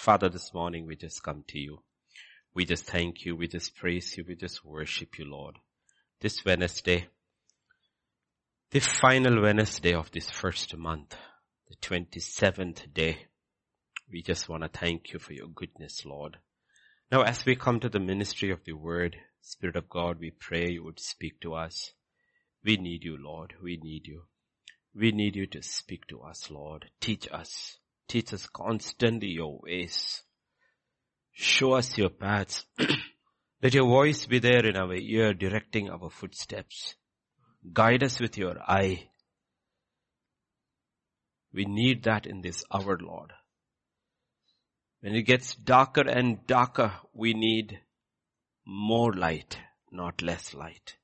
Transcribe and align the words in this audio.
Father, 0.00 0.30
this 0.30 0.54
morning 0.54 0.86
we 0.86 0.96
just 0.96 1.22
come 1.22 1.44
to 1.48 1.58
you. 1.58 1.82
We 2.54 2.64
just 2.64 2.86
thank 2.86 3.26
you. 3.26 3.36
We 3.36 3.48
just 3.48 3.76
praise 3.76 4.16
you. 4.16 4.24
We 4.26 4.34
just 4.34 4.64
worship 4.64 5.18
you, 5.18 5.26
Lord. 5.26 5.56
This 6.22 6.42
Wednesday, 6.42 7.08
the 8.70 8.80
final 8.80 9.42
Wednesday 9.42 9.92
of 9.92 10.10
this 10.10 10.30
first 10.30 10.74
month, 10.74 11.16
the 11.68 11.76
27th 11.86 12.94
day, 12.94 13.26
we 14.10 14.22
just 14.22 14.48
want 14.48 14.62
to 14.62 14.70
thank 14.70 15.12
you 15.12 15.18
for 15.18 15.34
your 15.34 15.48
goodness, 15.48 16.06
Lord. 16.06 16.38
Now 17.12 17.20
as 17.20 17.44
we 17.44 17.54
come 17.54 17.78
to 17.80 17.90
the 17.90 18.00
ministry 18.00 18.50
of 18.50 18.64
the 18.64 18.72
word, 18.72 19.16
Spirit 19.42 19.76
of 19.76 19.90
God, 19.90 20.18
we 20.18 20.30
pray 20.30 20.70
you 20.70 20.82
would 20.82 20.98
speak 20.98 21.42
to 21.42 21.52
us. 21.52 21.92
We 22.64 22.78
need 22.78 23.04
you, 23.04 23.18
Lord. 23.22 23.52
We 23.62 23.76
need 23.76 24.06
you. 24.06 24.22
We 24.94 25.12
need 25.12 25.36
you 25.36 25.46
to 25.48 25.62
speak 25.62 26.06
to 26.06 26.22
us, 26.22 26.50
Lord. 26.50 26.86
Teach 27.02 27.28
us. 27.30 27.79
Teach 28.10 28.32
us 28.34 28.48
constantly 28.48 29.28
your 29.28 29.60
ways. 29.62 30.24
Show 31.30 31.74
us 31.74 31.96
your 31.96 32.08
paths. 32.08 32.64
Let 33.62 33.72
your 33.72 33.86
voice 33.86 34.26
be 34.26 34.40
there 34.40 34.66
in 34.66 34.76
our 34.76 34.94
ear 34.94 35.32
directing 35.32 35.88
our 35.88 36.10
footsteps. 36.10 36.96
Guide 37.72 38.02
us 38.02 38.18
with 38.18 38.36
your 38.36 38.60
eye. 38.68 39.10
We 41.54 41.66
need 41.66 42.02
that 42.02 42.26
in 42.26 42.40
this 42.40 42.64
hour, 42.74 42.98
Lord. 43.00 43.32
When 45.02 45.14
it 45.14 45.22
gets 45.22 45.54
darker 45.54 46.08
and 46.08 46.44
darker, 46.48 46.92
we 47.14 47.32
need 47.32 47.78
more 48.66 49.12
light, 49.12 49.56
not 49.92 50.20
less 50.20 50.52
light. 50.52 50.96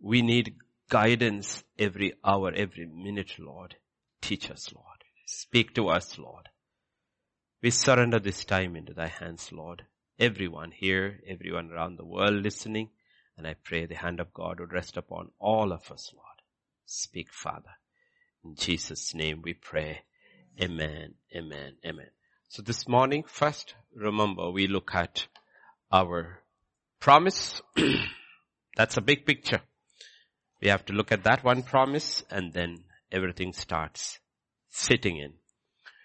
We 0.00 0.22
need 0.22 0.54
guidance 0.88 1.62
every 1.78 2.14
hour, 2.24 2.50
every 2.54 2.86
minute, 2.86 3.32
Lord. 3.38 3.76
Teach 4.22 4.50
us, 4.50 4.72
Lord. 4.72 4.87
Speak 5.30 5.74
to 5.74 5.88
us, 5.88 6.16
Lord. 6.16 6.48
We 7.60 7.68
surrender 7.68 8.18
this 8.18 8.46
time 8.46 8.74
into 8.76 8.94
thy 8.94 9.08
hands, 9.08 9.52
Lord. 9.52 9.84
Everyone 10.18 10.70
here, 10.70 11.20
everyone 11.26 11.70
around 11.70 11.96
the 11.96 12.06
world 12.06 12.42
listening, 12.42 12.88
and 13.36 13.46
I 13.46 13.52
pray 13.62 13.84
the 13.84 13.96
hand 13.96 14.20
of 14.20 14.32
God 14.32 14.58
would 14.58 14.72
rest 14.72 14.96
upon 14.96 15.32
all 15.38 15.70
of 15.70 15.92
us, 15.92 16.14
Lord. 16.14 16.38
Speak, 16.86 17.30
Father. 17.30 17.76
In 18.42 18.54
Jesus' 18.54 19.14
name 19.14 19.42
we 19.42 19.52
pray. 19.52 20.00
Amen, 20.62 21.16
amen, 21.36 21.76
amen. 21.84 22.10
So 22.48 22.62
this 22.62 22.88
morning, 22.88 23.22
first, 23.22 23.74
remember 23.94 24.50
we 24.50 24.66
look 24.66 24.94
at 24.94 25.26
our 25.92 26.42
promise. 27.00 27.60
That's 28.78 28.96
a 28.96 29.02
big 29.02 29.26
picture. 29.26 29.60
We 30.62 30.68
have 30.68 30.86
to 30.86 30.94
look 30.94 31.12
at 31.12 31.24
that 31.24 31.44
one 31.44 31.64
promise 31.64 32.24
and 32.30 32.54
then 32.54 32.84
everything 33.12 33.52
starts 33.52 34.20
fitting 34.70 35.16
in. 35.16 35.34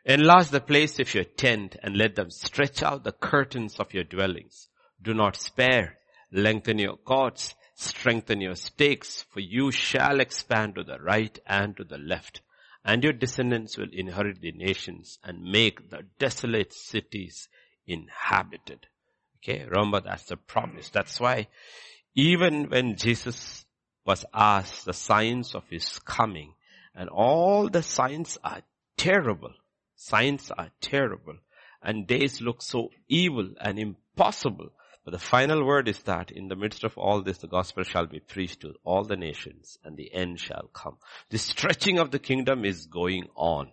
Enlarge 0.06 0.50
the 0.50 0.60
place 0.60 1.00
of 1.00 1.14
your 1.14 1.24
tent 1.24 1.78
and 1.82 1.96
let 1.96 2.16
them 2.16 2.30
stretch 2.30 2.84
out 2.84 3.04
the 3.04 3.12
curtains 3.12 3.80
of 3.80 3.94
your 3.94 4.04
dwellings. 4.04 4.68
Do 5.02 5.14
not 5.14 5.38
spare. 5.38 5.98
Lengthen 6.32 6.80
your 6.80 6.98
cords. 6.98 7.56
Strengthen 7.76 8.42
your 8.42 8.56
stakes 8.56 9.24
for 9.30 9.40
you 9.40 9.72
shall 9.72 10.20
expand 10.20 10.76
to 10.76 10.84
the 10.84 11.00
right 11.00 11.38
and 11.46 11.76
to 11.78 11.84
the 11.84 11.98
left. 11.98 12.42
And 12.86 13.04
your 13.04 13.14
descendants 13.14 13.78
will 13.78 13.90
inherit 13.92 14.42
the 14.42 14.52
nations 14.52 15.20
and 15.24 15.52
make 15.52 15.90
the 15.90 16.02
desolate 16.20 16.74
cities 16.74 17.48
inhabited. 17.88 18.88
Okay, 19.38 19.66
remember 19.66 20.02
that's 20.02 20.26
the 20.26 20.38
promise. 20.38 20.90
That's 20.90 21.20
why 21.20 21.48
even 22.16 22.70
when 22.70 22.96
Jesus 22.96 23.66
was 24.06 24.26
asked 24.34 24.86
the 24.86 24.94
signs 24.94 25.56
of 25.56 25.64
his 25.70 26.00
coming, 26.00 26.54
and 26.96 27.10
all 27.10 27.70
the 27.70 27.84
signs 27.84 28.38
are 28.44 28.62
terrible. 28.98 29.54
Signs 29.96 30.52
are 30.52 30.70
terrible. 30.82 31.38
And 31.82 32.08
days 32.08 32.42
look 32.42 32.62
so 32.62 32.90
evil 33.08 33.54
and 33.60 33.78
impossible. 33.78 34.70
But 35.04 35.12
the 35.12 35.20
final 35.20 35.66
word 35.66 35.90
is 35.90 36.00
that 36.04 36.32
in 36.32 36.48
the 36.48 36.56
midst 36.56 36.84
of 36.86 36.98
all 36.98 37.22
this, 37.22 37.40
the 37.40 37.48
gospel 37.48 37.84
shall 37.84 38.06
be 38.06 38.20
preached 38.20 38.62
to 38.62 38.76
all 38.86 39.04
the 39.04 39.18
nations 39.18 39.78
and 39.84 39.98
the 39.98 40.14
end 40.14 40.40
shall 40.40 40.70
come. 40.74 40.98
The 41.30 41.38
stretching 41.38 42.00
of 42.00 42.12
the 42.12 42.20
kingdom 42.20 42.64
is 42.64 42.86
going 42.86 43.28
on. 43.36 43.72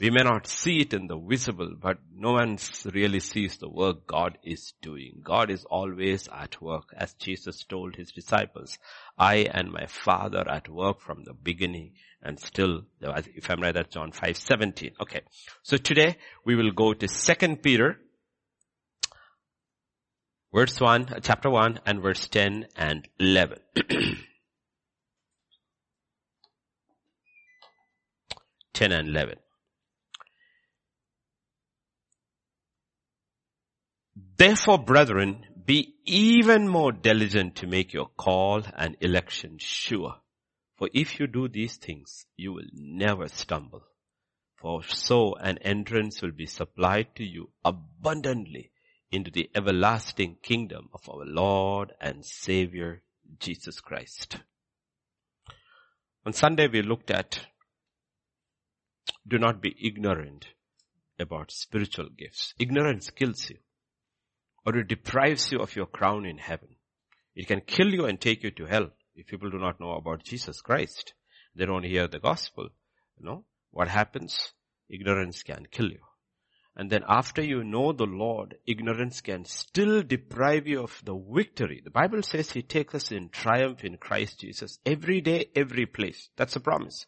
We 0.00 0.10
may 0.10 0.22
not 0.22 0.46
see 0.46 0.78
it 0.78 0.92
in 0.92 1.08
the 1.08 1.18
visible, 1.18 1.74
but 1.80 1.98
no 2.14 2.32
one 2.32 2.58
really 2.84 3.18
sees 3.18 3.56
the 3.56 3.68
work 3.68 4.06
God 4.06 4.38
is 4.44 4.74
doing. 4.80 5.20
God 5.24 5.50
is 5.50 5.64
always 5.64 6.28
at 6.28 6.62
work. 6.62 6.94
As 6.96 7.14
Jesus 7.14 7.64
told 7.64 7.96
his 7.96 8.12
disciples, 8.12 8.78
I 9.18 9.48
and 9.50 9.72
my 9.72 9.86
Father 9.86 10.48
at 10.48 10.68
work 10.68 11.00
from 11.00 11.24
the 11.24 11.34
beginning 11.34 11.94
and 12.22 12.38
still, 12.38 12.82
if 13.00 13.50
I'm 13.50 13.60
right, 13.60 13.74
that's 13.74 13.94
John 13.94 14.12
5, 14.12 14.36
17. 14.36 14.92
Okay. 15.00 15.20
So 15.62 15.76
today 15.76 16.16
we 16.44 16.56
will 16.56 16.72
go 16.72 16.92
to 16.92 17.06
2 17.06 17.56
Peter, 17.56 18.00
verse 20.52 20.80
1, 20.80 21.08
uh, 21.08 21.20
chapter 21.20 21.48
1 21.50 21.80
and 21.86 22.02
verse 22.02 22.26
10 22.28 22.66
and 22.76 23.08
11. 23.20 23.58
10 28.74 28.92
and 28.92 29.08
11. 29.08 29.36
Therefore, 34.38 34.78
brethren, 34.78 35.46
be 35.66 35.96
even 36.04 36.68
more 36.68 36.92
diligent 36.92 37.56
to 37.56 37.66
make 37.66 37.92
your 37.92 38.06
call 38.16 38.62
and 38.76 38.96
election 39.00 39.58
sure. 39.58 40.14
For 40.76 40.88
if 40.94 41.18
you 41.18 41.26
do 41.26 41.48
these 41.48 41.76
things, 41.76 42.24
you 42.36 42.52
will 42.52 42.68
never 42.72 43.26
stumble. 43.26 43.82
For 44.54 44.84
so 44.84 45.34
an 45.34 45.58
entrance 45.58 46.22
will 46.22 46.30
be 46.30 46.46
supplied 46.46 47.16
to 47.16 47.24
you 47.24 47.50
abundantly 47.64 48.70
into 49.10 49.32
the 49.32 49.50
everlasting 49.56 50.36
kingdom 50.40 50.88
of 50.94 51.08
our 51.08 51.24
Lord 51.24 51.92
and 52.00 52.24
Savior, 52.24 53.02
Jesus 53.40 53.80
Christ. 53.80 54.38
On 56.24 56.32
Sunday 56.32 56.68
we 56.68 56.82
looked 56.82 57.10
at 57.10 57.40
do 59.26 59.36
not 59.36 59.60
be 59.60 59.74
ignorant 59.84 60.46
about 61.18 61.50
spiritual 61.50 62.08
gifts. 62.16 62.54
Ignorance 62.58 63.10
kills 63.10 63.50
you 63.50 63.58
or 64.66 64.76
it 64.76 64.88
deprives 64.88 65.50
you 65.52 65.58
of 65.58 65.76
your 65.76 65.86
crown 65.86 66.26
in 66.26 66.38
heaven. 66.38 66.68
It 67.34 67.46
can 67.46 67.60
kill 67.60 67.92
you 67.92 68.06
and 68.06 68.20
take 68.20 68.42
you 68.42 68.50
to 68.52 68.66
hell 68.66 68.90
if 69.14 69.26
people 69.26 69.50
do 69.50 69.58
not 69.58 69.80
know 69.80 69.92
about 69.92 70.24
Jesus 70.24 70.60
Christ. 70.60 71.14
They 71.54 71.66
don't 71.66 71.84
hear 71.84 72.06
the 72.06 72.18
gospel. 72.18 72.68
You 73.18 73.26
know, 73.26 73.44
what 73.70 73.88
happens? 73.88 74.52
Ignorance 74.88 75.42
can 75.42 75.66
kill 75.70 75.90
you. 75.90 76.00
And 76.76 76.90
then 76.90 77.02
after 77.08 77.42
you 77.42 77.64
know 77.64 77.92
the 77.92 78.06
Lord, 78.06 78.56
ignorance 78.64 79.20
can 79.20 79.44
still 79.44 80.02
deprive 80.02 80.68
you 80.68 80.84
of 80.84 81.02
the 81.04 81.16
victory. 81.16 81.80
The 81.82 81.90
Bible 81.90 82.22
says 82.22 82.52
He 82.52 82.62
takes 82.62 82.94
us 82.94 83.10
in 83.10 83.30
triumph 83.30 83.84
in 83.84 83.96
Christ 83.96 84.40
Jesus 84.40 84.78
every 84.86 85.20
day, 85.20 85.50
every 85.56 85.86
place. 85.86 86.28
That's 86.36 86.54
a 86.54 86.60
promise. 86.60 87.06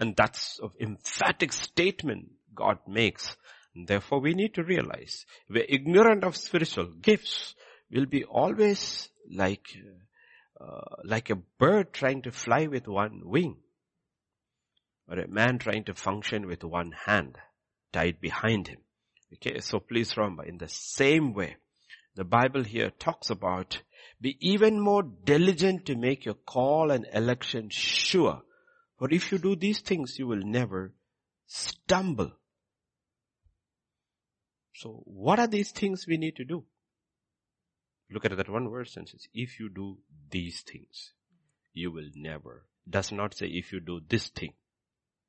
And 0.00 0.16
that's 0.16 0.58
an 0.60 0.70
emphatic 0.80 1.52
statement 1.52 2.30
God 2.54 2.78
makes 2.88 3.36
Therefore 3.74 4.20
we 4.20 4.34
need 4.34 4.54
to 4.54 4.62
realize 4.62 5.26
we're 5.48 5.66
ignorant 5.68 6.24
of 6.24 6.36
spiritual 6.36 6.86
gifts 6.86 7.54
will 7.90 8.06
be 8.06 8.24
always 8.24 9.08
like, 9.30 9.66
uh, 10.60 10.96
like 11.04 11.30
a 11.30 11.42
bird 11.58 11.92
trying 11.92 12.22
to 12.22 12.30
fly 12.30 12.66
with 12.66 12.86
one 12.86 13.22
wing 13.24 13.56
or 15.08 15.18
a 15.18 15.28
man 15.28 15.58
trying 15.58 15.84
to 15.84 15.94
function 15.94 16.46
with 16.46 16.64
one 16.64 16.92
hand 17.06 17.36
tied 17.92 18.20
behind 18.20 18.68
him. 18.68 18.78
Okay, 19.34 19.58
so 19.60 19.80
please 19.80 20.16
remember 20.16 20.44
in 20.44 20.58
the 20.58 20.68
same 20.68 21.34
way, 21.34 21.56
the 22.14 22.24
Bible 22.24 22.62
here 22.62 22.90
talks 22.90 23.30
about 23.30 23.82
be 24.20 24.36
even 24.40 24.80
more 24.80 25.02
diligent 25.02 25.86
to 25.86 25.96
make 25.96 26.24
your 26.24 26.34
call 26.34 26.90
and 26.90 27.06
election 27.12 27.68
sure. 27.70 28.42
For 28.98 29.10
if 29.10 29.32
you 29.32 29.38
do 29.38 29.56
these 29.56 29.80
things, 29.80 30.18
you 30.18 30.26
will 30.26 30.42
never 30.42 30.92
stumble. 31.46 32.32
So 34.74 35.02
what 35.04 35.38
are 35.38 35.46
these 35.46 35.70
things 35.70 36.06
we 36.06 36.16
need 36.16 36.36
to 36.36 36.44
do? 36.44 36.64
Look 38.10 38.24
at 38.24 38.36
that 38.36 38.48
one 38.48 38.68
verse 38.68 38.96
and 38.96 39.08
says, 39.08 39.26
if 39.32 39.58
you 39.58 39.68
do 39.68 39.98
these 40.30 40.60
things, 40.60 41.12
you 41.72 41.90
will 41.90 42.10
never. 42.14 42.66
Does 42.88 43.12
not 43.12 43.34
say 43.34 43.46
if 43.46 43.72
you 43.72 43.80
do 43.80 44.00
this 44.06 44.28
thing. 44.28 44.52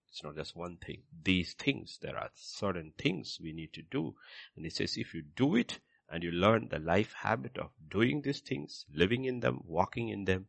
It's 0.09 0.23
not 0.23 0.35
just 0.35 0.55
one 0.55 0.77
thing. 0.77 1.03
These 1.23 1.53
things, 1.53 1.99
there 2.01 2.17
are 2.17 2.29
certain 2.33 2.93
things 2.97 3.37
we 3.41 3.53
need 3.53 3.73
to 3.73 3.81
do. 3.81 4.15
And 4.55 4.65
it 4.65 4.73
says 4.73 4.97
if 4.97 5.13
you 5.13 5.23
do 5.35 5.55
it 5.55 5.79
and 6.09 6.23
you 6.23 6.31
learn 6.31 6.69
the 6.69 6.79
life 6.79 7.13
habit 7.21 7.57
of 7.57 7.71
doing 7.89 8.21
these 8.21 8.39
things, 8.39 8.85
living 8.93 9.25
in 9.25 9.41
them, 9.41 9.61
walking 9.65 10.09
in 10.09 10.25
them, 10.25 10.47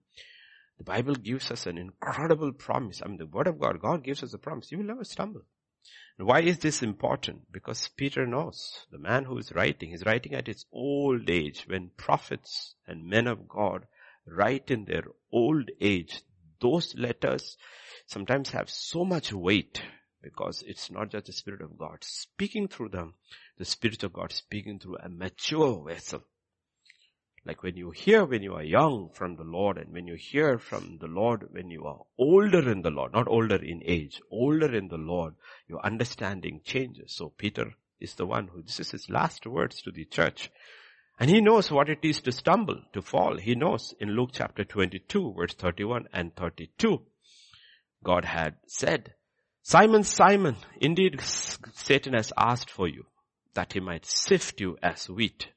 the 0.78 0.84
Bible 0.84 1.14
gives 1.14 1.50
us 1.50 1.66
an 1.66 1.78
incredible 1.78 2.52
promise. 2.52 3.02
I 3.02 3.08
mean, 3.08 3.18
the 3.18 3.26
word 3.26 3.46
of 3.46 3.58
God, 3.58 3.80
God 3.80 4.04
gives 4.04 4.22
us 4.22 4.34
a 4.34 4.38
promise. 4.38 4.70
You 4.70 4.78
will 4.78 4.84
never 4.84 5.04
stumble. 5.04 5.42
Why 6.18 6.40
is 6.40 6.58
this 6.58 6.82
important? 6.82 7.52
Because 7.52 7.88
Peter 7.88 8.26
knows 8.26 8.86
the 8.90 8.98
man 8.98 9.24
who 9.24 9.38
is 9.38 9.52
writing, 9.52 9.90
he's 9.90 10.06
writing 10.06 10.34
at 10.34 10.46
his 10.46 10.64
old 10.72 11.28
age 11.28 11.64
when 11.66 11.90
prophets 11.96 12.74
and 12.86 13.04
men 13.04 13.26
of 13.26 13.46
God 13.48 13.86
write 14.26 14.70
in 14.70 14.86
their 14.86 15.04
old 15.30 15.70
age. 15.80 16.22
Those 16.60 16.94
letters 16.94 17.56
sometimes 18.06 18.50
have 18.50 18.70
so 18.70 19.04
much 19.04 19.32
weight 19.32 19.82
because 20.22 20.62
it's 20.66 20.90
not 20.90 21.10
just 21.10 21.26
the 21.26 21.32
Spirit 21.32 21.60
of 21.60 21.78
God 21.78 21.98
speaking 22.02 22.66
through 22.66 22.88
them 22.88 23.14
the 23.58 23.64
Spirit 23.64 24.02
of 24.02 24.12
God 24.12 24.32
speaking 24.32 24.78
through 24.78 24.96
a 24.98 25.08
mature 25.08 25.82
vessel. 25.86 26.22
Like 27.46 27.62
when 27.62 27.76
you 27.76 27.92
hear 27.92 28.24
when 28.24 28.42
you 28.42 28.54
are 28.54 28.64
young 28.64 29.10
from 29.14 29.36
the 29.36 29.44
Lord 29.44 29.78
and 29.78 29.92
when 29.92 30.08
you 30.08 30.16
hear 30.16 30.58
from 30.58 30.98
the 31.00 31.06
Lord 31.06 31.46
when 31.52 31.70
you 31.70 31.84
are 31.84 32.00
older 32.18 32.68
in 32.68 32.82
the 32.82 32.90
Lord, 32.90 33.12
not 33.12 33.28
older 33.28 33.54
in 33.54 33.82
age, 33.84 34.20
older 34.32 34.74
in 34.74 34.88
the 34.88 34.98
Lord, 34.98 35.34
your 35.68 35.84
understanding 35.86 36.60
changes. 36.64 37.14
So 37.14 37.28
Peter 37.38 37.74
is 38.00 38.14
the 38.14 38.26
one 38.26 38.48
who, 38.48 38.62
this 38.62 38.80
is 38.80 38.90
his 38.90 39.08
last 39.08 39.46
words 39.46 39.80
to 39.82 39.92
the 39.92 40.04
church. 40.04 40.50
And 41.20 41.30
he 41.30 41.40
knows 41.40 41.70
what 41.70 41.88
it 41.88 42.00
is 42.02 42.20
to 42.22 42.32
stumble, 42.32 42.82
to 42.92 43.00
fall. 43.00 43.36
He 43.36 43.54
knows 43.54 43.94
in 44.00 44.16
Luke 44.16 44.30
chapter 44.32 44.64
22 44.64 45.34
verse 45.36 45.54
31 45.54 46.08
and 46.12 46.34
32. 46.34 47.00
God 48.02 48.24
had 48.24 48.56
said, 48.66 49.14
Simon, 49.62 50.02
Simon, 50.02 50.56
indeed 50.80 51.20
Satan 51.20 52.14
has 52.14 52.32
asked 52.36 52.70
for 52.70 52.88
you 52.88 53.06
that 53.54 53.72
he 53.72 53.80
might 53.80 54.04
sift 54.04 54.60
you 54.60 54.76
as 54.82 55.08
wheat. 55.08 55.48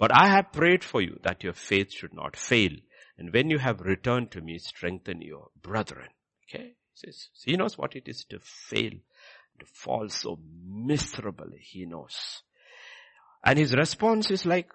But 0.00 0.16
I 0.16 0.28
have 0.28 0.52
prayed 0.52 0.82
for 0.82 1.02
you 1.02 1.20
that 1.24 1.44
your 1.44 1.52
faith 1.52 1.92
should 1.92 2.14
not 2.14 2.34
fail. 2.34 2.70
And 3.18 3.34
when 3.34 3.50
you 3.50 3.58
have 3.58 3.82
returned 3.82 4.30
to 4.30 4.40
me, 4.40 4.56
strengthen 4.56 5.20
your 5.20 5.48
brethren. 5.60 6.08
Okay? 6.48 6.74
He 6.94 7.06
says, 7.06 7.28
he 7.44 7.54
knows 7.58 7.76
what 7.76 7.94
it 7.94 8.08
is 8.08 8.24
to 8.30 8.38
fail, 8.40 8.92
to 9.58 9.66
fall 9.66 10.08
so 10.08 10.38
miserably. 10.66 11.58
He 11.60 11.84
knows. 11.84 12.42
And 13.44 13.58
his 13.58 13.74
response 13.74 14.30
is 14.30 14.46
like, 14.46 14.70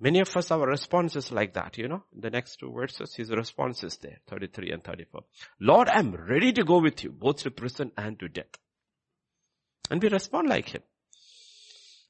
many 0.00 0.20
of 0.20 0.34
us, 0.34 0.50
our 0.50 0.66
response 0.66 1.16
is 1.16 1.30
like 1.30 1.52
that, 1.52 1.76
you 1.76 1.88
know. 1.88 2.04
The 2.18 2.30
next 2.30 2.56
two 2.56 2.72
verses, 2.72 3.14
his 3.14 3.30
response 3.30 3.84
is 3.84 3.98
there, 3.98 4.20
33 4.30 4.70
and 4.70 4.82
34. 4.82 5.20
Lord, 5.60 5.90
I'm 5.90 6.14
ready 6.14 6.50
to 6.54 6.64
go 6.64 6.80
with 6.80 7.04
you, 7.04 7.12
both 7.12 7.42
to 7.42 7.50
prison 7.50 7.92
and 7.98 8.18
to 8.20 8.28
death. 8.28 8.56
And 9.90 10.02
we 10.02 10.08
respond 10.08 10.48
like 10.48 10.70
him. 10.70 10.82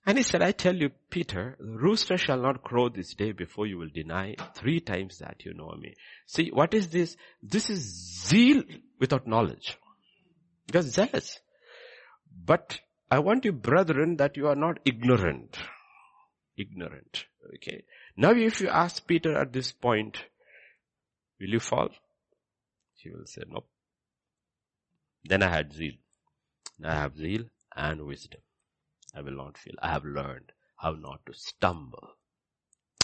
And 0.04 0.18
he 0.18 0.24
said, 0.24 0.42
I 0.42 0.50
tell 0.50 0.74
you, 0.74 0.90
Peter, 1.10 1.56
the 1.60 1.78
rooster 1.78 2.16
shall 2.18 2.40
not 2.40 2.62
crow 2.62 2.88
this 2.88 3.14
day 3.14 3.30
before 3.30 3.66
you 3.66 3.78
will 3.78 3.88
deny 3.94 4.34
three 4.56 4.80
times 4.80 5.18
that 5.18 5.44
you 5.44 5.54
know 5.54 5.72
me. 5.78 5.94
See, 6.26 6.50
what 6.52 6.74
is 6.74 6.88
this? 6.88 7.16
This 7.40 7.70
is 7.70 8.26
zeal 8.26 8.64
without 8.98 9.28
knowledge. 9.28 9.78
Because 10.66 10.86
zealous. 10.86 11.38
But 12.44 12.80
I 13.10 13.20
want 13.20 13.44
you, 13.44 13.52
brethren, 13.52 14.16
that 14.16 14.36
you 14.36 14.48
are 14.48 14.56
not 14.56 14.80
ignorant. 14.84 15.56
Ignorant. 16.56 17.26
Okay. 17.54 17.84
Now 18.16 18.32
if 18.32 18.60
you 18.60 18.68
ask 18.68 19.06
Peter 19.06 19.38
at 19.38 19.52
this 19.52 19.70
point, 19.70 20.18
will 21.40 21.50
you 21.50 21.60
fall? 21.60 21.90
He 22.96 23.10
will 23.10 23.26
say, 23.26 23.42
no. 23.48 23.64
Then 25.24 25.42
I 25.42 25.48
had 25.48 25.72
zeal. 25.72 25.94
Now 26.78 26.90
I 26.90 27.00
have 27.02 27.16
zeal 27.16 27.44
and 27.76 28.02
wisdom. 28.04 28.40
I 29.14 29.20
will 29.20 29.36
not 29.36 29.58
fail. 29.58 29.74
I 29.80 29.92
have 29.92 30.04
learned 30.04 30.52
how 30.76 30.92
not 30.92 31.24
to 31.26 31.34
stumble. 31.34 32.16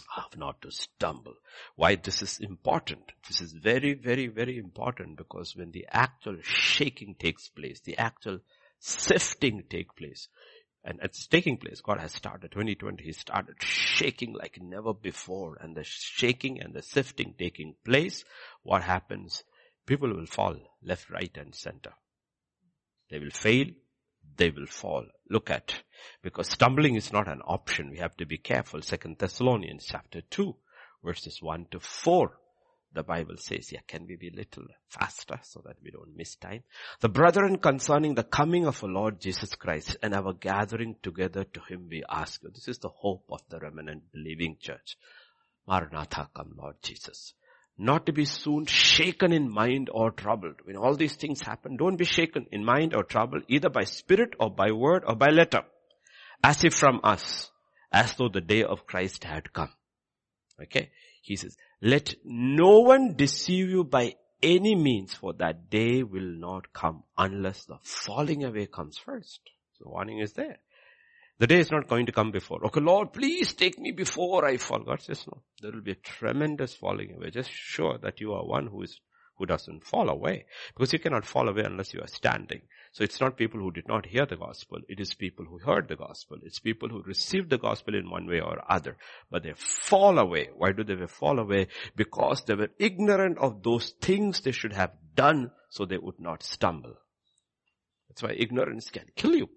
How 0.08 0.26
not 0.36 0.62
to 0.62 0.70
stumble. 0.70 1.34
Why 1.76 1.96
this 1.96 2.22
is 2.22 2.38
important? 2.40 3.12
This 3.26 3.40
is 3.40 3.52
very, 3.52 3.94
very, 3.94 4.26
very 4.26 4.58
important 4.58 5.16
because 5.16 5.54
when 5.54 5.70
the 5.70 5.86
actual 5.90 6.38
shaking 6.42 7.14
takes 7.18 7.48
place, 7.48 7.80
the 7.80 7.98
actual 7.98 8.40
sifting 8.78 9.64
take 9.68 9.94
place, 9.96 10.28
and 10.82 10.98
it's 11.02 11.26
taking 11.26 11.58
place. 11.58 11.80
God 11.82 12.00
has 12.00 12.12
started 12.12 12.52
2020. 12.52 13.04
He 13.04 13.12
started 13.12 13.56
shaking 13.60 14.32
like 14.32 14.58
never 14.60 14.94
before 14.94 15.58
and 15.60 15.76
the 15.76 15.84
shaking 15.84 16.60
and 16.60 16.72
the 16.72 16.82
sifting 16.82 17.34
taking 17.38 17.74
place. 17.84 18.24
What 18.62 18.82
happens? 18.82 19.44
People 19.86 20.14
will 20.14 20.26
fall 20.26 20.56
left, 20.82 21.10
right 21.10 21.36
and 21.36 21.54
center. 21.54 21.92
They 23.10 23.18
will 23.18 23.30
fail 23.30 23.66
they 24.36 24.50
will 24.50 24.66
fall. 24.66 25.06
Look 25.28 25.50
at, 25.50 25.74
because 26.22 26.48
stumbling 26.48 26.94
is 26.94 27.12
not 27.12 27.28
an 27.28 27.40
option. 27.42 27.90
We 27.90 27.98
have 27.98 28.16
to 28.18 28.26
be 28.26 28.38
careful. 28.38 28.82
Second 28.82 29.18
Thessalonians 29.18 29.86
chapter 29.88 30.20
2 30.22 30.54
verses 31.04 31.40
1 31.40 31.66
to 31.70 31.80
4. 31.80 32.32
The 32.94 33.02
Bible 33.02 33.36
says, 33.36 33.70
yeah, 33.70 33.80
can 33.86 34.06
we 34.06 34.16
be 34.16 34.28
a 34.28 34.36
little 34.36 34.64
faster 34.88 35.38
so 35.42 35.62
that 35.66 35.76
we 35.82 35.90
don't 35.90 36.16
miss 36.16 36.36
time? 36.36 36.62
The 37.00 37.10
brethren 37.10 37.58
concerning 37.58 38.14
the 38.14 38.24
coming 38.24 38.64
of 38.64 38.82
our 38.82 38.88
Lord 38.90 39.20
Jesus 39.20 39.54
Christ 39.54 39.98
and 40.02 40.14
our 40.14 40.32
gathering 40.32 40.96
together 41.02 41.44
to 41.44 41.60
him 41.68 41.88
we 41.90 42.02
ask 42.08 42.42
you. 42.42 42.50
This 42.50 42.66
is 42.66 42.78
the 42.78 42.88
hope 42.88 43.26
of 43.30 43.42
the 43.50 43.58
remnant 43.58 44.10
believing 44.10 44.56
church. 44.58 44.96
Maranatha 45.66 46.30
come 46.34 46.54
Lord 46.56 46.76
Jesus 46.82 47.34
not 47.78 48.06
to 48.06 48.12
be 48.12 48.24
soon 48.24 48.66
shaken 48.66 49.32
in 49.32 49.50
mind 49.50 49.88
or 49.92 50.10
troubled. 50.10 50.56
When 50.64 50.76
all 50.76 50.96
these 50.96 51.14
things 51.14 51.40
happen, 51.40 51.76
don't 51.76 51.96
be 51.96 52.04
shaken 52.04 52.46
in 52.50 52.64
mind 52.64 52.94
or 52.94 53.04
troubled 53.04 53.44
either 53.48 53.70
by 53.70 53.84
spirit 53.84 54.34
or 54.40 54.50
by 54.50 54.72
word 54.72 55.04
or 55.06 55.14
by 55.14 55.28
letter. 55.28 55.62
As 56.42 56.64
if 56.64 56.74
from 56.74 57.00
us, 57.04 57.50
as 57.92 58.14
though 58.14 58.28
the 58.28 58.40
day 58.40 58.64
of 58.64 58.86
Christ 58.86 59.24
had 59.24 59.52
come. 59.52 59.70
Okay? 60.60 60.90
He 61.22 61.36
says, 61.36 61.56
let 61.80 62.14
no 62.24 62.80
one 62.80 63.14
deceive 63.14 63.70
you 63.70 63.84
by 63.84 64.16
any 64.42 64.74
means 64.74 65.14
for 65.14 65.32
that 65.34 65.70
day 65.70 66.02
will 66.02 66.20
not 66.20 66.72
come 66.72 67.04
unless 67.16 67.64
the 67.64 67.78
falling 67.82 68.44
away 68.44 68.66
comes 68.66 68.98
first. 68.98 69.40
So 69.78 69.90
warning 69.90 70.18
is 70.18 70.32
there. 70.32 70.58
The 71.38 71.46
day 71.46 71.60
is 71.60 71.70
not 71.70 71.86
going 71.86 72.06
to 72.06 72.12
come 72.12 72.32
before. 72.32 72.64
Okay, 72.66 72.80
Lord, 72.80 73.12
please 73.12 73.52
take 73.54 73.78
me 73.78 73.92
before 73.92 74.44
I 74.44 74.56
fall. 74.56 74.80
God 74.80 75.00
says 75.00 75.24
no. 75.28 75.42
There 75.62 75.70
will 75.70 75.82
be 75.82 75.92
a 75.92 75.96
tremendous 75.96 76.74
falling 76.74 77.14
away. 77.14 77.30
Just 77.30 77.50
sure 77.52 77.96
that 77.98 78.20
you 78.20 78.32
are 78.32 78.44
one 78.44 78.66
who 78.66 78.82
is, 78.82 79.00
who 79.36 79.46
doesn't 79.46 79.84
fall 79.84 80.08
away. 80.08 80.46
Because 80.74 80.92
you 80.92 80.98
cannot 80.98 81.24
fall 81.24 81.48
away 81.48 81.62
unless 81.64 81.94
you 81.94 82.00
are 82.00 82.08
standing. 82.08 82.62
So 82.90 83.04
it's 83.04 83.20
not 83.20 83.36
people 83.36 83.60
who 83.60 83.70
did 83.70 83.86
not 83.86 84.06
hear 84.06 84.26
the 84.26 84.36
gospel. 84.36 84.78
It 84.88 84.98
is 84.98 85.14
people 85.14 85.44
who 85.44 85.58
heard 85.58 85.86
the 85.86 85.94
gospel. 85.94 86.38
It's 86.42 86.58
people 86.58 86.88
who 86.88 87.02
received 87.02 87.50
the 87.50 87.58
gospel 87.58 87.94
in 87.94 88.10
one 88.10 88.26
way 88.26 88.40
or 88.40 88.60
other. 88.68 88.96
But 89.30 89.44
they 89.44 89.52
fall 89.54 90.18
away. 90.18 90.48
Why 90.56 90.72
do 90.72 90.82
they 90.82 91.06
fall 91.06 91.38
away? 91.38 91.68
Because 91.94 92.42
they 92.46 92.54
were 92.54 92.70
ignorant 92.80 93.38
of 93.38 93.62
those 93.62 93.90
things 94.00 94.40
they 94.40 94.50
should 94.50 94.72
have 94.72 94.90
done 95.14 95.52
so 95.70 95.84
they 95.84 95.98
would 95.98 96.18
not 96.18 96.42
stumble. 96.42 96.94
That's 98.08 98.24
why 98.24 98.32
ignorance 98.36 98.90
can 98.90 99.04
kill 99.14 99.36
you. 99.36 99.48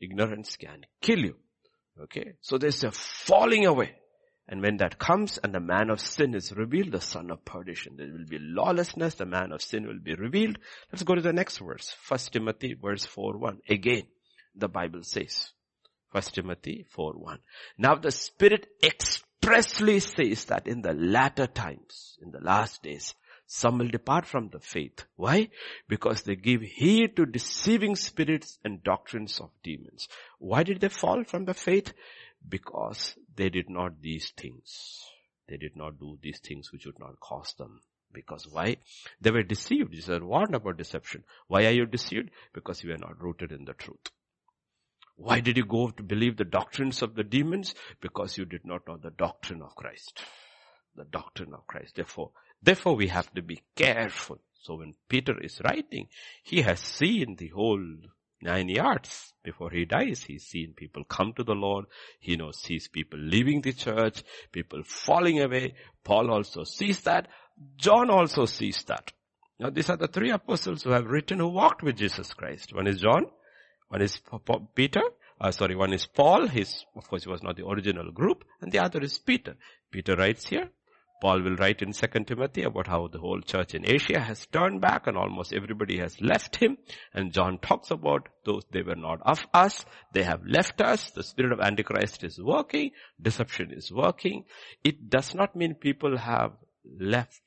Ignorance 0.00 0.56
can 0.56 0.86
kill 1.00 1.18
you. 1.18 1.36
Okay. 2.00 2.34
So 2.40 2.58
there's 2.58 2.84
a 2.84 2.92
falling 2.92 3.66
away. 3.66 3.94
And 4.48 4.62
when 4.62 4.78
that 4.78 4.98
comes 4.98 5.38
and 5.38 5.54
the 5.54 5.60
man 5.60 5.90
of 5.90 6.00
sin 6.00 6.34
is 6.34 6.52
revealed, 6.52 6.92
the 6.92 7.02
son 7.02 7.30
of 7.30 7.44
perdition, 7.44 7.96
there 7.96 8.06
will 8.06 8.24
be 8.26 8.38
lawlessness, 8.40 9.16
the 9.16 9.26
man 9.26 9.52
of 9.52 9.60
sin 9.60 9.86
will 9.86 9.98
be 9.98 10.14
revealed. 10.14 10.58
Let's 10.90 11.02
go 11.02 11.14
to 11.14 11.20
the 11.20 11.34
next 11.34 11.58
verse. 11.58 11.94
First 12.00 12.32
Timothy 12.32 12.74
verse 12.74 13.04
4 13.04 13.36
1. 13.36 13.58
Again, 13.68 14.04
the 14.54 14.68
Bible 14.68 15.02
says. 15.02 15.50
First 16.12 16.34
Timothy 16.34 16.86
4 16.88 17.12
1. 17.12 17.38
Now 17.76 17.96
the 17.96 18.10
Spirit 18.10 18.68
expressly 18.82 20.00
says 20.00 20.46
that 20.46 20.66
in 20.66 20.80
the 20.80 20.94
latter 20.94 21.46
times, 21.46 22.16
in 22.22 22.30
the 22.30 22.40
last 22.40 22.82
days, 22.82 23.14
some 23.50 23.78
will 23.78 23.88
depart 23.88 24.26
from 24.26 24.50
the 24.50 24.60
faith. 24.60 25.06
Why? 25.16 25.48
Because 25.88 26.22
they 26.22 26.36
give 26.36 26.60
heed 26.60 27.16
to 27.16 27.24
deceiving 27.24 27.96
spirits 27.96 28.58
and 28.62 28.84
doctrines 28.84 29.40
of 29.40 29.48
demons. 29.62 30.06
Why 30.38 30.62
did 30.64 30.80
they 30.80 30.90
fall 30.90 31.24
from 31.24 31.46
the 31.46 31.54
faith? 31.54 31.94
Because 32.46 33.16
they 33.34 33.48
did 33.48 33.70
not 33.70 34.02
these 34.02 34.32
things. 34.36 35.00
They 35.48 35.56
did 35.56 35.76
not 35.76 35.98
do 35.98 36.18
these 36.22 36.40
things 36.40 36.70
which 36.70 36.84
would 36.84 36.98
not 36.98 37.18
cost 37.20 37.56
them. 37.56 37.80
Because 38.12 38.46
why? 38.50 38.76
They 39.22 39.30
were 39.30 39.42
deceived. 39.42 39.92
Jesus 39.92 40.20
warned 40.20 40.54
about 40.54 40.76
deception. 40.76 41.24
Why 41.46 41.64
are 41.64 41.72
you 41.72 41.86
deceived? 41.86 42.30
Because 42.52 42.84
you 42.84 42.92
are 42.92 42.98
not 42.98 43.22
rooted 43.22 43.50
in 43.50 43.64
the 43.64 43.72
truth. 43.72 44.10
Why 45.16 45.40
did 45.40 45.56
you 45.56 45.64
go 45.64 45.88
to 45.88 46.02
believe 46.02 46.36
the 46.36 46.44
doctrines 46.44 47.00
of 47.00 47.14
the 47.14 47.24
demons? 47.24 47.74
Because 48.02 48.36
you 48.36 48.44
did 48.44 48.66
not 48.66 48.86
know 48.86 48.98
the 48.98 49.10
doctrine 49.10 49.62
of 49.62 49.74
Christ. 49.74 50.20
The 50.96 51.04
doctrine 51.04 51.54
of 51.54 51.66
Christ. 51.66 51.96
Therefore, 51.96 52.30
Therefore 52.62 52.96
we 52.96 53.08
have 53.08 53.32
to 53.34 53.42
be 53.42 53.60
careful. 53.76 54.38
So 54.62 54.76
when 54.76 54.94
Peter 55.08 55.40
is 55.40 55.60
writing, 55.64 56.08
he 56.42 56.62
has 56.62 56.80
seen 56.80 57.36
the 57.36 57.48
whole 57.48 57.82
nine 58.42 58.68
yards 58.68 59.32
before 59.42 59.70
he 59.70 59.84
dies. 59.84 60.24
He's 60.24 60.44
seen 60.44 60.74
people 60.76 61.04
come 61.04 61.32
to 61.34 61.44
the 61.44 61.54
Lord. 61.54 61.86
He 62.20 62.36
knows, 62.36 62.60
sees 62.60 62.88
people 62.88 63.18
leaving 63.18 63.62
the 63.62 63.72
church, 63.72 64.22
people 64.52 64.82
falling 64.84 65.40
away. 65.40 65.74
Paul 66.04 66.30
also 66.30 66.64
sees 66.64 67.00
that. 67.02 67.28
John 67.76 68.10
also 68.10 68.44
sees 68.44 68.82
that. 68.84 69.12
Now 69.58 69.70
these 69.70 69.90
are 69.90 69.96
the 69.96 70.08
three 70.08 70.30
apostles 70.30 70.82
who 70.82 70.90
have 70.90 71.06
written 71.06 71.38
who 71.38 71.48
walked 71.48 71.82
with 71.82 71.96
Jesus 71.96 72.32
Christ. 72.32 72.74
One 72.74 72.86
is 72.86 73.00
John, 73.00 73.26
one 73.88 74.02
is 74.02 74.20
Peter, 74.74 75.02
uh, 75.40 75.50
sorry, 75.50 75.74
one 75.74 75.92
is 75.92 76.06
Paul, 76.06 76.46
his, 76.46 76.84
of 76.94 77.08
course 77.08 77.24
he 77.24 77.30
was 77.30 77.42
not 77.42 77.56
the 77.56 77.66
original 77.66 78.12
group, 78.12 78.44
and 78.60 78.70
the 78.70 78.78
other 78.78 79.00
is 79.00 79.18
Peter. 79.18 79.56
Peter 79.90 80.14
writes 80.14 80.46
here, 80.46 80.70
Paul 81.20 81.42
will 81.42 81.56
write 81.56 81.82
in 81.82 81.92
2 81.92 82.06
Timothy 82.24 82.62
about 82.62 82.86
how 82.86 83.08
the 83.08 83.18
whole 83.18 83.40
church 83.40 83.74
in 83.74 83.88
Asia 83.88 84.20
has 84.20 84.46
turned 84.46 84.80
back 84.80 85.06
and 85.06 85.16
almost 85.16 85.52
everybody 85.52 85.98
has 85.98 86.20
left 86.20 86.56
him. 86.56 86.78
And 87.12 87.32
John 87.32 87.58
talks 87.58 87.90
about 87.90 88.28
those, 88.44 88.64
they 88.70 88.82
were 88.82 88.94
not 88.94 89.20
of 89.22 89.46
us. 89.52 89.84
They 90.12 90.22
have 90.22 90.46
left 90.46 90.80
us. 90.80 91.10
The 91.10 91.24
spirit 91.24 91.52
of 91.52 91.60
Antichrist 91.60 92.22
is 92.22 92.40
working. 92.40 92.92
Deception 93.20 93.72
is 93.72 93.90
working. 93.90 94.44
It 94.84 95.10
does 95.10 95.34
not 95.34 95.56
mean 95.56 95.74
people 95.74 96.16
have 96.16 96.52
left 97.00 97.40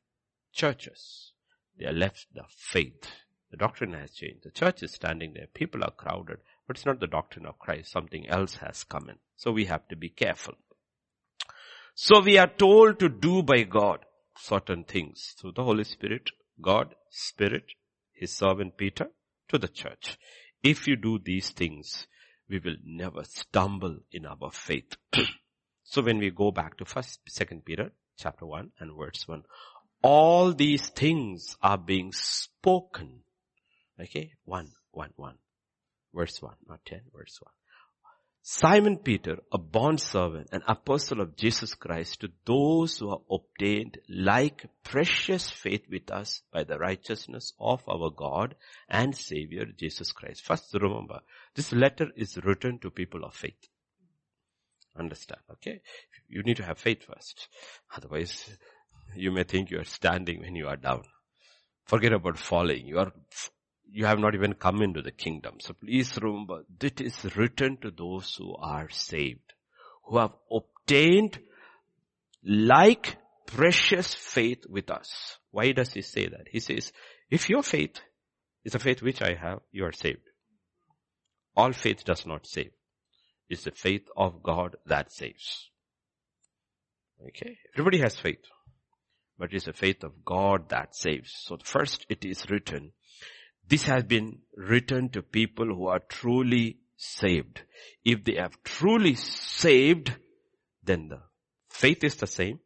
churches. 0.51 1.31
They 1.77 1.85
have 1.85 1.95
left 1.95 2.27
the 2.33 2.43
faith. 2.47 3.07
The 3.51 3.57
doctrine 3.57 3.93
has 3.93 4.11
changed. 4.11 4.43
The 4.43 4.51
church 4.51 4.83
is 4.83 4.91
standing 4.91 5.33
there. 5.33 5.47
People 5.53 5.83
are 5.83 5.91
crowded. 5.91 6.37
But 6.67 6.77
it's 6.77 6.85
not 6.85 6.99
the 6.99 7.07
doctrine 7.07 7.45
of 7.45 7.59
Christ. 7.59 7.91
Something 7.91 8.27
else 8.29 8.55
has 8.55 8.83
come 8.83 9.09
in. 9.09 9.17
So 9.35 9.51
we 9.51 9.65
have 9.65 9.87
to 9.89 9.95
be 9.95 10.09
careful. 10.09 10.55
So 12.03 12.19
we 12.19 12.39
are 12.39 12.47
told 12.47 12.97
to 12.97 13.09
do 13.09 13.43
by 13.43 13.61
God 13.61 13.99
certain 14.35 14.85
things 14.85 15.35
through 15.37 15.51
the 15.51 15.63
Holy 15.63 15.83
Spirit, 15.83 16.31
God, 16.59 16.95
Spirit, 17.11 17.65
His 18.11 18.35
servant 18.35 18.75
Peter, 18.75 19.11
to 19.49 19.59
the 19.59 19.67
church. 19.67 20.17
If 20.63 20.87
you 20.87 20.95
do 20.95 21.19
these 21.19 21.51
things, 21.51 22.07
we 22.49 22.57
will 22.57 22.77
never 22.83 23.23
stumble 23.23 23.99
in 24.11 24.25
our 24.25 24.49
faith. 24.51 24.95
so 25.83 26.01
when 26.01 26.17
we 26.17 26.31
go 26.31 26.49
back 26.49 26.75
to 26.77 26.85
first, 26.85 27.19
second 27.27 27.65
Peter 27.65 27.91
chapter 28.17 28.47
1 28.47 28.71
and 28.79 28.97
verse 28.97 29.27
1, 29.27 29.43
all 30.01 30.53
these 30.53 30.89
things 30.89 31.55
are 31.61 31.77
being 31.77 32.11
spoken. 32.13 33.19
Okay, 34.01 34.31
1, 34.45 34.69
1, 34.89 35.09
1. 35.17 35.35
Verse 36.15 36.41
1, 36.41 36.55
not 36.67 36.79
10, 36.83 37.01
verse 37.15 37.37
1. 37.39 37.51
Simon 38.43 38.97
Peter, 38.97 39.37
a 39.51 39.57
bond 39.59 39.99
servant, 40.01 40.47
an 40.51 40.63
apostle 40.67 41.21
of 41.21 41.35
Jesus 41.35 41.75
Christ 41.75 42.21
to 42.21 42.31
those 42.45 42.97
who 42.97 43.09
are 43.11 43.21
obtained 43.29 43.99
like 44.09 44.65
precious 44.83 45.51
faith 45.51 45.83
with 45.91 46.09
us 46.09 46.41
by 46.51 46.63
the 46.63 46.79
righteousness 46.79 47.53
of 47.59 47.83
our 47.87 48.09
God 48.09 48.55
and 48.89 49.15
Savior 49.15 49.65
Jesus 49.77 50.11
Christ. 50.11 50.43
First 50.43 50.73
remember, 50.73 51.19
this 51.53 51.71
letter 51.71 52.07
is 52.15 52.39
written 52.43 52.79
to 52.79 52.89
people 52.89 53.23
of 53.23 53.35
faith. 53.35 53.67
Understand, 54.97 55.41
okay? 55.51 55.81
You 56.27 56.41
need 56.41 56.57
to 56.57 56.65
have 56.65 56.79
faith 56.79 57.03
first. 57.03 57.47
Otherwise, 57.95 58.57
you 59.15 59.31
may 59.31 59.43
think 59.43 59.69
you 59.69 59.79
are 59.79 59.85
standing 59.85 60.41
when 60.41 60.55
you 60.55 60.67
are 60.67 60.77
down. 60.77 61.03
Forget 61.85 62.13
about 62.13 62.39
falling. 62.39 62.87
You 62.87 62.99
are 62.99 63.13
you 63.91 64.05
have 64.05 64.19
not 64.19 64.35
even 64.35 64.53
come 64.53 64.81
into 64.81 65.01
the 65.01 65.11
kingdom. 65.11 65.55
So 65.59 65.73
please 65.73 66.17
remember, 66.21 66.63
this 66.79 66.93
is 66.99 67.35
written 67.35 67.77
to 67.81 67.91
those 67.91 68.35
who 68.35 68.55
are 68.55 68.89
saved, 68.89 69.53
who 70.05 70.17
have 70.17 70.31
obtained 70.49 71.39
like 72.43 73.17
precious 73.45 74.13
faith 74.13 74.63
with 74.69 74.89
us. 74.89 75.37
Why 75.51 75.73
does 75.73 75.93
he 75.93 76.01
say 76.01 76.27
that? 76.27 76.47
He 76.49 76.59
says, 76.59 76.91
if 77.29 77.49
your 77.49 77.63
faith 77.63 77.99
is 78.63 78.75
a 78.75 78.79
faith 78.79 79.01
which 79.01 79.21
I 79.21 79.33
have, 79.33 79.59
you 79.71 79.83
are 79.83 79.91
saved. 79.91 80.29
All 81.55 81.73
faith 81.73 82.05
does 82.05 82.25
not 82.25 82.47
save. 82.47 82.71
It's 83.49 83.65
the 83.65 83.71
faith 83.71 84.07
of 84.15 84.41
God 84.41 84.77
that 84.85 85.11
saves. 85.11 85.69
Okay? 87.27 87.57
Everybody 87.75 87.99
has 87.99 88.17
faith. 88.17 88.45
But 89.37 89.51
it's 89.53 89.65
the 89.65 89.73
faith 89.73 90.03
of 90.03 90.23
God 90.23 90.69
that 90.69 90.95
saves. 90.95 91.33
So 91.35 91.57
first 91.61 92.05
it 92.09 92.23
is 92.23 92.49
written, 92.49 92.93
this 93.67 93.83
has 93.83 94.03
been 94.03 94.39
written 94.55 95.09
to 95.09 95.21
people 95.21 95.65
who 95.65 95.87
are 95.87 95.99
truly 95.99 96.77
saved. 96.97 97.61
If 98.03 98.23
they 98.23 98.35
have 98.35 98.61
truly 98.63 99.15
saved, 99.15 100.13
then 100.83 101.09
the 101.09 101.21
faith 101.69 102.03
is 102.03 102.15
the 102.15 102.27
same, 102.27 102.59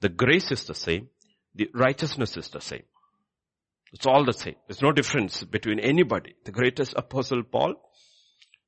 the 0.00 0.08
grace 0.08 0.50
is 0.50 0.64
the 0.64 0.74
same, 0.74 1.08
the 1.54 1.68
righteousness 1.74 2.36
is 2.36 2.48
the 2.48 2.60
same. 2.60 2.82
It's 3.92 4.06
all 4.06 4.24
the 4.24 4.32
same. 4.32 4.56
There's 4.66 4.82
no 4.82 4.92
difference 4.92 5.44
between 5.44 5.78
anybody. 5.78 6.34
The 6.44 6.52
greatest 6.52 6.94
apostle 6.96 7.42
Paul, 7.42 7.74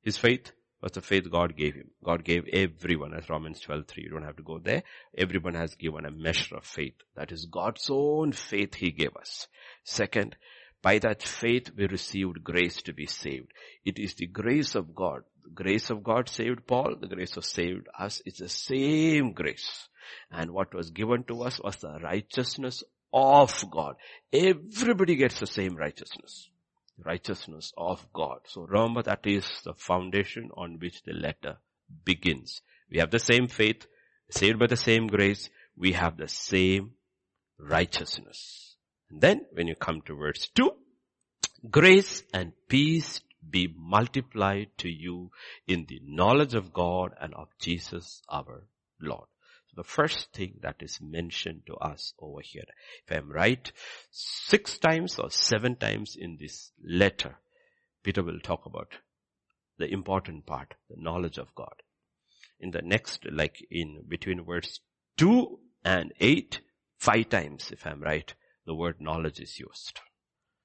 his 0.03 0.17
faith 0.17 0.51
was 0.81 0.91
the 0.91 1.01
faith 1.01 1.31
God 1.31 1.57
gave 1.57 1.73
him. 1.73 1.89
God 2.03 2.23
gave 2.23 2.47
everyone, 2.53 3.13
as 3.15 3.27
Romans 3.27 3.59
12, 3.61 3.87
3. 3.87 4.03
You 4.03 4.09
don't 4.11 4.23
have 4.23 4.35
to 4.35 4.43
go 4.43 4.59
there. 4.59 4.83
Everyone 5.17 5.55
has 5.55 5.73
given 5.73 6.05
a 6.05 6.11
measure 6.11 6.55
of 6.55 6.63
faith. 6.63 6.93
That 7.15 7.31
is 7.31 7.45
God's 7.45 7.87
own 7.89 8.33
faith 8.33 8.75
he 8.75 8.91
gave 8.91 9.15
us. 9.17 9.47
Second, 9.83 10.35
by 10.85 10.99
that 10.99 11.23
faith 11.23 11.71
we 11.75 11.87
received 11.87 12.43
grace 12.43 12.79
to 12.83 12.93
be 12.93 13.07
saved. 13.07 13.51
It 13.83 13.97
is 13.97 14.13
the 14.13 14.27
grace 14.27 14.75
of 14.75 14.93
God. 14.93 15.23
The 15.43 15.49
grace 15.49 15.89
of 15.89 16.03
God 16.03 16.29
saved 16.29 16.67
Paul. 16.67 16.97
The 17.01 17.07
grace 17.07 17.37
of 17.37 17.45
saved 17.45 17.87
us. 17.97 18.21
It's 18.23 18.37
the 18.37 18.49
same 18.49 19.33
grace. 19.33 19.87
And 20.29 20.51
what 20.51 20.75
was 20.75 20.91
given 20.91 21.23
to 21.23 21.41
us 21.41 21.59
was 21.59 21.77
the 21.77 21.97
righteousness 22.03 22.83
of 23.11 23.65
God. 23.71 23.95
Everybody 24.31 25.15
gets 25.15 25.39
the 25.39 25.47
same 25.47 25.75
righteousness. 25.75 26.49
Righteousness 27.03 27.73
of 27.75 28.05
God. 28.13 28.41
So 28.45 28.61
remember 28.61 29.01
that 29.01 29.25
is 29.25 29.47
the 29.63 29.73
foundation 29.73 30.51
on 30.55 30.77
which 30.79 31.01
the 31.01 31.13
letter 31.13 31.57
begins. 32.03 32.61
We 32.91 32.99
have 32.99 33.09
the 33.09 33.17
same 33.17 33.47
faith, 33.47 33.87
saved 34.29 34.59
by 34.59 34.67
the 34.67 34.77
same 34.77 35.07
grace. 35.07 35.49
We 35.75 35.93
have 35.93 36.17
the 36.17 36.27
same 36.27 36.91
righteousness. 37.57 38.74
Then 39.09 39.45
when 39.53 39.67
you 39.67 39.75
come 39.75 40.01
to 40.01 40.15
verse 40.15 40.49
2, 40.55 40.71
grace 41.69 42.23
and 42.33 42.53
peace 42.67 43.21
be 43.49 43.73
multiplied 43.77 44.69
to 44.79 44.89
you 44.89 45.31
in 45.67 45.85
the 45.87 46.01
knowledge 46.03 46.55
of 46.55 46.73
God 46.73 47.13
and 47.19 47.33
of 47.33 47.47
Jesus 47.59 48.21
our 48.29 48.63
Lord. 48.99 49.27
So 49.67 49.73
the 49.77 49.83
first 49.83 50.33
thing 50.33 50.59
that 50.61 50.77
is 50.79 50.99
mentioned 51.01 51.61
to 51.67 51.75
us 51.75 52.13
over 52.19 52.41
here, 52.41 52.65
if 53.05 53.15
I'm 53.15 53.31
right, 53.31 53.71
six 54.11 54.77
times 54.79 55.19
or 55.19 55.29
seven 55.29 55.75
times 55.75 56.15
in 56.15 56.37
this 56.39 56.71
letter, 56.83 57.37
Peter 58.03 58.23
will 58.23 58.39
talk 58.39 58.65
about 58.65 58.93
the 59.77 59.91
important 59.91 60.45
part, 60.45 60.73
the 60.89 61.01
knowledge 61.01 61.37
of 61.37 61.53
God. 61.55 61.73
In 62.59 62.71
the 62.71 62.81
next, 62.81 63.25
like 63.31 63.65
in 63.69 64.03
between 64.07 64.43
verse 64.43 64.79
2 65.17 65.59
and 65.83 66.13
8, 66.19 66.61
five 66.97 67.29
times 67.29 67.71
if 67.71 67.85
I'm 67.85 68.01
right, 68.01 68.33
the 68.65 68.75
word 68.75 68.99
knowledge 68.99 69.39
is 69.39 69.59
used. 69.59 69.99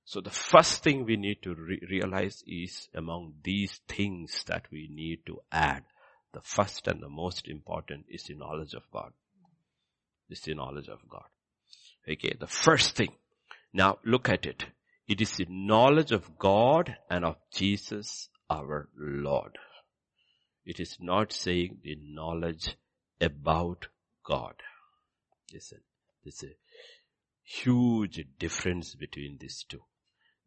So 0.04 0.20
the 0.20 0.30
first 0.30 0.82
thing 0.82 1.04
we 1.04 1.16
need 1.16 1.42
to 1.42 1.54
re- 1.54 1.82
realize 1.88 2.42
is 2.46 2.88
among 2.94 3.34
these 3.44 3.80
things 3.86 4.44
that 4.48 4.66
we 4.72 4.88
need 4.90 5.20
to 5.26 5.40
add, 5.52 5.84
the 6.32 6.40
first 6.40 6.88
and 6.88 7.02
the 7.02 7.08
most 7.08 7.48
important 7.48 8.06
is 8.08 8.24
the 8.24 8.34
knowledge 8.34 8.74
of 8.74 8.82
God. 8.92 9.12
This 10.28 10.40
is 10.40 10.44
the 10.46 10.54
knowledge 10.54 10.88
of 10.88 11.00
God. 11.08 11.26
Okay, 12.08 12.34
the 12.38 12.46
first 12.46 12.96
thing. 12.96 13.12
Now 13.72 13.98
look 14.04 14.28
at 14.28 14.46
it. 14.46 14.64
It 15.06 15.20
is 15.20 15.36
the 15.36 15.46
knowledge 15.48 16.12
of 16.12 16.38
God 16.38 16.96
and 17.10 17.24
of 17.24 17.36
Jesus 17.52 18.28
our 18.48 18.88
Lord. 18.96 19.58
It 20.64 20.80
is 20.80 20.96
not 21.00 21.32
saying 21.32 21.78
the 21.82 21.96
knowledge 22.00 22.76
about 23.20 23.88
God. 24.24 24.54
Listen, 25.52 25.80
this 26.24 26.42
is 26.42 26.54
huge 27.50 28.24
difference 28.38 28.94
between 28.94 29.36
these 29.40 29.64
two. 29.68 29.82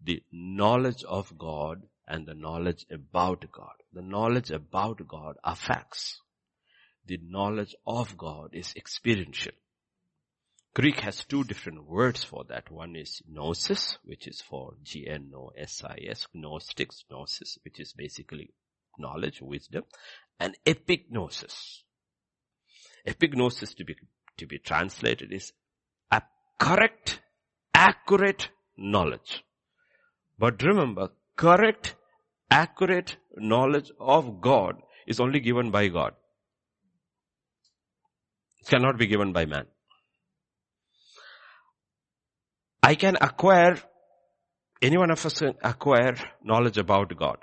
The 0.02 0.24
knowledge 0.32 1.04
of 1.04 1.38
God 1.38 1.84
and 2.08 2.26
the 2.26 2.34
knowledge 2.34 2.86
about 2.90 3.46
God. 3.52 3.76
The 3.92 4.02
knowledge 4.02 4.52
about 4.52 5.06
God 5.08 5.36
are 5.44 5.56
facts. 5.56 6.22
The 7.06 7.20
knowledge 7.22 7.76
of 7.86 8.18
God 8.18 8.52
is 8.54 8.74
experiential. 8.76 9.52
Greek 10.74 11.02
has 11.02 11.26
two 11.26 11.44
different 11.44 11.88
words 11.88 12.24
for 12.24 12.46
that. 12.46 12.72
One 12.72 12.96
is 12.96 13.22
gnosis, 13.28 13.98
which 14.04 14.26
is 14.26 14.42
for 14.42 14.74
G-N-O-S-I-S, 14.82 16.28
gnostics, 16.34 17.04
gnosis, 17.12 17.58
which 17.64 17.80
is 17.80 17.94
basically 17.94 18.54
knowledge, 18.98 19.42
wisdom, 19.42 19.84
and 20.40 20.56
epignosis. 20.66 21.84
Epignosis 23.06 23.76
to 23.76 23.84
be, 23.84 23.96
to 24.38 24.48
be 24.48 24.58
translated 24.58 25.32
is 25.32 25.52
correct, 26.60 27.22
accurate 27.74 28.50
knowledge. 28.78 29.44
But 30.38 30.62
remember, 30.64 31.10
correct, 31.36 31.96
accurate 32.50 33.18
knowledge 33.36 33.92
of 34.00 34.42
God 34.42 34.82
is 35.08 35.20
only 35.20 35.40
given 35.40 35.72
by 35.72 35.88
God. 35.88 36.14
It 38.62 38.68
cannot 38.68 38.98
be 38.98 39.08
given 39.08 39.34
by 39.34 39.46
man. 39.46 39.66
I 42.82 42.96
can 42.96 43.18
acquire, 43.20 43.78
any 44.82 44.98
one 44.98 45.12
of 45.12 45.26
us 45.26 45.40
can 45.40 45.56
acquire 45.62 46.16
knowledge 46.44 46.78
about 46.78 47.16
God. 47.18 47.38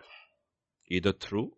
Either 0.89 1.13
through 1.13 1.53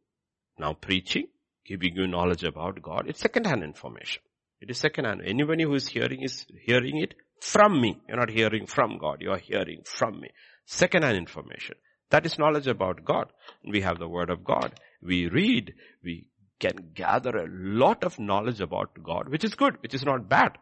now 0.59 0.75
preaching, 0.75 1.26
giving 1.64 1.97
you 1.97 2.06
knowledge 2.06 2.44
about 2.44 2.80
God. 2.82 3.06
It's 3.09 3.21
second 3.21 3.47
hand 3.47 3.62
information. 3.62 4.23
It 4.61 4.71
is 4.71 4.78
second 4.78 5.06
hand. 5.06 5.23
Anybody 5.25 5.64
who 5.64 5.75
is 5.75 5.88
hearing 5.88 6.23
is 6.23 6.47
hearing 6.64 6.99
it 6.99 7.14
from 7.42 7.80
me. 7.80 8.00
You're 8.06 8.18
not 8.18 8.30
hearing 8.30 8.66
from 8.66 8.99
God. 8.99 9.20
You 9.20 9.32
are 9.32 9.38
hearing 9.38 9.82
from 9.84 10.20
me. 10.20 10.28
Second 10.64 11.02
hand 11.02 11.16
information. 11.16 11.75
That 12.11 12.25
is 12.25 12.38
knowledge 12.38 12.68
about 12.68 13.04
God. 13.04 13.32
We 13.68 13.80
have 13.80 13.99
the 13.99 14.08
word 14.08 14.30
of 14.30 14.44
God. 14.44 14.78
We 15.02 15.28
read. 15.28 15.75
We 16.04 16.28
can 16.61 16.92
gather 16.94 17.37
a 17.37 17.49
lot 17.50 18.04
of 18.04 18.20
knowledge 18.20 18.61
about 18.61 18.90
God, 19.02 19.28
which 19.28 19.42
is 19.42 19.56
good, 19.56 19.76
which 19.82 19.92
is 19.92 20.04
not 20.04 20.28
bad. 20.28 20.52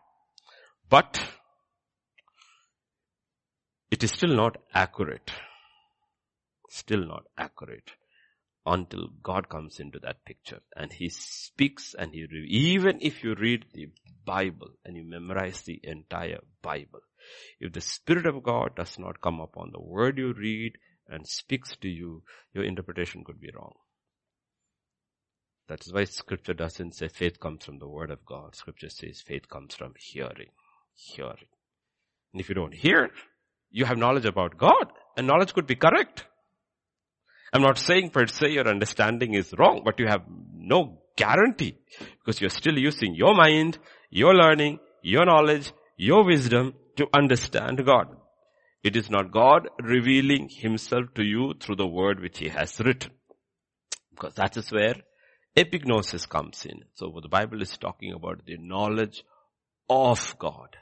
But 0.89 1.23
it 3.91 4.03
is 4.03 4.13
still 4.13 4.35
not 4.35 4.57
accurate. 4.73 5.31
Still 6.71 7.07
not 7.07 7.25
accurate 7.37 7.91
until 8.67 9.09
God 9.23 9.49
comes 9.49 9.81
into 9.81 9.99
that 10.01 10.25
picture 10.25 10.61
and 10.77 10.93
He 10.93 11.09
speaks 11.09 11.95
and 11.99 12.13
He, 12.13 12.27
even 12.49 12.99
if 13.01 13.25
you 13.25 13.35
read 13.35 13.65
the 13.73 13.89
Bible 14.25 14.71
and 14.85 14.97
you 14.97 15.05
memorize 15.05 15.63
the 15.63 15.81
entire 15.83 16.41
Bible, 16.63 17.01
if 17.59 17.73
the 17.73 17.81
Spirit 17.81 18.27
of 18.27 18.43
God 18.43 18.77
does 18.77 18.99
not 18.99 19.21
come 19.21 19.41
upon 19.41 19.71
the 19.73 19.81
word 19.81 20.19
you 20.19 20.33
read 20.33 20.77
and 21.09 21.27
speaks 21.27 21.77
to 21.77 21.89
you, 21.89 22.23
your 22.53 22.65
interpretation 22.65 23.25
could 23.25 23.41
be 23.41 23.51
wrong. 23.55 23.75
That 25.69 25.87
is 25.87 25.93
why 25.93 26.05
scripture 26.05 26.53
doesn't 26.53 26.97
say 26.97 27.07
faith 27.07 27.39
comes 27.39 27.65
from 27.65 27.79
the 27.79 27.89
word 27.89 28.11
of 28.11 28.25
God. 28.25 28.57
Scripture 28.57 28.89
says 28.89 29.23
faith 29.25 29.49
comes 29.49 29.75
from 29.75 29.95
hearing. 29.97 30.51
Hearing. 30.95 31.47
And 32.33 32.41
if 32.41 32.49
you 32.49 32.57
don't 32.57 32.75
hear, 32.75 33.11
you 33.71 33.85
have 33.85 33.97
knowledge 33.97 34.25
about 34.25 34.59
God 34.59 34.93
and 35.17 35.29
knowledge 35.29 35.55
could 35.55 35.69
be 35.69 35.77
correct. 35.77 36.25
I'm 37.53 37.63
not 37.63 37.79
saying 37.79 38.11
per 38.11 38.27
se 38.27 38.51
your 38.51 38.69
understanding 38.69 39.35
is 39.35 39.53
wrong, 39.59 39.83
but 39.85 39.99
you 39.99 40.07
have 40.07 40.23
no 40.55 40.99
guarantee 41.17 41.79
because 42.19 42.41
you're 42.41 42.51
still 42.51 42.79
using 42.79 43.15
your 43.15 43.35
mind, 43.35 43.79
your 44.11 44.35
learning, 44.35 44.79
your 45.03 45.27
knowledge, 45.27 45.73
your 45.97 46.25
wisdom 46.25 46.75
to 46.97 47.09
understand 47.15 47.85
God. 47.85 48.17
It 48.83 48.97
is 48.97 49.11
not 49.11 49.33
God 49.33 49.69
revealing 49.79 50.49
himself 50.49 51.13
to 51.15 51.23
you 51.23 51.55
through 51.61 51.77
the 51.77 51.87
word 51.87 52.21
which 52.21 52.39
he 52.39 52.49
has 52.49 52.81
written. 52.81 53.13
Because 54.11 54.35
that 54.35 54.57
is 54.57 54.71
where 54.73 54.95
epignosis 55.57 56.29
comes 56.29 56.65
in. 56.65 56.85
So 56.95 57.09
what 57.09 57.23
the 57.23 57.29
Bible 57.29 57.61
is 57.61 57.77
talking 57.77 58.13
about 58.13 58.47
the 58.47 58.57
knowledge 58.59 59.25
of 59.89 60.39
God. 60.39 60.77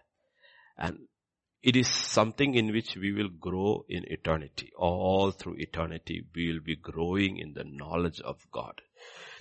And 0.77 1.08
it 1.63 1.77
is 1.77 1.89
something 1.89 2.55
in 2.55 2.73
which 2.73 2.97
we 2.97 3.13
will 3.13 3.29
grow 3.29 3.85
in 3.89 4.05
eternity. 4.07 4.73
All 4.77 5.33
through 5.33 5.57
eternity, 5.59 6.25
we 6.35 6.53
will 6.53 6.61
be 6.61 6.77
growing 6.77 7.39
in 7.39 7.53
the 7.55 7.65
knowledge 7.65 8.21
of 8.21 8.47
God. 8.53 8.81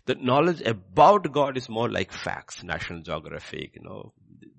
The 0.05 0.15
knowledge 0.15 0.61
about 0.61 1.31
God 1.31 1.57
is 1.57 1.69
more 1.69 1.89
like 1.89 2.11
facts, 2.11 2.63
National 2.63 3.01
Geographic, 3.01 3.75
you 3.75 3.83
know, 3.83 4.13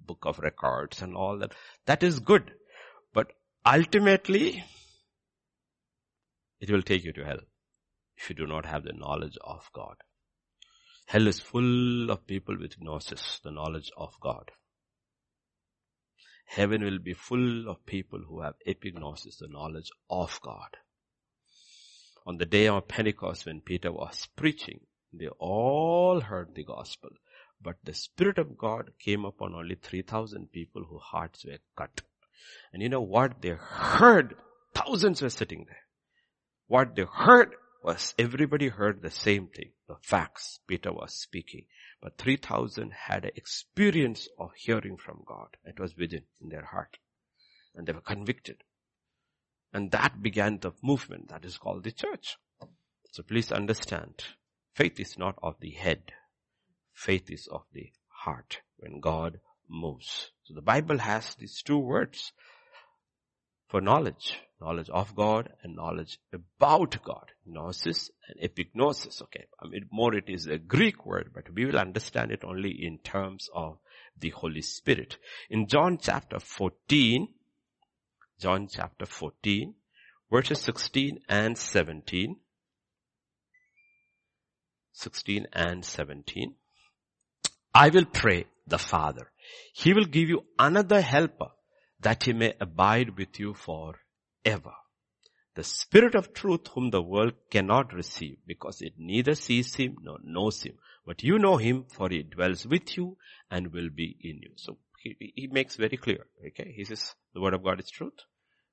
book 0.06 0.18
of 0.22 0.38
records 0.38 1.02
and 1.02 1.16
all 1.16 1.38
that. 1.38 1.52
That 1.86 2.02
is 2.02 2.20
good. 2.20 2.52
But 3.12 3.32
ultimately, 3.66 4.64
it 6.60 6.70
will 6.70 6.82
take 6.82 7.04
you 7.04 7.12
to 7.14 7.24
hell 7.24 7.40
if 8.16 8.28
you 8.28 8.36
do 8.36 8.46
not 8.46 8.66
have 8.66 8.84
the 8.84 8.92
knowledge 8.92 9.38
of 9.42 9.68
God. 9.72 9.96
Hell 11.06 11.26
is 11.26 11.40
full 11.40 12.10
of 12.10 12.26
people 12.26 12.56
with 12.58 12.80
gnosis, 12.80 13.40
the 13.42 13.50
knowledge 13.50 13.90
of 13.96 14.14
God. 14.20 14.50
Heaven 16.48 16.82
will 16.82 16.98
be 16.98 17.12
full 17.12 17.68
of 17.68 17.84
people 17.84 18.20
who 18.26 18.40
have 18.40 18.54
epignosis, 18.66 19.38
the 19.38 19.48
knowledge 19.48 19.90
of 20.08 20.40
God. 20.42 20.78
On 22.26 22.38
the 22.38 22.46
day 22.46 22.68
of 22.68 22.88
Pentecost 22.88 23.44
when 23.44 23.60
Peter 23.60 23.92
was 23.92 24.26
preaching, 24.34 24.80
they 25.12 25.28
all 25.38 26.20
heard 26.20 26.54
the 26.54 26.64
gospel. 26.64 27.10
But 27.60 27.76
the 27.84 27.92
Spirit 27.92 28.38
of 28.38 28.56
God 28.56 28.92
came 28.98 29.26
upon 29.26 29.54
only 29.54 29.74
3,000 29.74 30.50
people 30.50 30.84
whose 30.84 31.02
hearts 31.02 31.44
were 31.44 31.58
cut. 31.76 32.00
And 32.72 32.82
you 32.82 32.88
know 32.88 33.02
what? 33.02 33.42
They 33.42 33.50
heard, 33.50 34.34
thousands 34.74 35.20
were 35.20 35.28
sitting 35.28 35.66
there. 35.66 35.84
What 36.66 36.96
they 36.96 37.04
heard 37.04 37.54
was 37.82 38.14
everybody 38.18 38.68
heard 38.68 39.02
the 39.02 39.10
same 39.10 39.48
thing, 39.48 39.72
the 39.86 39.96
facts 40.02 40.60
Peter 40.66 40.92
was 40.92 41.12
speaking. 41.14 41.66
But 42.00 42.18
3000 42.18 42.92
had 42.92 43.24
an 43.24 43.32
experience 43.34 44.28
of 44.38 44.52
hearing 44.54 44.96
from 44.96 45.22
God. 45.26 45.56
It 45.64 45.80
was 45.80 45.96
within 45.96 46.24
in 46.40 46.48
their 46.48 46.64
heart. 46.64 46.98
And 47.74 47.86
they 47.86 47.92
were 47.92 48.00
convicted. 48.00 48.62
And 49.72 49.90
that 49.90 50.22
began 50.22 50.58
the 50.58 50.72
movement 50.82 51.28
that 51.28 51.44
is 51.44 51.58
called 51.58 51.84
the 51.84 51.92
church. 51.92 52.36
So 53.12 53.22
please 53.22 53.50
understand, 53.50 54.22
faith 54.74 55.00
is 55.00 55.18
not 55.18 55.38
of 55.42 55.56
the 55.60 55.70
head. 55.70 56.12
Faith 56.92 57.30
is 57.30 57.48
of 57.48 57.62
the 57.72 57.92
heart 58.08 58.60
when 58.76 59.00
God 59.00 59.40
moves. 59.68 60.30
So 60.44 60.54
the 60.54 60.62
Bible 60.62 60.98
has 60.98 61.34
these 61.34 61.62
two 61.62 61.78
words 61.78 62.32
for 63.68 63.80
knowledge. 63.80 64.38
Knowledge 64.60 64.90
of 64.90 65.14
God 65.14 65.50
and 65.62 65.76
knowledge 65.76 66.18
about 66.32 67.02
God. 67.04 67.30
Gnosis 67.46 68.10
and 68.26 68.50
epignosis. 68.50 69.22
Okay. 69.22 69.44
I 69.62 69.68
mean, 69.68 69.86
more 69.92 70.14
it 70.14 70.28
is 70.28 70.46
a 70.46 70.58
Greek 70.58 71.06
word, 71.06 71.30
but 71.32 71.52
we 71.54 71.64
will 71.64 71.78
understand 71.78 72.32
it 72.32 72.42
only 72.44 72.70
in 72.70 72.98
terms 72.98 73.48
of 73.54 73.78
the 74.18 74.30
Holy 74.30 74.62
Spirit. 74.62 75.16
In 75.48 75.68
John 75.68 75.98
chapter 76.00 76.40
14, 76.40 77.28
John 78.40 78.68
chapter 78.68 79.06
14, 79.06 79.74
verses 80.30 80.60
16 80.60 81.20
and 81.28 81.56
17, 81.56 82.36
16 84.92 85.46
and 85.52 85.84
17, 85.84 86.54
I 87.72 87.90
will 87.90 88.06
pray 88.06 88.46
the 88.66 88.78
Father. 88.78 89.30
He 89.72 89.92
will 89.92 90.04
give 90.04 90.28
you 90.28 90.44
another 90.58 91.00
helper 91.00 91.50
that 92.00 92.24
he 92.24 92.32
may 92.32 92.54
abide 92.60 93.16
with 93.16 93.38
you 93.38 93.54
forever. 94.44 94.72
The 95.54 95.64
Spirit 95.64 96.14
of 96.14 96.32
truth 96.32 96.68
whom 96.68 96.90
the 96.90 97.02
world 97.02 97.32
cannot 97.50 97.92
receive 97.92 98.36
because 98.46 98.80
it 98.80 98.94
neither 98.96 99.34
sees 99.34 99.74
him 99.74 99.96
nor 100.02 100.18
knows 100.22 100.62
him. 100.62 100.74
But 101.04 101.22
you 101.24 101.38
know 101.38 101.56
him 101.56 101.86
for 101.88 102.08
he 102.08 102.22
dwells 102.22 102.66
with 102.66 102.96
you 102.96 103.16
and 103.50 103.72
will 103.72 103.88
be 103.90 104.16
in 104.20 104.40
you. 104.42 104.50
So 104.56 104.78
he, 105.02 105.32
he 105.34 105.46
makes 105.48 105.76
very 105.76 105.96
clear, 105.96 106.26
okay? 106.46 106.72
He 106.76 106.84
says 106.84 107.14
the 107.34 107.40
word 107.40 107.54
of 107.54 107.64
God 107.64 107.80
is 107.80 107.90
truth. 107.90 108.20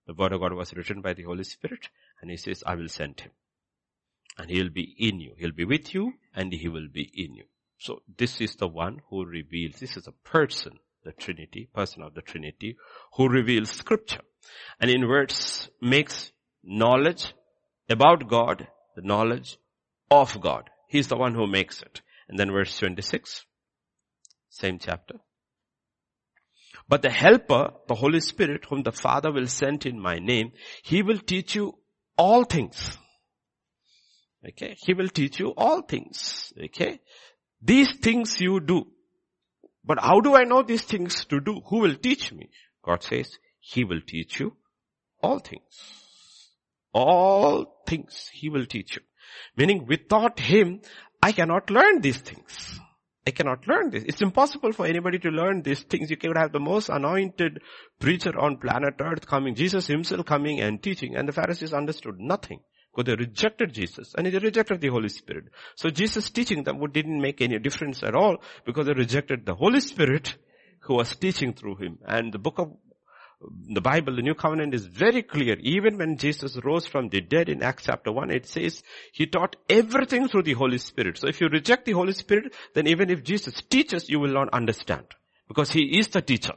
The 0.05 0.13
word 0.13 0.33
of 0.33 0.41
God 0.41 0.53
was 0.53 0.73
written 0.73 1.01
by 1.01 1.13
the 1.13 1.23
Holy 1.23 1.43
Spirit 1.43 1.89
and 2.21 2.29
he 2.29 2.37
says, 2.37 2.63
I 2.65 2.75
will 2.75 2.89
send 2.89 3.21
him. 3.21 3.31
And 4.37 4.51
he 4.51 4.61
will 4.61 4.69
be 4.69 4.95
in 4.99 5.19
you. 5.19 5.33
He'll 5.37 5.51
be 5.51 5.65
with 5.65 5.93
you 5.93 6.13
and 6.35 6.53
he 6.53 6.67
will 6.67 6.89
be 6.91 7.09
in 7.15 7.35
you. 7.35 7.45
So 7.79 8.03
this 8.17 8.41
is 8.41 8.55
the 8.57 8.67
one 8.67 9.01
who 9.09 9.25
reveals, 9.25 9.79
this 9.79 9.97
is 9.97 10.07
a 10.07 10.11
person 10.11 10.79
the 11.05 11.13
Trinity, 11.13 11.69
person 11.73 12.01
of 12.01 12.13
the 12.13 12.21
Trinity, 12.21 12.75
who 13.13 13.29
reveals 13.29 13.69
scripture. 13.69 14.21
And 14.79 14.91
in 14.91 15.07
words 15.07 15.69
makes 15.81 16.31
knowledge 16.63 17.33
about 17.89 18.27
God, 18.27 18.67
the 18.95 19.01
knowledge 19.01 19.57
of 20.11 20.41
God. 20.41 20.69
He's 20.89 21.07
the 21.07 21.17
one 21.17 21.35
who 21.35 21.47
makes 21.47 21.81
it. 21.81 22.01
And 22.27 22.37
then 22.37 22.51
verse 22.51 22.77
26, 22.77 23.45
same 24.49 24.79
chapter. 24.79 25.15
But 26.87 27.01
the 27.01 27.09
helper, 27.09 27.71
the 27.87 27.95
Holy 27.95 28.19
Spirit, 28.19 28.65
whom 28.65 28.83
the 28.83 28.91
Father 28.91 29.31
will 29.31 29.47
send 29.47 29.85
in 29.85 29.99
my 29.99 30.19
name, 30.19 30.51
he 30.83 31.01
will 31.01 31.19
teach 31.19 31.55
you 31.55 31.77
all 32.17 32.43
things. 32.43 32.97
Okay. 34.47 34.75
He 34.85 34.93
will 34.93 35.09
teach 35.09 35.39
you 35.39 35.53
all 35.57 35.81
things. 35.81 36.53
Okay. 36.65 36.99
These 37.61 37.93
things 37.97 38.39
you 38.39 38.59
do. 38.59 38.87
But 39.85 39.99
how 39.99 40.19
do 40.19 40.35
I 40.35 40.43
know 40.43 40.63
these 40.63 40.83
things 40.83 41.25
to 41.25 41.39
do? 41.39 41.61
Who 41.67 41.79
will 41.79 41.95
teach 41.95 42.31
me? 42.33 42.49
God 42.83 43.03
says, 43.03 43.37
He 43.59 43.83
will 43.83 44.01
teach 44.01 44.39
you 44.39 44.55
all 45.21 45.39
things. 45.39 46.49
All 46.93 47.83
things 47.87 48.29
He 48.33 48.49
will 48.49 48.65
teach 48.65 48.95
you. 48.95 49.01
Meaning 49.57 49.85
without 49.87 50.39
Him, 50.39 50.81
I 51.21 51.31
cannot 51.31 51.69
learn 51.69 52.01
these 52.01 52.17
things. 52.17 52.79
I 53.27 53.31
cannot 53.31 53.67
learn 53.67 53.89
this. 53.89 54.03
It's 54.03 54.21
impossible 54.21 54.71
for 54.71 54.85
anybody 54.85 55.17
to 55.19 55.29
learn 55.29 55.63
these 55.63 55.81
things. 55.81 56.11
You 56.11 56.17
can 56.17 56.35
have 56.35 56.51
the 56.51 56.59
most 56.59 56.89
anointed 56.89 57.59
preacher 57.99 58.37
on 58.39 58.57
planet 58.57 58.95
earth 58.99 59.25
coming, 59.25 59.55
Jesus 59.55 59.87
himself 59.87 60.25
coming 60.27 60.61
and 60.61 60.81
teaching, 60.81 61.15
and 61.15 61.27
the 61.27 61.33
Pharisees 61.33 61.73
understood 61.73 62.19
nothing. 62.19 62.59
Because 62.95 63.07
they 63.07 63.15
rejected 63.15 63.73
Jesus 63.73 64.13
and 64.17 64.25
they 64.25 64.37
rejected 64.37 64.79
the 64.79 64.87
Holy 64.87 65.09
Spirit. 65.09 65.45
So 65.75 65.89
Jesus 65.89 66.29
teaching 66.29 66.63
them 66.63 66.79
didn't 66.91 67.21
make 67.21 67.41
any 67.41 67.59
difference 67.59 68.03
at 68.03 68.15
all 68.15 68.37
because 68.65 68.85
they 68.85 68.93
rejected 68.93 69.45
the 69.45 69.55
Holy 69.55 69.81
Spirit 69.81 70.35
who 70.81 70.95
was 70.95 71.15
teaching 71.15 71.53
through 71.53 71.75
him. 71.75 71.99
And 72.07 72.31
the 72.31 72.39
book 72.39 72.57
of 72.57 72.71
the 73.67 73.81
Bible, 73.81 74.15
the 74.15 74.21
New 74.21 74.33
Covenant 74.33 74.73
is 74.73 74.85
very 74.85 75.21
clear. 75.21 75.57
Even 75.59 75.97
when 75.97 76.17
Jesus 76.17 76.57
rose 76.63 76.87
from 76.87 77.09
the 77.09 77.19
dead 77.19 77.49
in 77.49 77.61
Acts 77.61 77.83
chapter 77.83 78.11
1, 78.11 78.31
it 78.31 78.47
says 78.47 78.81
he 79.11 79.25
taught 79.25 79.57
everything 79.69 80.29
through 80.29 80.43
the 80.43 80.53
Holy 80.53 80.77
Spirit. 80.77 81.17
So 81.17 81.27
if 81.27 81.41
you 81.41 81.47
reject 81.47 81.85
the 81.85 81.91
Holy 81.91 82.13
Spirit, 82.13 82.53
then 82.73 82.87
even 82.87 83.09
if 83.09 83.23
Jesus 83.23 83.61
teaches, 83.69 84.09
you 84.09 84.19
will 84.19 84.33
not 84.33 84.53
understand. 84.53 85.05
Because 85.49 85.71
he 85.71 85.99
is 85.99 86.07
the 86.07 86.21
teacher. 86.21 86.53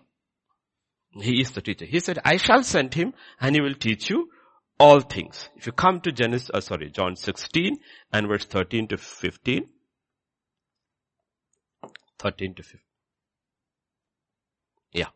He 1.20 1.40
is 1.40 1.50
the 1.50 1.62
teacher. 1.62 1.84
He 1.84 1.98
said, 1.98 2.20
I 2.24 2.36
shall 2.36 2.62
send 2.62 2.94
him 2.94 3.12
and 3.40 3.56
he 3.56 3.60
will 3.60 3.74
teach 3.74 4.08
you 4.08 4.28
all 4.78 5.00
things. 5.00 5.48
If 5.56 5.66
you 5.66 5.72
come 5.72 6.00
to 6.02 6.12
Genesis, 6.12 6.50
uh, 6.52 6.60
sorry, 6.60 6.90
John 6.90 7.16
16 7.16 7.78
and 8.12 8.28
verse 8.28 8.44
13 8.44 8.88
to 8.88 8.96
15. 8.96 9.68
13 12.18 12.54
to 12.54 12.62
15. 12.62 12.80
Yeah. 14.92 15.06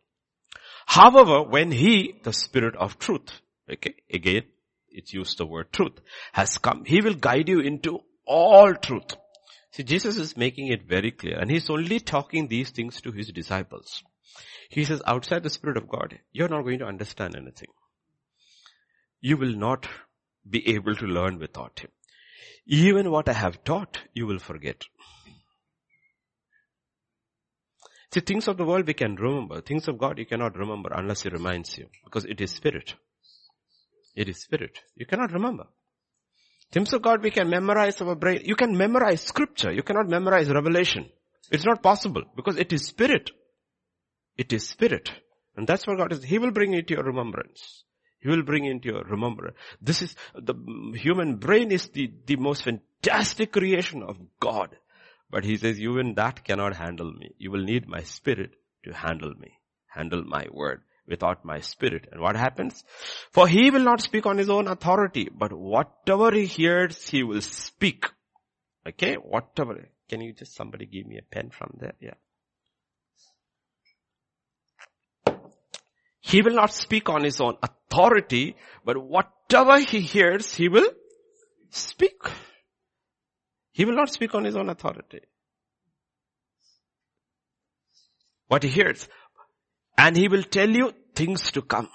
However, 0.87 1.42
when 1.42 1.70
he, 1.72 2.14
the 2.22 2.33
spirit 2.33 2.77
of 2.77 2.98
truth, 2.98 3.40
okay, 3.70 3.94
again, 4.12 4.44
it's 4.90 5.12
used 5.12 5.38
the 5.38 5.46
word 5.46 5.72
truth, 5.72 6.01
has 6.33 6.59
come, 6.59 6.85
he 6.85 7.01
will 7.01 7.14
guide 7.14 7.48
you 7.48 7.61
into 7.61 8.01
all 8.27 8.75
truth. 8.75 9.16
See, 9.70 9.85
Jesus 9.85 10.16
is 10.16 10.37
making 10.37 10.68
it 10.68 10.87
very 10.87 11.11
clear 11.11 11.38
and 11.38 11.51
he's 11.51 11.70
only 11.70 11.98
talking 11.98 12.46
these 12.46 12.70
things 12.70 13.01
to 13.01 13.12
his 13.12 13.29
disciples. 13.29 14.03
He 14.68 14.85
says, 14.85 15.03
outside 15.07 15.42
the 15.42 15.51
spirit 15.51 15.77
of 15.77 15.88
God, 15.88 16.18
you're 16.33 16.48
not 16.48 16.62
going 16.62 16.79
to 16.81 16.87
understand 16.87 17.37
anything 17.37 17.68
you 19.22 19.38
will 19.38 19.54
not 19.54 19.88
be 20.48 20.74
able 20.74 20.94
to 20.96 21.06
learn 21.06 21.38
without 21.38 21.78
him. 21.80 21.90
Even 22.66 23.11
what 23.11 23.28
I 23.28 23.32
have 23.32 23.64
taught, 23.64 23.98
you 24.12 24.26
will 24.26 24.38
forget. 24.38 24.85
See, 28.12 28.20
things 28.20 28.46
of 28.48 28.58
the 28.58 28.64
world 28.64 28.87
we 28.87 28.94
can 28.94 29.14
remember. 29.14 29.62
Things 29.62 29.88
of 29.88 29.96
God 29.96 30.18
you 30.18 30.26
cannot 30.26 30.56
remember 30.58 30.90
unless 30.92 31.22
he 31.22 31.30
reminds 31.30 31.78
you. 31.78 31.87
Because 32.04 32.26
it 32.26 32.40
is 32.40 32.50
spirit. 32.50 32.94
It 34.14 34.28
is 34.28 34.42
spirit. 34.42 34.78
You 34.96 35.06
cannot 35.06 35.32
remember. 35.32 35.64
Things 36.70 36.92
of 36.92 37.02
God 37.02 37.22
we 37.22 37.30
can 37.30 37.48
memorize 37.48 38.00
our 38.02 38.14
brain. 38.14 38.42
You 38.44 38.56
can 38.56 38.76
memorize 38.76 39.22
scripture. 39.22 39.72
You 39.72 39.82
cannot 39.82 40.08
memorize 40.08 40.50
revelation. 40.50 41.08
It's 41.50 41.64
not 41.64 41.82
possible 41.82 42.22
because 42.37 42.58
it 42.58 42.72
is 42.72 42.87
spirit. 42.87 43.30
It 44.37 44.52
is 44.52 44.68
spirit. 44.68 45.11
And 45.56 45.66
that's 45.66 45.87
what 45.87 45.98
God 45.98 46.12
is. 46.12 46.24
He 46.24 46.38
will 46.38 46.50
bring 46.50 46.74
it 46.74 46.88
to 46.88 46.94
your 46.94 47.04
remembrance. 47.04 47.85
He 48.22 48.28
will 48.28 48.42
bring 48.42 48.64
into 48.64 48.88
your 48.88 49.02
remembrance. 49.02 49.56
This 49.80 50.00
is, 50.02 50.14
the 50.35 50.54
human 50.94 51.37
brain 51.37 51.72
is 51.72 51.88
the, 51.88 52.12
the 52.26 52.37
most 52.37 52.64
fantastic 52.64 53.52
creation 53.52 54.02
of 54.02 54.16
God. 54.38 54.76
But 55.30 55.44
he 55.44 55.56
says, 55.56 55.80
even 55.80 56.14
that 56.14 56.44
cannot 56.44 56.76
handle 56.76 57.12
me. 57.12 57.35
You 57.38 57.50
will 57.50 57.64
need 57.64 57.88
my 57.88 58.02
spirit 58.02 58.54
to 58.85 58.92
handle 58.92 59.35
me, 59.38 59.58
handle 59.87 60.22
my 60.24 60.46
word 60.52 60.82
without 61.06 61.44
my 61.44 61.58
spirit. 61.61 62.06
And 62.12 62.20
what 62.20 62.37
happens? 62.37 62.85
For 63.32 63.48
he 63.48 63.70
will 63.70 63.80
not 63.80 64.00
speak 64.00 64.26
on 64.26 64.38
his 64.38 64.50
own 64.50 64.68
authority, 64.68 65.28
but 65.35 65.52
whatever 65.52 66.30
he 66.30 66.46
hears, 66.46 67.08
he 67.08 67.24
will 67.24 67.40
speak. 67.40 68.06
Okay? 68.87 69.14
Whatever. 69.14 69.88
Can 70.08 70.20
you 70.20 70.32
just 70.32 70.54
somebody 70.54 70.87
give 70.87 71.06
me 71.06 71.18
a 71.18 71.35
pen 71.35 71.50
from 71.50 71.76
there? 71.80 71.94
Yeah. 72.00 72.14
He 76.33 76.40
will 76.40 76.55
not 76.55 76.73
speak 76.73 77.11
on 77.11 77.25
his 77.25 77.42
own 77.42 77.59
authority, 77.62 78.57
but 78.87 78.97
whatever 78.97 79.79
he 79.79 80.01
hears, 80.01 80.55
he 80.55 80.71
will 80.71 80.90
speak. 81.68 82.23
He 83.73 83.85
will 83.85 83.95
not 83.95 84.11
speak 84.11 84.35
on 84.35 84.45
his 84.45 84.57
own 84.57 84.71
authority. 84.71 85.21
What 88.49 88.62
he 88.62 88.71
hears. 88.71 89.07
And 89.99 90.16
he 90.16 90.29
will 90.29 90.42
tell 90.42 90.71
you 90.71 90.95
things 91.14 91.53
to 91.53 91.61
come. 91.61 91.90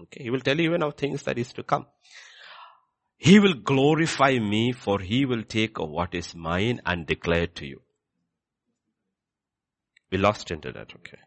Okay, 0.00 0.24
he 0.24 0.30
will 0.30 0.40
tell 0.40 0.58
you 0.58 0.70
even 0.70 0.82
of 0.82 0.96
things 0.96 1.22
that 1.22 1.38
is 1.38 1.52
to 1.52 1.62
come. 1.62 1.86
He 3.16 3.38
will 3.38 3.54
glorify 3.54 4.32
me 4.40 4.72
for 4.72 4.98
he 4.98 5.24
will 5.24 5.44
take 5.44 5.78
what 5.78 6.16
is 6.16 6.34
mine 6.34 6.80
and 6.84 7.06
declare 7.06 7.46
to 7.46 7.64
you. 7.64 7.82
We 10.10 10.18
lost 10.18 10.50
internet, 10.50 10.92
okay. 10.96 11.18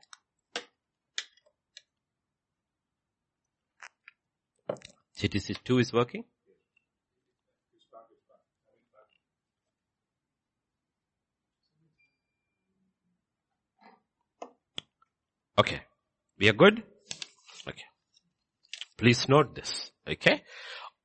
CTC 5.17 5.63
2 5.63 5.80
is 5.80 5.91
working? 5.91 6.23
Okay. 15.60 15.82
We 16.39 16.49
are 16.49 16.53
good? 16.53 16.84
Okay. 17.67 17.84
Please 18.95 19.27
note 19.27 19.56
this. 19.56 19.91
Okay. 20.08 20.43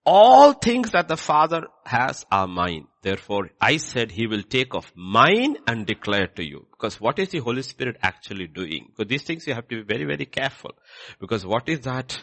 All 0.04 0.52
things 0.52 0.90
that 0.90 1.08
the 1.08 1.16
Father 1.16 1.68
has 1.86 2.26
are 2.30 2.46
mine. 2.46 2.88
Therefore, 3.02 3.50
I 3.60 3.78
said 3.78 4.10
he 4.10 4.26
will 4.26 4.42
take 4.42 4.74
of 4.74 4.92
mine 4.94 5.56
and 5.66 5.86
declare 5.86 6.26
to 6.36 6.44
you. 6.44 6.66
Because 6.72 7.00
what 7.00 7.18
is 7.18 7.30
the 7.30 7.38
Holy 7.38 7.62
Spirit 7.62 7.96
actually 8.02 8.48
doing? 8.48 8.88
Because 8.88 9.08
these 9.08 9.22
things 9.22 9.46
you 9.46 9.54
have 9.54 9.68
to 9.68 9.76
be 9.76 9.82
very, 9.82 10.04
very 10.04 10.26
careful. 10.26 10.72
Because 11.18 11.46
what 11.46 11.68
is 11.68 11.80
that? 11.80 12.22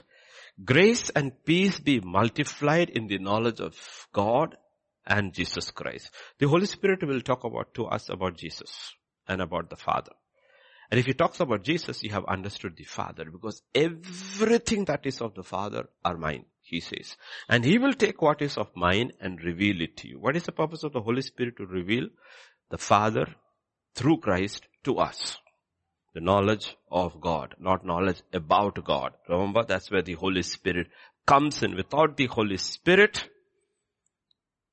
Grace 0.63 1.09
and 1.11 1.31
peace 1.45 1.79
be 1.79 2.01
multiplied 2.01 2.89
in 2.89 3.07
the 3.07 3.17
knowledge 3.17 3.61
of 3.61 4.07
God 4.11 4.57
and 5.05 5.33
Jesus 5.33 5.71
Christ. 5.71 6.11
The 6.37 6.47
Holy 6.47 6.65
Spirit 6.65 7.03
will 7.03 7.21
talk 7.21 7.43
about 7.43 7.73
to 7.75 7.85
us 7.85 8.09
about 8.09 8.37
Jesus 8.37 8.93
and 9.27 9.41
about 9.41 9.69
the 9.69 9.77
Father. 9.77 10.11
And 10.91 10.99
if 10.99 11.05
he 11.05 11.13
talks 11.13 11.39
about 11.39 11.63
Jesus, 11.63 12.03
you 12.03 12.09
have 12.11 12.25
understood 12.25 12.75
the 12.75 12.83
Father 12.83 13.25
because 13.25 13.61
everything 13.75 14.85
that 14.85 15.05
is 15.05 15.21
of 15.21 15.35
the 15.35 15.43
Father 15.43 15.87
are 16.03 16.17
mine, 16.17 16.45
he 16.61 16.79
says. 16.79 17.15
And 17.47 17.63
he 17.63 17.77
will 17.77 17.93
take 17.93 18.21
what 18.21 18.41
is 18.41 18.57
of 18.57 18.75
mine 18.75 19.11
and 19.21 19.41
reveal 19.43 19.81
it 19.81 19.97
to 19.97 20.07
you. 20.07 20.19
What 20.19 20.35
is 20.35 20.43
the 20.43 20.51
purpose 20.51 20.83
of 20.83 20.93
the 20.93 21.01
Holy 21.01 21.21
Spirit 21.21 21.57
to 21.57 21.65
reveal 21.65 22.07
the 22.69 22.77
Father 22.77 23.27
through 23.93 24.17
Christ 24.17 24.65
to 24.83 24.97
us? 24.97 25.37
The 26.13 26.21
knowledge 26.21 26.75
of 26.91 27.21
God, 27.21 27.55
not 27.59 27.85
knowledge 27.85 28.21
about 28.33 28.83
God. 28.83 29.13
Remember, 29.27 29.63
that's 29.63 29.91
where 29.91 30.01
the 30.01 30.15
Holy 30.15 30.41
Spirit 30.41 30.87
comes 31.25 31.61
in. 31.61 31.75
Without 31.75 32.17
the 32.17 32.25
Holy 32.25 32.57
Spirit, 32.57 33.29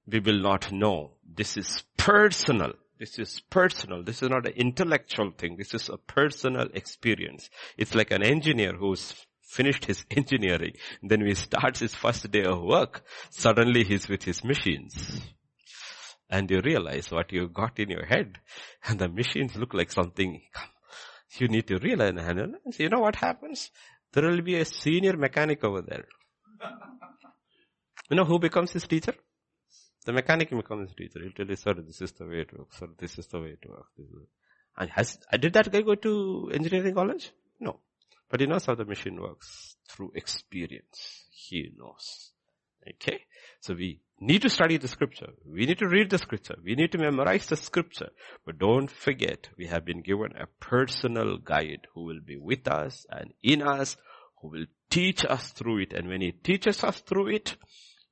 we 0.07 0.21
will 0.21 0.41
not 0.41 0.73
know. 0.73 1.13
This 1.25 1.57
is 1.57 1.83
personal. 1.97 2.73
This 2.99 3.19
is 3.19 3.41
personal. 3.51 4.03
This 4.03 4.23
is 4.23 4.31
not 4.31 4.47
an 4.47 4.55
intellectual 4.57 5.31
thing. 5.37 5.57
This 5.57 5.75
is 5.75 5.91
a 5.91 5.99
personal 5.99 6.69
experience. 6.73 7.51
It's 7.77 7.95
like 7.95 8.11
an 8.11 8.23
engineer 8.23 8.73
who's 8.73 9.15
finished 9.43 9.85
his 9.85 10.05
engineering. 10.11 10.73
Then 11.03 11.27
he 11.27 11.35
starts 11.35 11.81
his 11.81 11.95
first 11.95 12.31
day 12.31 12.45
of 12.45 12.63
work. 12.63 13.05
Suddenly 13.31 13.85
he's 13.85 14.09
with 14.09 14.23
his 14.23 14.43
machines. 14.43 15.21
And 16.29 16.51
you 16.51 16.61
realize 16.61 17.11
what 17.11 17.33
you've 17.33 17.53
got 17.53 17.79
in 17.79 17.91
your 17.91 18.07
head. 18.07 18.39
And 18.87 18.99
the 18.99 19.09
machines 19.09 19.57
look 19.57 19.75
like 19.75 19.93
something 19.93 20.43
you 21.41 21.49
need 21.49 21.67
to 21.69 21.79
realize, 21.79 22.15
and 22.17 22.59
you 22.79 22.89
know 22.89 23.01
what 23.01 23.17
happens? 23.17 23.71
There 24.13 24.25
will 24.29 24.43
be 24.43 24.57
a 24.57 24.65
senior 24.65 25.17
mechanic 25.17 25.65
over 25.65 25.83
there. 25.83 26.07
You 28.11 28.17
know 28.17 28.25
who 28.25 28.39
becomes 28.39 28.73
his 28.73 28.87
teacher? 28.87 29.15
The 30.05 30.13
mechanic 30.13 30.51
becomes 30.51 30.91
his 30.91 30.97
teacher. 30.97 31.21
He'll 31.23 31.33
tell 31.33 31.47
you, 31.47 31.57
sir, 31.57 31.75
this 31.75 32.01
is 32.01 32.13
the 32.13 32.27
way 32.27 32.41
it 32.43 32.57
works, 32.57 32.79
sir, 32.79 32.89
this 32.99 33.19
is 33.19 33.27
the 33.27 33.41
way 33.41 33.57
it 33.61 33.69
works. 33.69 33.91
And 34.79 34.91
has, 34.91 35.19
did 35.41 35.53
that 35.55 35.73
guy 35.73 35.81
go 35.83 35.95
to 35.97 36.51
engineering 36.53 36.95
college? 36.95 37.31
No. 37.59 37.81
But 38.29 38.41
he 38.41 38.47
knows 38.47 38.67
how 38.67 38.75
the 38.75 38.85
machine 38.85 39.21
works 39.21 39.77
through 39.89 40.13
experience. 40.15 41.25
He 41.31 41.73
knows. 41.77 42.33
Okay? 42.95 43.21
So 43.61 43.75
we 43.75 44.01
need 44.21 44.43
to 44.43 44.51
study 44.51 44.77
the 44.77 44.89
scripture. 44.89 45.31
We 45.45 45.67
need 45.67 45.79
to 45.79 45.89
read 45.89 46.11
the 46.11 46.19
scripture. 46.19 46.57
We 46.65 46.75
need 46.75 46.93
to 46.93 46.99
memorize 46.99 47.47
the 47.47 47.57
scripture. 47.57 48.11
But 48.45 48.59
don't 48.59 48.91
forget, 48.91 49.49
we 49.59 49.67
have 49.67 49.85
been 49.85 50.03
given 50.03 50.33
a 50.37 50.47
personal 50.61 51.39
guide 51.39 51.87
who 51.95 52.05
will 52.05 52.21
be 52.25 52.37
with 52.37 52.67
us 52.69 53.07
and 53.11 53.33
in 53.43 53.63
us, 53.63 53.97
who 54.41 54.49
will 54.49 54.67
teach 54.91 55.25
us 55.25 55.51
through 55.51 55.79
it. 55.79 55.93
And 55.93 56.09
when 56.09 56.21
he 56.21 56.33
teaches 56.33 56.83
us 56.85 57.01
through 57.01 57.29
it, 57.29 57.57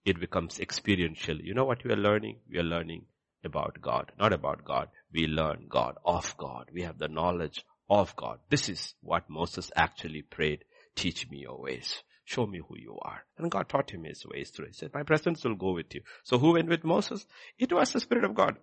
it 0.05 0.21
becomes 0.21 0.61
experiential. 0.61 1.37
You 1.41 1.55
know 1.55 1.65
what 1.65 1.85
we 1.85 1.93
are 1.93 1.97
learning? 1.97 2.41
We 2.51 2.59
are 2.59 2.65
learning 2.65 3.07
about 3.45 3.81
God, 3.81 4.13
not 4.19 4.33
about 4.33 4.65
God. 4.65 4.89
We 5.13 5.27
learn 5.27 5.67
God, 5.69 5.97
of 6.05 6.37
God. 6.37 6.71
We 6.73 6.83
have 6.83 6.99
the 6.99 7.09
knowledge 7.09 7.65
of 7.89 8.15
God. 8.17 8.39
This 8.51 8.69
is 8.69 8.95
what 9.01 9.31
Moses 9.31 9.71
actually 9.77 10.23
prayed. 10.23 10.65
Teach 10.95 11.29
me 11.31 11.39
your 11.39 11.61
ways. 11.61 12.03
Show 12.25 12.47
me 12.47 12.61
who 12.67 12.77
you 12.79 12.99
are. 13.03 13.23
And 13.37 13.51
God 13.51 13.69
taught 13.69 13.91
him 13.91 14.05
his 14.05 14.25
ways 14.27 14.51
through. 14.51 14.69
He 14.69 14.73
said, 14.73 14.91
my 14.95 15.03
presence 15.03 15.45
will 15.45 15.57
go 15.57 15.73
with 15.73 15.95
you. 15.95 16.01
So 16.23 16.39
who 16.39 16.55
went 16.55 16.69
with 16.69 16.83
Moses? 16.85 17.27
It 17.59 17.73
was 17.73 17.93
the 17.93 18.01
Spirit 18.01 18.25
of 18.25 18.35
God. 18.35 18.57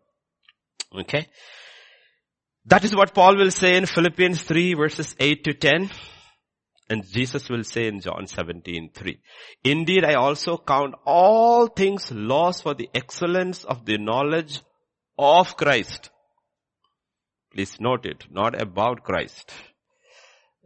Okay. 0.98 1.28
That 2.66 2.84
is 2.84 2.96
what 2.96 3.14
Paul 3.14 3.38
will 3.38 3.52
say 3.52 3.76
in 3.76 3.86
Philippians 3.86 4.42
3 4.44 4.74
verses 4.74 5.16
8 5.20 5.44
to 5.44 5.54
10. 5.54 5.90
And 6.90 7.08
Jesus 7.08 7.48
will 7.50 7.64
say 7.64 7.88
in 7.88 8.02
John 8.02 8.28
17, 8.28 8.90
3. 8.94 9.20
Indeed, 9.64 10.04
I 10.04 10.16
also 10.16 10.58
count 10.58 10.96
all 11.06 11.68
things 11.68 12.12
lost 12.12 12.64
for 12.64 12.74
the 12.74 12.90
excellence 12.94 13.64
of 13.64 13.86
the 13.86 13.98
knowledge 13.98 14.62
of 15.18 15.56
Christ. 15.56 16.10
Please 17.54 17.80
note 17.80 18.06
it, 18.06 18.26
not 18.30 18.60
about 18.62 19.04
Christ. 19.04 19.52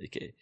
Okay. 0.04 0.34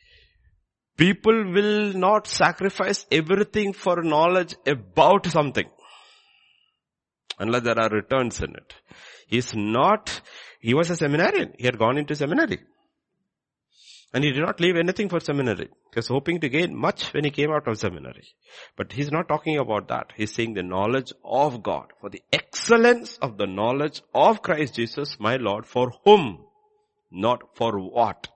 People 0.98 1.52
will 1.52 1.94
not 1.94 2.28
sacrifice 2.28 3.06
everything 3.12 3.74
for 3.74 4.04
knowledge 4.04 4.56
about 4.66 5.26
something. 5.26 5.68
Unless 7.40 7.64
there 7.64 7.80
are 7.80 7.90
returns 7.90 8.40
in 8.42 8.56
it. 8.56 8.74
He's 9.28 9.56
not, 9.56 10.22
he 10.60 10.74
was 10.74 10.92
a 10.92 10.96
seminarian. 10.96 11.54
He 11.58 11.66
had 11.66 11.80
gone 11.80 11.98
into 11.98 12.16
seminary. 12.16 12.60
And 14.14 14.24
he 14.24 14.32
did 14.32 14.44
not 14.44 14.60
leave 14.60 14.76
anything 14.76 15.10
for 15.10 15.20
seminary. 15.20 15.66
He 15.66 15.96
was 15.96 16.08
hoping 16.08 16.40
to 16.42 16.50
gain 16.50 16.76
much 16.78 17.12
when 17.16 17.24
he 17.24 17.32
came 17.32 17.50
out 17.50 17.68
of 17.68 17.80
seminary. 17.80 18.28
But 18.78 18.92
he's 18.92 19.12
not 19.12 19.28
talking 19.28 19.58
about 19.58 19.88
that. 19.88 20.12
He's 20.16 20.32
saying 20.32 20.54
the 20.54 20.62
knowledge 20.62 21.12
of 21.26 21.64
God. 21.64 21.88
For 22.00 22.12
the 22.12 22.22
excellence 22.32 23.18
of 23.18 23.40
the 23.40 23.48
knowledge 23.48 24.04
of 24.14 24.44
Christ 24.44 24.76
Jesus, 24.76 25.20
my 25.20 25.38
Lord, 25.38 25.66
for 25.66 25.92
whom? 26.06 26.46
Not 27.12 27.56
for 27.56 27.80
what? 27.80 28.28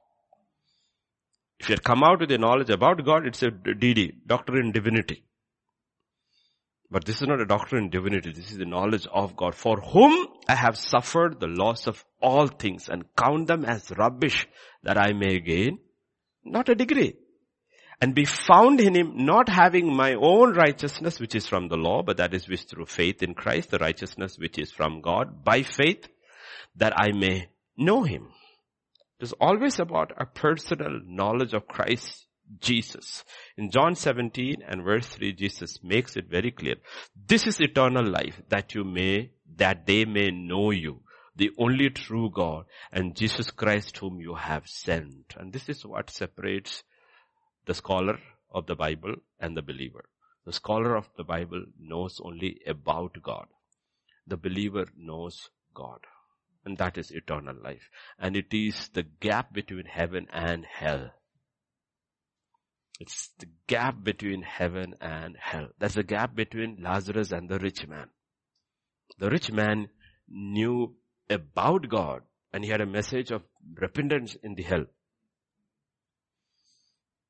If 1.60 1.70
you 1.70 1.74
had 1.74 1.84
come 1.84 2.04
out 2.04 2.20
with 2.20 2.32
a 2.32 2.38
knowledge 2.38 2.70
about 2.70 3.04
God, 3.04 3.26
it's 3.26 3.42
a 3.44 3.50
DD, 3.50 4.28
doctrine 4.28 4.68
in 4.68 4.72
divinity. 4.72 5.24
But 6.90 7.06
this 7.06 7.22
is 7.22 7.28
not 7.28 7.42
a 7.42 7.46
doctrine 7.46 7.86
in 7.86 7.90
divinity. 7.90 8.32
This 8.32 8.52
is 8.52 8.58
the 8.58 8.66
knowledge 8.66 9.08
of 9.12 9.36
God 9.36 9.56
for 9.56 9.78
whom 9.82 10.28
I 10.48 10.56
have 10.56 10.78
suffered 10.78 11.40
the 11.40 11.48
loss 11.48 11.88
of 11.88 12.06
all 12.22 12.48
things 12.48 12.88
and 12.88 13.04
count 13.16 13.48
them 13.48 13.66
as 13.66 13.92
rubbish 13.98 14.48
that 14.84 14.98
I 14.98 15.14
may 15.14 15.40
gain 15.40 15.80
not 16.46 16.70
a 16.70 16.76
degree 16.76 17.16
and 18.00 18.16
be 18.16 18.26
found 18.26 18.80
in 18.80 18.96
him 18.96 19.26
not 19.26 19.50
having 19.50 19.94
my 19.94 20.14
own 20.14 20.54
righteousness 20.54 21.20
which 21.20 21.36
is 21.36 21.48
from 21.48 21.68
the 21.68 21.76
law 21.76 22.02
but 22.04 22.18
that 22.18 22.34
is 22.34 22.48
which 22.48 22.64
through 22.64 22.86
faith 22.86 23.22
in 23.22 23.34
Christ 23.34 23.72
the 23.72 23.80
righteousness 23.80 24.38
which 24.38 24.58
is 24.58 24.72
from 24.72 25.02
God 25.02 25.44
by 25.44 25.64
faith 25.64 26.08
that 26.76 26.94
I 26.98 27.12
may 27.12 27.50
know 27.76 28.04
him 28.04 28.30
it 29.20 29.24
is 29.24 29.34
always 29.34 29.80
about 29.80 30.12
a 30.18 30.26
personal 30.26 31.00
knowledge 31.06 31.54
of 31.54 31.68
Christ 31.68 32.28
Jesus. 32.60 33.24
In 33.58 33.72
John 33.72 33.96
17 33.96 34.58
and 34.68 34.84
verse 34.84 35.08
3, 35.08 35.34
Jesus 35.34 35.80
makes 35.84 36.16
it 36.16 36.30
very 36.30 36.52
clear. 36.52 36.76
This 37.16 37.48
is 37.48 37.60
eternal 37.60 38.06
life 38.06 38.42
that 38.50 38.76
you 38.76 38.84
may, 38.84 39.32
that 39.56 39.86
they 39.86 40.06
may 40.06 40.32
know 40.32 40.72
you, 40.72 41.02
the 41.36 41.52
only 41.58 41.90
true 41.90 42.30
God 42.34 42.66
and 42.92 43.16
Jesus 43.16 43.52
Christ 43.52 43.98
whom 43.98 44.20
you 44.20 44.36
have 44.36 44.68
sent. 44.68 45.36
And 45.36 45.52
this 45.52 45.68
is 45.68 45.86
what 45.86 46.10
separates 46.10 46.84
the 47.66 47.74
scholar 47.74 48.20
of 48.52 48.66
the 48.68 48.76
Bible 48.76 49.16
and 49.40 49.58
the 49.58 49.62
believer. 49.62 50.06
The 50.46 50.54
scholar 50.54 50.96
of 50.96 51.10
the 51.18 51.24
Bible 51.24 51.66
knows 51.80 52.22
only 52.24 52.62
about 52.66 53.22
God. 53.22 53.48
The 54.26 54.38
believer 54.38 54.86
knows 54.96 55.50
God. 55.74 56.00
And 56.68 56.78
that 56.80 56.98
is 56.98 57.12
eternal 57.12 57.56
life. 57.64 57.90
And 58.20 58.36
it 58.36 58.54
is 58.54 58.90
the 58.90 59.04
gap 59.22 59.54
between 59.54 59.86
heaven 59.86 60.28
and 60.34 60.66
hell. 60.66 61.12
It's 63.00 63.30
the 63.40 63.46
gap 63.68 64.04
between 64.04 64.42
heaven 64.42 64.96
and 65.00 65.38
hell. 65.40 65.70
That's 65.80 65.94
the 65.94 66.04
gap 66.04 66.36
between 66.36 66.80
Lazarus 66.82 67.32
and 67.32 67.48
the 67.48 67.58
rich 67.58 67.88
man. 67.88 68.10
The 69.18 69.30
rich 69.30 69.50
man 69.50 69.88
knew 70.28 70.94
about 71.30 71.88
God 71.88 72.24
and 72.52 72.66
he 72.66 72.70
had 72.70 72.82
a 72.82 72.86
message 72.86 73.32
of 73.32 73.44
repentance 73.76 74.36
in 74.44 74.56
the 74.56 74.64
hell. 74.64 74.84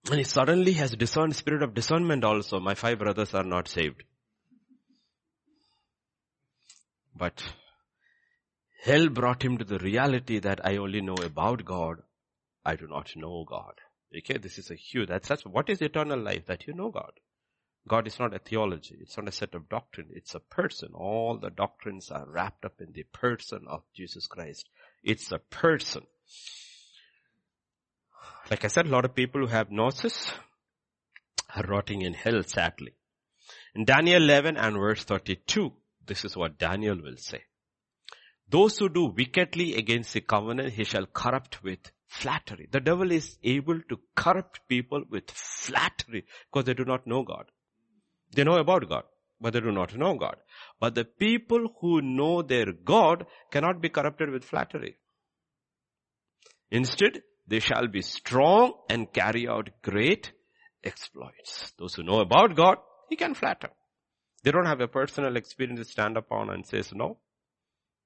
And 0.09 0.17
he 0.17 0.23
suddenly 0.23 0.73
has 0.73 0.95
discerned 0.95 1.35
spirit 1.35 1.61
of 1.61 1.75
discernment 1.75 2.23
also. 2.23 2.59
My 2.59 2.73
five 2.73 2.97
brothers 2.97 3.35
are 3.35 3.43
not 3.43 3.67
saved. 3.67 4.01
But 7.15 7.43
hell 8.83 9.09
brought 9.09 9.43
him 9.43 9.57
to 9.57 9.65
the 9.65 9.79
reality 9.79 10.39
that 10.39 10.65
I 10.65 10.77
only 10.77 11.01
know 11.01 11.15
about 11.15 11.65
God. 11.65 11.97
I 12.65 12.75
do 12.75 12.87
not 12.87 13.15
know 13.15 13.45
God. 13.47 13.73
Okay, 14.15 14.37
this 14.37 14.57
is 14.57 14.71
a 14.71 14.75
huge, 14.75 15.09
that's, 15.09 15.27
that's 15.27 15.45
what 15.45 15.69
is 15.69 15.81
eternal 15.81 16.19
life? 16.19 16.45
That 16.47 16.67
you 16.67 16.73
know 16.73 16.89
God. 16.89 17.11
God 17.87 18.07
is 18.07 18.19
not 18.19 18.33
a 18.33 18.39
theology. 18.39 18.97
It's 18.99 19.17
not 19.17 19.27
a 19.27 19.31
set 19.31 19.55
of 19.55 19.69
doctrine. 19.69 20.09
It's 20.11 20.35
a 20.35 20.39
person. 20.39 20.89
All 20.93 21.37
the 21.37 21.49
doctrines 21.49 22.11
are 22.11 22.25
wrapped 22.27 22.65
up 22.65 22.81
in 22.81 22.91
the 22.91 23.03
person 23.13 23.65
of 23.67 23.83
Jesus 23.95 24.27
Christ. 24.27 24.67
It's 25.03 25.31
a 25.31 25.39
person. 25.39 26.03
Like 28.51 28.65
I 28.65 28.67
said, 28.67 28.87
a 28.87 28.89
lot 28.89 29.05
of 29.05 29.15
people 29.15 29.41
who 29.41 29.47
have 29.47 29.71
gnosis 29.71 30.31
are 31.55 31.63
rotting 31.63 32.01
in 32.01 32.13
hell, 32.13 32.43
sadly. 32.43 32.93
In 33.73 33.85
Daniel 33.85 34.21
11 34.21 34.57
and 34.57 34.77
verse 34.77 35.03
32, 35.03 35.71
this 36.05 36.25
is 36.25 36.35
what 36.35 36.57
Daniel 36.57 36.97
will 37.01 37.17
say. 37.17 37.43
Those 38.49 38.77
who 38.77 38.89
do 38.89 39.05
wickedly 39.05 39.75
against 39.75 40.13
the 40.13 40.21
covenant, 40.21 40.73
he 40.73 40.83
shall 40.85 41.05
corrupt 41.05 41.63
with 41.63 41.91
flattery. 42.07 42.69
The 42.71 42.79
devil 42.79 43.11
is 43.11 43.37
able 43.43 43.81
to 43.89 43.99
corrupt 44.15 44.61
people 44.67 45.03
with 45.09 45.29
flattery 45.31 46.25
because 46.51 46.65
they 46.65 46.73
do 46.73 46.85
not 46.85 47.05
know 47.05 47.23
God. 47.23 47.45
They 48.33 48.43
know 48.43 48.55
about 48.55 48.87
God, 48.87 49.03
but 49.41 49.53
they 49.53 49.59
do 49.59 49.71
not 49.71 49.95
know 49.95 50.15
God. 50.15 50.37
But 50.79 50.95
the 50.95 51.03
people 51.03 51.75
who 51.81 52.01
know 52.01 52.41
their 52.41 52.71
God 52.71 53.25
cannot 53.51 53.81
be 53.81 53.89
corrupted 53.89 54.29
with 54.29 54.45
flattery. 54.45 54.97
Instead, 56.71 57.21
they 57.47 57.59
shall 57.59 57.87
be 57.87 58.01
strong 58.01 58.73
and 58.89 59.11
carry 59.11 59.47
out 59.47 59.69
great 59.81 60.31
exploits. 60.83 61.73
Those 61.77 61.95
who 61.95 62.03
know 62.03 62.19
about 62.19 62.55
God, 62.55 62.77
he 63.09 63.15
can 63.15 63.33
flatter. 63.33 63.69
They 64.43 64.51
don't 64.51 64.65
have 64.65 64.81
a 64.81 64.87
personal 64.87 65.35
experience 65.35 65.79
to 65.79 65.91
stand 65.91 66.17
upon 66.17 66.49
and 66.49 66.65
says, 66.65 66.91
no, 66.93 67.17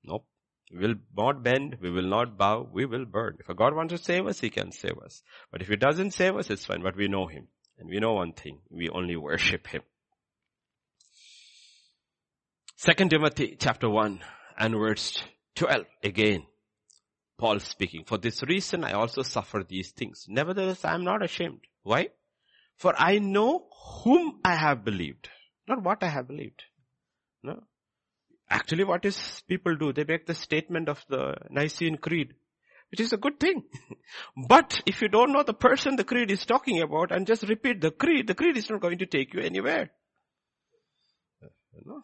nope. 0.03 0.25
We 0.71 0.87
will 0.87 0.95
not 1.17 1.43
bend, 1.43 1.77
we 1.81 1.91
will 1.91 2.07
not 2.07 2.37
bow, 2.37 2.67
we 2.71 2.85
will 2.85 3.05
burn. 3.05 3.37
If 3.39 3.49
a 3.49 3.53
God 3.53 3.75
wants 3.75 3.93
to 3.93 3.97
save 3.97 4.25
us, 4.27 4.39
He 4.39 4.49
can 4.49 4.71
save 4.71 4.97
us. 5.03 5.21
But 5.51 5.61
if 5.61 5.67
He 5.67 5.75
doesn't 5.75 6.11
save 6.11 6.37
us, 6.37 6.49
it's 6.49 6.65
fine, 6.65 6.81
but 6.81 6.95
we 6.95 7.07
know 7.07 7.27
Him. 7.27 7.47
And 7.77 7.89
we 7.89 7.99
know 7.99 8.13
one 8.13 8.33
thing, 8.33 8.59
we 8.69 8.89
only 8.89 9.17
worship 9.17 9.67
Him. 9.67 9.81
Second 12.77 13.09
Timothy 13.09 13.57
chapter 13.59 13.89
1 13.89 14.21
and 14.57 14.73
verse 14.75 15.21
12 15.55 15.85
again. 16.03 16.43
Paul 17.37 17.59
speaking, 17.59 18.03
for 18.05 18.17
this 18.17 18.41
reason 18.43 18.83
I 18.83 18.93
also 18.93 19.23
suffer 19.23 19.63
these 19.67 19.91
things. 19.91 20.25
Nevertheless, 20.29 20.85
I 20.85 20.93
am 20.93 21.03
not 21.03 21.23
ashamed. 21.23 21.61
Why? 21.83 22.09
For 22.77 22.93
I 22.97 23.19
know 23.19 23.67
whom 24.03 24.39
I 24.45 24.55
have 24.55 24.85
believed. 24.85 25.27
Not 25.67 25.83
what 25.83 26.03
I 26.03 26.07
have 26.07 26.27
believed. 26.27 26.63
Actually 28.51 28.83
what 28.83 29.05
is 29.05 29.41
people 29.47 29.75
do? 29.77 29.93
They 29.93 30.03
make 30.03 30.25
the 30.25 30.35
statement 30.35 30.89
of 30.89 31.03
the 31.07 31.35
Nicene 31.49 31.97
Creed, 31.97 32.33
which 32.91 32.99
is 32.99 33.13
a 33.13 33.17
good 33.17 33.39
thing. 33.39 33.63
but 34.47 34.81
if 34.85 35.01
you 35.01 35.07
don't 35.07 35.31
know 35.31 35.43
the 35.43 35.53
person 35.53 35.95
the 35.95 36.03
creed 36.03 36.29
is 36.29 36.45
talking 36.45 36.81
about 36.81 37.13
and 37.13 37.25
just 37.25 37.43
repeat 37.43 37.79
the 37.79 37.91
creed, 37.91 38.27
the 38.27 38.35
creed 38.35 38.57
is 38.57 38.69
not 38.69 38.81
going 38.81 38.97
to 38.97 39.05
take 39.05 39.33
you 39.33 39.39
anywhere. 39.39 39.89
You 41.41 41.81
know? 41.85 42.01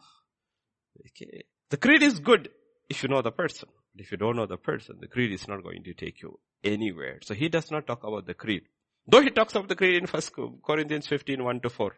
Okay. 1.09 1.43
The 1.69 1.77
creed 1.77 2.01
is 2.01 2.19
good 2.19 2.47
if 2.89 3.03
you 3.03 3.09
know 3.09 3.21
the 3.21 3.31
person. 3.31 3.67
But 3.93 4.05
if 4.05 4.11
you 4.11 4.17
don't 4.17 4.37
know 4.37 4.45
the 4.45 4.57
person, 4.57 4.99
the 5.01 5.07
creed 5.07 5.33
is 5.33 5.49
not 5.49 5.63
going 5.63 5.83
to 5.83 5.93
take 5.93 6.21
you 6.21 6.39
anywhere. 6.63 7.19
So 7.23 7.33
he 7.33 7.49
does 7.49 7.69
not 7.71 7.85
talk 7.85 8.05
about 8.05 8.25
the 8.25 8.33
creed. 8.33 8.63
Though 9.05 9.21
he 9.21 9.31
talks 9.31 9.53
about 9.53 9.67
the 9.67 9.75
creed 9.75 9.95
in 10.01 10.07
First 10.07 10.31
Corinthians 10.65 11.07
15, 11.07 11.43
1 11.43 11.59
to 11.59 11.69
4. 11.69 11.95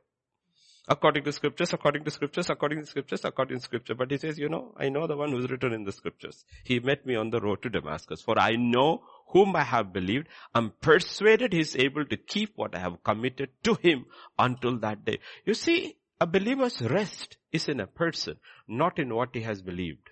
According 0.88 1.24
to 1.26 1.32
scriptures, 1.32 1.74
according 1.74 2.04
to 2.06 2.12
scriptures, 2.12 2.50
according 2.50 2.80
to 2.80 2.86
scriptures, 2.86 3.26
according 3.26 3.58
to 3.58 3.64
scripture. 3.64 3.96
But 3.96 4.12
he 4.12 4.18
says, 4.18 4.40
you 4.40 4.50
know, 4.50 4.74
I 4.78 4.90
know 4.90 5.06
the 5.08 5.18
one 5.18 5.32
who's 5.32 5.50
written 5.50 5.74
in 5.74 5.84
the 5.84 5.92
scriptures. 5.92 6.44
He 6.64 6.80
met 6.80 7.06
me 7.06 7.16
on 7.16 7.30
the 7.30 7.40
road 7.40 7.62
to 7.64 7.70
Damascus. 7.70 8.22
For 8.22 8.40
I 8.40 8.52
know 8.56 9.04
whom 9.28 9.56
I 9.56 9.64
have 9.64 9.94
believed. 9.94 10.28
I'm 10.56 10.72
persuaded 10.82 11.54
he's 11.54 11.76
able 11.76 12.06
to 12.06 12.18
keep 12.18 12.54
what 12.56 12.76
I 12.76 12.80
have 12.80 13.04
committed 13.04 13.50
to 13.64 13.76
him 13.76 14.06
until 14.38 14.80
that 14.80 15.06
day. 15.06 15.20
You 15.46 15.54
see, 15.54 15.98
a 16.20 16.26
believer's 16.26 16.82
rest 16.82 17.38
is 17.52 17.70
in 17.70 17.80
a 17.80 17.88
person, 17.88 18.38
not 18.68 18.98
in 18.98 19.14
what 19.14 19.30
he 19.34 19.42
has 19.42 19.62
believed 19.62 20.10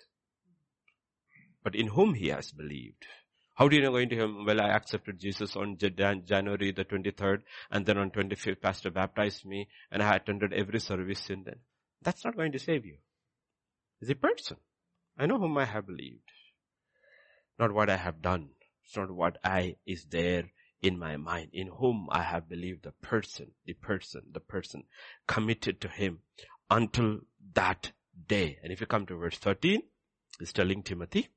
but 1.68 1.76
in 1.76 1.88
whom 1.88 2.14
he 2.14 2.30
has 2.30 2.54
believed. 2.54 3.06
How 3.58 3.68
do 3.68 3.76
you 3.76 3.82
know 3.82 3.90
going 3.90 4.10
to 4.10 4.16
him? 4.16 4.46
Well, 4.46 4.62
I 4.62 4.70
accepted 4.70 5.20
Jesus 5.20 5.56
on 5.56 5.78
January 5.80 6.72
the 6.72 6.86
23rd 6.86 7.42
and 7.72 7.88
then 7.88 7.98
on 7.98 8.12
25th, 8.12 8.62
pastor 8.62 8.92
baptized 8.92 9.48
me 9.48 9.68
and 9.92 10.04
I 10.04 10.16
attended 10.16 10.54
every 10.54 10.80
service 10.80 11.20
since 11.22 11.46
then. 11.46 11.56
That's 12.04 12.24
not 12.24 12.36
going 12.36 12.52
to 12.52 12.60
save 12.60 12.86
you. 12.86 12.98
A 14.08 14.14
person. 14.14 14.58
I 15.18 15.26
know 15.26 15.40
whom 15.40 15.58
I 15.58 15.66
have 15.66 15.88
believed. 15.88 16.30
Not 17.58 17.74
what 17.74 17.90
I 17.90 17.98
have 17.98 18.22
done. 18.22 18.50
It's 18.86 18.96
not 18.96 19.10
what 19.10 19.40
I 19.44 19.78
is 19.88 20.06
there 20.06 20.52
in 20.84 21.00
my 21.00 21.18
mind. 21.18 21.50
In 21.52 21.70
whom 21.80 22.10
I 22.12 22.22
have 22.22 22.48
believed 22.48 22.84
the 22.84 22.92
person, 22.92 23.54
the 23.66 23.74
person, 23.74 24.22
the 24.32 24.40
person 24.40 24.84
committed 25.28 25.82
to 25.82 25.88
him 25.88 26.20
until 26.70 27.22
that 27.56 27.92
day. 28.28 28.60
And 28.62 28.72
if 28.72 28.82
you 28.82 28.86
come 28.86 29.08
to 29.08 29.16
verse 29.16 29.40
13, 29.40 29.82
he's 30.38 30.54
telling 30.54 30.84
Timothy, 30.84 31.30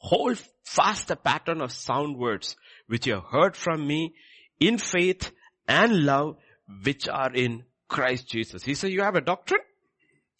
hold 0.00 0.38
fast 0.64 1.08
the 1.08 1.16
pattern 1.16 1.60
of 1.60 1.72
sound 1.72 2.16
words 2.16 2.56
which 2.86 3.06
you 3.06 3.14
have 3.14 3.24
heard 3.30 3.56
from 3.56 3.86
me 3.86 4.14
in 4.58 4.78
faith 4.78 5.30
and 5.68 6.04
love 6.04 6.36
which 6.82 7.08
are 7.08 7.32
in 7.32 7.64
Christ 7.88 8.28
Jesus. 8.28 8.64
He 8.64 8.74
said, 8.74 8.92
you 8.92 9.02
have 9.02 9.16
a 9.16 9.20
doctrine? 9.20 9.60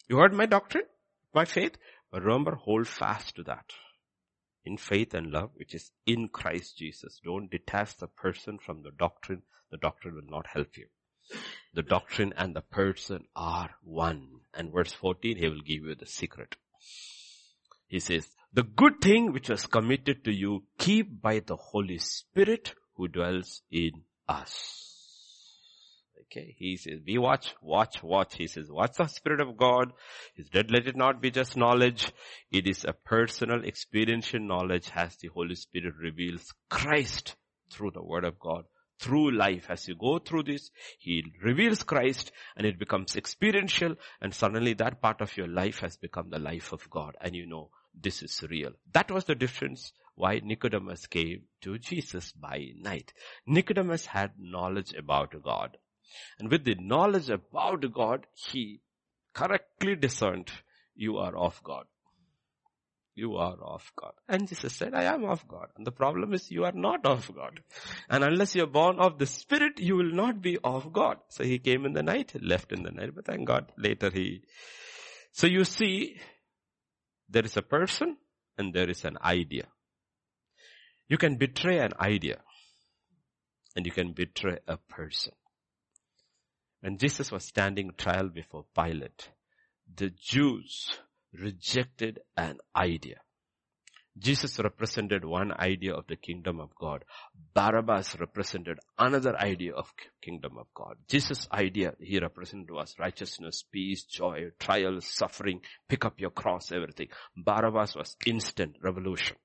You 0.07 0.17
heard 0.17 0.33
my 0.33 0.45
doctrine? 0.45 0.85
My 1.33 1.45
faith? 1.45 1.77
But 2.11 2.23
remember, 2.23 2.55
hold 2.55 2.87
fast 2.87 3.35
to 3.35 3.43
that. 3.43 3.65
In 4.65 4.77
faith 4.77 5.13
and 5.13 5.31
love, 5.31 5.51
which 5.55 5.73
is 5.73 5.91
in 6.05 6.27
Christ 6.27 6.77
Jesus. 6.77 7.19
Don't 7.23 7.49
detach 7.49 7.97
the 7.97 8.07
person 8.07 8.57
from 8.57 8.83
the 8.83 8.91
doctrine. 8.91 9.43
The 9.71 9.77
doctrine 9.77 10.15
will 10.15 10.29
not 10.29 10.47
help 10.47 10.75
you. 10.75 10.87
The 11.73 11.83
doctrine 11.83 12.33
and 12.35 12.55
the 12.55 12.61
person 12.61 13.25
are 13.35 13.71
one. 13.83 14.27
And 14.53 14.73
verse 14.73 14.91
14, 14.91 15.37
he 15.37 15.47
will 15.47 15.61
give 15.61 15.83
you 15.83 15.95
the 15.95 16.05
secret. 16.05 16.55
He 17.87 17.99
says, 17.99 18.27
the 18.53 18.63
good 18.63 18.99
thing 19.01 19.31
which 19.31 19.49
was 19.49 19.65
committed 19.65 20.25
to 20.25 20.31
you, 20.31 20.63
keep 20.77 21.21
by 21.21 21.39
the 21.39 21.55
Holy 21.55 21.99
Spirit 21.99 22.73
who 22.95 23.07
dwells 23.07 23.61
in 23.71 24.03
us. 24.27 24.91
Okay, 26.23 26.55
he 26.57 26.77
says, 26.77 26.99
we 27.05 27.17
watch, 27.17 27.53
watch, 27.61 28.01
watch. 28.03 28.35
He 28.35 28.47
says, 28.47 28.69
watch 28.69 28.93
the 28.97 29.07
Spirit 29.07 29.41
of 29.41 29.57
God. 29.57 29.91
He 30.35 30.43
said, 30.43 30.71
let 30.71 30.87
it 30.87 30.95
not 30.95 31.21
be 31.21 31.29
just 31.29 31.57
knowledge. 31.57 32.11
It 32.51 32.67
is 32.67 32.85
a 32.85 32.93
personal 32.93 33.63
experiential 33.63 34.39
knowledge 34.39 34.89
as 34.95 35.15
the 35.17 35.27
Holy 35.27 35.55
Spirit 35.55 35.93
reveals 36.01 36.53
Christ 36.69 37.35
through 37.71 37.91
the 37.91 38.03
Word 38.03 38.23
of 38.23 38.39
God. 38.39 38.63
Through 38.99 39.31
life, 39.31 39.65
as 39.69 39.87
you 39.87 39.95
go 39.95 40.19
through 40.19 40.43
this, 40.43 40.69
He 40.99 41.23
reveals 41.43 41.83
Christ 41.83 42.31
and 42.55 42.67
it 42.67 42.77
becomes 42.77 43.15
experiential 43.15 43.95
and 44.21 44.33
suddenly 44.33 44.73
that 44.75 45.01
part 45.01 45.21
of 45.21 45.35
your 45.35 45.47
life 45.47 45.79
has 45.79 45.97
become 45.97 46.29
the 46.29 46.39
life 46.39 46.71
of 46.71 46.89
God 46.89 47.15
and 47.19 47.35
you 47.35 47.47
know 47.47 47.71
this 47.93 48.21
is 48.21 48.43
real. 48.49 48.71
That 48.93 49.11
was 49.11 49.25
the 49.25 49.35
difference 49.35 49.93
why 50.15 50.41
Nicodemus 50.43 51.07
came 51.07 51.43
to 51.61 51.77
Jesus 51.77 52.31
by 52.31 52.69
night. 52.77 53.13
Nicodemus 53.45 54.05
had 54.05 54.31
knowledge 54.37 54.93
about 54.93 55.33
God. 55.43 55.77
And 56.39 56.49
with 56.49 56.65
the 56.65 56.75
knowledge 56.75 57.29
about 57.29 57.85
God, 57.93 58.27
he 58.33 58.81
correctly 59.33 59.95
discerned 59.95 60.51
you 60.95 61.17
are 61.17 61.35
of 61.35 61.61
God. 61.63 61.85
You 63.13 63.35
are 63.35 63.57
of 63.61 63.91
God. 63.95 64.13
And 64.27 64.47
Jesus 64.47 64.73
said, 64.73 64.93
I 64.93 65.03
am 65.03 65.25
of 65.25 65.47
God. 65.47 65.67
And 65.75 65.85
the 65.85 65.91
problem 65.91 66.33
is 66.33 66.49
you 66.49 66.63
are 66.63 66.71
not 66.71 67.05
of 67.05 67.29
God. 67.35 67.61
And 68.09 68.23
unless 68.23 68.55
you 68.55 68.63
are 68.63 68.67
born 68.67 68.99
of 68.99 69.19
the 69.19 69.25
Spirit, 69.25 69.79
you 69.79 69.97
will 69.97 70.11
not 70.11 70.41
be 70.41 70.57
of 70.63 70.93
God. 70.93 71.17
So 71.27 71.43
he 71.43 71.59
came 71.59 71.85
in 71.85 71.93
the 71.93 72.03
night, 72.03 72.33
left 72.41 72.71
in 72.71 72.83
the 72.83 72.91
night, 72.91 73.13
but 73.13 73.25
thank 73.25 73.47
God 73.47 73.71
later 73.77 74.09
he. 74.09 74.43
So 75.33 75.47
you 75.47 75.65
see, 75.65 76.17
there 77.31 77.45
is 77.45 77.57
a 77.57 77.61
person 77.61 78.17
and 78.57 78.73
there 78.73 78.89
is 78.89 79.05
an 79.05 79.17
idea. 79.23 79.67
You 81.07 81.17
can 81.17 81.37
betray 81.37 81.79
an 81.79 81.93
idea 81.99 82.41
and 83.75 83.85
you 83.85 83.91
can 83.91 84.11
betray 84.13 84.59
a 84.67 84.77
person. 84.77 85.33
When 86.81 86.97
Jesus 86.97 87.31
was 87.31 87.45
standing 87.45 87.91
trial 87.97 88.29
before 88.29 88.65
Pilate, 88.75 89.29
the 89.93 90.09
Jews 90.09 90.99
rejected 91.33 92.19
an 92.35 92.57
idea. 92.75 93.21
Jesus 94.17 94.59
represented 94.59 95.23
one 95.23 95.53
idea 95.53 95.93
of 95.93 96.05
the 96.07 96.17
kingdom 96.17 96.59
of 96.59 96.75
God. 96.75 97.05
Barabbas 97.53 98.19
represented 98.19 98.77
another 98.97 99.35
idea 99.37 99.73
of 99.73 99.93
kingdom 100.21 100.57
of 100.57 100.67
God. 100.73 100.97
Jesus' 101.07 101.47
idea 101.51 101.93
he 101.99 102.19
represented 102.19 102.71
was 102.71 102.95
righteousness, 102.99 103.63
peace, 103.71 104.03
joy, 104.03 104.51
trial, 104.59 104.99
suffering, 104.99 105.61
pick 105.87 106.03
up 106.03 106.19
your 106.19 106.29
cross, 106.29 106.71
everything. 106.71 107.07
Barabbas 107.37 107.95
was 107.95 108.17
instant 108.25 108.75
revolution. 108.81 109.37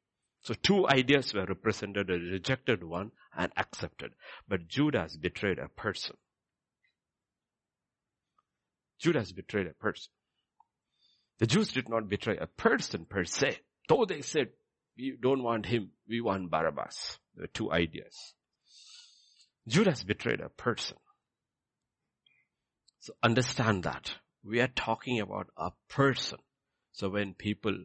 So 0.43 0.55
two 0.55 0.89
ideas 0.89 1.33
were 1.33 1.47
represented, 1.47 2.11
a 2.11 2.15
rejected 2.15 2.83
one 2.83 3.13
and 3.37 3.53
accepted. 3.57 4.13
But 4.49 4.69
Judas 4.69 5.17
betrayed 5.17 5.59
a 5.59 5.69
person. 5.69 6.17
Judas 8.99 9.33
betrayed 9.33 9.67
a 9.67 9.75
person. 9.75 10.11
The 11.39 11.47
Jews 11.47 11.73
did 11.73 11.89
not 11.89 12.09
betray 12.09 12.37
a 12.39 12.47
person 12.47 13.05
per 13.05 13.25
se. 13.25 13.59
Though 13.89 14.05
they 14.05 14.23
said, 14.23 14.51
we 14.97 15.17
don't 15.21 15.43
want 15.43 15.67
him, 15.67 15.91
we 16.09 16.21
want 16.21 16.51
Barabbas. 16.51 17.19
There 17.35 17.45
were 17.45 17.49
two 17.49 17.71
ideas. 17.73 18.35
Judas 19.69 20.03
betrayed 20.03 20.41
a 20.41 20.49
person. 20.49 20.97
So 23.01 23.13
understand 23.23 23.83
that. 23.85 24.15
We 24.45 24.61
are 24.61 24.69
talking 24.69 25.21
about 25.21 25.49
a 25.57 25.71
person. 25.89 26.39
So 26.93 27.09
when 27.11 27.35
people 27.35 27.77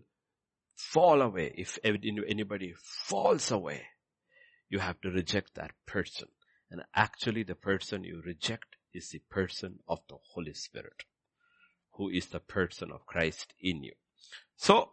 fall 0.75 1.21
away, 1.21 1.53
if 1.57 1.77
anybody 1.83 2.73
falls 2.77 3.51
away, 3.51 3.83
you 4.69 4.79
have 4.79 5.01
to 5.01 5.09
reject 5.09 5.55
that 5.55 5.71
person. 5.85 6.27
And 6.69 6.83
actually 6.95 7.43
the 7.43 7.55
person 7.55 8.03
you 8.03 8.21
reject 8.25 8.77
is 8.93 9.09
the 9.09 9.21
person 9.29 9.79
of 9.87 9.99
the 10.07 10.17
Holy 10.33 10.53
Spirit 10.53 11.03
who 11.95 12.09
is 12.09 12.27
the 12.27 12.39
person 12.39 12.91
of 12.91 13.05
Christ 13.05 13.53
in 13.59 13.83
you. 13.83 13.93
So, 14.55 14.91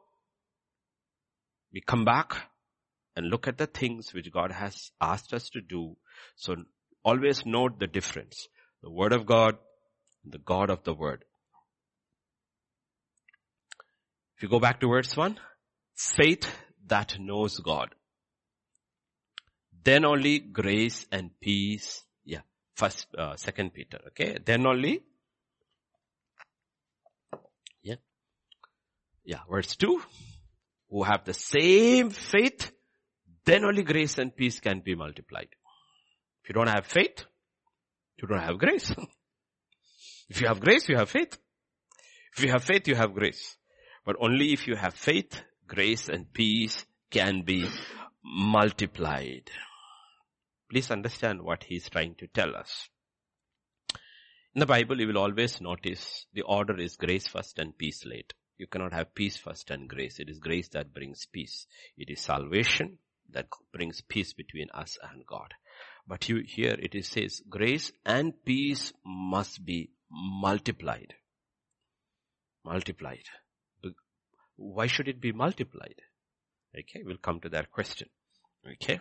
we 1.72 1.80
come 1.80 2.04
back 2.04 2.36
and 3.16 3.26
look 3.26 3.48
at 3.48 3.58
the 3.58 3.66
things 3.66 4.14
which 4.14 4.32
God 4.32 4.52
has 4.52 4.90
asked 5.00 5.32
us 5.32 5.50
to 5.50 5.60
do. 5.60 5.96
So 6.36 6.56
always 7.04 7.44
note 7.44 7.78
the 7.78 7.86
difference. 7.86 8.48
The 8.82 8.90
Word 8.90 9.12
of 9.12 9.26
God, 9.26 9.56
the 10.24 10.38
God 10.38 10.70
of 10.70 10.84
the 10.84 10.94
Word. 10.94 11.24
If 14.36 14.42
you 14.44 14.48
go 14.48 14.60
back 14.60 14.80
to 14.80 14.88
verse 14.88 15.16
1, 15.16 15.38
faith 15.96 16.46
that 16.86 17.18
knows 17.18 17.58
God. 17.58 17.94
Then 19.84 20.04
only 20.04 20.38
grace 20.38 21.06
and 21.10 21.30
peace. 21.40 22.04
Yeah, 22.24 22.42
first, 22.76 23.06
uh, 23.16 23.36
second 23.36 23.74
Peter. 23.74 23.98
Okay. 24.08 24.38
Then 24.44 24.66
only 24.66 25.02
Yeah, 27.82 27.96
yeah. 29.24 29.40
verse 29.50 29.74
2. 29.76 30.02
Who 30.90 31.02
have 31.02 31.24
the 31.24 31.34
same 31.34 32.10
faith, 32.10 32.70
then 33.44 33.64
only 33.64 33.82
grace 33.82 34.18
and 34.18 34.34
peace 34.34 34.60
can 34.60 34.80
be 34.80 34.94
multiplied. 34.94 35.48
If 36.42 36.50
you 36.50 36.54
don't 36.54 36.68
have 36.68 36.86
faith, 36.86 37.24
you 38.16 38.28
don't 38.28 38.40
have 38.40 38.58
grace. 38.58 38.92
if 40.28 40.40
you 40.40 40.48
have 40.48 40.60
grace, 40.60 40.88
you 40.88 40.96
have 40.96 41.10
faith. 41.10 41.38
If 42.36 42.44
you 42.44 42.50
have 42.50 42.64
faith, 42.64 42.88
you 42.88 42.94
have 42.94 43.14
grace. 43.14 43.56
But 44.04 44.16
only 44.20 44.52
if 44.52 44.66
you 44.66 44.76
have 44.76 44.94
faith, 44.94 45.42
grace 45.66 46.08
and 46.08 46.32
peace 46.32 46.84
can 47.10 47.42
be 47.42 47.68
multiplied. 48.24 49.50
Please 50.70 50.90
understand 50.90 51.42
what 51.42 51.64
he 51.64 51.76
is 51.76 51.88
trying 51.88 52.14
to 52.16 52.26
tell 52.26 52.54
us. 52.54 52.88
In 54.54 54.60
the 54.60 54.66
Bible, 54.66 55.00
you 55.00 55.06
will 55.06 55.18
always 55.18 55.60
notice 55.60 56.26
the 56.32 56.42
order 56.42 56.78
is 56.78 56.96
grace 56.96 57.26
first 57.26 57.58
and 57.58 57.76
peace 57.76 58.04
late. 58.04 58.34
You 58.58 58.66
cannot 58.66 58.92
have 58.92 59.14
peace 59.14 59.36
first 59.36 59.70
and 59.70 59.88
grace. 59.88 60.18
It 60.18 60.28
is 60.28 60.40
grace 60.40 60.68
that 60.70 60.92
brings 60.92 61.26
peace. 61.32 61.66
It 61.96 62.10
is 62.10 62.20
salvation 62.20 62.98
that 63.30 63.46
brings 63.72 64.00
peace 64.00 64.32
between 64.32 64.68
us 64.74 64.98
and 65.00 65.24
God. 65.24 65.54
But 66.08 66.28
you, 66.28 66.42
here 66.44 66.76
it 66.76 66.94
is 66.96 67.06
says 67.06 67.40
grace 67.48 67.92
and 68.04 68.32
peace 68.44 68.92
must 69.04 69.64
be 69.64 69.90
multiplied. 70.10 71.14
Multiplied. 72.64 73.24
Why 74.56 74.88
should 74.88 75.06
it 75.06 75.20
be 75.20 75.30
multiplied? 75.30 76.02
Okay, 76.76 77.02
we'll 77.04 77.16
come 77.16 77.40
to 77.40 77.48
that 77.50 77.70
question. 77.70 78.08
Okay. 78.72 78.98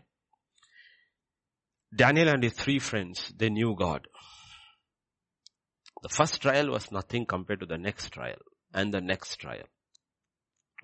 Daniel 1.95 2.29
and 2.29 2.43
his 2.43 2.53
three 2.53 2.77
friends, 2.77 3.33
they 3.35 3.49
knew 3.49 3.75
God. 3.75 4.07
The 6.03 6.09
first 6.09 6.41
trial 6.43 6.69
was 6.69 6.91
nothing 6.91 7.25
compared 7.25 7.61
to 7.61 7.65
the 7.65 7.77
next 7.77 8.11
trial 8.11 8.37
and 8.73 8.93
the 8.93 9.01
next 9.01 9.37
trial. 9.37 9.65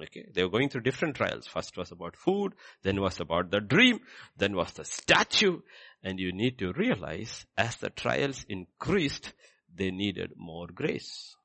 Okay, 0.02 0.26
they 0.34 0.44
were 0.44 0.50
going 0.50 0.70
through 0.70 0.82
different 0.82 1.16
trials. 1.16 1.46
First 1.46 1.78
was 1.78 1.92
about 1.92 2.16
food, 2.16 2.54
then 2.82 3.00
was 3.00 3.20
about 3.20 3.52
the 3.52 3.62
dream, 3.62 4.00
then 4.36 4.56
was 4.56 4.72
the 4.74 4.86
statue. 4.86 5.60
And 6.04 6.20
you 6.20 6.34
need 6.34 6.58
to 6.60 6.74
realize 6.74 7.46
as 7.58 7.76
the 7.78 7.92
trials 7.92 8.44
increased, 8.50 9.34
they 9.74 9.92
needed 9.92 10.32
more 10.36 10.68
grace. 10.68 11.36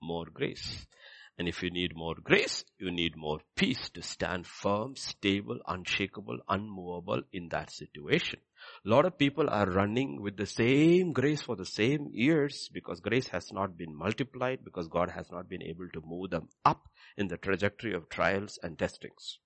More 0.00 0.26
grace. 0.32 0.86
And 1.38 1.48
if 1.48 1.62
you 1.62 1.70
need 1.70 1.96
more 1.96 2.14
grace, 2.22 2.64
you 2.78 2.90
need 2.90 3.16
more 3.16 3.40
peace 3.56 3.90
to 3.94 4.02
stand 4.02 4.46
firm, 4.46 4.94
stable, 4.94 5.58
unshakable, 5.66 6.38
unmovable 6.48 7.22
in 7.32 7.48
that 7.48 7.72
situation. 7.72 8.40
A 8.84 8.88
lot 8.88 9.04
of 9.04 9.18
people 9.18 9.48
are 9.50 9.70
running 9.70 10.20
with 10.22 10.36
the 10.36 10.46
same 10.46 11.12
grace 11.12 11.42
for 11.42 11.56
the 11.56 11.66
same 11.66 12.08
years 12.12 12.68
because 12.72 13.00
grace 13.00 13.28
has 13.28 13.52
not 13.52 13.76
been 13.76 13.94
multiplied 13.94 14.64
because 14.64 14.88
God 14.88 15.10
has 15.10 15.30
not 15.30 15.48
been 15.48 15.62
able 15.62 15.88
to 15.92 16.02
move 16.04 16.30
them 16.30 16.48
up 16.64 16.88
in 17.16 17.28
the 17.28 17.36
trajectory 17.36 17.94
of 17.94 18.08
trials 18.08 18.58
and 18.62 18.78
testings. 18.78 19.38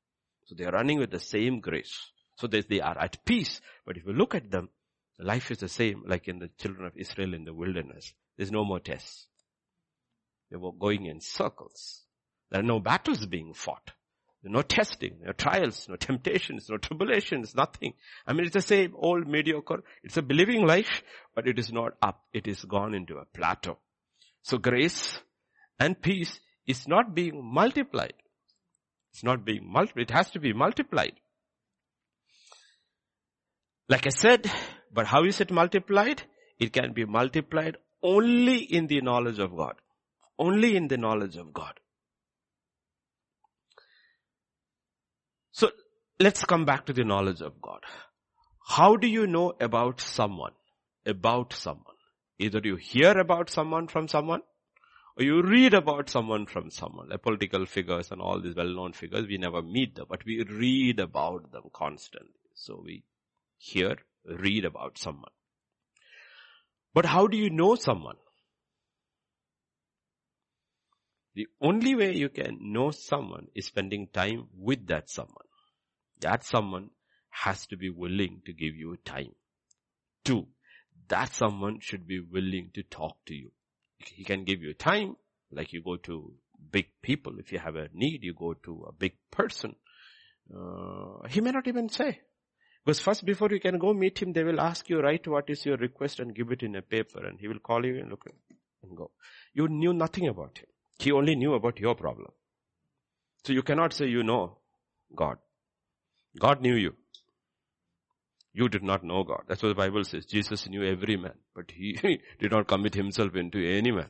So 0.44 0.55
they 0.55 0.64
are 0.64 0.72
running 0.72 0.98
with 0.98 1.11
the 1.11 1.20
same 1.20 1.61
grace. 1.61 2.11
So 2.37 2.46
they, 2.46 2.62
they 2.62 2.81
are 2.81 2.98
at 2.98 3.24
peace. 3.24 3.61
But 3.87 3.96
if 3.96 4.05
you 4.07 4.12
look 4.12 4.35
at 4.35 4.50
them, 4.50 4.68
life 5.18 5.50
is 5.50 5.59
the 5.59 5.68
same 5.68 6.03
like 6.07 6.29
in 6.29 6.38
the 6.38 6.50
children 6.59 6.87
of 6.87 6.96
Israel 6.96 7.35
in 7.35 7.44
the 7.44 7.55
wilderness. 7.55 8.12
There's 8.37 8.53
no 8.53 8.64
more 8.64 8.81
tests. 8.81 9.27
They 10.50 10.57
were 10.57 10.72
going 10.72 11.07
in 11.07 11.20
circles. 11.20 12.03
There 12.50 12.61
are 12.61 12.64
no 12.64 12.81
battles 12.81 13.27
being 13.27 13.55
fought. 13.55 13.92
No 14.46 14.61
testing, 14.61 15.20
no 15.24 15.33
trials, 15.33 15.87
no 15.88 15.96
temptations, 15.96 16.68
no 16.68 16.76
tribulations, 16.76 17.54
nothing. 17.54 17.94
I 18.26 18.35
mean, 18.35 18.44
it's 18.44 18.52
the 18.52 18.61
same 18.61 18.94
old 18.94 19.26
mediocre. 19.26 19.83
It's 20.02 20.18
a 20.18 20.22
believing 20.22 20.66
life, 20.66 21.02
but 21.35 21.48
it 21.48 21.59
is 21.59 21.72
not 21.72 21.94
up. 22.02 22.22
It 22.33 22.46
is 22.46 22.62
gone 22.64 22.94
into 22.94 23.16
a 23.16 23.24
plateau. 23.24 23.78
So 24.42 24.59
grace 24.59 25.18
and 25.80 26.00
peace 26.00 26.40
is 26.66 26.87
not 26.87 27.14
being 27.14 27.42
multiplied. 27.42 28.12
It's 29.12 29.24
not 29.24 29.44
being 29.44 29.66
multiplied. 29.66 30.11
It 30.11 30.11
has 30.11 30.30
to 30.33 30.40
be 30.40 30.52
multiplied. 30.52 31.14
Like 33.88 34.07
I 34.07 34.11
said, 34.11 34.50
but 34.92 35.07
how 35.07 35.24
is 35.24 35.40
it 35.40 35.50
multiplied? 35.50 36.22
It 36.59 36.72
can 36.72 36.92
be 36.92 37.04
multiplied 37.04 37.78
only 38.02 38.59
in 38.59 38.87
the 38.87 39.00
knowledge 39.00 39.38
of 39.38 39.57
God. 39.57 39.74
Only 40.38 40.76
in 40.76 40.88
the 40.88 40.98
knowledge 40.98 41.37
of 41.37 41.52
God. 41.52 41.80
So 45.54 45.70
let's 46.18 46.44
come 46.44 46.64
back 46.64 46.86
to 46.86 46.92
the 46.92 47.04
knowledge 47.04 47.40
of 47.40 47.62
God. 47.62 47.78
How 48.66 48.96
do 48.96 49.06
you 49.06 49.28
know 49.28 49.52
about 49.60 50.00
someone? 50.00 50.50
About 51.06 51.52
someone. 51.52 51.94
Either 52.40 52.60
you 52.64 52.74
hear 52.74 53.16
about 53.16 53.50
someone 53.50 53.87
from 53.87 54.08
someone 54.08 54.40
or 55.16 55.24
you 55.24 55.42
read 55.42 55.72
about 55.72 56.10
someone 56.10 56.46
from 56.46 56.70
someone, 56.70 57.08
like 57.08 57.22
political 57.22 57.66
figures 57.66 58.10
and 58.10 58.20
all 58.20 58.40
these 58.40 58.56
well-known 58.56 58.94
figures. 58.94 59.29
We 59.29 59.38
never 59.38 59.62
meet 59.62 59.94
them, 59.94 60.06
but 60.10 60.24
we 60.26 60.42
read 60.42 60.98
about 60.98 61.52
them 61.52 61.70
constantly. 61.72 62.35
So 62.54 62.83
we 62.85 63.04
hear, 63.56 63.98
read 64.24 64.64
about 64.64 64.98
someone. 64.98 65.31
But 66.92 67.06
how 67.06 67.29
do 67.29 67.37
you 67.37 67.50
know 67.50 67.76
someone? 67.76 68.16
The 71.35 71.48
only 71.60 71.94
way 71.94 72.14
you 72.14 72.28
can 72.28 72.58
know 72.60 72.90
someone 72.90 73.48
is 73.54 73.66
spending 73.66 74.08
time 74.12 74.48
with 74.56 74.87
that 74.87 75.10
someone. 75.10 75.46
That 76.20 76.44
someone 76.44 76.90
has 77.30 77.66
to 77.66 77.76
be 77.76 77.90
willing 77.90 78.42
to 78.46 78.52
give 78.52 78.76
you 78.76 78.96
time. 79.04 79.35
Two, 80.24 80.46
that 81.08 81.35
someone 81.35 81.80
should 81.80 82.06
be 82.06 82.20
willing 82.20 82.70
to 82.74 82.82
talk 82.85 83.16
to 83.26 83.35
you. 83.35 83.50
He 83.98 84.24
can 84.24 84.44
give 84.44 84.62
you 84.62 84.74
time, 84.74 85.16
like 85.50 85.72
you 85.72 85.82
go 85.82 85.96
to 85.96 86.32
big 86.70 86.87
people. 87.02 87.35
If 87.38 87.52
you 87.52 87.58
have 87.58 87.76
a 87.76 87.88
need, 87.92 88.22
you 88.22 88.35
go 88.35 88.54
to 88.64 88.87
a 88.88 88.92
big 88.92 89.14
person. 89.30 89.74
Uh, 90.54 91.26
he 91.28 91.40
may 91.40 91.50
not 91.50 91.66
even 91.66 91.88
say. 91.88 92.20
Because 92.85 93.00
first 93.00 93.24
before 93.24 93.48
you 93.50 93.60
can 93.60 93.78
go 93.78 93.92
meet 93.92 94.20
him, 94.20 94.32
they 94.32 94.44
will 94.44 94.60
ask 94.60 94.88
you, 94.88 95.00
write 95.00 95.26
what 95.26 95.48
is 95.48 95.64
your 95.64 95.78
request 95.78 96.20
and 96.20 96.35
give 96.35 96.52
it 96.52 96.62
in 96.62 96.76
a 96.76 96.82
paper 96.82 97.26
and 97.26 97.40
he 97.40 97.48
will 97.48 97.58
call 97.58 97.85
you 97.85 97.98
and 97.98 98.10
look 98.10 98.26
and 98.82 98.96
go. 98.96 99.10
You 99.54 99.68
knew 99.68 99.94
nothing 99.94 100.28
about 100.28 100.58
him. 100.58 100.66
He 100.98 101.12
only 101.12 101.34
knew 101.34 101.54
about 101.54 101.78
your 101.78 101.94
problem. 101.94 102.30
So 103.44 103.52
you 103.52 103.62
cannot 103.62 103.92
say 103.92 104.06
you 104.06 104.22
know 104.22 104.58
God. 105.14 105.38
God 106.38 106.60
knew 106.60 106.74
you. 106.74 106.94
You 108.52 108.68
did 108.68 108.82
not 108.82 109.02
know 109.02 109.24
God. 109.24 109.42
That's 109.48 109.62
what 109.62 109.70
the 109.70 109.74
Bible 109.74 110.04
says. 110.04 110.26
Jesus 110.26 110.68
knew 110.68 110.84
every 110.84 111.16
man, 111.16 111.34
but 111.54 111.72
he 111.72 111.98
did 112.38 112.52
not 112.52 112.68
commit 112.68 112.94
himself 112.94 113.34
into 113.34 113.58
any 113.58 113.90
man. 113.90 114.08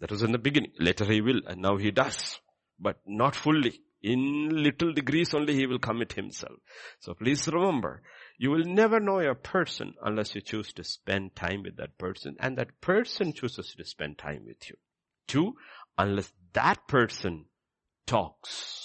That 0.00 0.10
was 0.10 0.22
in 0.22 0.32
the 0.32 0.38
beginning. 0.38 0.72
Later 0.78 1.06
he 1.06 1.20
will, 1.20 1.40
and 1.46 1.62
now 1.62 1.76
he 1.76 1.90
does. 1.90 2.40
But 2.78 2.98
not 3.06 3.34
fully. 3.34 3.80
In 4.02 4.48
little 4.50 4.92
degrees 4.92 5.32
only 5.32 5.54
he 5.54 5.66
will 5.66 5.78
commit 5.78 6.14
himself. 6.14 6.58
So 6.98 7.14
please 7.14 7.46
remember, 7.46 8.02
you 8.36 8.50
will 8.50 8.64
never 8.64 8.98
know 8.98 9.20
a 9.20 9.34
person 9.34 9.94
unless 10.02 10.34
you 10.34 10.40
choose 10.40 10.72
to 10.72 10.84
spend 10.84 11.36
time 11.36 11.62
with 11.62 11.76
that 11.76 11.96
person 11.98 12.36
and 12.40 12.58
that 12.58 12.80
person 12.80 13.32
chooses 13.32 13.74
to 13.76 13.84
spend 13.84 14.18
time 14.18 14.42
with 14.46 14.68
you. 14.68 14.76
Two, 15.28 15.54
unless 15.98 16.32
that 16.52 16.86
person 16.86 17.46
talks 18.06 18.82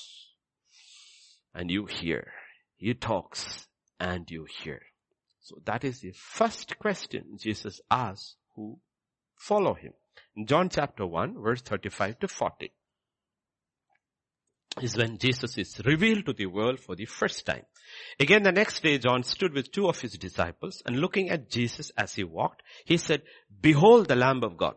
and 1.53 1.71
you 1.71 1.85
hear. 1.85 2.31
He 2.77 2.93
talks 2.93 3.67
and 3.99 4.29
you 4.29 4.45
hear. 4.63 4.81
So 5.41 5.57
that 5.65 5.83
is 5.83 6.01
the 6.01 6.11
first 6.11 6.77
question 6.77 7.37
Jesus 7.37 7.81
asks 7.89 8.35
who 8.55 8.79
follow 9.35 9.73
him. 9.73 9.93
In 10.35 10.45
John 10.45 10.69
chapter 10.69 11.05
1 11.05 11.41
verse 11.41 11.61
35 11.61 12.19
to 12.19 12.27
40 12.27 12.71
is 14.81 14.95
when 14.95 15.17
Jesus 15.17 15.57
is 15.57 15.81
revealed 15.83 16.25
to 16.27 16.33
the 16.33 16.45
world 16.45 16.79
for 16.79 16.95
the 16.95 17.05
first 17.05 17.45
time. 17.45 17.63
Again 18.19 18.43
the 18.43 18.51
next 18.51 18.83
day 18.83 18.97
John 18.97 19.23
stood 19.23 19.53
with 19.53 19.71
two 19.71 19.87
of 19.87 19.99
his 19.99 20.13
disciples 20.13 20.83
and 20.85 20.99
looking 20.99 21.29
at 21.29 21.49
Jesus 21.49 21.91
as 21.97 22.13
he 22.13 22.23
walked, 22.23 22.61
he 22.85 22.97
said, 22.97 23.23
behold 23.61 24.07
the 24.07 24.15
Lamb 24.15 24.43
of 24.43 24.57
God. 24.57 24.75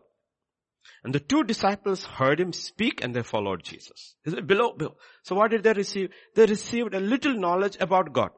And 1.03 1.13
the 1.15 1.19
two 1.19 1.43
disciples 1.43 2.03
heard 2.03 2.39
him 2.39 2.53
speak 2.53 3.03
and 3.03 3.15
they 3.15 3.23
followed 3.23 3.63
Jesus. 3.63 4.15
He 4.23 4.31
said, 4.31 4.47
below, 4.47 4.73
below. 4.73 4.95
So 5.23 5.35
what 5.35 5.51
did 5.51 5.63
they 5.63 5.73
receive? 5.73 6.09
They 6.35 6.45
received 6.45 6.93
a 6.93 6.99
little 6.99 7.33
knowledge 7.33 7.77
about 7.79 8.13
God. 8.13 8.29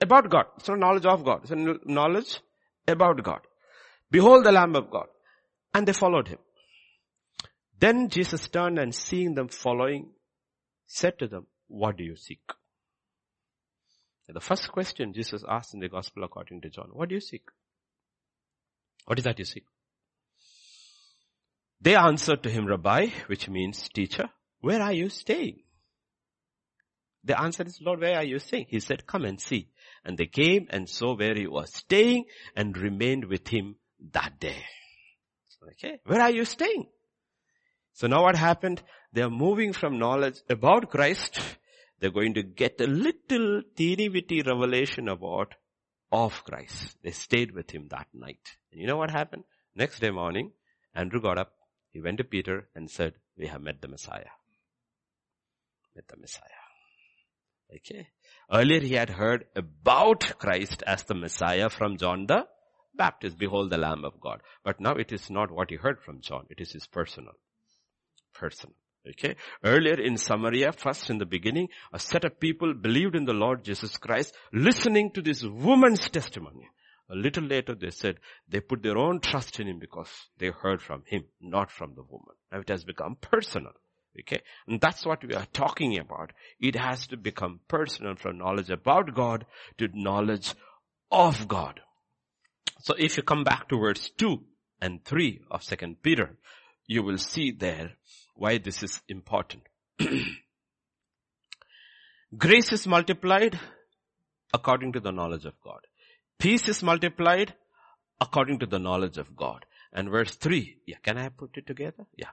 About 0.00 0.30
God. 0.30 0.46
It's 0.56 0.68
not 0.68 0.78
knowledge 0.78 1.04
of 1.04 1.24
God. 1.24 1.40
It's 1.42 1.50
a 1.50 1.76
knowledge 1.84 2.40
about 2.88 3.22
God. 3.22 3.40
Behold 4.10 4.44
the 4.44 4.52
Lamb 4.52 4.74
of 4.74 4.90
God. 4.90 5.06
And 5.74 5.86
they 5.86 5.92
followed 5.92 6.28
him. 6.28 6.38
Then 7.78 8.08
Jesus 8.08 8.48
turned 8.48 8.78
and 8.78 8.94
seeing 8.94 9.34
them 9.34 9.48
following, 9.48 10.10
said 10.86 11.18
to 11.18 11.26
them, 11.26 11.46
what 11.68 11.96
do 11.96 12.04
you 12.04 12.16
seek? 12.16 12.40
The 14.28 14.40
first 14.40 14.72
question 14.72 15.12
Jesus 15.12 15.44
asked 15.46 15.74
in 15.74 15.80
the 15.80 15.90
gospel 15.90 16.24
according 16.24 16.62
to 16.62 16.70
John, 16.70 16.88
what 16.92 17.10
do 17.10 17.14
you 17.14 17.20
seek? 17.20 17.42
What 19.04 19.18
is 19.18 19.24
that 19.24 19.38
you 19.38 19.44
seek? 19.44 19.64
They 21.82 21.96
answered 21.96 22.44
to 22.44 22.50
him, 22.50 22.66
Rabbi, 22.66 23.08
which 23.26 23.48
means 23.48 23.88
teacher, 23.88 24.30
where 24.60 24.80
are 24.80 24.92
you 24.92 25.08
staying? 25.08 25.62
The 27.24 27.40
answer 27.40 27.64
is, 27.64 27.80
Lord, 27.80 28.00
where 28.00 28.16
are 28.16 28.24
you 28.24 28.38
staying? 28.38 28.66
He 28.68 28.78
said, 28.78 29.06
come 29.06 29.24
and 29.24 29.40
see. 29.40 29.68
And 30.04 30.16
they 30.16 30.26
came 30.26 30.68
and 30.70 30.88
saw 30.88 31.16
where 31.16 31.34
he 31.34 31.46
was 31.46 31.74
staying 31.74 32.24
and 32.56 32.76
remained 32.76 33.24
with 33.24 33.48
him 33.48 33.76
that 34.12 34.38
day. 34.38 34.64
Okay. 35.72 35.98
Where 36.04 36.20
are 36.20 36.30
you 36.30 36.44
staying? 36.44 36.86
So 37.94 38.06
now 38.06 38.22
what 38.22 38.36
happened? 38.36 38.82
They 39.12 39.22
are 39.22 39.30
moving 39.30 39.72
from 39.72 39.98
knowledge 39.98 40.40
about 40.48 40.90
Christ. 40.90 41.40
They're 41.98 42.10
going 42.10 42.34
to 42.34 42.42
get 42.42 42.80
a 42.80 42.86
little 42.86 43.62
teeny 43.76 44.08
bitty 44.08 44.42
revelation 44.42 45.08
about 45.08 45.54
of 46.10 46.44
Christ. 46.44 46.96
They 47.02 47.12
stayed 47.12 47.52
with 47.52 47.70
him 47.70 47.88
that 47.90 48.08
night. 48.12 48.56
And 48.70 48.80
you 48.80 48.86
know 48.86 48.96
what 48.96 49.10
happened? 49.10 49.44
Next 49.74 50.00
day 50.00 50.10
morning, 50.10 50.52
Andrew 50.94 51.20
got 51.20 51.38
up, 51.38 51.52
he 51.92 52.00
went 52.00 52.18
to 52.18 52.24
Peter 52.24 52.68
and 52.74 52.90
said, 52.90 53.14
we 53.36 53.46
have 53.46 53.62
met 53.62 53.80
the 53.80 53.88
Messiah. 53.88 54.32
Met 55.94 56.08
the 56.08 56.16
Messiah. 56.16 56.48
Okay. 57.74 58.08
Earlier 58.52 58.80
he 58.80 58.94
had 58.94 59.10
heard 59.10 59.46
about 59.56 60.38
Christ 60.38 60.82
as 60.86 61.04
the 61.04 61.14
Messiah 61.14 61.68
from 61.70 61.96
John 61.96 62.26
the 62.26 62.46
Baptist. 62.94 63.38
Behold 63.38 63.70
the 63.70 63.78
Lamb 63.78 64.04
of 64.04 64.20
God. 64.20 64.40
But 64.64 64.80
now 64.80 64.92
it 64.92 65.12
is 65.12 65.30
not 65.30 65.50
what 65.50 65.70
he 65.70 65.76
heard 65.76 66.00
from 66.00 66.20
John. 66.20 66.46
It 66.50 66.60
is 66.60 66.72
his 66.72 66.86
personal. 66.86 67.32
Personal. 68.34 68.74
Okay. 69.08 69.36
Earlier 69.64 70.00
in 70.00 70.16
Samaria, 70.16 70.72
first 70.72 71.10
in 71.10 71.18
the 71.18 71.26
beginning, 71.26 71.68
a 71.92 71.98
set 71.98 72.24
of 72.24 72.38
people 72.38 72.74
believed 72.74 73.16
in 73.16 73.24
the 73.24 73.32
Lord 73.32 73.64
Jesus 73.64 73.96
Christ, 73.96 74.34
listening 74.52 75.10
to 75.12 75.22
this 75.22 75.42
woman's 75.42 76.08
testimony. 76.08 76.68
A 77.12 77.14
little 77.14 77.44
later 77.44 77.74
they 77.74 77.90
said 77.90 78.16
they 78.48 78.60
put 78.60 78.82
their 78.82 78.96
own 78.96 79.20
trust 79.20 79.60
in 79.60 79.68
him 79.68 79.78
because 79.78 80.08
they 80.38 80.48
heard 80.48 80.80
from 80.80 81.02
him, 81.06 81.24
not 81.40 81.70
from 81.70 81.94
the 81.94 82.02
woman. 82.02 82.34
Now 82.50 82.60
it 82.60 82.70
has 82.70 82.84
become 82.84 83.16
personal. 83.20 83.72
Okay. 84.18 84.40
And 84.66 84.80
that's 84.80 85.04
what 85.04 85.22
we 85.24 85.34
are 85.34 85.46
talking 85.52 85.98
about. 85.98 86.32
It 86.58 86.74
has 86.74 87.06
to 87.08 87.16
become 87.16 87.60
personal 87.68 88.16
from 88.16 88.38
knowledge 88.38 88.70
about 88.70 89.14
God 89.14 89.44
to 89.78 89.88
knowledge 89.92 90.54
of 91.10 91.48
God. 91.48 91.80
So 92.80 92.94
if 92.98 93.16
you 93.16 93.22
come 93.22 93.44
back 93.44 93.68
to 93.68 93.78
verse 93.78 94.10
2 94.16 94.38
and 94.80 95.04
3 95.04 95.42
of 95.50 95.62
2 95.62 95.96
Peter, 96.02 96.36
you 96.86 97.02
will 97.02 97.18
see 97.18 97.52
there 97.52 97.92
why 98.34 98.58
this 98.58 98.82
is 98.82 99.00
important. 99.08 99.62
Grace 102.36 102.72
is 102.72 102.86
multiplied 102.86 103.58
according 104.54 104.92
to 104.92 105.00
the 105.00 105.12
knowledge 105.12 105.44
of 105.44 105.54
God. 105.62 105.80
Peace 106.42 106.68
is 106.68 106.82
multiplied 106.82 107.54
according 108.20 108.58
to 108.58 108.66
the 108.66 108.80
knowledge 108.80 109.16
of 109.16 109.36
God. 109.36 109.64
And 109.92 110.10
verse 110.10 110.34
3, 110.34 110.78
yeah, 110.86 110.96
can 111.00 111.16
I 111.16 111.28
put 111.28 111.56
it 111.56 111.68
together? 111.68 112.04
Yeah. 112.16 112.30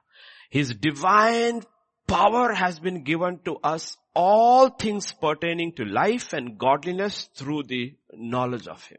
His 0.50 0.74
divine 0.74 1.62
power 2.08 2.52
has 2.52 2.80
been 2.80 3.04
given 3.04 3.38
to 3.46 3.58
us 3.64 3.98
all 4.16 4.70
things 4.70 5.12
pertaining 5.12 5.74
to 5.74 5.86
life 5.86 6.34
and 6.34 6.58
godliness 6.58 7.30
through 7.36 7.64
the 7.64 7.94
knowledge 8.16 8.68
of 8.68 8.84
Him. 8.84 8.98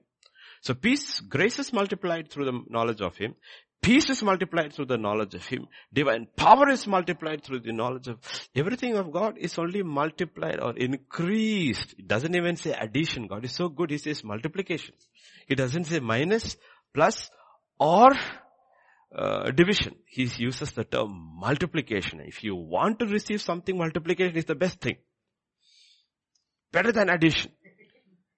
So 0.60 0.74
peace, 0.74 1.18
grace 1.18 1.58
is 1.58 1.72
multiplied 1.72 2.30
through 2.30 2.44
the 2.44 2.60
knowledge 2.68 3.00
of 3.00 3.16
Him. 3.16 3.34
Peace 3.82 4.10
is 4.10 4.22
multiplied 4.22 4.74
through 4.74 4.84
the 4.86 4.98
knowledge 4.98 5.34
of 5.34 5.46
Him. 5.46 5.66
Divine 5.92 6.26
power 6.36 6.68
is 6.68 6.86
multiplied 6.86 7.42
through 7.42 7.60
the 7.60 7.72
knowledge 7.72 8.08
of 8.08 8.18
everything 8.54 8.96
of 8.96 9.10
God 9.10 9.38
is 9.38 9.58
only 9.58 9.82
multiplied 9.82 10.60
or 10.60 10.76
increased. 10.76 11.94
It 11.98 12.06
doesn't 12.06 12.34
even 12.34 12.56
say 12.56 12.72
addition. 12.72 13.26
God 13.26 13.44
is 13.44 13.54
so 13.54 13.68
good. 13.68 13.90
He 13.90 13.96
says 13.96 14.22
multiplication. 14.22 14.94
He 15.48 15.54
doesn't 15.54 15.84
say 15.84 15.98
minus, 16.00 16.56
plus, 16.92 17.30
or 17.78 18.10
uh, 19.16 19.50
division. 19.50 19.94
He 20.06 20.30
uses 20.36 20.72
the 20.72 20.84
term 20.84 21.38
multiplication. 21.40 22.20
If 22.20 22.44
you 22.44 22.54
want 22.56 22.98
to 22.98 23.06
receive 23.06 23.40
something, 23.40 23.78
multiplication 23.78 24.36
is 24.36 24.44
the 24.44 24.54
best 24.54 24.80
thing. 24.80 24.96
Better 26.70 26.92
than 26.92 27.08
addition. 27.08 27.50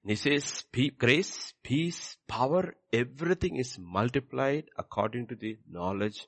He 0.05 0.17
says 0.17 0.65
grace, 0.99 1.55
peace, 1.63 2.17
power, 2.27 2.75
everything 2.93 3.57
is 3.57 3.79
multiplied 3.79 4.65
according 4.77 5.29
to 5.29 5.37
the 5.37 5.59
knowledge 5.71 6.27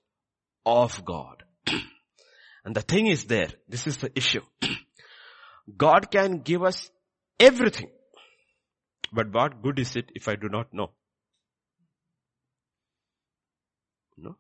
of 0.64 1.04
God. 1.04 1.42
and 2.64 2.74
the 2.74 2.82
thing 2.82 3.08
is 3.08 3.24
there, 3.24 3.48
this 3.68 3.86
is 3.88 3.96
the 3.96 4.16
issue. 4.16 4.42
God 5.76 6.10
can 6.10 6.40
give 6.42 6.62
us 6.62 6.90
everything. 7.40 7.90
But 9.12 9.32
what 9.32 9.60
good 9.62 9.78
is 9.78 9.96
it 9.96 10.10
if 10.14 10.28
I 10.28 10.36
do 10.36 10.48
not 10.48 10.72
know? 10.72 10.90
No? 14.16 14.36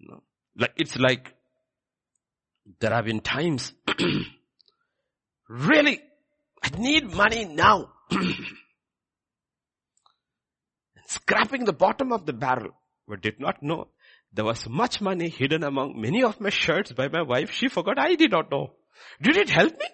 No. 0.00 0.22
Like, 0.56 0.72
it's 0.76 0.96
like, 0.96 1.34
there 2.80 2.92
have 2.92 3.04
been 3.04 3.20
times, 3.20 3.72
really, 5.48 6.00
I 6.66 6.78
need 6.78 7.12
money 7.12 7.44
now. 7.44 7.90
Scrapping 11.06 11.64
the 11.64 11.72
bottom 11.72 12.12
of 12.12 12.26
the 12.26 12.32
barrel, 12.32 12.70
but 13.06 13.20
did 13.20 13.38
not 13.38 13.62
know 13.62 13.88
there 14.32 14.44
was 14.44 14.68
much 14.68 15.00
money 15.00 15.28
hidden 15.28 15.62
among 15.62 16.00
many 16.00 16.22
of 16.22 16.40
my 16.40 16.50
shirts 16.50 16.92
by 16.92 17.08
my 17.08 17.22
wife. 17.22 17.52
She 17.52 17.68
forgot 17.68 17.98
I 17.98 18.16
did 18.16 18.32
not 18.32 18.50
know. 18.50 18.74
Did 19.22 19.36
it 19.36 19.48
help 19.50 19.72
me? 19.78 19.86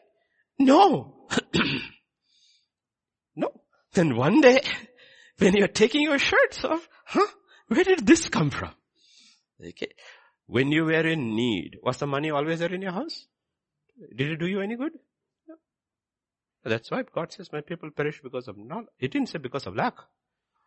No. 0.58 1.28
no. 3.36 3.52
Then 3.92 4.16
one 4.16 4.40
day, 4.40 4.62
when 5.38 5.54
you're 5.54 5.68
taking 5.68 6.02
your 6.02 6.18
shirts 6.18 6.64
off, 6.64 6.88
huh? 7.04 7.26
Where 7.68 7.84
did 7.84 8.06
this 8.06 8.28
come 8.28 8.50
from? 8.50 8.70
Okay. 9.64 9.92
When 10.46 10.72
you 10.72 10.84
were 10.84 11.06
in 11.06 11.36
need, 11.36 11.76
was 11.82 11.98
the 11.98 12.06
money 12.06 12.30
always 12.30 12.58
there 12.58 12.72
in 12.72 12.82
your 12.82 12.92
house? 12.92 13.26
Did 14.16 14.32
it 14.32 14.40
do 14.40 14.46
you 14.46 14.60
any 14.60 14.76
good? 14.76 14.92
That's 16.64 16.90
why 16.90 17.02
God 17.02 17.32
says, 17.32 17.52
my 17.52 17.60
people 17.60 17.90
perish 17.90 18.20
because 18.22 18.48
of 18.48 18.56
not, 18.56 18.84
He 18.98 19.08
didn't 19.08 19.28
say 19.28 19.38
because 19.38 19.66
of 19.66 19.74
lack. 19.74 19.94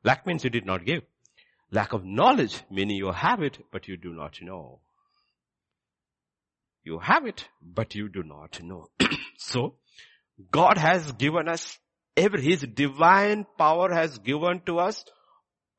Lack 0.04 0.26
means 0.28 0.43
you 0.43 0.50
did 0.50 0.66
not 0.66 0.86
give. 0.86 1.04
Lack 1.72 1.93
of 1.93 2.06
knowledge, 2.06 2.64
meaning 2.70 2.98
you 2.98 3.12
have 3.12 3.41
it, 3.41 3.60
but 3.72 3.88
you 3.88 3.98
do 3.98 4.14
not 4.14 4.41
know. 4.41 4.82
You 6.84 7.00
have 7.00 7.26
it, 7.26 7.48
but 7.62 7.96
you 7.96 8.10
do 8.10 8.24
not 8.24 8.62
know. 8.62 8.88
so, 9.38 9.76
God 10.52 10.78
has 10.78 11.12
given 11.14 11.48
us 11.48 11.80
every, 12.16 12.41
His 12.41 12.62
divine 12.62 13.46
power 13.58 13.91
has 13.93 14.20
given 14.20 14.62
to 14.66 14.80
us 14.80 15.04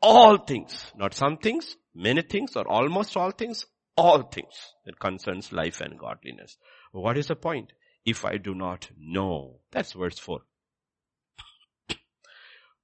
all 0.03 0.39
things. 0.39 0.93
Not 0.97 1.15
some 1.15 1.37
things, 1.37 1.77
many 1.95 2.23
things 2.23 2.57
or 2.57 2.67
almost 2.69 3.17
all 3.17 3.31
things, 3.31 3.67
all 3.97 4.23
things 4.23 4.55
that 4.85 4.99
concerns 4.99 5.53
life 5.53 5.81
and 5.81 5.99
godliness. 5.99 6.57
What 6.93 7.19
is 7.19 7.29
the 7.29 7.37
point? 7.37 7.73
If 8.07 8.25
I 8.25 8.37
do 8.39 8.55
not 8.55 8.89
know. 8.97 9.61
That's 9.73 9.93
verse 9.93 10.19
4. 10.19 10.41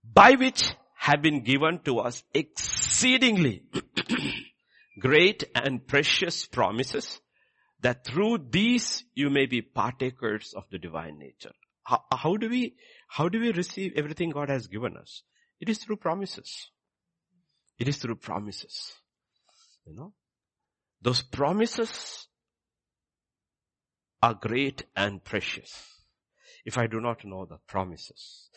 By 0.04 0.32
which 0.32 0.74
have 0.96 1.22
been 1.22 1.42
given 1.42 1.78
to 1.84 2.00
us 2.00 2.22
exceedingly 2.34 3.62
great 4.98 5.44
and 5.54 5.86
precious 5.86 6.46
promises 6.46 7.20
that 7.80 8.04
through 8.04 8.38
these 8.50 9.04
you 9.14 9.30
may 9.30 9.46
be 9.46 9.62
partakers 9.62 10.54
of 10.56 10.64
the 10.70 10.78
divine 10.78 11.18
nature. 11.18 11.52
How, 11.84 12.02
how, 12.12 12.36
do 12.36 12.48
we, 12.48 12.74
how 13.08 13.28
do 13.28 13.40
we 13.40 13.52
receive 13.52 13.92
everything 13.96 14.30
God 14.30 14.48
has 14.48 14.66
given 14.66 14.96
us? 14.96 15.22
It 15.60 15.68
is 15.68 15.78
through 15.78 15.96
promises. 15.96 16.68
It 17.78 17.88
is 17.88 17.96
through 17.96 18.16
promises. 18.16 18.92
You 19.86 19.94
know, 19.94 20.12
those 21.00 21.22
promises 21.22 22.28
are 24.22 24.34
great 24.34 24.84
and 24.96 25.22
precious. 25.24 25.88
If 26.64 26.78
I 26.78 26.86
do 26.86 27.00
not 27.00 27.24
know 27.24 27.44
the 27.44 27.58
promises. 27.66 28.48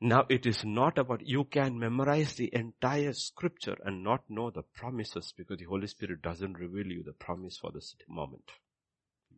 Now 0.00 0.24
it 0.28 0.46
is 0.46 0.64
not 0.64 0.98
about, 0.98 1.20
you 1.24 1.44
can 1.44 1.78
memorize 1.78 2.34
the 2.34 2.50
entire 2.52 3.12
scripture 3.12 3.76
and 3.84 4.02
not 4.02 4.24
know 4.28 4.50
the 4.50 4.62
promises 4.74 5.32
because 5.36 5.58
the 5.58 5.66
Holy 5.66 5.86
Spirit 5.86 6.22
doesn't 6.22 6.58
reveal 6.58 6.86
you 6.86 7.04
the 7.04 7.12
promise 7.12 7.58
for 7.58 7.70
this 7.70 7.94
moment. 8.08 8.42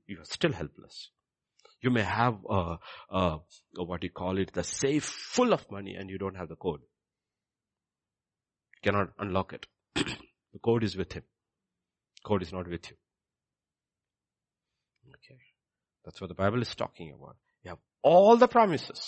You 0.06 0.20
are 0.20 0.24
still 0.24 0.52
helpless. 0.52 1.10
You 1.82 1.90
may 1.90 2.02
have 2.02 2.38
a, 2.48 2.78
a, 3.10 3.40
a 3.76 3.84
what 3.84 4.02
you 4.04 4.10
call 4.10 4.38
it, 4.38 4.54
the 4.54 4.64
safe 4.64 5.04
full 5.04 5.52
of 5.52 5.70
money 5.70 5.96
and 5.96 6.08
you 6.08 6.16
don't 6.16 6.36
have 6.36 6.48
the 6.48 6.56
code. 6.56 6.80
You 8.76 8.90
cannot 8.90 9.08
unlock 9.18 9.52
it. 9.52 9.66
the 9.94 10.58
code 10.62 10.84
is 10.84 10.96
with 10.96 11.12
him. 11.12 11.24
Code 12.24 12.42
is 12.42 12.52
not 12.52 12.68
with 12.68 12.88
you. 12.90 12.96
Okay. 15.10 15.40
That's 16.04 16.20
what 16.20 16.28
the 16.28 16.34
Bible 16.34 16.62
is 16.62 16.74
talking 16.74 17.12
about. 17.12 17.36
You 17.62 17.70
have 17.70 17.78
all 18.02 18.36
the 18.36 18.48
promises. 18.48 19.00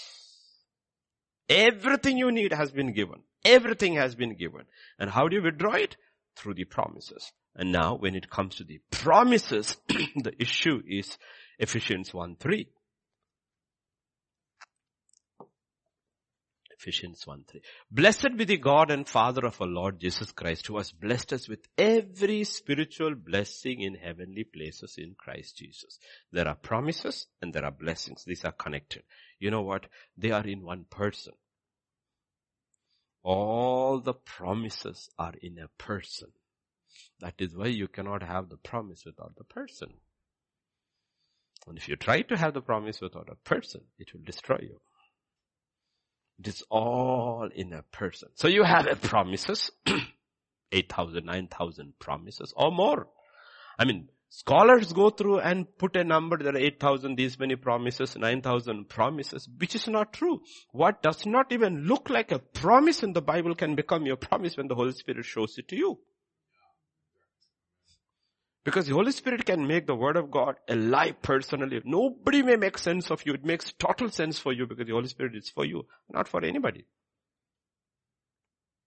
Everything 1.49 2.17
you 2.17 2.33
need 2.33 2.53
has 2.53 2.71
been 2.71 2.93
given. 2.93 3.23
Everything 3.45 3.95
has 3.95 4.15
been 4.15 4.35
given. 4.35 4.63
And 4.99 5.11
how 5.11 5.29
do 5.29 5.37
you 5.37 5.43
withdraw 5.43 5.75
it? 5.75 5.97
Through 6.37 6.55
the 6.55 6.65
promises. 6.65 7.33
And 7.55 7.73
now 7.73 7.97
when 7.97 8.15
it 8.15 8.29
comes 8.29 8.57
to 8.57 8.65
the 8.65 8.81
promises, 8.91 9.77
the 9.89 10.35
issue 10.39 10.83
is 10.87 11.17
Ephesians 11.59 12.13
1 12.13 12.37
3. 12.37 12.69
Ephesians 16.87 17.27
1 17.27 17.43
3. 17.51 17.61
Blessed 17.91 18.37
be 18.37 18.45
the 18.45 18.59
God 18.59 18.93
and 18.93 19.09
Father 19.09 19.45
of 19.45 19.61
our 19.61 19.67
Lord 19.67 19.99
Jesus 19.99 20.31
Christ 20.31 20.69
who 20.69 20.77
has 20.77 20.93
blessed 20.93 21.33
us 21.33 21.49
with 21.49 21.67
every 21.77 22.45
spiritual 22.45 23.17
blessing 23.17 23.81
in 23.81 23.97
heavenly 23.97 24.45
places 24.45 24.95
in 24.97 25.17
Christ 25.19 25.57
Jesus. 25.57 25.99
There 26.31 26.47
are 26.47 26.55
promises 26.55 27.27
and 27.43 27.53
there 27.53 27.65
are 27.65 27.73
blessings. 27.73 28.23
These 28.25 28.45
are 28.45 28.53
connected. 28.53 29.03
You 29.41 29.51
know 29.51 29.63
what? 29.63 29.87
They 30.17 30.31
are 30.31 30.47
in 30.47 30.63
one 30.63 30.85
person. 30.89 31.33
All 33.25 33.99
the 33.99 34.15
promises 34.15 35.09
are 35.19 35.35
in 35.43 35.59
a 35.59 35.83
person. 35.83 36.29
That 37.19 37.35
is 37.41 37.57
why 37.57 37.67
you 37.67 37.89
cannot 37.89 38.23
have 38.23 38.49
the 38.49 38.59
promise 38.59 39.05
without 39.05 39.35
the 39.37 39.45
person. 39.45 39.89
And 41.67 41.77
if 41.77 41.89
you 41.89 41.97
try 41.97 42.23
to 42.23 42.37
have 42.37 42.55
the 42.55 42.61
promise 42.61 43.01
without 43.01 43.29
a 43.29 43.49
person, 43.49 43.81
it 43.99 44.13
will 44.15 44.23
destroy 44.25 44.61
you. 44.63 44.81
It 46.39 46.49
is 46.49 46.63
all 46.71 47.49
in 47.55 47.73
a 47.73 47.83
person. 47.83 48.29
So 48.35 48.49
you 48.49 48.63
have 48.63 48.87
a 48.87 48.97
promises, 48.97 49.71
8,000, 50.73 51.25
9,000 51.25 51.99
promises 51.99 52.53
or 52.57 52.71
more. 52.71 53.09
I 53.79 53.85
mean, 53.85 54.09
scholars 54.29 54.93
go 54.93 55.11
through 55.11 55.41
and 55.41 55.67
put 55.79 55.97
a 55.97 56.05
number, 56.05 56.37
there 56.37 56.55
are 56.55 56.59
8,000, 56.59 57.17
these 57.17 57.39
many 57.39 57.57
promises, 57.57 58.17
9,000 58.17 58.89
promises, 58.89 59.49
which 59.59 59.75
is 59.75 59.89
not 59.89 60.13
true. 60.13 60.43
What 60.73 61.03
does 61.03 61.25
not 61.25 61.53
even 61.53 61.87
look 61.87 62.11
like 62.11 62.33
a 62.33 62.39
promise 62.39 63.03
in 63.03 63.13
the 63.13 63.23
Bible 63.23 63.55
can 63.55 63.75
become 63.75 64.05
your 64.05 64.17
promise 64.17 64.57
when 64.57 64.69
the 64.69 64.75
Holy 64.75 64.93
Spirit 64.93 65.25
shows 65.25 65.57
it 65.59 65.69
to 65.69 65.77
you. 65.77 65.99
Because 68.67 68.89
the 68.89 68.95
Holy 68.95 69.13
Spirit 69.13 69.47
can 69.47 69.65
make 69.65 69.87
the 69.87 69.95
Word 69.95 70.17
of 70.17 70.29
God 70.29 70.57
alive 70.69 71.23
personally. 71.23 71.81
Nobody 71.85 72.43
may 72.43 72.57
make 72.57 72.79
sense 72.79 73.13
of 73.13 73.25
you. 73.25 73.35
It 73.35 73.45
makes 73.45 73.73
total 73.79 74.11
sense 74.11 74.41
for 74.41 74.53
you 74.53 74.67
because 74.67 74.89
the 74.89 74.93
Holy 74.93 75.07
Spirit 75.07 75.37
is 75.37 75.49
for 75.49 75.65
you, 75.65 75.87
not 76.11 76.27
for 76.27 76.45
anybody. 76.45 76.85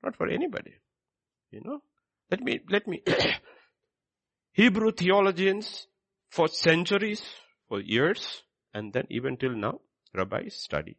Not 0.04 0.18
for 0.18 0.28
anybody. 0.28 0.74
You 1.52 1.62
know? 1.64 1.82
Let 2.30 2.42
me, 2.42 2.60
let 2.70 2.90
me, 2.90 3.02
Hebrew 4.52 4.92
theologians 4.92 5.88
for 6.30 6.50
centuries, 6.50 7.24
for 7.70 7.80
years, 7.80 8.44
and 8.74 8.92
then 8.92 9.08
even 9.10 9.38
till 9.38 9.56
now, 9.56 9.80
rabbis 10.14 10.56
study. 10.56 10.98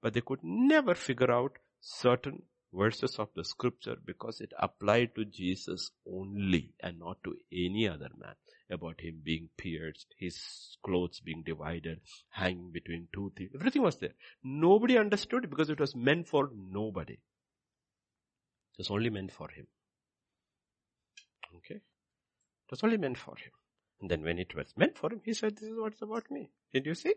But 0.00 0.14
they 0.14 0.20
could 0.20 0.44
never 0.44 0.94
figure 0.94 1.32
out 1.32 1.58
certain 1.80 2.42
verses 2.72 3.18
of 3.18 3.28
the 3.34 3.44
scripture 3.44 3.96
because 4.04 4.40
it 4.40 4.52
applied 4.58 5.14
to 5.14 5.24
Jesus 5.24 5.90
only 6.06 6.72
and 6.80 6.98
not 6.98 7.18
to 7.24 7.34
any 7.52 7.88
other 7.88 8.10
man 8.16 8.34
about 8.70 9.00
him 9.00 9.20
being 9.24 9.48
pierced, 9.56 10.14
his 10.18 10.76
clothes 10.84 11.20
being 11.20 11.42
divided, 11.44 12.00
hanging 12.30 12.70
between 12.70 13.08
two 13.12 13.32
things. 13.36 13.50
Everything 13.54 13.82
was 13.82 13.96
there. 13.96 14.14
Nobody 14.44 14.96
understood 14.96 15.50
because 15.50 15.70
it 15.70 15.80
was 15.80 15.96
meant 15.96 16.28
for 16.28 16.50
nobody. 16.54 17.14
It 17.14 18.78
was 18.78 18.90
only 18.90 19.10
meant 19.10 19.32
for 19.32 19.48
him. 19.48 19.66
Okay? 21.56 21.76
It 21.76 22.70
was 22.70 22.84
only 22.84 22.96
meant 22.96 23.18
for 23.18 23.34
him. 23.36 23.50
And 24.00 24.10
then 24.10 24.22
when 24.22 24.38
it 24.38 24.54
was 24.54 24.72
meant 24.76 24.96
for 24.96 25.12
him, 25.12 25.20
he 25.24 25.34
said, 25.34 25.56
this 25.56 25.68
is 25.68 25.76
what's 25.76 26.00
about 26.00 26.30
me. 26.30 26.50
Did 26.72 26.86
you 26.86 26.94
see? 26.94 27.14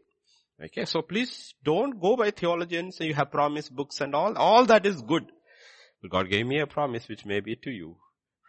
Okay, 0.64 0.86
so 0.86 1.02
please 1.02 1.56
don't 1.64 2.00
go 2.00 2.16
by 2.16 2.32
theologians 2.32 3.00
and 3.00 3.08
you 3.08 3.16
have 3.16 3.32
promise 3.32 3.70
books 3.70 4.02
and 4.02 4.14
all. 4.14 4.36
All 4.38 4.66
that 4.66 4.86
is 4.86 5.02
good. 5.02 5.32
But 6.04 6.12
God 6.12 6.30
gave 6.30 6.46
me 6.46 6.60
a 6.60 6.68
promise 6.68 7.08
which 7.08 7.26
may 7.26 7.40
be 7.40 7.56
to 7.56 7.72
you 7.72 7.96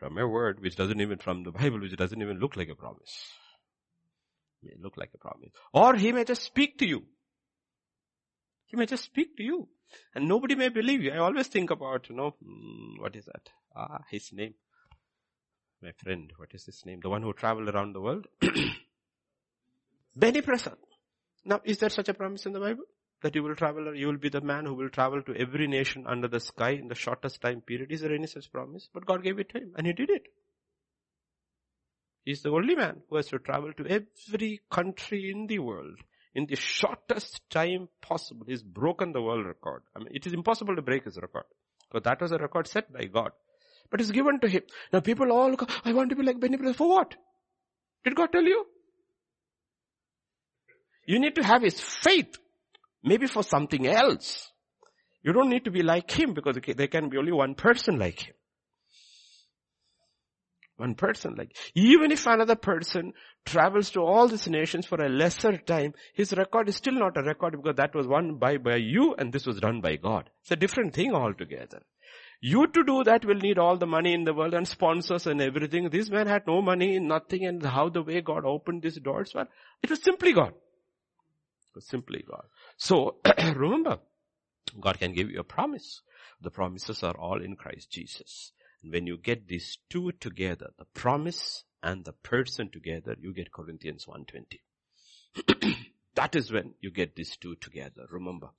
from 0.01 0.19
a 0.19 0.27
word 0.27 0.61
which 0.61 0.75
doesn't 0.75 1.01
even 1.01 1.19
from 1.19 1.45
the 1.45 1.53
Bible, 1.53 1.81
which 1.81 1.97
doesn't 1.97 2.21
even 2.21 2.41
look 2.41 2.57
like 2.57 2.69
a 2.69 2.75
promise. 2.75 3.31
It 4.61 4.71
may 4.77 4.83
look 4.83 4.97
like 4.97 5.11
a 5.15 5.19
promise. 5.19 5.51
Or 5.73 5.95
he 5.95 6.11
may 6.11 6.25
just 6.25 6.43
speak 6.43 6.79
to 6.79 6.87
you. 6.87 7.05
He 8.67 8.77
may 8.77 8.87
just 8.87 9.05
speak 9.05 9.37
to 9.37 9.45
you. 9.45 9.69
And 10.17 10.27
nobody 10.27 10.57
may 10.57 10.69
believe 10.69 11.03
you. 11.03 11.13
I 11.13 11.19
always 11.19 11.47
think 11.47 11.71
about, 11.71 12.09
you 12.09 12.17
know, 12.17 12.35
hmm, 12.45 13.01
what 13.01 13.15
is 13.15 13.27
that? 13.27 13.49
Ah, 13.77 14.01
his 14.11 14.33
name. 14.33 14.55
My 15.81 15.93
friend, 16.03 16.33
what 16.37 16.49
is 16.55 16.65
his 16.65 16.83
name? 16.85 16.99
The 17.03 17.09
one 17.09 17.23
who 17.23 17.33
traveled 17.35 17.69
around 17.69 17.93
the 17.93 18.01
world? 18.01 18.27
Benny 20.17 20.41
Prasad. 20.41 20.77
Now, 21.45 21.61
is 21.63 21.79
there 21.79 21.91
such 21.91 22.09
a 22.09 22.15
promise 22.15 22.47
in 22.47 22.53
the 22.53 22.59
Bible? 22.61 22.85
That 23.23 23.35
you 23.35 23.43
will 23.43 23.55
travel, 23.55 23.95
you 23.97 24.07
will 24.07 24.19
be 24.19 24.29
the 24.29 24.41
man 24.41 24.67
who 24.67 24.75
will 24.75 24.91
travel 24.91 25.23
to 25.23 25.35
every 25.35 25.67
nation 25.67 26.05
under 26.07 26.29
the 26.29 26.41
sky 26.41 26.71
in 26.71 26.89
the 26.89 26.95
shortest 26.95 27.41
time 27.41 27.61
period. 27.61 27.91
Is 27.91 28.03
there 28.03 28.13
any 28.13 28.27
such 28.27 28.53
promise? 28.53 28.89
But 28.93 29.07
God 29.07 29.23
gave 29.23 29.39
it 29.39 29.49
to 29.51 29.59
him 29.59 29.73
and 29.77 29.87
he 29.87 29.93
did 29.93 30.11
it. 30.11 30.27
He's 32.25 32.43
the 32.43 32.51
only 32.51 32.75
man 32.75 33.03
who 33.09 33.17
has 33.17 33.27
to 33.29 33.39
travel 33.39 33.73
to 33.75 33.87
every 33.87 34.61
country 34.71 35.31
in 35.31 35.47
the 35.47 35.59
world 35.59 35.97
in 36.35 36.47
the 36.47 36.57
shortest 36.57 37.41
time 37.51 37.89
possible. 38.01 38.47
He's 38.47 38.63
broken 38.63 39.13
the 39.13 39.23
world 39.23 39.47
record. 39.47 39.83
I 39.95 40.01
mean, 40.01 40.09
it 40.11 40.27
is 40.27 40.33
impossible 40.33 40.75
to 40.77 40.83
break 40.83 41.05
his 41.05 41.17
record. 41.17 41.45
Because 41.91 42.05
that 42.05 42.21
was 42.21 42.33
a 42.33 42.39
record 42.39 42.67
set 42.67 42.93
by 42.93 43.05
God. 43.05 43.31
But 43.91 44.01
it's 44.01 44.11
given 44.11 44.41
to 44.41 44.49
him. 44.49 44.63
Now 44.93 45.01
people 45.01 45.31
all 45.31 45.55
go, 45.55 45.67
I 45.85 45.93
want 45.93 46.11
to 46.11 46.17
be 46.17 46.23
like 46.23 46.41
Benny. 46.41 46.57
For 46.73 46.89
what? 46.89 47.15
Did 48.05 48.17
God 48.17 48.33
tell 48.33 48.43
you? 48.43 48.67
You 51.07 51.19
need 51.19 51.35
to 51.37 51.45
have 51.45 51.63
his 51.63 51.79
faith 51.79 52.39
Maybe 53.05 53.27
for 53.27 53.43
something 53.43 53.87
else. 53.87 54.51
You 55.23 55.33
don't 55.33 55.51
need 55.51 55.65
to 55.65 55.71
be 55.71 55.83
like 55.83 56.11
him 56.11 56.35
because 56.35 56.59
there 56.77 56.87
can 56.89 57.09
be 57.09 57.19
only 57.19 57.33
one 57.33 57.55
person 57.55 57.99
like 57.99 58.21
him. 58.27 58.35
One 60.77 60.97
person 60.97 61.37
like, 61.39 61.57
even 61.75 62.11
if 62.11 62.27
another 62.27 62.57
person 62.57 63.13
travels 63.45 63.91
to 63.91 64.01
all 64.01 64.27
these 64.27 64.49
nations 64.49 64.87
for 64.87 65.01
a 65.01 65.09
lesser 65.09 65.57
time, 65.57 65.95
his 66.15 66.33
record 66.33 66.69
is 66.69 66.77
still 66.77 66.95
not 66.95 67.17
a 67.17 67.23
record 67.23 67.53
because 67.53 67.77
that 67.77 67.95
was 67.95 68.09
won 68.09 68.39
by, 68.39 68.57
by 68.57 68.77
you 68.77 69.15
and 69.17 69.33
this 69.33 69.47
was 69.47 69.61
done 69.61 69.81
by 69.81 69.97
God. 69.97 70.29
It's 70.43 70.51
a 70.51 70.57
different 70.57 70.95
thing 70.95 71.15
altogether. 71.15 71.83
You 72.41 72.67
to 72.67 72.85
do 72.85 73.05
that 73.05 73.25
will 73.25 73.37
need 73.37 73.59
all 73.59 73.77
the 73.79 73.87
money 73.87 74.13
in 74.13 74.25
the 74.25 74.35
world 74.35 74.53
and 74.53 74.67
sponsors 74.67 75.27
and 75.27 75.41
everything. 75.41 75.89
This 75.91 76.11
man 76.11 76.27
had 76.27 76.43
no 76.47 76.61
money, 76.61 76.99
nothing 76.99 77.47
and 77.47 77.65
how 77.65 77.89
the 77.89 78.03
way 78.03 78.21
God 78.21 78.45
opened 78.45 78.83
these 78.83 78.99
doors, 78.99 79.33
well, 79.35 79.47
it 79.83 79.91
was 79.91 80.03
simply 80.03 80.33
God. 80.33 80.49
It 80.49 81.77
was 81.77 81.87
simply 81.87 82.25
God. 82.29 82.45
So 82.77 83.17
remember, 83.55 83.99
God 84.81 84.99
can 84.99 85.13
give 85.13 85.31
you 85.31 85.41
a 85.41 85.45
promise. 85.45 86.03
The 86.41 86.51
promises 86.51 87.03
are 87.03 87.17
all 87.17 87.43
in 87.43 87.57
Christ 87.57 87.91
Jesus. 87.91 88.53
And 88.83 88.93
when 88.93 89.07
you 89.07 89.17
get 89.17 89.49
these 89.49 89.79
two 89.89 90.13
together, 90.13 90.71
the 90.79 90.85
promise 90.87 91.65
and 91.83 92.05
the 92.05 92.13
person 92.13 92.71
together, 92.71 93.17
you 93.21 93.33
get 93.33 93.53
Corinthians 93.53 94.07
120. 94.07 94.61
that 96.15 96.37
is 96.37 96.53
when 96.53 96.75
you 96.81 96.91
get 96.91 97.15
these 97.17 97.37
two 97.37 97.57
together. 97.57 98.07
Remember. 98.11 98.51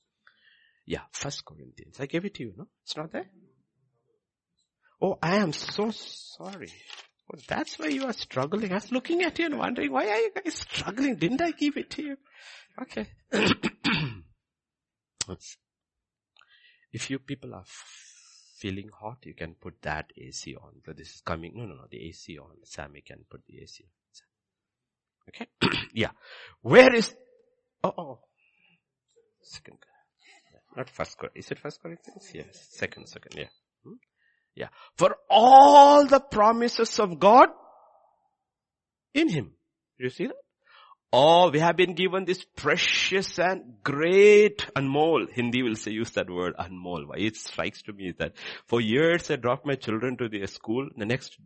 Yeah, 0.86 1.02
First 1.12 1.46
Corinthians. 1.46 2.00
I 2.00 2.06
gave 2.06 2.26
it 2.26 2.36
to 2.36 2.44
you, 2.44 2.54
no? 2.56 2.68
It's 2.84 2.96
not 2.96 3.12
there? 3.12 3.28
Oh, 5.02 5.18
I 5.22 5.38
am 5.38 5.52
so 5.52 5.92
sorry. 5.92 6.72
Well, 7.28 7.42
that's 7.48 7.80
why 7.80 7.88
you 7.88 8.06
are 8.06 8.14
struggling. 8.14 8.72
I 8.72 8.76
was 8.76 8.92
looking 8.92 9.24
at 9.24 9.40
you 9.40 9.46
and 9.46 9.58
wondering, 9.58 9.92
why 9.92 10.08
are 10.08 10.18
you 10.18 10.32
guys 10.32 10.56
struggling? 10.56 11.16
Didn't 11.16 11.42
I 11.42 11.52
give 11.52 11.76
it 11.78 11.90
to 11.92 12.04
you? 12.04 12.18
Okay. 12.82 13.08
if 16.92 17.10
you 17.10 17.20
people 17.20 17.54
are 17.54 17.66
feeling 18.58 18.90
hot, 19.00 19.18
you 19.24 19.34
can 19.34 19.56
put 19.56 19.82
that 19.82 20.12
AC 20.18 20.56
on. 20.56 20.82
So 20.86 20.94
this 20.94 21.16
is 21.16 21.22
coming. 21.22 21.54
No, 21.56 21.66
no, 21.66 21.76
no. 21.76 21.86
The 21.90 22.08
AC 22.08 22.38
on. 22.38 22.56
Sammy 22.64 23.02
can 23.02 23.26
put 23.30 23.42
the 23.48 23.62
AC 23.62 23.84
on. 23.84 23.92
Okay. 25.30 25.48
yeah. 25.94 26.12
Where 26.62 26.94
is? 26.94 27.14
Oh, 27.84 27.94
oh. 27.98 28.20
Second. 29.42 29.78
Not 30.76 30.90
first. 30.90 31.18
Is 31.36 31.52
it 31.52 31.60
first 31.60 31.82
Corinthians? 31.82 32.30
Yes. 32.34 32.68
Second. 32.72 33.08
Second. 33.08 33.36
Yeah. 33.38 33.50
Hmm? 33.84 33.94
Yeah. 34.56 34.68
For 34.96 35.16
all 35.30 36.06
the 36.06 36.20
promises 36.20 37.00
of 37.00 37.20
God 37.20 37.50
in 39.14 39.30
Him. 39.30 39.52
You 39.98 40.10
see 40.10 40.28
that? 40.28 40.36
Oh, 41.18 41.50
we 41.50 41.60
have 41.60 41.78
been 41.78 41.94
given 41.94 42.26
this 42.26 42.44
precious 42.58 43.40
and 43.40 43.76
great 43.82 44.66
anmol. 44.76 45.32
Hindi 45.32 45.64
will 45.64 45.78
say 45.78 45.92
use 45.92 46.12
that 46.12 46.30
word 46.30 46.56
anmol. 46.58 47.08
Why 47.08 47.20
it 47.20 47.38
strikes 47.38 47.84
to 47.84 47.94
me 47.94 48.12
that 48.20 48.34
for 48.68 48.82
years 48.82 49.32
I 49.32 49.38
dropped 49.38 49.66
my 49.66 49.76
children 49.76 50.18
to 50.18 50.28
the 50.28 50.46
school. 50.48 50.90
The 50.98 51.06
next 51.06 51.38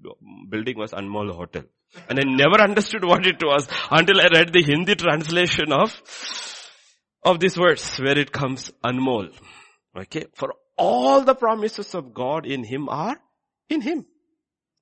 building 0.49 0.75
was 0.75 0.91
Anmol 0.93 1.35
Hotel. 1.35 1.65
And 2.09 2.19
I 2.19 2.23
never 2.25 2.59
understood 2.59 3.05
what 3.05 3.27
it 3.27 3.43
was 3.43 3.67
until 3.91 4.19
I 4.19 4.29
read 4.33 4.51
the 4.51 4.63
Hindi 4.63 4.95
translation 4.95 5.71
of, 5.71 6.01
of 7.23 7.39
this 7.39 7.55
verse 7.55 7.99
where 7.99 8.17
it 8.17 8.31
comes 8.31 8.71
anmol. 8.83 9.31
Okay. 9.95 10.25
For 10.33 10.55
all 10.79 11.21
the 11.21 11.35
promises 11.35 11.93
of 11.93 12.15
God 12.15 12.47
in 12.47 12.63
Him 12.63 12.89
are 12.89 13.21
in 13.69 13.81
Him. 13.81 14.07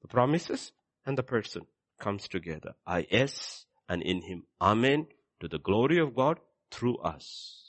The 0.01 0.07
promises 0.07 0.71
and 1.05 1.17
the 1.17 1.23
person 1.23 1.63
comes 1.99 2.29
together. 2.29 2.75
I 2.85 3.05
S 3.11 3.65
and 3.89 4.01
in 4.01 4.21
him. 4.21 4.43
Amen. 4.61 5.07
To 5.41 5.47
the 5.47 5.59
glory 5.59 5.99
of 5.99 6.15
God 6.15 6.39
through 6.71 6.97
us. 6.97 7.63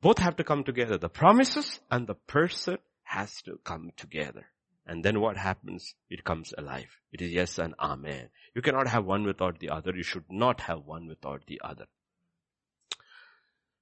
Both 0.00 0.18
have 0.18 0.36
to 0.36 0.44
come 0.44 0.64
together. 0.64 0.98
The 0.98 1.08
promises 1.08 1.80
and 1.90 2.06
the 2.06 2.14
person 2.14 2.78
has 3.04 3.42
to 3.42 3.58
come 3.64 3.90
together. 3.96 4.46
And 4.86 5.02
then 5.02 5.20
what 5.20 5.36
happens? 5.36 5.94
It 6.10 6.24
comes 6.24 6.52
alive. 6.58 6.98
It 7.10 7.22
is 7.22 7.32
yes 7.32 7.58
and 7.58 7.74
amen. 7.80 8.28
You 8.54 8.60
cannot 8.60 8.88
have 8.88 9.04
one 9.04 9.24
without 9.24 9.58
the 9.60 9.70
other. 9.70 9.92
You 9.94 10.02
should 10.02 10.24
not 10.30 10.60
have 10.62 10.84
one 10.84 11.06
without 11.06 11.46
the 11.46 11.60
other. 11.64 11.86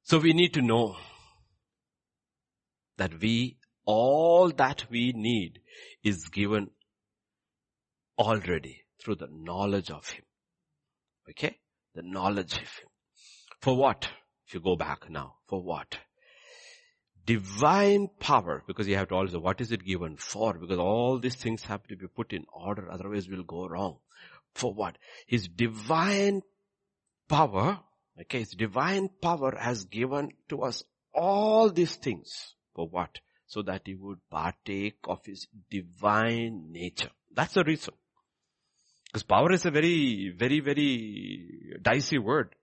So 0.04 0.18
we 0.18 0.32
need 0.32 0.54
to 0.54 0.62
know 0.62 0.96
that 2.98 3.20
we, 3.20 3.58
all 3.84 4.50
that 4.50 4.86
we 4.90 5.12
need 5.12 5.60
is 6.04 6.28
given 6.28 6.70
already 8.18 8.82
through 9.02 9.16
the 9.16 9.28
knowledge 9.30 9.90
of 9.90 10.08
Him. 10.08 10.24
Okay? 11.32 11.58
The 11.94 12.02
knowledge 12.02 12.54
of 12.54 12.58
Him. 12.60 12.88
For 13.60 13.76
what? 13.76 14.08
If 14.46 14.54
you 14.54 14.60
go 14.60 14.76
back 14.76 15.08
now, 15.08 15.36
for 15.48 15.62
what? 15.62 15.98
Divine 17.24 18.08
power, 18.18 18.62
because 18.66 18.86
you 18.88 18.96
have 18.96 19.08
to 19.08 19.14
also, 19.14 19.38
what 19.38 19.60
is 19.60 19.72
it 19.72 19.84
given 19.84 20.16
for? 20.16 20.54
Because 20.54 20.78
all 20.78 21.18
these 21.18 21.36
things 21.36 21.62
have 21.64 21.82
to 21.84 21.96
be 21.96 22.06
put 22.06 22.32
in 22.32 22.44
order, 22.52 22.90
otherwise 22.90 23.28
we'll 23.28 23.44
go 23.44 23.66
wrong. 23.66 23.98
For 24.54 24.74
what? 24.74 24.98
His 25.26 25.48
divine 25.48 26.42
power, 27.28 27.80
okay, 28.20 28.40
His 28.40 28.50
divine 28.50 29.08
power 29.22 29.56
has 29.56 29.84
given 29.84 30.32
to 30.50 30.62
us 30.62 30.82
all 31.14 31.70
these 31.70 31.94
things. 31.96 32.54
For 32.74 32.88
what? 32.88 33.20
So 33.46 33.62
that 33.62 33.82
He 33.86 33.94
would 33.94 34.18
partake 34.28 34.98
of 35.04 35.24
His 35.24 35.46
divine 35.70 36.72
nature. 36.72 37.10
That's 37.32 37.54
the 37.54 37.64
reason. 37.64 37.94
Because 39.12 39.24
power 39.24 39.52
is 39.52 39.66
a 39.66 39.70
very, 39.70 40.30
very, 40.30 40.60
very 40.60 41.78
dicey 41.82 42.18
word. 42.18 42.54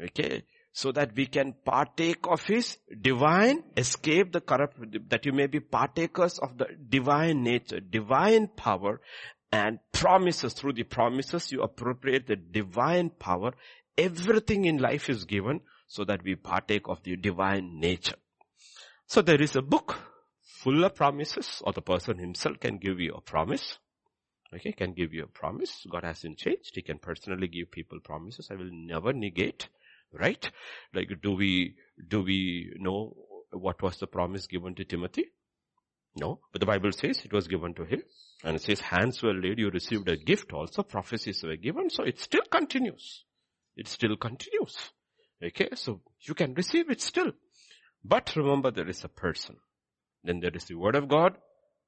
Okay. 0.00 0.44
So 0.72 0.92
that 0.92 1.16
we 1.16 1.26
can 1.26 1.54
partake 1.64 2.26
of 2.28 2.42
His 2.42 2.78
divine, 3.00 3.64
escape 3.76 4.32
the 4.32 4.42
corrupt, 4.42 4.76
that 5.08 5.24
you 5.26 5.32
may 5.32 5.46
be 5.46 5.58
partakers 5.58 6.38
of 6.38 6.58
the 6.58 6.66
divine 6.88 7.42
nature, 7.42 7.80
divine 7.80 8.48
power 8.48 9.00
and 9.50 9.80
promises. 9.90 10.52
Through 10.52 10.74
the 10.74 10.84
promises 10.84 11.50
you 11.50 11.62
appropriate 11.62 12.26
the 12.26 12.36
divine 12.36 13.10
power. 13.10 13.54
Everything 13.98 14.66
in 14.66 14.76
life 14.76 15.08
is 15.08 15.24
given 15.24 15.62
so 15.88 16.04
that 16.04 16.22
we 16.22 16.34
partake 16.34 16.88
of 16.88 17.02
the 17.02 17.16
divine 17.16 17.80
nature. 17.80 18.16
So 19.06 19.22
there 19.22 19.40
is 19.40 19.56
a 19.56 19.62
book 19.62 19.98
full 20.42 20.84
of 20.84 20.94
promises 20.94 21.62
or 21.64 21.72
the 21.72 21.80
person 21.80 22.18
himself 22.18 22.60
can 22.60 22.76
give 22.76 23.00
you 23.00 23.14
a 23.14 23.20
promise 23.20 23.78
Okay, 24.56 24.72
can 24.72 24.92
give 24.92 25.12
you 25.12 25.24
a 25.24 25.28
promise. 25.28 25.86
God 25.90 26.04
hasn't 26.04 26.38
changed. 26.38 26.72
He 26.74 26.82
can 26.82 26.98
personally 26.98 27.48
give 27.48 27.70
people 27.70 28.00
promises. 28.00 28.48
I 28.50 28.54
will 28.54 28.70
never 28.72 29.12
negate. 29.12 29.68
Right? 30.12 30.50
Like, 30.94 31.10
do 31.22 31.32
we, 31.34 31.74
do 32.08 32.22
we 32.22 32.72
know 32.78 33.16
what 33.50 33.82
was 33.82 33.98
the 33.98 34.06
promise 34.06 34.46
given 34.46 34.74
to 34.76 34.84
Timothy? 34.84 35.26
No, 36.16 36.40
but 36.52 36.60
the 36.60 36.66
Bible 36.66 36.92
says 36.92 37.20
it 37.24 37.32
was 37.32 37.46
given 37.46 37.74
to 37.74 37.84
him. 37.84 38.02
And 38.42 38.56
it 38.56 38.62
says 38.62 38.80
hands 38.80 39.22
were 39.22 39.34
laid, 39.34 39.58
you 39.58 39.70
received 39.70 40.08
a 40.08 40.16
gift 40.16 40.52
also, 40.52 40.82
prophecies 40.82 41.42
were 41.42 41.56
given, 41.56 41.90
so 41.90 42.04
it 42.04 42.20
still 42.20 42.44
continues. 42.50 43.24
It 43.76 43.88
still 43.88 44.16
continues. 44.16 44.76
Okay, 45.44 45.68
so 45.74 46.00
you 46.20 46.34
can 46.34 46.54
receive 46.54 46.90
it 46.90 47.02
still. 47.02 47.32
But 48.02 48.34
remember 48.36 48.70
there 48.70 48.88
is 48.88 49.04
a 49.04 49.08
person. 49.08 49.56
Then 50.24 50.40
there 50.40 50.54
is 50.54 50.64
the 50.64 50.74
word 50.76 50.94
of 50.94 51.08
God, 51.08 51.36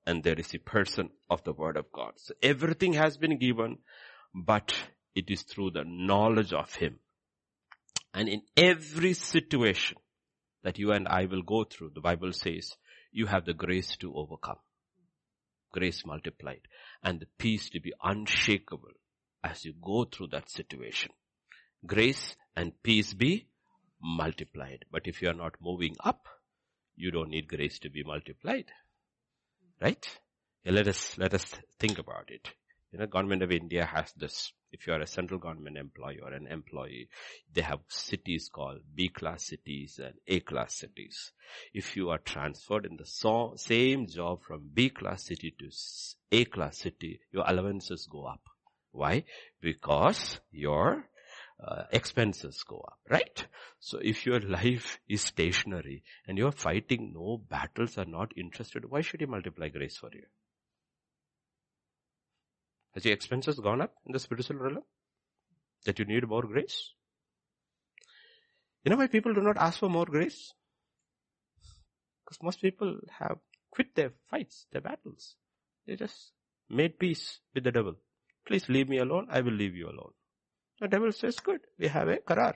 and 0.09 0.25
there 0.25 0.41
is 0.41 0.55
a 0.55 0.59
person 0.59 1.11
of 1.29 1.45
the 1.45 1.53
word 1.53 1.77
of 1.77 1.93
God. 1.93 2.13
So 2.17 2.33
everything 2.43 2.95
has 2.95 3.19
been 3.19 3.39
given, 3.39 3.77
but 4.35 4.75
it 5.15 5.27
is 5.29 5.43
through 5.43 5.73
the 5.73 5.85
knowledge 5.87 6.55
of 6.55 6.75
Him. 6.75 6.99
And 8.15 8.27
in 8.27 8.41
every 8.57 9.13
situation 9.13 9.99
that 10.63 10.79
you 10.79 10.93
and 10.93 11.07
I 11.07 11.27
will 11.27 11.43
go 11.43 11.65
through, 11.65 11.91
the 11.95 12.01
Bible 12.01 12.33
says, 12.33 12.75
you 13.13 13.27
have 13.27 13.45
the 13.45 13.53
grace 13.53 13.99
to 13.99 14.15
overcome. 14.15 14.57
Grace 15.73 16.07
multiplied. 16.07 16.63
And 17.03 17.21
the 17.21 17.29
peace 17.37 17.69
to 17.71 17.81
be 17.81 17.93
unshakable 18.03 18.95
as 19.45 19.67
you 19.67 19.75
go 19.85 20.07
through 20.07 20.29
that 20.29 20.51
situation. 20.51 21.11
Grace 21.87 22.35
and 22.57 22.73
peace 22.83 23.13
be 23.13 23.49
multiplied. 24.03 24.87
But 24.91 25.03
if 25.05 25.21
you 25.21 25.29
are 25.29 25.35
not 25.35 25.57
moving 25.61 25.97
up, 26.03 26.29
you 26.97 27.11
don't 27.11 27.29
need 27.29 27.47
grace 27.47 27.79
to 27.81 27.91
be 27.91 28.03
multiplied. 28.03 28.73
Right? 29.81 30.07
Yeah, 30.65 30.73
let 30.73 30.89
us, 30.89 31.17
let 31.19 31.35
us 31.35 31.45
think 31.79 31.99
about 31.99 32.31
it. 32.31 32.49
You 32.93 32.99
know, 32.99 33.07
government 33.07 33.43
of 33.43 33.53
India 33.53 33.85
has 33.85 34.13
this, 34.17 34.53
if 34.73 34.87
you 34.87 34.93
are 34.95 35.01
a 35.01 35.07
central 35.07 35.39
government 35.39 35.77
employee 35.77 36.21
or 36.23 36.33
an 36.33 36.47
employee, 36.47 37.09
they 37.53 37.61
have 37.61 37.81
cities 37.89 38.49
called 38.53 38.81
B 38.95 39.09
class 39.09 39.45
cities 39.45 40.01
and 40.03 40.15
A 40.27 40.41
class 40.41 40.75
cities. 40.75 41.33
If 41.75 41.97
you 41.97 42.11
are 42.11 42.19
transferred 42.19 42.87
in 42.87 42.97
the 42.97 43.05
so, 43.05 43.53
same 43.57 44.07
job 44.07 44.43
from 44.43 44.71
B 44.73 44.89
class 44.89 45.27
city 45.27 45.55
to 45.59 45.71
A 46.33 46.45
class 46.47 46.79
city, 46.79 47.21
your 47.31 47.45
allowances 47.47 48.09
go 48.11 48.25
up. 48.25 48.41
Why? 48.91 49.25
Because 49.61 50.41
your 50.51 51.05
uh, 51.67 51.85
expenses 51.93 52.63
go 52.67 52.85
up, 52.87 52.99
right? 53.11 53.47
So 53.81 53.99
if 53.99 54.27
your 54.27 54.41
life 54.59 55.01
is 55.09 55.23
stationary 55.23 56.05
and 56.27 56.39
you're 56.39 56.53
fighting 56.53 57.13
no 57.15 57.39
battles, 57.49 57.99
are 57.99 58.05
not 58.05 58.33
interested, 58.37 58.91
why 58.91 59.01
should 59.01 59.21
he 59.21 59.27
multiply 59.27 59.69
grace 59.69 59.97
for 59.97 60.11
you? 60.13 60.25
Has 62.95 63.05
your 63.05 63.15
expenses 63.15 63.59
gone 63.61 63.81
up 63.81 63.95
in 64.07 64.13
the 64.13 64.19
spiritual 64.19 64.57
realm? 64.57 64.83
That 65.85 65.99
you 65.99 66.05
need 66.05 66.29
more 66.29 66.43
grace? 66.43 66.93
You 68.85 68.91
know 68.91 68.97
why 68.97 69.07
people 69.07 69.35
do 69.35 69.41
not 69.41 69.57
ask 69.57 69.79
for 69.79 69.89
more 69.89 70.07
grace? 70.07 70.53
Because 72.25 72.43
most 72.43 72.61
people 72.61 72.99
have 73.19 73.39
quit 73.71 73.95
their 73.95 74.13
fights, 74.31 74.67
their 74.73 74.81
battles. 74.81 75.37
They 75.87 75.97
just 75.97 76.33
made 76.69 76.99
peace 76.99 77.39
with 77.55 77.65
the 77.65 77.73
devil. 77.73 77.95
Please 78.47 78.69
leave 78.69 78.89
me 78.89 78.99
alone, 78.99 79.29
I 79.31 79.41
will 79.41 79.53
leave 79.53 79.75
you 79.75 79.87
alone. 79.87 80.13
The 80.81 80.89
devil 80.89 81.13
says, 81.13 81.37
good, 81.41 81.61
we 81.79 81.89
have 81.89 82.09
a 82.09 82.19
karar. 82.19 82.55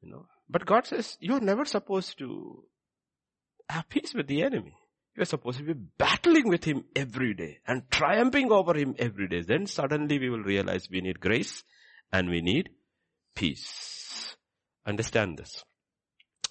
You 0.00 0.10
know, 0.10 0.26
but 0.48 0.64
God 0.64 0.86
says, 0.86 1.16
you're 1.20 1.40
never 1.40 1.64
supposed 1.64 2.18
to 2.18 2.64
have 3.68 3.88
peace 3.88 4.14
with 4.14 4.26
the 4.26 4.42
enemy. 4.42 4.74
You're 5.16 5.26
supposed 5.26 5.58
to 5.58 5.64
be 5.64 5.74
battling 5.74 6.48
with 6.48 6.64
him 6.64 6.84
every 6.94 7.34
day 7.34 7.58
and 7.66 7.82
triumphing 7.90 8.52
over 8.52 8.74
him 8.76 8.94
every 8.98 9.28
day. 9.28 9.42
Then 9.42 9.66
suddenly 9.66 10.18
we 10.18 10.30
will 10.30 10.42
realize 10.42 10.88
we 10.90 11.00
need 11.00 11.20
grace 11.20 11.64
and 12.12 12.30
we 12.30 12.40
need 12.40 12.70
peace. 13.34 14.36
Understand 14.86 15.38
this 15.38 15.64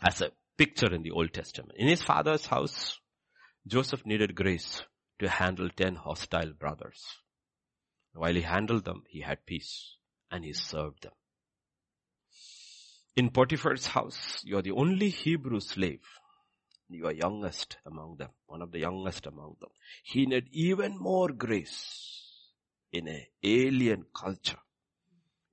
as 0.06 0.22
a 0.22 0.32
picture 0.58 0.94
in 0.94 1.04
the 1.04 1.12
Old 1.12 1.34
Testament. 1.34 1.72
In 1.78 1.88
his 1.88 2.02
father's 2.02 2.46
house, 2.46 3.00
Joseph 3.66 4.06
needed 4.06 4.36
grace 4.36 4.84
to 5.20 5.30
handle 5.30 5.70
ten 5.76 5.96
hostile 5.96 6.54
brothers. 6.58 7.02
While 8.14 8.34
he 8.36 8.42
handled 8.42 8.86
them, 8.86 9.04
he 9.08 9.22
had 9.22 9.46
peace 9.46 9.96
and 10.32 10.44
he 10.44 10.54
served 10.54 11.04
them. 11.04 11.14
In 13.16 13.30
Potiphar's 13.30 13.88
house, 13.88 14.42
you 14.44 14.58
are 14.58 14.62
the 14.62 14.72
only 14.72 15.10
Hebrew 15.10 15.60
slave. 15.60 16.02
You 16.90 17.06
are 17.08 17.14
youngest 17.14 17.78
among 17.86 18.18
them, 18.18 18.30
one 18.48 18.62
of 18.62 18.72
the 18.72 18.80
youngest 18.80 19.26
among 19.26 19.58
them. 19.60 19.70
He 20.04 20.26
need 20.26 20.48
even 20.52 20.98
more 20.98 21.30
grace 21.30 22.20
in 22.92 23.08
a 23.08 23.28
alien 23.44 24.06
culture, 24.14 24.60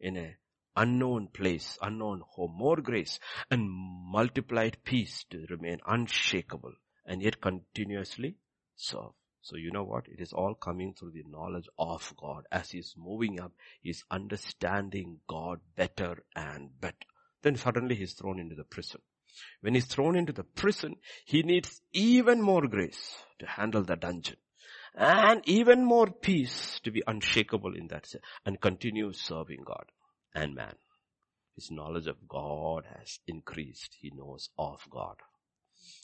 in 0.01 0.17
a 0.17 0.37
unknown 0.77 1.29
place, 1.29 1.79
unknown 1.83 2.23
home, 2.27 2.53
more 2.57 2.77
grace 2.77 3.19
and 3.51 3.69
multiplied 3.71 4.79
peace 4.85 5.25
to 5.31 5.47
remain 5.51 5.81
unshakable 5.87 6.73
and 7.05 7.23
yet 7.23 7.41
continuously 7.41 8.37
serve. 8.77 9.13
So 9.47 9.55
you 9.55 9.71
know 9.71 9.85
what? 9.85 10.09
It 10.09 10.21
is 10.21 10.33
all 10.33 10.57
coming 10.57 10.93
through 10.93 11.13
the 11.13 11.23
knowledge 11.31 11.69
of 11.79 12.13
God. 12.17 12.47
As 12.51 12.73
he's 12.73 12.97
moving 12.99 13.39
up, 13.39 13.53
he's 13.81 14.03
understanding 14.11 15.21
God 15.29 15.61
better 15.77 16.25
and 16.35 16.71
better. 16.81 17.07
Then 17.43 17.55
suddenly 17.55 17.95
he's 17.95 18.15
thrown 18.15 18.41
into 18.41 18.57
the 18.57 18.65
prison. 18.65 19.03
When 19.61 19.77
he's 19.77 19.85
thrown 19.85 20.17
into 20.17 20.33
the 20.33 20.43
prison, 20.43 20.97
he 21.25 21.45
needs 21.45 21.81
even 21.93 22.43
more 22.43 22.67
grace 22.67 23.15
to 23.39 23.47
handle 23.47 23.85
the 23.85 23.95
dungeon 23.95 24.39
and 24.97 25.43
even 25.45 25.85
more 25.85 26.09
peace 26.11 26.81
to 26.83 26.91
be 26.91 27.05
unshakable 27.07 27.77
in 27.77 27.87
that 27.87 28.13
and 28.45 28.61
continue 28.61 29.13
serving 29.13 29.63
God 29.65 29.85
and 30.35 30.57
man. 30.57 30.75
His 31.55 31.71
knowledge 31.71 32.09
of 32.09 32.27
God 32.27 32.83
has 32.99 33.21
increased. 33.29 33.97
He 34.01 34.11
knows 34.11 34.51
of 34.59 34.81
God. 34.91 35.19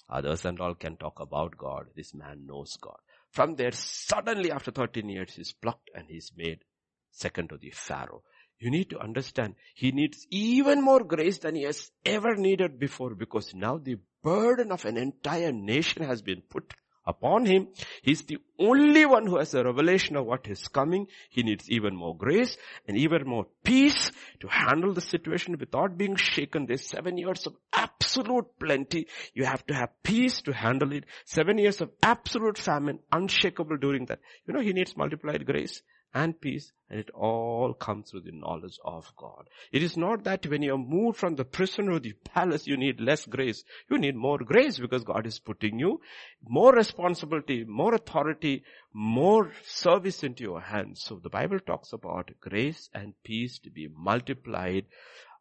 Others 0.08 0.44
and 0.44 0.60
all 0.60 0.76
can 0.76 0.96
talk 0.96 1.18
about 1.18 1.56
God. 1.56 1.86
This 1.96 2.14
man 2.14 2.46
knows 2.46 2.76
God. 2.80 3.00
From 3.32 3.56
there, 3.56 3.72
suddenly 3.72 4.50
after 4.50 4.70
13 4.70 5.08
years, 5.08 5.34
he's 5.34 5.52
plucked 5.52 5.90
and 5.94 6.06
he's 6.08 6.32
made 6.36 6.64
second 7.10 7.48
to 7.48 7.56
the 7.56 7.70
Pharaoh. 7.70 8.22
You 8.58 8.70
need 8.70 8.90
to 8.90 9.00
understand, 9.00 9.54
he 9.74 9.90
needs 9.90 10.26
even 10.30 10.82
more 10.82 11.02
grace 11.02 11.38
than 11.38 11.56
he 11.56 11.62
has 11.62 11.90
ever 12.04 12.36
needed 12.36 12.78
before 12.78 13.14
because 13.14 13.54
now 13.54 13.78
the 13.78 13.96
burden 14.22 14.70
of 14.70 14.84
an 14.84 14.96
entire 14.96 15.50
nation 15.50 16.04
has 16.04 16.22
been 16.22 16.42
put 16.42 16.74
upon 17.06 17.46
him. 17.46 17.68
He's 18.02 18.22
the 18.22 18.38
only 18.58 19.06
one 19.06 19.26
who 19.26 19.38
has 19.38 19.54
a 19.54 19.64
revelation 19.64 20.16
of 20.16 20.26
what 20.26 20.46
is 20.46 20.68
coming. 20.68 21.08
He 21.30 21.42
needs 21.42 21.68
even 21.70 21.96
more 21.96 22.16
grace 22.16 22.56
and 22.86 22.96
even 22.96 23.26
more 23.26 23.46
peace 23.64 24.10
to 24.40 24.48
handle 24.48 24.94
the 24.94 25.00
situation 25.00 25.56
without 25.58 25.98
being 25.98 26.16
shaken. 26.16 26.66
There's 26.66 26.86
seven 26.86 27.18
years 27.18 27.46
of 27.46 27.54
absolute 27.72 28.46
plenty. 28.60 29.06
You 29.34 29.44
have 29.44 29.66
to 29.66 29.74
have 29.74 29.90
peace 30.02 30.42
to 30.42 30.52
handle 30.52 30.92
it. 30.92 31.04
Seven 31.24 31.58
years 31.58 31.80
of 31.80 31.90
absolute 32.02 32.58
famine, 32.58 33.00
unshakable 33.10 33.78
during 33.78 34.06
that. 34.06 34.20
You 34.46 34.54
know, 34.54 34.60
he 34.60 34.72
needs 34.72 34.96
multiplied 34.96 35.44
grace 35.46 35.82
and 36.14 36.38
peace 36.40 36.72
and 36.90 37.00
it 37.00 37.10
all 37.14 37.72
comes 37.72 38.10
through 38.10 38.20
the 38.20 38.32
knowledge 38.32 38.78
of 38.84 39.10
God. 39.16 39.48
It 39.72 39.82
is 39.82 39.96
not 39.96 40.24
that 40.24 40.46
when 40.46 40.62
you 40.62 40.74
are 40.74 40.78
moved 40.78 41.16
from 41.16 41.36
the 41.36 41.44
prison 41.44 41.88
or 41.88 41.98
the 41.98 42.12
palace 42.24 42.66
you 42.66 42.76
need 42.76 43.00
less 43.00 43.24
grace. 43.24 43.64
You 43.90 43.98
need 43.98 44.14
more 44.14 44.38
grace 44.38 44.78
because 44.78 45.04
God 45.04 45.26
is 45.26 45.38
putting 45.38 45.78
you 45.78 46.00
more 46.46 46.72
responsibility, 46.72 47.64
more 47.64 47.94
authority, 47.94 48.62
more 48.92 49.52
service 49.64 50.22
into 50.22 50.42
your 50.42 50.60
hands. 50.60 51.02
So 51.02 51.18
the 51.22 51.30
Bible 51.30 51.60
talks 51.60 51.92
about 51.92 52.30
grace 52.40 52.90
and 52.92 53.14
peace 53.24 53.58
to 53.60 53.70
be 53.70 53.88
multiplied 53.88 54.84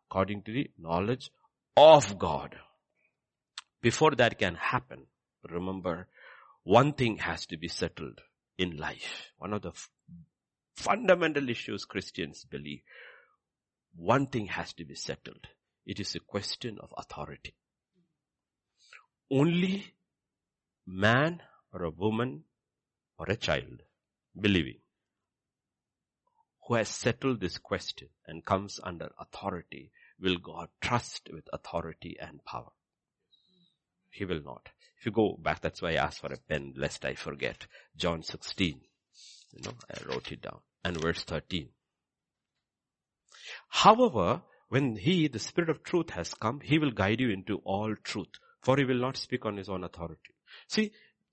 according 0.09 0.43
to 0.43 0.53
the 0.53 0.69
knowledge 0.79 1.31
of 1.75 2.17
God. 2.17 2.55
Before 3.81 4.11
that 4.11 4.37
can 4.37 4.55
happen, 4.55 5.07
remember 5.49 6.07
one 6.63 6.93
thing 6.93 7.17
has 7.17 7.45
to 7.47 7.57
be 7.57 7.67
settled 7.67 8.21
in 8.57 8.77
life. 8.77 9.31
One 9.37 9.53
of 9.53 9.63
the 9.63 9.71
fundamental 10.75 11.49
issues 11.49 11.85
Christians 11.85 12.45
believe. 12.45 12.81
One 13.95 14.27
thing 14.27 14.47
has 14.47 14.73
to 14.73 14.85
be 14.85 14.95
settled. 14.95 15.47
It 15.85 15.99
is 15.99 16.15
a 16.15 16.19
question 16.19 16.77
of 16.79 16.93
authority. 16.97 17.55
Only 19.29 19.93
man 20.85 21.41
or 21.73 21.83
a 21.83 21.89
woman 21.89 22.43
or 23.17 23.25
a 23.29 23.35
child 23.35 23.83
believing 24.39 24.79
who 26.67 26.75
has 26.75 26.89
settled 26.89 27.39
this 27.39 27.57
question 27.57 28.07
and 28.27 28.45
comes 28.45 28.79
under 28.83 29.11
authority 29.19 29.91
will 30.19 30.37
God 30.37 30.69
trust 30.79 31.29
with 31.33 31.49
authority 31.51 32.15
and 32.21 32.43
power. 32.45 32.71
He 34.09 34.25
will 34.25 34.41
not. 34.41 34.69
If 34.99 35.05
you 35.05 35.11
go 35.11 35.37
back, 35.41 35.61
that's 35.61 35.81
why 35.81 35.91
I 35.91 36.05
asked 36.05 36.21
for 36.21 36.31
a 36.31 36.37
pen 36.37 36.73
lest 36.77 37.05
I 37.05 37.15
forget. 37.15 37.65
John 37.97 38.23
16. 38.23 38.81
You 39.53 39.61
know, 39.63 39.73
I 39.89 40.03
wrote 40.07 40.31
it 40.31 40.41
down. 40.41 40.59
And 40.83 40.99
verse 40.99 41.23
13. 41.23 41.69
However, 43.69 44.41
when 44.69 44.95
he, 44.95 45.27
the 45.27 45.39
spirit 45.39 45.69
of 45.69 45.83
truth 45.83 46.11
has 46.11 46.33
come, 46.33 46.61
he 46.61 46.79
will 46.79 46.91
guide 46.91 47.19
you 47.19 47.29
into 47.29 47.57
all 47.65 47.95
truth, 48.03 48.39
for 48.61 48.77
he 48.77 48.85
will 48.85 48.99
not 48.99 49.17
speak 49.17 49.45
on 49.45 49.57
his 49.57 49.69
own 49.69 49.83
authority. 49.83 50.33
See, 50.67 50.91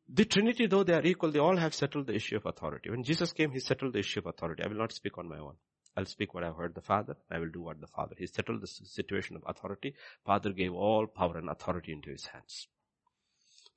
the 0.09 0.24
Trinity, 0.24 0.66
though 0.66 0.85
they 0.85 0.95
are 0.95 1.05
equal, 1.05 1.31
they 1.31 1.39
all 1.39 1.57
have 1.57 1.74
settled 1.74 2.07
the 2.07 2.14
issue 2.14 2.37
of 2.37 2.47
authority. 2.47 2.91
When 2.91 3.05
Jesus 3.05 3.33
came, 3.33 3.51
he 3.53 3.61
settled 3.61 3.93
the 3.93 4.01
issue 4.01 4.20
of 4.20 4.26
authority. 4.26 4.62
I 4.64 4.68
will 4.68 4.76
not 4.76 4.93
speak 4.93 5.18
on 5.18 5.29
my 5.29 5.39
own. 5.39 5.55
I'll 5.97 6.07
speak 6.07 6.33
what 6.33 6.45
I've 6.45 6.57
heard 6.57 6.74
the 6.74 6.81
Father. 6.81 7.16
I 7.31 7.39
will 7.39 7.51
do 7.51 7.61
what 7.61 7.81
the 7.81 7.87
Father. 7.87 8.14
He 8.16 8.26
settled 8.26 8.62
the 8.62 8.66
situation 8.66 9.37
of 9.37 9.43
authority. 9.47 9.95
Father 10.24 10.53
gave 10.53 10.72
all 10.72 11.07
power 11.07 11.37
and 11.37 11.51
authority 11.51 11.93
into 11.93 12.11
his 12.11 12.26
hands. 12.26 12.68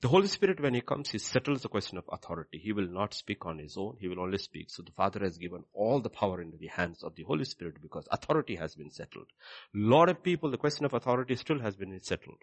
The 0.02 0.08
Holy 0.08 0.28
Spirit, 0.28 0.60
when 0.60 0.74
He 0.74 0.82
comes, 0.82 1.12
He 1.12 1.20
settles 1.20 1.62
the 1.62 1.70
question 1.70 2.00
of 2.00 2.06
authority. 2.12 2.58
He 2.58 2.74
will 2.74 2.88
not 2.88 3.14
speak 3.14 3.46
on 3.46 3.60
His 3.60 3.78
own. 3.78 3.98
He 4.00 4.08
will 4.08 4.20
only 4.20 4.40
speak. 4.40 4.72
So 4.72 4.82
the 4.82 4.92
Father 4.92 5.20
has 5.20 5.38
given 5.38 5.64
all 5.74 6.02
the 6.02 6.10
power 6.10 6.42
into 6.42 6.58
the 6.58 6.68
hands 6.68 7.04
of 7.04 7.16
the 7.16 7.24
Holy 7.24 7.46
Spirit 7.46 7.76
because 7.82 8.08
authority 8.12 8.56
has 8.56 8.74
been 8.74 8.90
settled. 8.90 9.28
Lot 9.76 10.10
of 10.10 10.24
people, 10.24 10.50
the 10.50 10.58
question 10.58 10.86
of 10.86 10.94
authority 10.96 11.36
still 11.36 11.60
has 11.60 11.76
been 11.76 11.98
settled. 12.02 12.40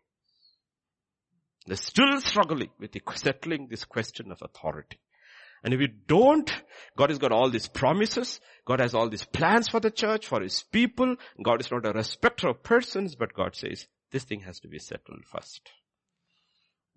They're 1.67 1.77
still 1.77 2.21
struggling 2.21 2.71
with 2.79 2.93
the 2.93 3.03
settling 3.17 3.67
this 3.69 3.85
question 3.85 4.31
of 4.31 4.41
authority. 4.41 5.01
And 5.65 5.75
if 5.75 5.81
you 5.81 5.89
don't, 5.89 6.51
God 6.97 7.11
has 7.11 7.19
got 7.19 7.33
all 7.33 7.51
these 7.51 7.67
promises. 7.67 8.41
God 8.65 8.79
has 8.81 8.95
all 8.95 9.09
these 9.09 9.25
plans 9.25 9.67
for 9.69 9.81
the 9.81 9.91
church, 9.91 10.29
for 10.29 10.41
His 10.41 10.63
people. 10.63 11.17
God 11.43 11.61
is 11.61 11.71
not 11.73 11.85
a 11.85 11.93
respecter 11.93 12.49
of 12.49 12.63
persons, 12.63 13.17
but 13.17 13.35
God 13.35 13.57
says, 13.57 13.89
this 14.13 14.23
thing 14.23 14.41
has 14.43 14.61
to 14.61 14.69
be 14.69 14.79
settled 14.79 15.25
first. 15.25 15.73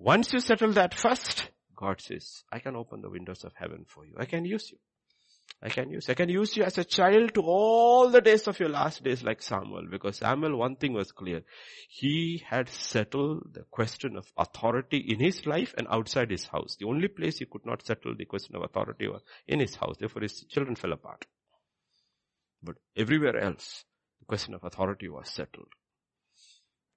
Once 0.03 0.33
you 0.33 0.39
settle 0.39 0.71
that 0.73 0.95
first, 0.95 1.51
God 1.75 2.01
says, 2.01 2.43
I 2.51 2.57
can 2.57 2.75
open 2.75 3.01
the 3.01 3.09
windows 3.09 3.43
of 3.43 3.53
heaven 3.55 3.85
for 3.87 4.03
you. 4.03 4.15
I 4.17 4.25
can 4.25 4.45
use 4.45 4.71
you. 4.71 4.79
I 5.61 5.69
can 5.69 5.91
use, 5.91 6.09
I 6.09 6.15
can 6.15 6.27
use 6.27 6.57
you 6.57 6.63
as 6.63 6.79
a 6.79 6.83
child 6.83 7.35
to 7.35 7.41
all 7.41 8.09
the 8.09 8.19
days 8.21 8.47
of 8.47 8.59
your 8.59 8.69
last 8.69 9.03
days 9.03 9.21
like 9.21 9.43
Samuel. 9.43 9.85
Because 9.91 10.17
Samuel, 10.17 10.57
one 10.57 10.75
thing 10.75 10.93
was 10.93 11.11
clear. 11.11 11.43
He 11.87 12.43
had 12.49 12.67
settled 12.67 13.53
the 13.53 13.63
question 13.69 14.15
of 14.17 14.25
authority 14.37 14.97
in 14.97 15.19
his 15.19 15.45
life 15.45 15.75
and 15.77 15.85
outside 15.91 16.31
his 16.31 16.45
house. 16.45 16.77
The 16.79 16.87
only 16.87 17.07
place 17.07 17.37
he 17.37 17.45
could 17.45 17.65
not 17.65 17.85
settle 17.85 18.15
the 18.17 18.25
question 18.25 18.55
of 18.55 18.63
authority 18.63 19.07
was 19.07 19.21
in 19.47 19.59
his 19.59 19.75
house. 19.75 19.97
Therefore 19.99 20.23
his 20.23 20.43
children 20.49 20.75
fell 20.75 20.93
apart. 20.93 21.25
But 22.63 22.77
everywhere 22.97 23.37
else, 23.37 23.85
the 24.19 24.25
question 24.25 24.55
of 24.55 24.63
authority 24.63 25.09
was 25.09 25.29
settled. 25.29 25.69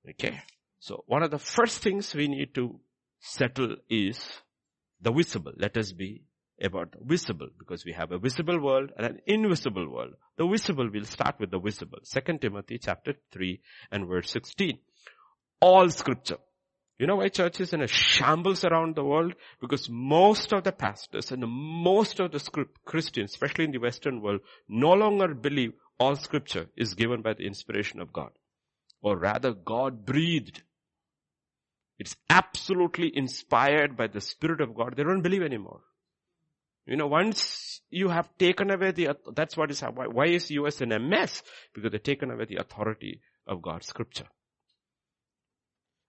Okay. 0.09 0.41
So 0.79 1.05
one 1.07 1.23
of 1.23 1.31
the 1.31 1.39
first 1.39 1.81
things 1.81 2.15
we 2.15 2.29
need 2.29 2.55
to 2.55 2.81
settle 3.25 3.77
is 3.89 4.21
the 5.01 5.11
visible. 5.11 5.53
Let 5.57 5.77
us 5.79 5.93
be 5.93 6.25
about 6.63 6.93
the 6.93 6.99
visible 7.03 7.49
because 7.59 7.85
we 7.85 7.93
have 7.93 8.13
a 8.13 8.19
visible 8.19 8.61
world 8.61 8.91
and 8.97 9.07
an 9.07 9.19
invisible 9.27 9.91
world. 9.91 10.15
The 10.37 10.47
visible, 10.47 10.89
we'll 10.93 11.07
start 11.07 11.37
with 11.41 11.51
the 11.51 11.59
visible. 11.59 11.99
Second 12.03 12.43
Timothy 12.43 12.79
chapter 12.79 13.15
3 13.33 13.61
and 13.91 14.07
verse 14.07 14.31
16. 14.31 14.79
All 15.61 15.89
scripture. 15.89 16.37
You 16.99 17.07
know 17.07 17.17
why 17.17 17.29
church 17.29 17.61
is 17.61 17.73
in 17.73 17.81
a 17.81 17.89
shambles 17.89 18.65
around 18.65 18.95
the 18.95 19.05
world? 19.05 19.35
Because 19.61 19.89
most 19.91 20.53
of 20.53 20.63
the 20.63 20.73
pastors 20.73 21.33
and 21.33 21.45
most 21.49 22.21
of 22.21 22.31
the 22.31 22.39
script, 22.39 22.85
Christians, 22.85 23.33
especially 23.33 23.65
in 23.65 23.73
the 23.73 23.79
Western 23.79 24.21
world, 24.21 24.41
no 24.69 24.93
longer 24.93 25.35
believe 25.35 25.73
all 25.99 26.15
scripture 26.15 26.67
is 26.77 26.95
given 26.95 27.23
by 27.23 27.33
the 27.33 27.47
inspiration 27.47 28.01
of 28.01 28.13
God. 28.13 28.31
Or 29.03 29.17
rather, 29.19 29.55
God 29.55 30.05
breathed 30.07 30.63
it's 31.99 32.17
absolutely 32.29 33.17
inspired 33.17 33.97
by 33.97 34.09
the 34.09 34.21
Spirit 34.21 34.61
of 34.61 34.75
God. 34.75 34.95
They 34.97 35.05
don't 35.05 35.23
believe 35.23 35.43
anymore. 35.43 35.81
You 36.87 36.97
know, 36.97 37.07
once 37.07 37.81
you 37.91 38.09
have 38.09 38.29
taken 38.37 38.71
away 38.71 38.91
the, 38.91 39.17
that's 39.35 39.57
what 39.57 39.71
is, 39.71 39.81
why, 39.81 40.07
why 40.07 40.27
is 40.27 40.51
US 40.51 40.81
in 40.81 40.93
a 40.93 40.99
mess? 40.99 41.43
Because 41.73 41.93
they've 41.93 42.03
taken 42.03 42.31
away 42.31 42.45
the 42.45 42.57
authority 42.57 43.21
of 43.47 43.63
God's 43.63 43.87
scripture. 43.87 44.27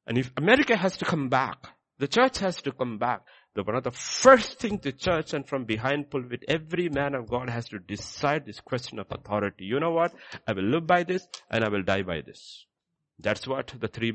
And 0.06 0.18
if 0.18 0.32
America 0.38 0.76
has 0.76 0.98
to 0.98 1.06
come 1.06 1.30
back, 1.30 1.58
the 1.98 2.08
church 2.08 2.40
has 2.40 2.62
to 2.64 2.72
come 2.74 2.98
back, 2.98 3.22
the 3.56 3.64
one 3.64 3.76
of 3.76 3.84
the 3.84 3.92
first 3.92 4.60
thing 4.60 4.80
the 4.84 4.92
church 4.92 5.34
and 5.34 5.48
from 5.48 5.64
behind 5.64 6.12
pulpit, 6.12 6.44
every 6.48 6.90
man 6.90 7.16
of 7.16 7.30
God 7.30 7.50
has 7.50 7.70
to 7.70 7.80
decide 7.80 8.46
this 8.46 8.60
question 8.60 9.00
of 9.00 9.08
authority. 9.10 9.64
You 9.64 9.80
know 9.80 9.92
what? 9.92 10.14
I 10.46 10.52
will 10.52 10.66
live 10.66 10.86
by 10.86 11.04
this 11.04 11.26
and 11.50 11.64
I 11.64 11.70
will 11.70 11.84
die 11.84 12.02
by 12.02 12.22
this. 12.22 12.66
That's 13.20 13.48
what 13.48 13.74
the 13.80 13.88
three 13.88 14.14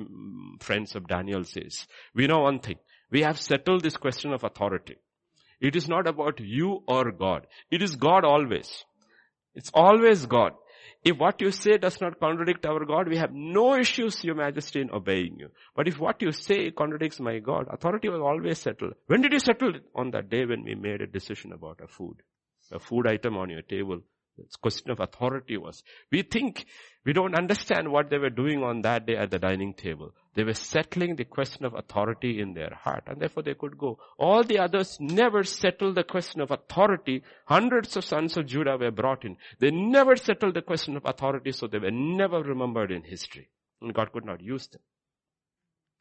friends 0.61 0.95
of 0.95 1.09
Daniel 1.09 1.45
says. 1.45 1.87
We 2.15 2.27
know 2.27 2.41
one 2.41 2.61
thing. 2.61 2.77
We 3.11 3.23
have 3.23 3.41
settled 3.41 3.83
this 3.83 3.97
question 3.97 4.33
of 4.33 4.45
authority. 4.45 4.97
It 5.61 5.77
is 5.77 5.89
not 5.89 6.07
about 6.07 6.41
you 6.41 6.83
or 6.87 7.11
God. 7.13 7.47
It 7.71 7.83
is 7.83 7.97
God 7.97 8.25
always. 8.25 8.85
It's 9.55 9.71
always 9.75 10.27
God. 10.27 10.53
If 11.03 11.17
what 11.17 11.41
you 11.41 11.51
say 11.51 11.79
does 11.79 12.01
not 12.01 12.21
contradict 12.21 12.67
our 12.67 12.85
God, 12.85 13.09
we 13.09 13.17
have 13.17 13.33
no 13.33 13.75
issues, 13.75 14.23
your 14.23 14.35
majesty, 14.35 14.83
in 14.83 14.91
obeying 14.91 15.39
you. 15.39 15.49
But 15.75 15.89
if 15.89 15.99
what 15.99 16.21
you 16.21 16.31
say 16.31 16.71
contradicts 16.71 17.19
my 17.21 17.39
God, 17.39 17.67
authority 17.71 18.11
will 18.11 18.23
always 18.23 18.59
settle. 18.59 18.91
When 19.07 19.23
did 19.23 19.33
you 19.33 19.41
settle 19.41 19.75
it? 19.75 19.83
On 19.95 20.11
that 20.11 20.29
day 20.29 20.45
when 20.45 20.63
we 20.63 20.75
made 20.75 21.01
a 21.01 21.07
decision 21.07 21.53
about 21.53 21.81
a 21.83 21.89
food. 21.89 22.17
A 22.71 22.79
food 22.79 23.07
item 23.07 23.37
on 23.37 23.49
your 23.49 23.63
table. 23.63 24.01
It's 24.39 24.57
question 24.57 24.91
of 24.91 25.01
authority 25.01 25.57
was. 25.57 25.83
We 26.11 26.23
think 26.23 26.67
we 27.05 27.13
don't 27.13 27.35
understand 27.35 27.91
what 27.91 28.11
they 28.11 28.19
were 28.19 28.31
doing 28.31 28.63
on 28.63 28.83
that 28.83 29.07
day 29.07 29.17
at 29.17 29.31
the 29.31 29.39
dining 29.39 29.75
table. 29.75 30.13
They 30.35 30.45
were 30.45 30.55
settling 30.55 31.17
the 31.17 31.25
question 31.25 31.65
of 31.65 31.75
authority 31.75 32.41
in 32.41 32.55
their 32.55 32.73
heart 32.75 33.05
and 33.07 33.21
therefore 33.21 33.43
they 33.43 33.55
could 33.55 33.77
go. 33.77 33.99
All 34.19 34.43
the 34.43 34.59
others 34.59 34.97
never 35.01 35.43
settled 35.45 35.95
the 35.97 36.05
question 36.05 36.41
of 36.41 36.51
authority. 36.51 37.23
Hundreds 37.47 37.97
of 37.97 38.05
sons 38.05 38.37
of 38.37 38.47
Judah 38.47 38.77
were 38.79 38.91
brought 38.91 39.25
in. 39.25 39.37
They 39.59 39.71
never 39.71 40.17
settled 40.17 40.55
the 40.55 40.63
question 40.63 40.97
of 40.97 41.05
authority 41.05 41.53
so 41.53 41.67
they 41.67 41.79
were 41.79 41.91
never 41.91 42.43
remembered 42.43 42.93
in 42.93 43.03
history. 43.03 43.49
And 43.81 43.95
God 43.95 44.13
could 44.13 44.25
not 44.25 44.41
use 44.41 44.67
them. 44.69 44.83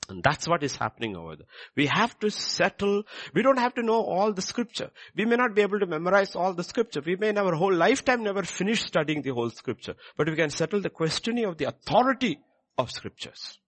And 0.09 0.23
that's 0.23 0.47
what 0.47 0.63
is 0.63 0.75
happening 0.75 1.15
over 1.15 1.35
there. 1.35 1.45
We 1.77 1.85
have 1.85 2.17
to 2.19 2.31
settle. 2.31 3.03
We 3.35 3.43
don't 3.43 3.59
have 3.59 3.75
to 3.75 3.83
know 3.83 4.01
all 4.03 4.33
the 4.33 4.41
scripture. 4.41 4.89
We 5.15 5.25
may 5.25 5.35
not 5.35 5.55
be 5.55 5.61
able 5.61 5.79
to 5.79 5.85
memorize 5.85 6.35
all 6.35 6.53
the 6.53 6.63
scripture. 6.63 7.01
We 7.05 7.15
may 7.15 7.29
in 7.29 7.37
our 7.37 7.53
whole 7.53 7.73
lifetime 7.73 8.23
never 8.23 8.41
finish 8.43 8.83
studying 8.83 9.21
the 9.21 9.33
whole 9.33 9.51
scripture. 9.51 9.95
But 10.17 10.27
we 10.27 10.35
can 10.35 10.49
settle 10.49 10.81
the 10.81 10.89
questioning 10.89 11.45
of 11.45 11.57
the 11.57 11.65
authority 11.65 12.39
of 12.77 12.89
scriptures. 12.89 13.59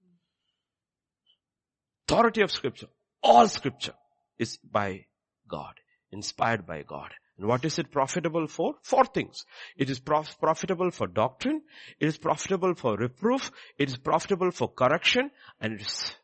Authority 2.09 2.41
of 2.41 2.51
scripture. 2.51 2.87
All 3.21 3.47
scripture 3.47 3.93
is 4.39 4.57
by 4.57 5.05
God. 5.47 5.75
Inspired 6.11 6.65
by 6.65 6.81
God. 6.81 7.11
And 7.37 7.47
what 7.47 7.63
is 7.65 7.77
it 7.77 7.91
profitable 7.91 8.47
for? 8.47 8.75
Four 8.81 9.05
things. 9.05 9.45
It 9.77 9.89
is 9.89 9.99
prof- 9.99 10.39
profitable 10.39 10.91
for 10.91 11.07
doctrine. 11.07 11.61
It 11.99 12.07
is 12.07 12.17
profitable 12.17 12.73
for 12.73 12.97
reproof. 12.97 13.51
It 13.77 13.89
is 13.89 13.97
profitable 13.97 14.51
for 14.51 14.67
correction. 14.67 15.29
And 15.59 15.73
it 15.73 15.81
is 15.81 16.15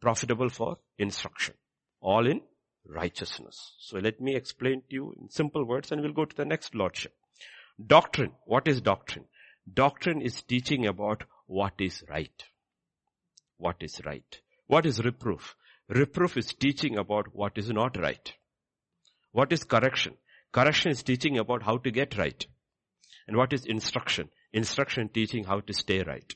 profitable 0.00 0.48
for 0.48 0.78
instruction. 0.98 1.54
All 2.00 2.26
in 2.26 2.40
righteousness. 2.88 3.74
So 3.80 3.98
let 3.98 4.20
me 4.20 4.34
explain 4.34 4.82
to 4.82 4.94
you 4.94 5.14
in 5.20 5.28
simple 5.30 5.64
words 5.64 5.90
and 5.90 6.00
we'll 6.00 6.12
go 6.12 6.24
to 6.24 6.36
the 6.36 6.44
next 6.44 6.74
lordship. 6.74 7.14
Doctrine. 7.84 8.32
What 8.44 8.68
is 8.68 8.80
doctrine? 8.80 9.24
Doctrine 9.72 10.22
is 10.22 10.42
teaching 10.42 10.86
about 10.86 11.24
what 11.46 11.74
is 11.78 12.04
right. 12.08 12.44
What 13.58 13.76
is 13.80 14.00
right. 14.04 14.40
What 14.66 14.86
is 14.86 15.04
reproof? 15.04 15.56
Reproof 15.88 16.36
is 16.36 16.54
teaching 16.54 16.96
about 16.96 17.34
what 17.34 17.56
is 17.56 17.70
not 17.70 17.96
right. 17.96 18.32
What 19.32 19.52
is 19.52 19.64
correction? 19.64 20.14
Correction 20.52 20.90
is 20.90 21.02
teaching 21.02 21.38
about 21.38 21.62
how 21.62 21.78
to 21.78 21.90
get 21.90 22.16
right. 22.16 22.46
And 23.28 23.36
what 23.36 23.52
is 23.52 23.66
instruction? 23.66 24.30
Instruction 24.52 25.08
teaching 25.08 25.44
how 25.44 25.60
to 25.60 25.72
stay 25.72 26.02
right. 26.02 26.34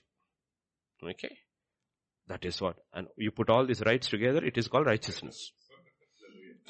Okay? 1.02 1.38
That 2.30 2.44
is 2.44 2.60
what. 2.60 2.76
And 2.94 3.08
you 3.16 3.32
put 3.32 3.50
all 3.50 3.66
these 3.66 3.82
rights 3.84 4.08
together, 4.08 4.44
it 4.44 4.56
is 4.56 4.68
called 4.68 4.86
righteousness. 4.86 5.50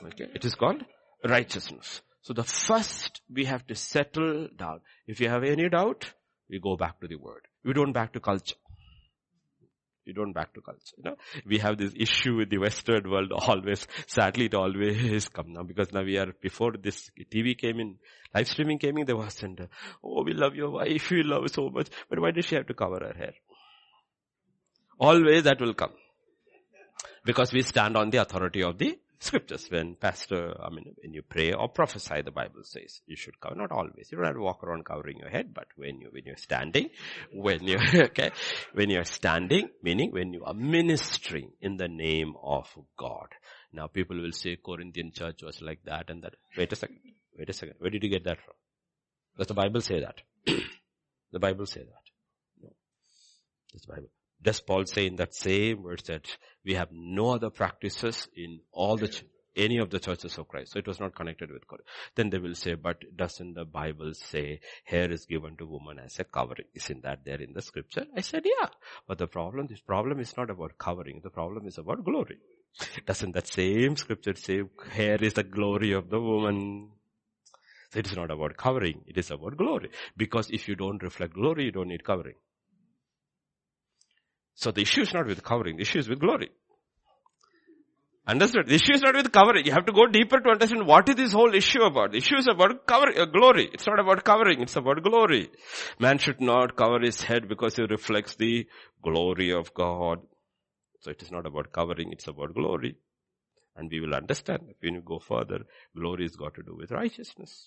Okay? 0.03 0.27
It 0.35 0.47
is 0.47 0.55
called 0.55 0.83
righteousness. 1.23 2.01
So 2.23 2.33
the 2.33 2.45
first 2.45 3.21
we 3.31 3.45
have 3.45 3.67
to 3.67 3.75
settle 3.75 4.49
down. 4.57 4.81
If 5.07 5.21
you 5.21 5.29
have 5.29 5.45
any 5.45 5.69
doubt, 5.69 6.07
we 6.49 6.61
go 6.61 6.77
back 6.79 6.99
to 7.01 7.09
the 7.09 7.17
word. 7.17 7.43
We 7.63 7.75
don't 7.75 7.93
back 7.93 8.15
to 8.15 8.21
culture. 8.21 8.57
We 10.07 10.15
don't 10.15 10.33
back 10.33 10.55
to 10.55 10.63
culture. 10.63 10.97
You 10.97 11.05
know, 11.05 11.17
we 11.47 11.59
have 11.59 11.77
this 11.77 11.93
issue 11.95 12.37
with 12.37 12.49
the 12.49 12.57
Western 12.57 13.11
world 13.11 13.31
always. 13.31 13.87
Sadly, 14.07 14.47
it 14.47 14.55
always 14.55 15.29
come 15.29 15.53
now 15.53 15.63
because 15.63 15.93
now 15.93 16.03
we 16.03 16.17
are 16.17 16.33
before 16.41 16.73
this 16.73 17.11
TV 17.31 17.57
came 17.57 17.81
in, 17.81 17.97
live 18.35 18.49
streaming 18.49 18.79
came 18.79 18.97
in. 18.97 19.05
There 19.05 19.17
was 19.17 19.43
and 19.43 19.69
oh, 20.03 20.25
we 20.25 20.33
love 20.33 20.55
your 20.55 20.71
wife, 20.71 21.11
we 21.11 21.23
love 21.23 21.51
so 21.51 21.69
much, 21.69 21.89
but 22.09 22.19
why 22.19 22.31
does 22.31 22.47
she 22.47 22.55
have 22.55 22.67
to 22.69 22.75
cover 22.75 22.99
her 23.03 23.15
hair? 23.15 23.35
Always 25.01 25.45
that 25.45 25.61
will 25.61 25.75
come. 25.75 25.93
Because 27.25 27.53
we 27.53 27.63
stand 27.63 27.97
on 27.97 28.11
the 28.11 28.19
authority 28.19 28.63
of 28.63 28.77
the 28.77 28.99
scriptures. 29.19 29.67
When 29.71 29.95
pastor, 29.95 30.55
I 30.63 30.69
mean, 30.71 30.95
when 31.03 31.15
you 31.15 31.23
pray 31.23 31.53
or 31.53 31.69
prophesy, 31.69 32.21
the 32.23 32.31
Bible 32.31 32.65
says 32.65 33.01
you 33.07 33.17
should 33.17 33.41
cover. 33.41 33.55
Not 33.55 33.73
always. 33.73 34.09
You 34.11 34.19
don't 34.19 34.27
have 34.27 34.35
to 34.35 34.43
walk 34.43 34.63
around 34.63 34.85
covering 34.85 35.19
your 35.19 35.31
head, 35.31 35.55
but 35.55 35.69
when 35.77 36.01
you, 36.01 36.09
when 36.11 36.25
you're 36.27 36.37
standing, 36.37 36.91
when 37.33 37.65
you, 37.65 37.79
okay, 37.95 38.31
when 38.75 38.91
you're 38.91 39.05
standing, 39.05 39.71
meaning 39.83 40.11
when 40.13 40.35
you 40.35 40.45
are 40.45 40.55
ministering 40.55 41.53
in 41.63 41.79
the 41.79 41.89
name 41.89 42.35
of 42.43 42.69
God. 42.99 43.29
Now 43.73 43.87
people 43.87 44.21
will 44.21 44.33
say 44.33 44.59
Corinthian 44.65 45.13
church 45.13 45.43
was 45.43 45.63
like 45.63 45.81
that 45.85 46.11
and 46.11 46.23
that. 46.25 46.35
Wait 46.59 46.73
a 46.73 46.77
second. 46.77 46.99
Wait 47.39 47.49
a 47.49 47.53
second. 47.55 47.77
Where 47.79 47.91
did 47.91 48.03
you 48.03 48.11
get 48.11 48.25
that 48.25 48.39
from? 48.45 48.55
Does 49.39 49.47
the 49.47 49.55
Bible 49.55 49.81
say 49.81 50.01
that? 50.01 50.21
the 51.33 51.39
Bible 51.39 51.65
say 51.65 51.81
that? 51.81 52.63
No. 52.63 52.69
Does 53.73 53.83
the 53.83 53.93
Bible? 53.95 54.09
Does 54.43 54.61
Paul 54.61 54.87
say 54.87 55.07
in 55.07 55.17
that 55.17 55.35
same 55.35 55.83
verse 55.83 56.03
that 56.03 56.27
we 56.65 56.75
have 56.75 56.89
no 56.93 57.31
other 57.31 57.51
practices 57.51 58.29
in 58.35 58.61
all 58.73 58.97
the, 58.97 59.09
ch- 59.09 59.25
any 59.57 59.79
of 59.79 59.91
the 59.91 59.99
churches 59.99 60.39
of 60.39 60.49
Christ. 60.49 60.73
So 60.73 60.79
it 60.79 60.87
was 60.87 61.01
not 61.01 61.15
connected 61.15 61.51
with 61.51 61.67
God. 61.67 61.81
Then 62.15 62.31
they 62.31 62.39
will 62.39 62.55
say, 62.55 62.75
but 62.75 63.03
doesn't 63.17 63.55
the 63.55 63.65
Bible 63.65 64.13
say 64.15 64.61
hair 64.85 65.11
is 65.11 65.27
given 65.27 65.57
to 65.57 65.67
woman 65.67 65.99
as 65.99 66.19
a 66.19 66.25
covering? 66.25 66.67
Isn't 66.75 67.03
that 67.03 67.25
there 67.25 67.41
in 67.41 67.53
the 67.53 67.63
scripture? 67.63 68.07
I 68.17 68.21
said, 68.21 68.45
yeah. 68.45 68.69
But 69.07 69.19
the 69.19 69.27
problem, 69.27 69.67
this 69.67 69.81
problem 69.81 70.21
is 70.21 70.37
not 70.37 70.51
about 70.51 70.79
covering. 70.79 71.21
The 71.23 71.31
problem 71.31 71.67
is 71.67 71.79
about 71.79 72.05
glory. 72.05 72.39
Doesn't 73.07 73.33
that 73.33 73.49
same 73.49 73.97
scripture 73.97 74.35
say 74.35 74.63
hair 74.93 75.17
is 75.23 75.35
the 75.35 75.43
glory 75.43 75.93
of 75.93 76.09
the 76.09 76.21
woman? 76.21 76.91
So 77.93 77.99
it 77.99 78.07
is 78.07 78.17
not 78.17 78.31
about 78.31 78.57
covering. 78.57 79.03
It 79.07 79.19
is 79.19 79.31
about 79.33 79.57
glory. 79.57 79.91
Because 80.17 80.49
if 80.51 80.69
you 80.69 80.77
don't 80.77 81.03
reflect 81.03 81.35
glory, 81.35 81.65
you 81.65 81.73
don't 81.73 81.89
need 81.89 82.05
covering. 82.05 82.37
So 84.61 84.71
the 84.71 84.83
issue 84.83 85.01
is 85.01 85.15
not 85.15 85.27
with 85.27 85.43
covering, 85.43 85.77
the 85.77 85.83
issue 85.83 86.01
is 86.01 86.09
with 86.09 86.21
glory. 86.21 86.51
Understood? 88.27 88.67
The 88.67 88.75
issue 88.75 88.93
is 88.93 89.01
not 89.01 89.15
with 89.15 89.33
covering. 89.33 89.65
You 89.65 89.73
have 89.73 89.87
to 89.87 89.93
go 89.93 90.07
deeper 90.07 90.39
to 90.39 90.51
understand 90.51 90.87
what 90.87 91.09
is 91.09 91.17
this 91.17 91.33
whole 91.33 91.55
issue 91.55 91.83
about. 91.83 92.13
The 92.13 92.19
issue 92.19 92.37
is 92.37 92.47
about 92.47 92.87
covering, 92.87 93.19
uh, 93.19 93.25
glory. 93.25 93.71
It's 93.73 93.87
not 93.87 93.99
about 93.99 94.23
covering, 94.23 94.61
it's 94.61 94.77
about 94.77 95.03
glory. 95.03 95.51
Man 95.99 96.19
should 96.19 96.43
not 96.43 96.77
cover 96.77 97.01
his 97.01 97.23
head 97.23 97.49
because 97.49 97.79
it 97.79 97.91
reflects 97.91 98.35
the 98.35 98.67
glory 99.03 99.51
of 99.53 99.73
God. 99.73 100.21
So 101.01 101.11
it 101.11 101.23
is 101.23 101.33
not 101.33 101.47
about 101.47 101.73
covering, 101.73 102.13
it's 102.13 102.29
about 102.29 102.55
glory. 102.55 102.97
And 103.77 103.91
we 103.91 104.01
will 104.01 104.15
understand 104.15 104.75
when 104.81 104.95
you 104.95 105.01
go 105.01 105.21
further, 105.21 105.61
glory 105.97 106.25
has 106.25 106.37
got 106.37 106.55
to 106.57 106.63
do 106.63 106.77
with 106.77 106.91
righteousness. 106.91 107.67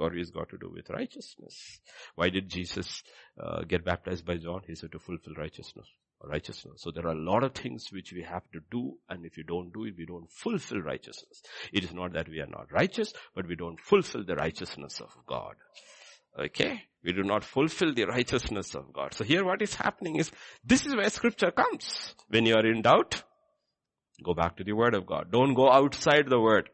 Has 0.00 0.30
got 0.30 0.48
to 0.50 0.58
do 0.58 0.70
with 0.72 0.90
righteousness. 0.90 1.80
Why 2.14 2.28
did 2.28 2.48
Jesus 2.48 3.02
uh, 3.40 3.62
get 3.62 3.84
baptized 3.84 4.24
by 4.24 4.36
John? 4.36 4.60
He 4.66 4.74
said 4.74 4.92
to 4.92 4.98
fulfill 4.98 5.34
righteousness. 5.34 5.86
Righteousness. 6.22 6.82
So 6.82 6.90
there 6.90 7.06
are 7.06 7.12
a 7.12 7.20
lot 7.20 7.44
of 7.44 7.54
things 7.54 7.86
which 7.92 8.12
we 8.12 8.22
have 8.22 8.42
to 8.52 8.60
do 8.70 8.96
and 9.08 9.24
if 9.24 9.36
you 9.36 9.44
don't 9.44 9.72
do 9.72 9.84
it, 9.84 9.94
we 9.96 10.06
don't 10.06 10.30
fulfill 10.30 10.80
righteousness. 10.80 11.42
It 11.72 11.84
is 11.84 11.92
not 11.92 12.12
that 12.14 12.28
we 12.28 12.40
are 12.40 12.46
not 12.46 12.72
righteous, 12.72 13.12
but 13.34 13.46
we 13.46 13.54
don't 13.54 13.78
fulfill 13.80 14.24
the 14.24 14.34
righteousness 14.34 15.00
of 15.00 15.10
God. 15.26 15.54
Okay? 16.38 16.82
We 17.04 17.12
do 17.12 17.22
not 17.22 17.44
fulfill 17.44 17.94
the 17.94 18.06
righteousness 18.06 18.74
of 18.74 18.92
God. 18.92 19.14
So 19.14 19.24
here 19.24 19.44
what 19.44 19.62
is 19.62 19.74
happening 19.74 20.16
is, 20.16 20.30
this 20.64 20.86
is 20.86 20.94
where 20.94 21.08
scripture 21.10 21.50
comes. 21.50 22.14
When 22.28 22.46
you 22.46 22.54
are 22.54 22.66
in 22.66 22.82
doubt, 22.82 23.22
go 24.24 24.34
back 24.34 24.56
to 24.56 24.64
the 24.64 24.72
word 24.72 24.94
of 24.94 25.06
God. 25.06 25.30
Don't 25.30 25.54
go 25.54 25.70
outside 25.70 26.28
the 26.28 26.40
word. 26.40 26.68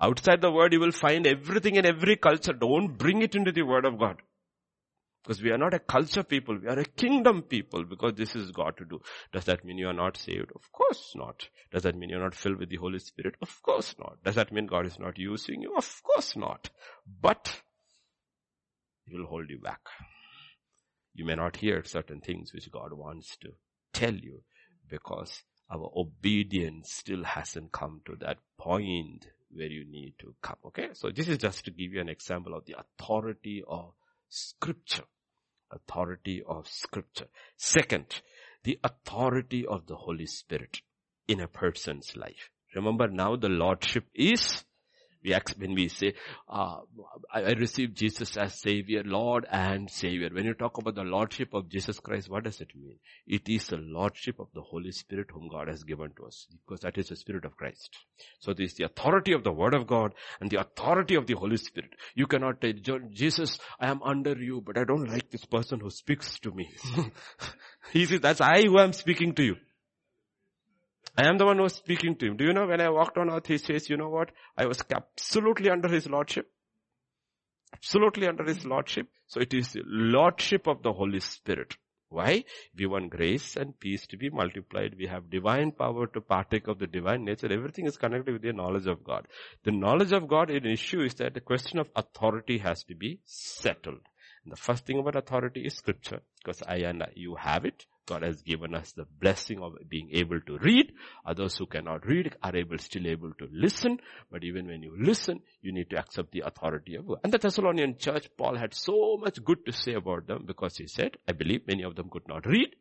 Outside 0.00 0.40
the 0.40 0.52
word 0.52 0.72
you 0.72 0.80
will 0.80 0.92
find 0.92 1.26
everything 1.26 1.76
in 1.76 1.86
every 1.86 2.16
culture. 2.16 2.52
Don't 2.52 2.96
bring 2.96 3.22
it 3.22 3.34
into 3.34 3.52
the 3.52 3.62
word 3.62 3.84
of 3.84 3.98
God. 3.98 4.22
Because 5.22 5.42
we 5.42 5.50
are 5.50 5.58
not 5.58 5.74
a 5.74 5.78
culture 5.78 6.22
people, 6.22 6.58
we 6.58 6.68
are 6.68 6.78
a 6.78 6.84
kingdom 6.84 7.42
people 7.42 7.84
because 7.84 8.14
this 8.14 8.34
is 8.34 8.50
God 8.50 8.76
to 8.78 8.84
do. 8.84 9.00
Does 9.32 9.44
that 9.44 9.64
mean 9.64 9.76
you 9.76 9.88
are 9.88 9.92
not 9.92 10.16
saved? 10.16 10.50
Of 10.54 10.72
course 10.72 11.12
not. 11.14 11.48
Does 11.70 11.82
that 11.82 11.96
mean 11.96 12.08
you're 12.08 12.22
not 12.22 12.34
filled 12.34 12.58
with 12.58 12.70
the 12.70 12.76
Holy 12.76 12.98
Spirit? 12.98 13.34
Of 13.42 13.60
course 13.62 13.94
not. 13.98 14.22
Does 14.24 14.36
that 14.36 14.52
mean 14.52 14.66
God 14.66 14.86
is 14.86 14.98
not 14.98 15.18
using 15.18 15.60
you? 15.60 15.74
Of 15.76 16.02
course 16.02 16.34
not. 16.34 16.70
But 17.20 17.60
He 19.04 19.16
will 19.16 19.26
hold 19.26 19.50
you 19.50 19.58
back. 19.58 19.80
You 21.12 21.26
may 21.26 21.34
not 21.34 21.56
hear 21.56 21.82
certain 21.84 22.20
things 22.20 22.54
which 22.54 22.70
God 22.70 22.92
wants 22.92 23.36
to 23.38 23.50
tell 23.92 24.14
you 24.14 24.44
because 24.88 25.42
our 25.70 25.90
obedience 25.94 26.92
still 26.92 27.24
hasn't 27.24 27.72
come 27.72 28.00
to 28.06 28.16
that 28.20 28.38
point 28.56 29.26
where 29.50 29.68
you 29.68 29.84
need 29.84 30.14
to 30.20 30.34
come. 30.42 30.56
Okay. 30.66 30.88
So 30.92 31.10
this 31.10 31.28
is 31.28 31.38
just 31.38 31.64
to 31.64 31.70
give 31.70 31.92
you 31.92 32.00
an 32.00 32.08
example 32.08 32.54
of 32.54 32.64
the 32.66 32.76
authority 32.78 33.62
of 33.66 33.92
scripture. 34.28 35.04
Authority 35.70 36.42
of 36.46 36.66
scripture. 36.66 37.26
Second, 37.56 38.22
the 38.64 38.78
authority 38.82 39.66
of 39.66 39.86
the 39.86 39.96
Holy 39.96 40.26
Spirit 40.26 40.80
in 41.26 41.40
a 41.40 41.48
person's 41.48 42.16
life. 42.16 42.50
Remember 42.74 43.08
now 43.08 43.36
the 43.36 43.48
Lordship 43.48 44.06
is 44.14 44.64
We 45.22 45.36
when 45.58 45.74
we 45.74 45.88
say, 45.88 46.14
uh, 46.48 46.78
I, 47.32 47.42
I 47.42 47.52
received 47.52 47.96
Jesus 47.96 48.36
as 48.36 48.54
Savior, 48.54 49.02
Lord 49.04 49.46
and 49.50 49.90
Savior. 49.90 50.28
When 50.32 50.44
you 50.44 50.54
talk 50.54 50.78
about 50.78 50.94
the 50.94 51.02
Lordship 51.02 51.54
of 51.54 51.68
Jesus 51.68 51.98
Christ, 51.98 52.30
what 52.30 52.44
does 52.44 52.60
it 52.60 52.70
mean? 52.74 52.96
It 53.26 53.48
is 53.48 53.66
the 53.66 53.78
Lordship 53.78 54.38
of 54.38 54.48
the 54.54 54.60
Holy 54.60 54.92
Spirit 54.92 55.28
whom 55.32 55.48
God 55.48 55.68
has 55.68 55.82
given 55.82 56.12
to 56.16 56.26
us, 56.26 56.46
because 56.64 56.80
that 56.80 56.98
is 56.98 57.08
the 57.08 57.16
Spirit 57.16 57.44
of 57.44 57.56
Christ. 57.56 57.96
So 58.40 58.52
this 58.52 58.72
is 58.72 58.76
the 58.78 58.84
authority 58.84 59.32
of 59.32 59.44
the 59.44 59.52
Word 59.52 59.74
of 59.74 59.86
God 59.86 60.14
and 60.40 60.50
the 60.50 60.60
authority 60.60 61.16
of 61.16 61.26
the 61.26 61.34
Holy 61.34 61.56
Spirit. 61.56 61.90
You 62.14 62.26
cannot 62.26 62.60
tell 62.60 62.72
Jesus, 63.10 63.58
I 63.80 63.90
am 63.90 64.02
under 64.02 64.36
you, 64.36 64.62
but 64.64 64.78
I 64.78 64.84
don't 64.84 65.08
like 65.08 65.30
this 65.30 65.44
person 65.44 65.80
who 65.80 65.90
speaks 65.90 66.38
to 66.40 66.52
me. 66.52 66.70
he 67.92 68.06
says, 68.06 68.20
that's 68.20 68.40
I 68.40 68.62
who 68.62 68.78
am 68.78 68.92
speaking 68.92 69.34
to 69.34 69.42
you. 69.42 69.56
I 71.18 71.26
am 71.26 71.36
the 71.36 71.46
one 71.46 71.56
who 71.56 71.64
was 71.64 71.74
speaking 71.74 72.14
to 72.14 72.26
him. 72.26 72.36
Do 72.36 72.44
you 72.44 72.52
know 72.52 72.68
when 72.68 72.80
I 72.80 72.90
walked 72.90 73.18
on 73.18 73.28
earth, 73.28 73.48
he 73.48 73.58
says, 73.58 73.90
you 73.90 73.96
know 73.96 74.08
what? 74.08 74.30
I 74.56 74.66
was 74.66 74.80
absolutely 74.94 75.68
under 75.68 75.88
his 75.88 76.08
lordship. 76.08 76.48
Absolutely 77.74 78.28
under 78.28 78.44
his 78.44 78.64
lordship. 78.64 79.08
So 79.26 79.40
it 79.40 79.52
is 79.52 79.72
the 79.72 79.82
lordship 79.84 80.68
of 80.68 80.84
the 80.84 80.92
Holy 80.92 81.18
Spirit. 81.18 81.76
Why? 82.08 82.44
We 82.78 82.86
want 82.86 83.10
grace 83.10 83.56
and 83.56 83.78
peace 83.80 84.06
to 84.06 84.16
be 84.16 84.30
multiplied. 84.30 84.94
We 84.96 85.08
have 85.08 85.28
divine 85.28 85.72
power 85.72 86.06
to 86.06 86.20
partake 86.20 86.68
of 86.68 86.78
the 86.78 86.86
divine 86.86 87.24
nature. 87.24 87.52
Everything 87.52 87.86
is 87.86 87.96
connected 87.96 88.32
with 88.32 88.42
the 88.42 88.52
knowledge 88.52 88.86
of 88.86 89.02
God. 89.02 89.26
The 89.64 89.72
knowledge 89.72 90.12
of 90.12 90.28
God, 90.28 90.50
an 90.50 90.66
issue 90.66 91.00
is 91.00 91.14
that 91.14 91.34
the 91.34 91.40
question 91.40 91.80
of 91.80 91.90
authority 91.96 92.58
has 92.58 92.84
to 92.84 92.94
be 92.94 93.18
settled. 93.26 94.06
And 94.44 94.52
the 94.52 94.56
first 94.56 94.86
thing 94.86 95.00
about 95.00 95.16
authority 95.16 95.62
is 95.66 95.74
scripture, 95.74 96.20
because 96.38 96.62
I 96.62 96.76
and 96.76 97.02
I, 97.02 97.08
you 97.16 97.34
have 97.34 97.64
it. 97.64 97.86
God 98.08 98.22
has 98.22 98.40
given 98.42 98.74
us 98.74 98.92
the 98.92 99.04
blessing 99.20 99.60
of 99.60 99.74
being 99.88 100.08
able 100.12 100.40
to 100.40 100.58
read. 100.58 100.92
Others 101.26 101.58
who 101.58 101.66
cannot 101.66 102.06
read 102.06 102.34
are 102.42 102.56
able, 102.56 102.78
still 102.78 103.06
able 103.06 103.32
to 103.34 103.48
listen. 103.52 103.98
But 104.30 104.44
even 104.44 104.66
when 104.66 104.82
you 104.82 104.96
listen, 104.98 105.40
you 105.60 105.72
need 105.72 105.90
to 105.90 105.98
accept 105.98 106.32
the 106.32 106.44
authority 106.46 106.94
of 106.94 107.06
God. 107.06 107.18
And 107.22 107.32
the 107.32 107.38
Thessalonian 107.38 107.98
church, 107.98 108.28
Paul 108.38 108.56
had 108.56 108.72
so 108.72 109.18
much 109.18 109.44
good 109.44 109.66
to 109.66 109.72
say 109.72 109.92
about 109.92 110.26
them 110.26 110.44
because 110.46 110.78
he 110.78 110.86
said, 110.86 111.18
I 111.28 111.32
believe 111.32 111.66
many 111.66 111.82
of 111.82 111.96
them 111.96 112.08
could 112.10 112.26
not 112.26 112.46
read. 112.46 112.74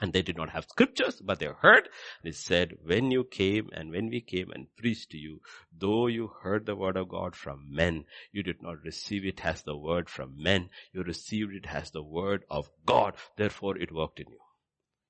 And 0.00 0.12
they 0.12 0.22
did 0.22 0.36
not 0.36 0.50
have 0.50 0.64
scriptures, 0.64 1.20
but 1.20 1.38
they 1.38 1.46
heard. 1.46 1.88
They 2.24 2.32
said, 2.32 2.78
when 2.82 3.10
you 3.10 3.24
came 3.24 3.68
and 3.72 3.90
when 3.90 4.08
we 4.08 4.20
came 4.22 4.50
and 4.50 4.74
preached 4.76 5.10
to 5.10 5.18
you, 5.18 5.42
though 5.76 6.06
you 6.06 6.32
heard 6.42 6.64
the 6.64 6.74
word 6.74 6.96
of 6.96 7.08
God 7.10 7.36
from 7.36 7.66
men, 7.68 8.06
you 8.32 8.42
did 8.42 8.62
not 8.62 8.82
receive 8.82 9.26
it 9.26 9.44
as 9.44 9.62
the 9.62 9.76
word 9.76 10.08
from 10.08 10.42
men. 10.42 10.70
You 10.92 11.02
received 11.02 11.54
it 11.54 11.66
as 11.66 11.90
the 11.90 12.02
word 12.02 12.44
of 12.50 12.70
God. 12.86 13.14
Therefore 13.36 13.76
it 13.76 13.92
worked 13.92 14.20
in 14.20 14.30
you. 14.30 14.38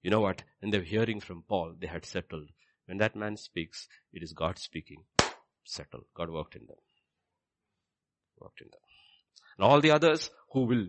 You 0.03 0.11
know 0.11 0.21
what? 0.21 0.43
In 0.62 0.71
the 0.71 0.81
hearing 0.81 1.21
from 1.21 1.45
Paul, 1.49 1.75
they 1.79 1.87
had 1.87 2.05
settled. 2.05 2.49
When 2.87 2.99
that 2.99 3.14
man 3.14 3.37
speaks, 3.37 3.87
it 4.12 4.23
is 4.23 4.33
God 4.33 4.59
speaking. 4.59 5.05
Settled. 5.64 6.05
God 6.14 6.31
worked 6.31 6.57
in 6.57 6.66
them. 6.66 6.79
Worked 8.41 8.62
in 8.62 8.68
them. 8.73 8.89
And 9.61 9.69
all 9.69 9.83
the 9.83 9.91
others 9.91 10.31
who 10.53 10.61
will, 10.65 10.87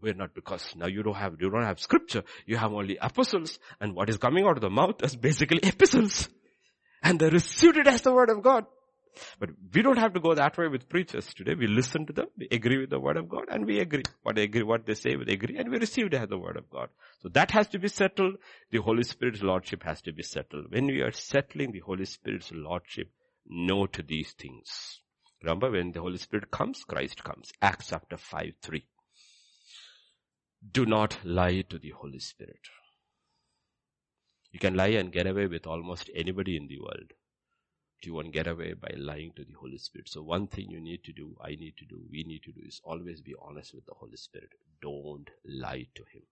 were 0.00 0.14
not 0.14 0.34
because 0.34 0.74
now 0.76 0.86
you 0.86 1.02
don't 1.02 1.14
have, 1.14 1.34
you 1.38 1.50
don't 1.50 1.64
have 1.64 1.78
scripture. 1.78 2.22
You 2.46 2.56
have 2.56 2.72
only 2.72 2.96
epistles 3.02 3.58
and 3.82 3.94
what 3.94 4.08
is 4.08 4.16
coming 4.16 4.46
out 4.46 4.56
of 4.56 4.62
the 4.62 4.70
mouth 4.70 5.04
is 5.04 5.14
basically 5.14 5.60
epistles. 5.62 6.30
And 7.02 7.20
they 7.20 7.28
received 7.28 7.76
it 7.76 7.86
as 7.86 8.00
the 8.00 8.14
word 8.14 8.30
of 8.30 8.42
God. 8.42 8.64
But 9.38 9.50
we 9.74 9.82
don't 9.82 9.98
have 9.98 10.14
to 10.14 10.20
go 10.20 10.34
that 10.34 10.56
way 10.56 10.68
with 10.68 10.88
preachers 10.88 11.34
today. 11.34 11.52
We 11.54 11.66
listen 11.66 12.06
to 12.06 12.14
them, 12.14 12.28
we 12.38 12.48
agree 12.50 12.78
with 12.78 12.88
the 12.88 12.98
word 12.98 13.18
of 13.18 13.28
God, 13.28 13.44
and 13.50 13.66
we 13.66 13.78
agree. 13.80 14.04
What 14.22 14.36
they 14.36 14.44
agree, 14.44 14.62
what 14.62 14.86
they 14.86 14.94
say, 14.94 15.16
we 15.16 15.30
agree, 15.30 15.58
and 15.58 15.70
we 15.70 15.78
receive 15.78 16.06
it 16.06 16.14
as 16.14 16.30
the 16.30 16.38
word 16.38 16.56
of 16.56 16.70
God. 16.70 16.88
So 17.20 17.28
that 17.34 17.50
has 17.50 17.68
to 17.68 17.78
be 17.78 17.88
settled. 17.88 18.36
The 18.70 18.78
Holy 18.78 19.02
Spirit's 19.02 19.42
Lordship 19.42 19.82
has 19.82 20.00
to 20.02 20.12
be 20.12 20.22
settled. 20.22 20.72
When 20.72 20.86
we 20.86 21.02
are 21.02 21.12
settling 21.12 21.72
the 21.72 21.80
Holy 21.80 22.06
Spirit's 22.06 22.50
Lordship, 22.54 23.10
no 23.46 23.84
to 23.84 24.02
these 24.02 24.32
things. 24.32 25.00
Remember 25.44 25.70
when 25.70 25.92
the 25.92 26.00
Holy 26.00 26.16
Spirit 26.16 26.50
comes, 26.50 26.84
Christ 26.84 27.22
comes. 27.22 27.52
Acts 27.60 27.88
chapter 27.88 28.16
5, 28.16 28.54
3. 28.62 28.86
Do 30.72 30.86
not 30.86 31.18
lie 31.22 31.60
to 31.68 31.78
the 31.78 31.90
Holy 31.90 32.18
Spirit. 32.18 32.60
You 34.52 34.58
can 34.58 34.74
lie 34.74 34.96
and 34.96 35.12
get 35.12 35.26
away 35.26 35.46
with 35.46 35.66
almost 35.66 36.08
anybody 36.14 36.56
in 36.56 36.66
the 36.66 36.78
world. 36.78 37.12
But 37.98 38.06
you 38.06 38.14
won't 38.14 38.32
get 38.32 38.46
away 38.46 38.72
by 38.72 38.94
lying 38.96 39.32
to 39.36 39.44
the 39.44 39.52
Holy 39.60 39.76
Spirit. 39.76 40.08
So 40.08 40.22
one 40.22 40.46
thing 40.46 40.70
you 40.70 40.80
need 40.80 41.04
to 41.04 41.12
do, 41.12 41.36
I 41.44 41.50
need 41.50 41.76
to 41.76 41.84
do, 41.84 42.00
we 42.10 42.24
need 42.24 42.44
to 42.44 42.52
do 42.52 42.62
is 42.66 42.80
always 42.82 43.20
be 43.20 43.34
honest 43.38 43.74
with 43.74 43.84
the 43.84 43.94
Holy 43.94 44.16
Spirit. 44.16 44.48
Don't 44.80 45.28
lie 45.44 45.88
to 45.94 46.04
Him. 46.10 46.22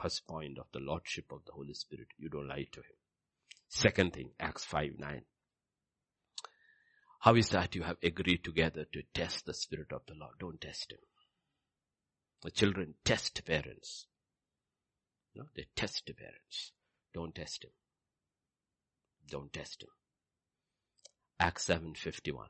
First 0.00 0.26
point 0.26 0.58
of 0.58 0.68
the 0.72 0.80
Lordship 0.80 1.26
of 1.30 1.44
the 1.44 1.52
Holy 1.52 1.74
Spirit, 1.74 2.08
you 2.16 2.30
don't 2.30 2.48
lie 2.48 2.68
to 2.72 2.80
Him. 2.80 2.96
Second 3.68 4.14
thing, 4.14 4.30
Acts 4.40 4.64
5, 4.64 4.92
9. 4.98 5.22
How 7.24 7.34
is 7.36 7.48
that 7.48 7.74
you 7.74 7.84
have 7.84 7.96
agreed 8.02 8.44
together 8.44 8.84
to 8.92 9.02
test 9.14 9.46
the 9.46 9.54
Spirit 9.54 9.92
of 9.92 10.02
the 10.06 10.12
Lord? 10.12 10.34
Don't 10.38 10.60
test 10.60 10.92
Him. 10.92 10.98
The 12.42 12.50
children 12.50 12.96
test 13.02 13.42
parents. 13.46 14.04
No, 15.34 15.44
they 15.56 15.64
test 15.74 16.10
parents. 16.18 16.72
Don't 17.14 17.34
test 17.34 17.64
Him. 17.64 17.70
Don't 19.30 19.50
test 19.50 19.84
Him. 19.84 19.88
Acts 21.40 21.64
7.51. 21.68 22.48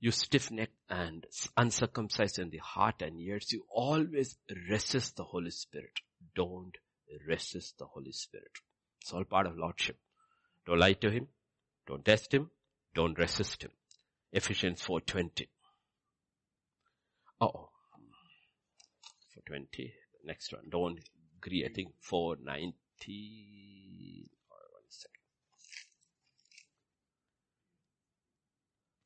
You 0.00 0.10
stiff-necked 0.10 0.72
and 0.88 1.26
uncircumcised 1.54 2.38
in 2.38 2.48
the 2.48 2.62
heart 2.64 3.02
and 3.02 3.20
ears, 3.20 3.52
you 3.52 3.66
always 3.70 4.38
resist 4.70 5.16
the 5.16 5.24
Holy 5.24 5.50
Spirit. 5.50 6.00
Don't 6.34 6.78
resist 7.28 7.76
the 7.78 7.84
Holy 7.84 8.12
Spirit. 8.12 8.52
It's 9.02 9.12
all 9.12 9.24
part 9.24 9.46
of 9.46 9.58
Lordship. 9.58 9.98
Don't 10.64 10.78
lie 10.78 10.94
to 10.94 11.10
Him. 11.10 11.28
Don't 11.86 12.04
test 12.04 12.34
him. 12.34 12.50
Don't 12.94 13.18
resist 13.18 13.62
him. 13.62 13.70
Ephesians 14.32 14.82
4.20. 14.82 15.48
Oh, 17.40 17.70
4.20. 19.50 19.92
Next 20.24 20.52
one. 20.52 20.62
Don't 20.70 20.98
agree. 21.38 21.64
I 21.64 21.72
think 21.72 21.90
4.19. 22.10 22.38
One 22.58 22.74
second. 24.88 25.22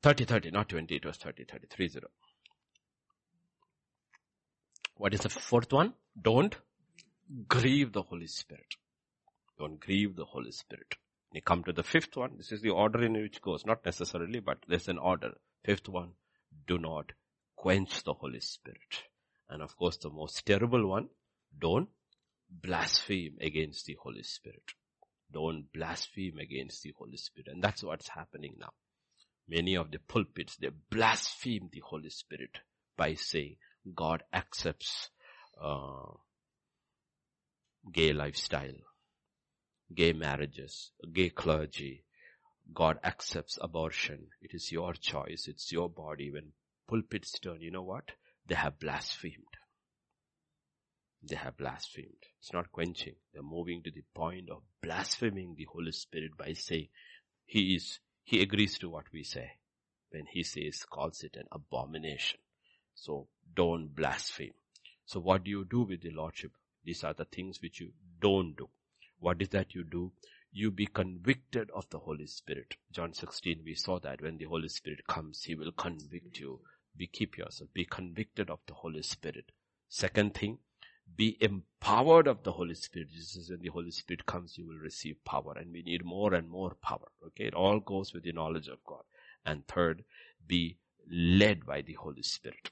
30, 0.01 0.25
30, 0.25 0.51
not 0.51 0.69
20. 0.69 0.95
It 0.95 1.05
was 1.05 1.17
30, 1.17 1.45
30, 1.45 1.67
30. 1.67 2.07
What 4.95 5.13
is 5.13 5.21
the 5.21 5.29
fourth 5.29 5.71
one? 5.71 5.93
Don't 6.19 6.55
grieve 7.47 7.93
the 7.93 8.01
Holy 8.03 8.27
Spirit. 8.27 8.75
Don't 9.57 9.79
grieve 9.79 10.15
the 10.15 10.25
Holy 10.25 10.51
Spirit. 10.51 10.95
You 11.33 11.41
come 11.41 11.63
to 11.63 11.73
the 11.73 11.83
fifth 11.83 12.17
one. 12.17 12.35
This 12.37 12.51
is 12.51 12.61
the 12.61 12.71
order 12.71 13.03
in 13.03 13.13
which 13.13 13.41
goes. 13.41 13.65
Not 13.65 13.85
necessarily, 13.85 14.39
but 14.39 14.59
there's 14.67 14.89
an 14.89 14.97
order. 14.97 15.31
Fifth 15.63 15.87
one. 15.87 16.11
Do 16.67 16.77
not 16.77 17.13
quench 17.55 18.03
the 18.03 18.13
Holy 18.13 18.41
Spirit. 18.41 19.03
And 19.49 19.61
of 19.61 19.77
course, 19.77 19.97
the 19.97 20.09
most 20.09 20.45
terrible 20.45 20.85
one. 20.87 21.09
Don't 21.57 21.89
blaspheme 22.49 23.37
against 23.39 23.85
the 23.85 23.97
Holy 24.01 24.23
Spirit. 24.23 24.73
Don't 25.31 25.71
blaspheme 25.73 26.37
against 26.37 26.83
the 26.83 26.93
Holy 26.97 27.17
Spirit. 27.17 27.47
And 27.47 27.63
that's 27.63 27.83
what's 27.83 28.09
happening 28.09 28.55
now. 28.59 28.73
Many 29.47 29.75
of 29.75 29.91
the 29.91 29.99
pulpits, 29.99 30.57
they 30.57 30.69
blaspheme 30.89 31.69
the 31.71 31.81
Holy 31.81 32.09
Spirit 32.09 32.59
by 32.97 33.13
saying 33.13 33.55
God 33.95 34.23
accepts 34.33 35.09
uh, 35.61 36.11
gay 37.93 38.11
lifestyle 38.11 38.75
gay 39.95 40.13
marriages, 40.13 40.91
gay 41.13 41.29
clergy. 41.29 42.03
God 42.73 42.99
accepts 43.03 43.57
abortion. 43.61 44.27
It 44.41 44.53
is 44.53 44.71
your 44.71 44.93
choice. 44.93 45.47
It's 45.47 45.71
your 45.71 45.89
body. 45.89 46.31
When 46.31 46.53
pulpits 46.87 47.37
turn, 47.39 47.61
you 47.61 47.71
know 47.71 47.83
what? 47.83 48.11
They 48.47 48.55
have 48.55 48.79
blasphemed. 48.79 49.57
They 51.23 51.35
have 51.35 51.57
blasphemed. 51.57 52.23
It's 52.39 52.53
not 52.53 52.71
quenching. 52.71 53.15
They're 53.33 53.43
moving 53.43 53.83
to 53.83 53.91
the 53.91 54.03
point 54.15 54.49
of 54.49 54.63
blaspheming 54.81 55.55
the 55.55 55.67
Holy 55.71 55.91
Spirit 55.91 56.37
by 56.37 56.53
saying 56.53 56.87
he 57.45 57.75
is, 57.75 57.99
he 58.23 58.41
agrees 58.41 58.77
to 58.79 58.89
what 58.89 59.05
we 59.13 59.23
say. 59.23 59.51
When 60.11 60.25
he 60.25 60.43
says, 60.43 60.83
calls 60.89 61.23
it 61.23 61.35
an 61.35 61.45
abomination. 61.51 62.39
So 62.95 63.27
don't 63.55 63.95
blaspheme. 63.95 64.53
So 65.05 65.19
what 65.19 65.43
do 65.43 65.51
you 65.51 65.65
do 65.65 65.81
with 65.83 66.01
the 66.01 66.11
Lordship? 66.11 66.51
These 66.83 67.03
are 67.03 67.13
the 67.13 67.25
things 67.25 67.61
which 67.61 67.79
you 67.79 67.91
don't 68.19 68.55
do. 68.55 68.69
What 69.21 69.39
is 69.39 69.49
that 69.49 69.75
you 69.75 69.83
do? 69.83 70.11
You 70.51 70.71
be 70.71 70.87
convicted 70.87 71.69
of 71.75 71.87
the 71.91 71.99
Holy 71.99 72.25
Spirit. 72.25 72.75
John 72.91 73.13
16, 73.13 73.61
we 73.63 73.75
saw 73.75 73.99
that 73.99 74.19
when 74.19 74.37
the 74.39 74.45
Holy 74.45 74.67
Spirit 74.67 75.05
comes, 75.07 75.43
He 75.43 75.53
will 75.53 75.71
convict 75.71 76.39
you. 76.39 76.59
Be 76.97 77.05
keep 77.05 77.37
yourself. 77.37 77.69
Be 77.71 77.85
convicted 77.85 78.49
of 78.49 78.59
the 78.65 78.73
Holy 78.73 79.03
Spirit. 79.03 79.51
Second 79.87 80.33
thing, 80.33 80.57
be 81.15 81.37
empowered 81.39 82.25
of 82.25 82.41
the 82.41 82.51
Holy 82.51 82.73
Spirit. 82.73 83.09
Is 83.15 83.47
when 83.51 83.61
the 83.61 83.69
Holy 83.69 83.91
Spirit 83.91 84.25
comes, 84.25 84.57
you 84.57 84.65
will 84.65 84.79
receive 84.79 85.23
power 85.23 85.53
and 85.55 85.71
we 85.71 85.83
need 85.83 86.03
more 86.03 86.33
and 86.33 86.49
more 86.49 86.75
power. 86.81 87.11
Okay. 87.27 87.45
It 87.45 87.53
all 87.53 87.79
goes 87.79 88.13
with 88.13 88.23
the 88.23 88.31
knowledge 88.31 88.69
of 88.69 88.83
God. 88.83 89.03
And 89.45 89.67
third, 89.67 90.03
be 90.47 90.79
led 91.07 91.67
by 91.67 91.81
the 91.81 91.93
Holy 91.93 92.23
Spirit. 92.23 92.71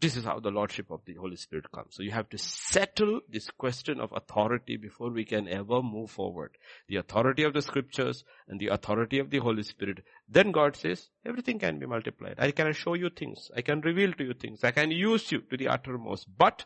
This 0.00 0.16
is 0.16 0.24
how 0.24 0.40
the 0.40 0.50
Lordship 0.50 0.90
of 0.90 1.00
the 1.06 1.14
Holy 1.14 1.36
Spirit 1.36 1.70
comes. 1.72 1.94
So 1.94 2.02
you 2.02 2.10
have 2.10 2.28
to 2.30 2.38
settle 2.38 3.20
this 3.30 3.48
question 3.50 4.00
of 4.00 4.12
authority 4.12 4.76
before 4.76 5.10
we 5.10 5.24
can 5.24 5.48
ever 5.48 5.82
move 5.82 6.10
forward. 6.10 6.50
The 6.88 6.96
authority 6.96 7.44
of 7.44 7.54
the 7.54 7.62
scriptures 7.62 8.24
and 8.48 8.60
the 8.60 8.68
authority 8.68 9.18
of 9.18 9.30
the 9.30 9.38
Holy 9.38 9.62
Spirit. 9.62 10.04
Then 10.28 10.52
God 10.52 10.76
says, 10.76 11.08
everything 11.24 11.58
can 11.58 11.78
be 11.78 11.86
multiplied. 11.86 12.34
I 12.38 12.50
can 12.50 12.72
show 12.72 12.94
you 12.94 13.08
things. 13.08 13.50
I 13.56 13.62
can 13.62 13.80
reveal 13.80 14.12
to 14.12 14.24
you 14.24 14.34
things. 14.34 14.64
I 14.64 14.72
can 14.72 14.90
use 14.90 15.30
you 15.32 15.40
to 15.50 15.56
the 15.56 15.68
uttermost. 15.68 16.26
But 16.36 16.64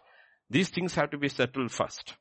these 0.50 0.70
things 0.70 0.94
have 0.94 1.10
to 1.10 1.18
be 1.18 1.28
settled 1.28 1.70
first. 1.70 2.14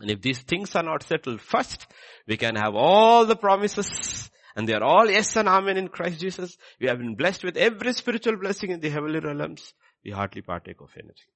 And 0.00 0.10
if 0.10 0.22
these 0.22 0.40
things 0.40 0.74
are 0.76 0.82
not 0.82 1.02
settled 1.02 1.40
first, 1.40 1.86
we 2.26 2.36
can 2.36 2.56
have 2.56 2.74
all 2.74 3.26
the 3.26 3.36
promises 3.36 4.30
and 4.56 4.68
they 4.68 4.74
are 4.74 4.82
all 4.82 5.08
yes 5.08 5.36
and 5.36 5.48
amen 5.48 5.76
in 5.76 5.88
Christ 5.88 6.20
Jesus. 6.20 6.56
We 6.80 6.88
have 6.88 6.98
been 6.98 7.14
blessed 7.14 7.44
with 7.44 7.56
every 7.56 7.92
spiritual 7.92 8.36
blessing 8.36 8.70
in 8.70 8.80
the 8.80 8.90
heavenly 8.90 9.20
realms. 9.20 9.72
We 10.04 10.12
hardly 10.12 10.42
partake 10.42 10.80
of 10.80 10.90
anything. 10.96 11.32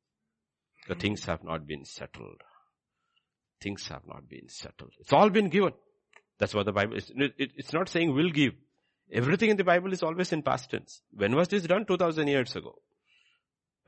The 0.88 0.94
hmm. 0.94 1.00
things 1.00 1.24
have 1.26 1.44
not 1.44 1.66
been 1.66 1.84
settled. 1.84 2.42
Things 3.60 3.86
have 3.88 4.06
not 4.06 4.28
been 4.28 4.48
settled. 4.48 4.92
It's 5.00 5.12
all 5.12 5.30
been 5.30 5.48
given. 5.48 5.72
That's 6.38 6.54
what 6.54 6.66
the 6.66 6.72
Bible 6.72 6.96
is. 6.96 7.10
It's 7.14 7.72
not 7.72 7.88
saying 7.88 8.14
will 8.14 8.30
give. 8.30 8.52
Everything 9.12 9.50
in 9.50 9.56
the 9.56 9.64
Bible 9.64 9.92
is 9.92 10.02
always 10.02 10.32
in 10.32 10.42
past 10.42 10.70
tense. 10.70 11.00
When 11.12 11.36
was 11.36 11.48
this 11.48 11.62
done? 11.62 11.84
2000 11.86 12.26
years 12.26 12.56
ago. 12.56 12.74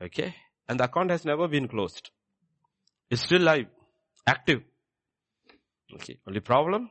Okay? 0.01 0.33
And 0.69 0.79
the 0.79 0.85
account 0.85 1.11
has 1.11 1.25
never 1.25 1.47
been 1.47 1.67
closed. 1.67 2.09
It's 3.09 3.23
still 3.23 3.41
live, 3.41 3.67
active. 4.25 4.61
Okay. 5.93 6.19
Only 6.27 6.41
problem, 6.41 6.89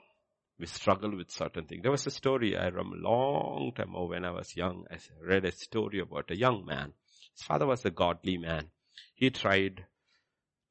we 0.59 0.67
struggle 0.67 1.17
with 1.17 1.31
certain 1.31 1.67
things. 1.67 1.83
There 1.83 1.91
was 1.91 2.07
a 2.07 2.11
story 2.11 2.57
I 2.57 2.67
remember 2.67 2.97
a 2.97 3.01
long 3.01 3.73
time 3.77 3.91
ago 3.91 4.07
when 4.07 4.25
I 4.25 4.31
was 4.31 4.57
young. 4.57 4.85
I 4.91 4.97
read 5.23 5.45
a 5.45 5.53
story 5.53 6.01
about 6.01 6.31
a 6.31 6.37
young 6.37 6.65
man. 6.65 6.93
His 7.37 7.43
father 7.43 7.67
was 7.67 7.85
a 7.85 7.91
godly 7.91 8.39
man. 8.39 8.71
He 9.15 9.31
tried 9.31 9.85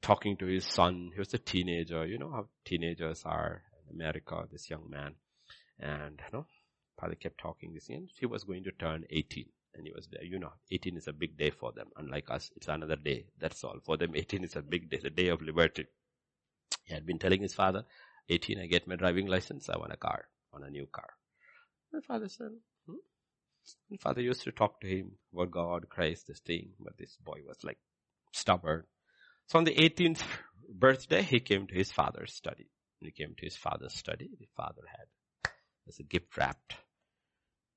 talking 0.02 0.36
to 0.38 0.46
his 0.46 0.64
son. 0.64 1.10
He 1.12 1.18
was 1.18 1.32
a 1.32 1.38
teenager. 1.38 2.04
You 2.06 2.18
know 2.18 2.30
how 2.30 2.48
teenagers 2.64 3.22
are 3.24 3.62
in 3.88 3.94
America, 3.94 4.44
this 4.50 4.68
young 4.68 4.90
man. 4.90 5.14
And, 5.78 6.20
you 6.26 6.38
know, 6.38 6.46
father 6.98 7.14
kept 7.14 7.38
talking 7.38 7.72
this 7.74 7.90
he 8.18 8.26
was 8.26 8.44
going 8.44 8.64
to 8.64 8.72
turn 8.72 9.04
18 9.10 9.44
and 9.74 9.86
he 9.86 9.92
was 9.94 10.08
there. 10.10 10.24
You 10.24 10.38
know, 10.38 10.52
18 10.70 10.96
is 10.96 11.06
a 11.06 11.12
big 11.12 11.36
day 11.36 11.50
for 11.50 11.72
them. 11.72 11.88
Unlike 11.96 12.30
us, 12.30 12.50
it's 12.56 12.68
another 12.68 12.96
day. 12.96 13.26
That's 13.38 13.62
all. 13.62 13.78
For 13.84 13.96
them, 13.96 14.16
18 14.16 14.44
is 14.44 14.56
a 14.56 14.62
big 14.62 14.90
day, 14.90 14.98
the 15.02 15.10
day 15.10 15.28
of 15.28 15.42
liberty. 15.42 15.86
He 16.84 16.94
had 16.94 17.06
been 17.06 17.18
telling 17.18 17.42
his 17.42 17.54
father, 17.54 17.84
18, 18.28 18.58
I 18.60 18.66
get 18.66 18.88
my 18.88 18.96
driving 18.96 19.26
license, 19.26 19.68
I 19.68 19.76
want 19.76 19.92
a 19.92 19.96
car, 19.96 20.24
I 20.52 20.56
want 20.56 20.68
a 20.68 20.70
new 20.70 20.86
car. 20.86 21.10
My 21.92 22.00
father 22.00 22.28
said? 22.28 22.50
And 23.90 24.00
father 24.00 24.20
used 24.20 24.42
to 24.42 24.52
talk 24.52 24.80
to 24.80 24.86
him 24.86 25.12
about 25.32 25.50
God, 25.50 25.88
Christ, 25.88 26.26
this 26.28 26.40
thing, 26.40 26.70
but 26.78 26.96
this 26.98 27.16
boy 27.16 27.40
was 27.46 27.58
like 27.64 27.78
stubborn. 28.32 28.84
So 29.46 29.58
on 29.58 29.64
the 29.64 29.74
18th 29.74 30.22
birthday, 30.68 31.22
he 31.22 31.40
came 31.40 31.66
to 31.66 31.74
his 31.74 31.92
father's 31.92 32.32
study. 32.32 32.66
He 33.00 33.10
came 33.10 33.34
to 33.36 33.44
his 33.44 33.56
father's 33.56 33.94
study. 33.94 34.30
The 34.38 34.46
father 34.56 34.82
had, 34.88 35.52
there's 35.84 36.00
a 36.00 36.04
gift 36.04 36.36
wrapped 36.36 36.74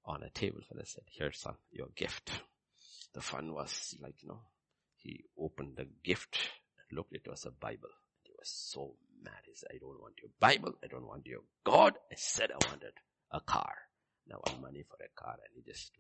on 0.06 0.24
a 0.24 0.30
table. 0.30 0.60
Father 0.68 0.86
said, 0.86 1.04
here's 1.12 1.40
son, 1.40 1.56
your 1.72 1.88
gift. 1.96 2.32
The 3.14 3.22
fun 3.22 3.54
was 3.54 3.96
like, 4.02 4.22
you 4.22 4.30
know, 4.30 4.42
he 4.98 5.26
opened 5.38 5.78
the 5.78 5.88
gift 6.04 6.38
and 6.78 6.98
looked, 6.98 7.14
it 7.14 7.28
was 7.28 7.46
a 7.46 7.52
Bible. 7.52 7.90
He 8.24 8.32
was 8.38 8.50
so 8.50 8.96
mad. 9.24 9.34
He 9.46 9.54
said, 9.56 9.70
I 9.74 9.78
don't 9.80 10.02
want 10.02 10.16
your 10.22 10.32
Bible. 10.40 10.74
I 10.84 10.88
don't 10.88 11.08
want 11.08 11.26
your 11.26 11.42
God. 11.64 11.94
I 12.12 12.16
said 12.16 12.52
I 12.52 12.68
wanted 12.70 12.94
a 13.32 13.42
car. 13.42 13.76
Now 14.30 14.42
I 14.46 14.52
want 14.52 14.62
money 14.62 14.84
for 14.88 14.98
a 15.04 15.10
car. 15.22 15.38
And 15.44 15.54
he 15.56 15.70
just 15.70 15.92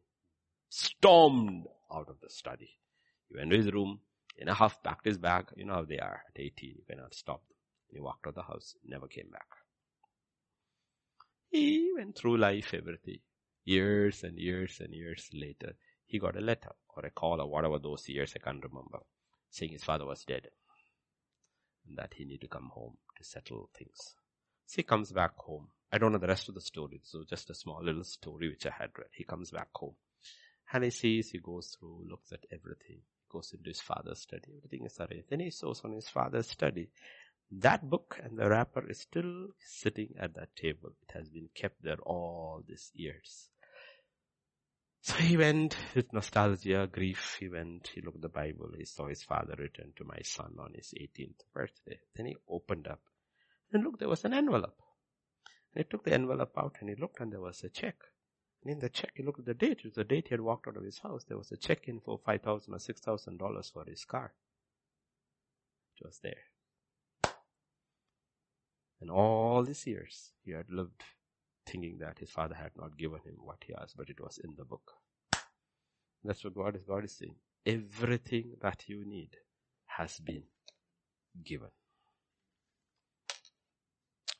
stormed 0.69 1.65
out 1.93 2.09
of 2.09 2.19
the 2.21 2.29
study. 2.29 2.77
He 3.27 3.35
went 3.35 3.51
to 3.51 3.57
his 3.57 3.71
room, 3.71 3.99
in 4.37 4.47
a 4.47 4.53
half 4.53 4.81
packed 4.83 5.05
his 5.05 5.17
bag. 5.17 5.47
You 5.55 5.65
know 5.65 5.75
how 5.75 5.85
they 5.85 5.99
are 5.99 6.23
at 6.27 6.39
18. 6.39 6.69
You 6.69 6.83
cannot 6.87 7.13
stop. 7.13 7.41
He 7.91 7.99
walked 7.99 8.27
out 8.27 8.29
of 8.29 8.35
the 8.35 8.41
house, 8.43 8.75
never 8.85 9.07
came 9.07 9.29
back. 9.31 9.47
He 11.49 11.91
went 11.95 12.15
through 12.15 12.37
life, 12.37 12.73
everything. 12.73 13.19
Years 13.65 14.23
and 14.23 14.37
years 14.37 14.79
and 14.79 14.93
years 14.93 15.29
later, 15.33 15.73
he 16.05 16.19
got 16.19 16.37
a 16.37 16.41
letter 16.41 16.71
or 16.95 17.05
a 17.05 17.09
call 17.09 17.41
or 17.41 17.49
whatever 17.49 17.79
those 17.79 18.07
years, 18.07 18.33
I 18.35 18.39
can't 18.39 18.63
remember, 18.63 18.99
saying 19.49 19.71
his 19.71 19.83
father 19.83 20.05
was 20.05 20.23
dead. 20.23 20.47
And 21.87 21.97
that 21.97 22.13
he 22.15 22.25
need 22.25 22.41
to 22.41 22.47
come 22.47 22.69
home 22.73 22.97
to 23.17 23.23
settle 23.23 23.69
things. 23.75 24.15
So 24.67 24.77
he 24.77 24.83
comes 24.83 25.11
back 25.11 25.35
home. 25.37 25.69
I 25.91 25.97
don't 25.97 26.11
know 26.11 26.19
the 26.19 26.27
rest 26.27 26.49
of 26.49 26.55
the 26.55 26.61
story, 26.61 27.01
so 27.03 27.23
just 27.27 27.49
a 27.49 27.55
small 27.55 27.83
little 27.83 28.03
story 28.03 28.49
which 28.49 28.65
I 28.65 28.71
had 28.77 28.91
read. 28.97 29.09
He 29.11 29.23
comes 29.23 29.51
back 29.51 29.69
home. 29.73 29.95
And 30.71 30.83
he 30.83 30.91
sees, 30.91 31.31
he 31.31 31.39
goes 31.39 31.75
through, 31.79 32.05
looks 32.07 32.31
at 32.31 32.45
everything, 32.51 32.99
goes 33.31 33.51
into 33.53 33.69
his 33.69 33.81
father's 33.81 34.19
study, 34.19 34.53
everything 34.57 34.85
is 34.85 34.99
arranged. 34.99 35.29
Then 35.29 35.39
he 35.39 35.49
shows 35.49 35.81
on 35.83 35.93
his 35.93 36.07
father's 36.07 36.47
study. 36.47 36.89
That 37.51 37.89
book 37.89 38.19
and 38.23 38.37
the 38.37 38.47
wrapper 38.47 38.87
is 38.87 38.99
still 38.99 39.47
sitting 39.59 40.13
at 40.19 40.35
that 40.35 40.55
table. 40.55 40.91
It 41.07 41.13
has 41.17 41.29
been 41.29 41.49
kept 41.55 41.81
there 41.81 41.97
all 42.03 42.63
these 42.67 42.91
years. 42.93 43.49
So 45.01 45.15
he 45.15 45.37
went 45.37 45.75
with 45.95 46.13
nostalgia, 46.13 46.87
grief. 46.91 47.37
He 47.39 47.47
went, 47.47 47.89
he 47.95 48.01
looked 48.01 48.17
at 48.17 48.21
the 48.21 48.29
Bible. 48.29 48.69
He 48.77 48.85
saw 48.85 49.07
his 49.07 49.23
father 49.23 49.55
return 49.57 49.93
to 49.95 50.03
my 50.03 50.19
son 50.21 50.57
on 50.59 50.73
his 50.75 50.93
18th 50.93 51.41
birthday. 51.51 51.99
Then 52.15 52.27
he 52.27 52.35
opened 52.47 52.87
up 52.87 53.01
and 53.71 53.83
look, 53.83 53.99
there 53.99 54.09
was 54.09 54.25
an 54.25 54.33
envelope. 54.33 54.77
He 55.75 55.83
took 55.83 56.03
the 56.03 56.13
envelope 56.13 56.57
out 56.57 56.77
and 56.79 56.89
he 56.89 56.95
looked 56.95 57.19
and 57.19 57.31
there 57.31 57.41
was 57.41 57.63
a 57.63 57.69
check. 57.69 57.95
And 58.63 58.73
in 58.73 58.79
the 58.79 58.89
check, 58.89 59.11
he 59.15 59.23
looked 59.23 59.39
at 59.39 59.45
the 59.45 59.53
date. 59.53 59.79
It 59.79 59.85
was 59.85 59.93
the 59.93 60.03
date 60.03 60.27
he 60.27 60.33
had 60.33 60.41
walked 60.41 60.67
out 60.67 60.77
of 60.77 60.83
his 60.83 60.99
house. 60.99 61.23
There 61.23 61.37
was 61.37 61.51
a 61.51 61.57
check 61.57 61.87
in 61.87 61.99
for 61.99 62.19
five 62.25 62.41
thousand 62.41 62.73
or 62.73 62.79
six 62.79 62.99
thousand 62.99 63.37
dollars 63.37 63.69
for 63.73 63.85
his 63.85 64.03
car. 64.03 64.33
It 65.99 66.05
was 66.05 66.19
there. 66.21 67.31
And 69.01 69.09
all 69.09 69.63
these 69.63 69.87
years, 69.87 70.31
he 70.43 70.51
had 70.51 70.69
lived 70.69 71.03
thinking 71.65 71.99
that 71.99 72.19
his 72.19 72.31
father 72.31 72.55
had 72.55 72.71
not 72.75 72.97
given 72.97 73.19
him 73.19 73.35
what 73.43 73.63
he 73.65 73.73
asked, 73.73 73.95
but 73.95 74.09
it 74.09 74.19
was 74.19 74.39
in 74.43 74.55
the 74.57 74.65
book. 74.65 74.91
That's 76.23 76.43
what 76.43 76.55
God 76.55 76.75
is, 76.75 76.83
God 76.83 77.05
is 77.05 77.15
saying. 77.15 77.35
Everything 77.65 78.57
that 78.61 78.89
you 78.89 79.05
need 79.05 79.37
has 79.85 80.19
been 80.19 80.43
given. 81.43 81.69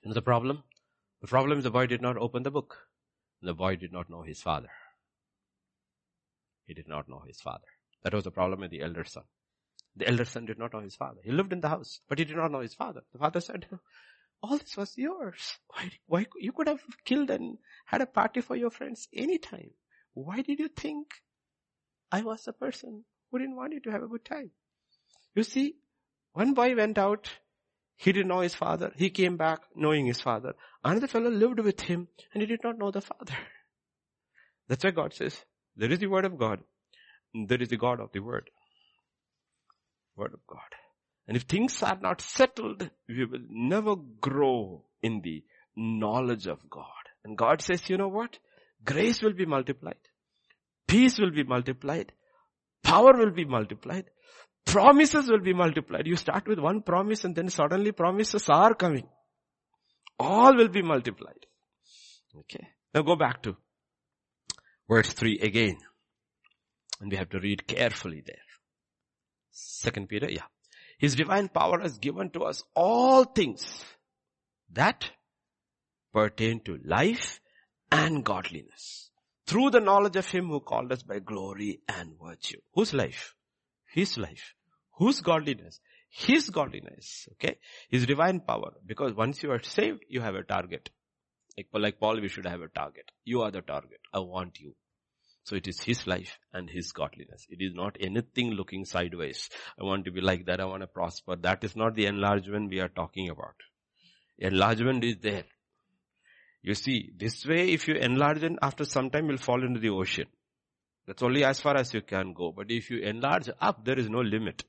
You 0.02 0.10
know 0.10 0.14
the 0.14 0.22
problem? 0.22 0.64
The 1.22 1.28
problem 1.28 1.58
is 1.58 1.64
the 1.64 1.72
boy 1.72 1.88
did 1.88 2.02
not 2.02 2.18
open 2.18 2.44
the 2.44 2.52
book. 2.52 2.78
The 3.42 3.54
boy 3.54 3.76
did 3.76 3.92
not 3.92 4.10
know 4.10 4.22
his 4.22 4.42
father. 4.42 4.70
He 6.66 6.74
did 6.74 6.88
not 6.88 7.10
know 7.10 7.24
his 7.28 7.42
father. 7.42 7.68
That 8.04 8.14
was 8.14 8.24
the 8.24 8.32
problem 8.32 8.62
with 8.62 8.72
the 8.72 8.82
elder 8.82 9.04
son. 9.04 9.24
The 9.96 10.08
elder 10.08 10.26
son 10.26 10.46
did 10.46 10.58
not 10.58 10.74
know 10.74 10.80
his 10.80 10.96
father. 10.96 11.20
He 11.24 11.32
lived 11.32 11.52
in 11.52 11.62
the 11.62 11.70
house, 11.70 12.00
but 12.08 12.20
he 12.20 12.26
did 12.26 12.38
not 12.38 12.52
know 12.52 12.62
his 12.62 12.74
father. 12.74 13.02
The 13.12 13.20
father 13.20 13.42
said, 13.42 13.66
all 14.42 14.58
this 14.58 14.78
was 14.78 14.98
yours. 14.98 15.58
Why, 15.68 15.92
why, 16.08 16.26
you 16.38 16.54
could 16.54 16.68
have 16.68 16.82
killed 17.04 17.30
and 17.30 17.58
had 17.86 18.02
a 18.02 18.06
party 18.06 18.42
for 18.42 18.56
your 18.56 18.70
friends 18.70 19.08
anytime. 19.14 19.72
Why 20.14 20.42
did 20.42 20.60
you 20.60 20.70
think 20.70 21.08
I 22.12 22.22
was 22.22 22.46
the 22.46 22.54
person 22.54 23.04
who 23.30 23.40
didn't 23.40 23.58
want 23.58 23.74
you 23.74 23.82
to 23.82 23.92
have 23.92 24.04
a 24.04 24.08
good 24.08 24.24
time? 24.24 24.52
You 25.36 25.44
see, 25.44 25.76
one 26.34 26.54
boy 26.54 26.76
went 26.76 26.98
out 26.98 27.30
he 28.00 28.14
didn't 28.14 28.30
know 28.30 28.40
his 28.40 28.56
father. 28.56 28.94
He 28.96 29.10
came 29.10 29.36
back 29.36 29.60
knowing 29.76 30.06
his 30.06 30.22
father. 30.22 30.54
Another 30.86 31.08
fellow 31.08 31.30
lived 31.30 31.60
with 31.60 31.82
him 31.82 32.08
and 32.34 32.42
he 32.42 32.48
did 32.48 32.62
not 32.64 32.78
know 32.78 32.92
the 32.92 33.02
father. 33.02 33.34
That's 34.70 34.86
why 34.86 34.92
God 34.92 35.14
says, 35.14 35.38
there 35.76 35.92
is 35.92 36.00
the 36.00 36.08
word 36.08 36.24
of 36.24 36.38
God. 36.38 36.62
There 37.34 37.62
is 37.62 37.68
the 37.68 37.76
God 37.76 38.00
of 38.00 38.14
the 38.14 38.22
word. 38.22 38.50
Word 40.16 40.34
of 40.34 40.40
God. 40.48 40.72
And 41.28 41.36
if 41.36 41.44
things 41.44 41.84
are 41.84 42.00
not 42.02 42.22
settled, 42.22 42.90
we 43.10 43.26
will 43.26 43.44
never 43.50 43.98
grow 43.98 44.86
in 45.04 45.20
the 45.22 45.44
knowledge 45.76 46.48
of 46.48 46.70
God. 46.70 46.86
And 47.26 47.38
God 47.38 47.62
says, 47.62 47.90
you 47.90 47.98
know 47.98 48.08
what? 48.08 48.38
Grace 48.86 49.22
will 49.22 49.34
be 49.34 49.46
multiplied. 49.46 50.00
Peace 50.88 51.20
will 51.20 51.32
be 51.32 51.44
multiplied. 51.44 52.14
Power 52.82 53.12
will 53.18 53.32
be 53.32 53.44
multiplied 53.44 54.06
promises 54.66 55.30
will 55.30 55.40
be 55.40 55.54
multiplied. 55.54 56.08
You 56.08 56.16
start 56.16 56.48
with 56.48 56.60
one 56.60 56.82
promise 56.82 57.24
and 57.24 57.36
then 57.36 57.50
suddenly 57.50 57.92
promises 57.92 58.50
are 58.50 58.74
coming. 58.74 59.08
All 60.20 60.56
will 60.56 60.68
be 60.68 60.82
multiplied. 60.82 61.46
Okay. 62.38 62.68
Now 62.94 63.02
go 63.02 63.16
back 63.16 63.42
to 63.44 63.56
verse 64.88 65.14
3 65.14 65.40
again. 65.40 65.78
And 67.02 67.12
we 67.12 67.18
have 67.18 67.30
to 67.30 67.40
read 67.40 67.66
carefully 67.68 68.22
there. 68.26 68.36
Second 69.52 70.10
Peter, 70.10 70.30
yeah. 70.30 70.44
His 70.98 71.16
divine 71.16 71.48
power 71.48 71.80
has 71.80 71.98
given 71.98 72.30
to 72.32 72.42
us 72.42 72.64
all 72.76 73.24
things 73.24 73.86
that 74.74 75.10
pertain 76.14 76.60
to 76.66 76.78
life 76.84 77.40
and 77.92 78.24
godliness 78.24 79.10
through 79.48 79.70
the 79.72 79.80
knowledge 79.80 80.18
of 80.18 80.30
him 80.30 80.48
who 80.48 80.60
called 80.60 80.92
us 80.92 81.04
by 81.04 81.20
glory 81.20 81.80
and 81.88 82.14
virtue. 82.22 82.60
Whose 82.74 82.94
life? 82.94 83.36
His 83.94 84.18
life. 84.18 84.54
Whose 84.98 85.22
godliness? 85.22 85.80
His 86.10 86.50
godliness. 86.50 87.28
Okay? 87.34 87.58
His 87.90 88.06
divine 88.06 88.42
power. 88.42 88.74
Because 88.86 89.14
once 89.14 89.44
you 89.44 89.52
are 89.52 89.64
saved, 89.64 90.04
you 90.10 90.22
have 90.22 90.36
a 90.36 90.44
target. 90.44 90.90
Like, 91.56 91.68
like 91.74 92.00
Paul, 92.00 92.22
we 92.22 92.30
should 92.30 92.46
have 92.46 92.62
a 92.62 92.68
target. 92.68 93.12
You 93.26 93.42
are 93.42 93.52
the 93.52 93.62
target. 93.62 94.00
I 94.14 94.20
want 94.20 94.60
you. 94.60 94.76
So 95.44 95.56
it 95.56 95.68
is 95.68 95.82
His 95.82 96.06
life 96.06 96.38
and 96.54 96.70
His 96.70 96.92
godliness. 96.92 97.48
It 97.50 97.58
is 97.60 97.74
not 97.74 97.98
anything 98.00 98.52
looking 98.52 98.86
sideways. 98.86 99.50
I 99.80 99.84
want 99.84 100.06
to 100.06 100.12
be 100.12 100.22
like 100.22 100.46
that. 100.46 100.60
I 100.60 100.66
want 100.66 100.82
to 100.82 100.88
prosper. 100.88 101.36
That 101.36 101.64
is 101.64 101.76
not 101.76 101.96
the 101.96 102.06
enlargement 102.06 102.70
we 102.70 102.80
are 102.80 102.90
talking 102.90 103.30
about. 103.30 103.56
Enlargement 104.38 105.04
is 105.04 105.16
there. 105.22 105.46
You 106.62 106.76
see, 106.76 107.12
this 107.18 107.46
way 107.46 107.70
if 107.70 107.88
you 107.88 107.96
enlarge 107.96 108.44
it, 108.44 108.52
after 108.62 108.86
some 108.86 109.10
time 109.10 109.28
you'll 109.28 109.38
fall 109.38 109.64
into 109.64 109.80
the 109.80 109.90
ocean. 109.90 110.28
That's 111.10 111.24
only 111.24 111.44
as 111.44 111.60
far 111.60 111.76
as 111.76 111.92
you 111.92 112.02
can 112.02 112.34
go. 112.34 112.52
But 112.52 112.70
if 112.70 112.92
you 112.92 113.00
enlarge 113.00 113.50
up, 113.60 113.84
there 113.84 113.98
is 113.98 114.12
no 114.12 114.22
limit. 114.22 114.64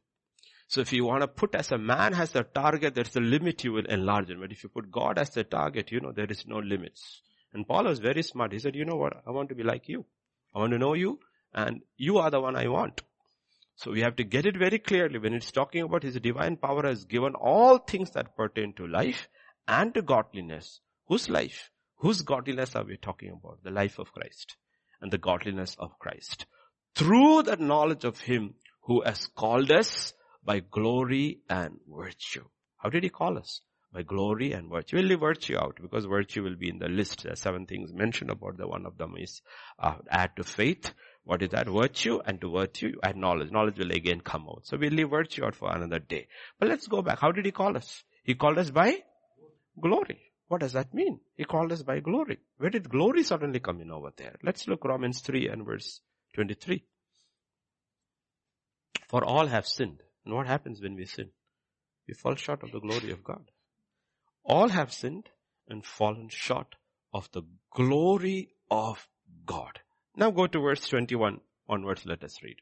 So 0.68 0.80
if 0.80 0.90
you 0.90 1.04
want 1.04 1.20
to 1.20 1.28
put 1.28 1.54
as 1.54 1.70
a 1.70 1.76
man 1.76 2.14
has 2.14 2.34
a 2.34 2.44
target, 2.44 2.94
there's 2.94 3.14
a 3.14 3.20
limit 3.20 3.62
you 3.62 3.72
will 3.74 3.84
enlarge 3.84 4.30
it. 4.30 4.40
But 4.40 4.50
if 4.50 4.62
you 4.62 4.70
put 4.70 4.90
God 4.90 5.18
as 5.18 5.28
the 5.28 5.44
target, 5.44 5.92
you 5.92 6.00
know, 6.00 6.12
there 6.12 6.30
is 6.30 6.46
no 6.46 6.56
limits. 6.56 7.20
And 7.52 7.68
Paul 7.68 7.84
was 7.84 7.98
very 7.98 8.22
smart. 8.22 8.52
He 8.54 8.58
said, 8.58 8.74
you 8.74 8.86
know 8.86 8.96
what? 8.96 9.22
I 9.26 9.32
want 9.32 9.50
to 9.50 9.54
be 9.54 9.64
like 9.64 9.86
you. 9.86 10.06
I 10.54 10.60
want 10.60 10.72
to 10.72 10.78
know 10.78 10.94
you 10.94 11.20
and 11.52 11.82
you 11.98 12.16
are 12.16 12.30
the 12.30 12.40
one 12.40 12.56
I 12.56 12.68
want. 12.68 13.02
So 13.76 13.90
we 13.90 14.00
have 14.00 14.16
to 14.16 14.24
get 14.24 14.46
it 14.46 14.56
very 14.56 14.78
clearly 14.78 15.18
when 15.18 15.34
it's 15.34 15.52
talking 15.52 15.82
about 15.82 16.04
his 16.04 16.18
divine 16.20 16.56
power 16.56 16.86
has 16.86 17.04
given 17.04 17.34
all 17.34 17.76
things 17.76 18.12
that 18.12 18.34
pertain 18.34 18.72
to 18.78 18.86
life 18.86 19.28
and 19.68 19.92
to 19.92 20.00
godliness. 20.00 20.80
Whose 21.06 21.28
life? 21.28 21.70
Whose 21.96 22.22
godliness 22.22 22.74
are 22.76 22.84
we 22.84 22.96
talking 22.96 23.28
about? 23.28 23.62
The 23.62 23.70
life 23.70 23.98
of 23.98 24.10
Christ 24.10 24.56
and 25.00 25.10
the 25.10 25.18
godliness 25.18 25.76
of 25.78 25.98
Christ. 25.98 26.46
Through 26.94 27.44
the 27.44 27.56
knowledge 27.56 28.04
of 28.04 28.20
Him 28.20 28.54
who 28.82 29.02
has 29.02 29.26
called 29.26 29.70
us 29.70 30.12
by 30.44 30.60
glory 30.60 31.40
and 31.48 31.78
virtue. 31.88 32.44
How 32.78 32.88
did 32.88 33.04
He 33.04 33.10
call 33.10 33.38
us? 33.38 33.60
By 33.92 34.02
glory 34.02 34.52
and 34.52 34.70
virtue. 34.70 34.96
We'll 34.96 35.06
leave 35.06 35.20
virtue 35.20 35.56
out 35.56 35.78
because 35.80 36.04
virtue 36.04 36.42
will 36.42 36.56
be 36.56 36.68
in 36.68 36.78
the 36.78 36.88
list. 36.88 37.24
There 37.24 37.32
are 37.32 37.36
seven 37.36 37.66
things 37.66 37.92
mentioned 37.92 38.30
about 38.30 38.56
the 38.56 38.68
one 38.68 38.86
of 38.86 38.96
them 38.98 39.14
is 39.18 39.42
uh, 39.78 39.96
add 40.08 40.30
to 40.36 40.44
faith. 40.44 40.92
What 41.24 41.42
is 41.42 41.50
that? 41.50 41.68
Virtue 41.68 42.20
and 42.24 42.40
to 42.40 42.52
virtue 42.52 42.92
add 43.02 43.16
knowledge. 43.16 43.50
Knowledge 43.50 43.78
will 43.78 43.90
again 43.90 44.20
come 44.20 44.46
out. 44.48 44.62
So 44.64 44.76
we'll 44.76 44.92
leave 44.92 45.10
virtue 45.10 45.44
out 45.44 45.54
for 45.54 45.74
another 45.74 45.98
day. 45.98 46.28
But 46.58 46.68
let's 46.68 46.86
go 46.86 47.02
back. 47.02 47.18
How 47.20 47.32
did 47.32 47.44
He 47.44 47.52
call 47.52 47.76
us? 47.76 48.04
He 48.24 48.34
called 48.34 48.58
us 48.58 48.70
by 48.70 48.98
glory. 49.80 50.29
What 50.50 50.62
does 50.62 50.72
that 50.72 50.92
mean? 50.92 51.20
He 51.36 51.44
called 51.44 51.70
us 51.70 51.82
by 51.84 52.00
glory. 52.00 52.40
Where 52.58 52.70
did 52.70 52.90
glory 52.90 53.22
suddenly 53.22 53.60
come 53.60 53.80
in 53.80 53.92
over 53.92 54.10
there? 54.16 54.34
Let's 54.42 54.66
look 54.66 54.84
Romans 54.84 55.20
3 55.20 55.46
and 55.46 55.64
verse 55.64 56.00
23. 56.34 56.82
For 59.08 59.24
all 59.24 59.46
have 59.46 59.68
sinned. 59.68 60.02
And 60.24 60.34
what 60.34 60.48
happens 60.48 60.82
when 60.82 60.96
we 60.96 61.04
sin? 61.04 61.30
We 62.08 62.14
fall 62.14 62.34
short 62.34 62.64
of 62.64 62.72
the 62.72 62.80
glory 62.80 63.12
of 63.12 63.22
God. 63.22 63.48
All 64.42 64.68
have 64.70 64.92
sinned 64.92 65.28
and 65.68 65.86
fallen 65.86 66.26
short 66.30 66.74
of 67.14 67.30
the 67.30 67.42
glory 67.70 68.48
of 68.72 69.06
God. 69.46 69.78
Now 70.16 70.32
go 70.32 70.48
to 70.48 70.58
verse 70.58 70.84
21 70.88 71.38
onwards, 71.68 72.04
let 72.06 72.24
us 72.24 72.42
read. 72.42 72.56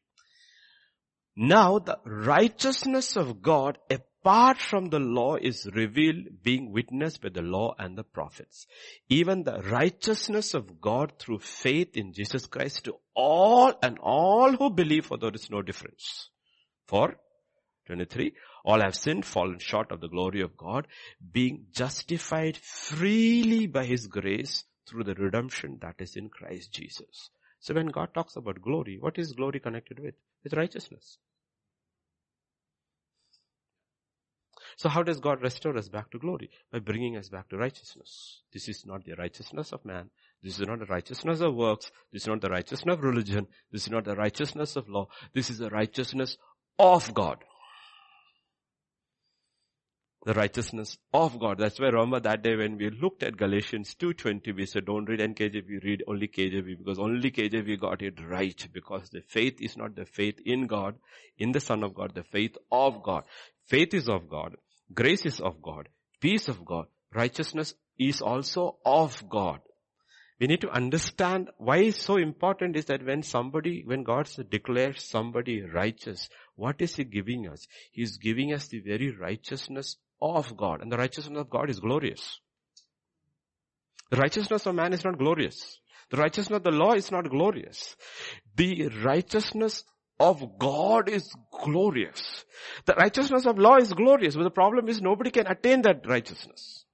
Now 1.35 1.79
the 1.79 1.97
righteousness 2.05 3.17
of 3.17 3.41
God 3.41 3.79
apart 4.21 4.61
from 4.61 4.87
the 4.87 4.99
law 4.99 5.37
is 5.37 5.69
revealed 5.75 6.43
being 6.43 6.73
witnessed 6.73 7.23
by 7.23 7.29
the 7.29 7.43
law 7.43 7.75
and 7.79 7.97
the 7.97 8.05
prophets. 8.05 8.67
Even 9.09 9.43
the 9.43 9.63
righteousness 9.71 10.55
of 10.55 10.81
God 10.81 11.13
through 11.19 11.39
faith 11.39 11.97
in 11.97 12.13
Jesus 12.13 12.47
Christ 12.47 12.85
to 12.85 12.95
all 13.15 13.73
and 13.83 13.99
all 13.99 14.53
who 14.53 14.71
believe 14.71 15.07
for 15.07 15.17
there 15.17 15.35
is 15.35 15.51
no 15.51 15.63
difference. 15.63 16.31
For 16.87 17.17
23, 17.87 18.35
all 18.65 18.81
have 18.81 18.95
sinned, 18.95 19.25
fallen 19.25 19.59
short 19.59 19.91
of 19.93 20.01
the 20.01 20.09
glory 20.09 20.43
of 20.43 20.57
God, 20.57 20.87
being 21.33 21.67
justified 21.73 22.57
freely 22.59 23.67
by 23.67 23.87
His 23.87 24.07
grace 24.07 24.65
through 24.87 25.05
the 25.05 25.15
redemption 25.15 25.79
that 25.81 25.97
is 25.99 26.17
in 26.17 26.29
Christ 26.29 26.73
Jesus. 26.73 27.31
So 27.61 27.75
when 27.75 27.87
God 27.87 28.13
talks 28.15 28.37
about 28.37 28.61
glory, 28.61 28.99
what 29.01 29.19
is 29.19 29.33
glory 29.33 29.61
connected 29.61 29.99
with? 30.01 30.15
With 30.45 30.53
righteousness. 30.53 31.19
So 34.79 34.89
how 34.89 35.03
does 35.03 35.19
God 35.19 35.43
restore 35.43 35.77
us 35.77 35.89
back 35.89 36.09
to 36.13 36.21
glory? 36.21 36.51
By 36.73 36.79
bringing 36.79 37.17
us 37.17 37.29
back 37.29 37.49
to 37.49 37.57
righteousness. 37.57 38.43
This 38.53 38.69
is 38.69 38.87
not 38.87 39.05
the 39.05 39.15
righteousness 39.15 39.73
of 39.73 39.85
man. 39.85 40.09
This 40.41 40.61
is 40.61 40.69
not 40.69 40.79
the 40.79 40.87
righteousness 40.87 41.41
of 41.41 41.57
works. 41.57 41.91
This 42.13 42.23
is 42.23 42.29
not 42.29 42.41
the 42.41 42.49
righteousness 42.49 42.95
of 42.95 43.03
religion. 43.03 43.49
This 43.73 43.83
is 43.83 43.91
not 43.91 44.05
the 44.05 44.15
righteousness 44.15 44.77
of 44.77 44.89
law. 44.89 45.09
This 45.35 45.51
is 45.51 45.59
the 45.59 45.69
righteousness 45.69 46.37
of 46.79 47.13
God. 47.13 47.39
The 50.25 50.35
righteousness 50.35 50.97
of 51.13 51.41
God. 51.41 51.59
That's 51.59 51.81
why 51.81 51.89
remember 51.89 52.21
that 52.21 52.45
day 52.45 52.55
when 52.55 52.79
we 52.79 52.91
looked 52.91 53.25
at 53.25 53.37
Galatians 53.37 53.97
2.20, 53.99 54.55
we 54.55 54.67
said 54.67 54.85
don't 54.85 55.09
read 55.09 55.19
NKJV, 55.19 55.83
read 55.83 56.05
only 56.07 56.29
KJV 56.29 56.79
because 56.79 57.01
only 57.01 57.33
KJV 57.33 57.81
got 57.81 58.03
it 58.03 58.25
right 58.25 58.69
because 58.73 59.11
the 59.11 59.23
faith 59.23 59.61
is 59.61 59.77
not 59.77 59.97
the 59.97 60.05
faith 60.05 60.39
in 60.47 60.69
God, 60.69 60.95
in 61.37 61.51
the 61.51 61.59
Son 61.59 61.83
of 61.83 61.95
God, 61.95 62.15
the 62.15 62.23
faith 62.23 62.57
of 62.71 63.03
God. 63.03 63.25
Faith 63.67 63.93
is 63.93 64.09
of 64.09 64.29
God. 64.29 64.55
Grace 64.93 65.27
is 65.27 65.41
of 65.41 65.61
God. 65.63 65.89
Peace 66.21 66.49
of 66.49 66.65
God. 66.65 66.87
Righteousness 67.15 67.75
is 67.99 68.21
also 68.21 68.79
of 68.85 69.29
God. 69.29 69.61
We 70.41 70.47
need 70.47 70.61
to 70.61 70.71
understand 70.71 71.51
why 71.59 71.91
so 71.91 72.17
important 72.17 72.77
is 72.77 72.85
that 72.87 73.05
when 73.05 73.23
somebody, 73.23 73.83
when 73.85 74.05
God 74.05 74.29
declares 74.51 75.03
somebody 75.03 75.63
righteous, 75.63 76.29
what 76.55 76.81
is 76.81 76.95
He 76.95 77.05
giving 77.05 77.49
us? 77.49 77.67
He 77.91 78.03
is 78.03 78.19
giving 78.19 78.53
us 78.53 78.69
the 78.69 78.81
very 78.81 79.11
righteousness 79.11 79.97
of 80.23 80.57
God. 80.57 80.81
And 80.81 80.93
the 80.93 80.97
righteousness 80.97 81.39
of 81.39 81.51
God 81.51 81.71
is 81.71 81.81
glorious. 81.81 82.41
The 84.11 84.17
righteousness 84.19 84.65
of 84.67 84.75
man 84.77 84.93
is 84.93 85.05
not 85.05 85.19
glorious. 85.19 85.81
The 86.11 86.17
righteousness 86.17 86.57
of 86.57 86.65
the 86.65 86.71
law 86.71 86.93
is 86.93 87.11
not 87.11 87.29
glorious. 87.29 87.97
The 88.57 88.89
righteousness 89.05 89.85
of 90.21 90.59
God 90.59 91.09
is 91.09 91.33
glorious. 91.63 92.45
The 92.87 92.95
righteousness 92.95 93.47
of 93.47 93.59
law 93.59 93.77
is 93.77 93.93
glorious, 93.93 94.35
but 94.35 94.43
the 94.43 94.51
problem 94.51 94.89
is 94.89 95.01
nobody 95.01 95.31
can 95.31 95.47
attain 95.47 95.83
that 95.83 96.07
righteousness. 96.07 96.85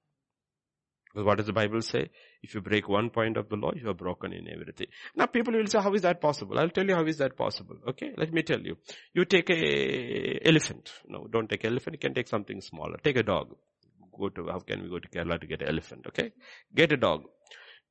Because 1.11 1.25
what 1.25 1.37
does 1.37 1.47
the 1.47 1.53
Bible 1.53 1.81
say? 1.81 2.09
If 2.43 2.53
you 2.53 2.61
break 2.61 2.89
one 2.89 3.09
point 3.09 3.37
of 3.37 3.47
the 3.47 3.55
law, 3.55 3.71
you 3.73 3.89
are 3.89 3.93
broken 3.93 4.33
in 4.33 4.49
everything. 4.49 4.87
Now 5.15 5.27
people 5.27 5.53
will 5.53 5.65
say, 5.65 5.79
how 5.79 5.93
is 5.93 6.01
that 6.01 6.19
possible? 6.19 6.59
I'll 6.59 6.69
tell 6.69 6.85
you 6.85 6.93
how 6.93 7.05
is 7.05 7.17
that 7.19 7.37
possible. 7.37 7.77
Okay, 7.87 8.11
let 8.17 8.33
me 8.33 8.43
tell 8.43 8.59
you. 8.59 8.77
You 9.13 9.23
take 9.23 9.49
a 9.49 10.45
elephant. 10.45 10.91
No, 11.07 11.25
don't 11.31 11.49
take 11.49 11.63
elephant. 11.63 11.95
You 11.95 11.99
can 11.99 12.13
take 12.13 12.27
something 12.27 12.59
smaller. 12.59 12.97
Take 13.03 13.17
a 13.17 13.23
dog. 13.23 13.55
Go 14.19 14.29
to, 14.29 14.47
how 14.47 14.59
can 14.59 14.83
we 14.83 14.89
go 14.89 14.99
to 14.99 15.07
Kerala 15.07 15.39
to 15.39 15.47
get 15.47 15.61
an 15.61 15.69
elephant? 15.69 16.05
Okay, 16.07 16.33
get 16.75 16.91
a 16.91 16.97
dog. 16.97 17.23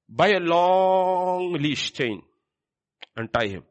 Buy 0.08 0.28
a 0.28 0.40
long 0.40 1.54
leash 1.54 1.92
chain 1.94 2.22
and 3.16 3.32
tie 3.32 3.48
him. 3.48 3.64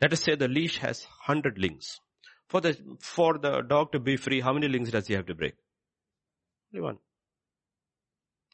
Let 0.00 0.12
us 0.12 0.22
say 0.22 0.34
the 0.34 0.48
leash 0.48 0.78
has 0.78 1.04
100 1.26 1.58
links. 1.58 2.00
For 2.48 2.60
the, 2.60 2.76
for 3.00 3.38
the 3.38 3.62
dog 3.62 3.92
to 3.92 4.00
be 4.00 4.16
free, 4.16 4.40
how 4.40 4.52
many 4.52 4.68
links 4.68 4.90
does 4.90 5.06
he 5.06 5.14
have 5.14 5.26
to 5.26 5.34
break? 5.34 5.54
Only 6.72 6.82
one. 6.82 6.98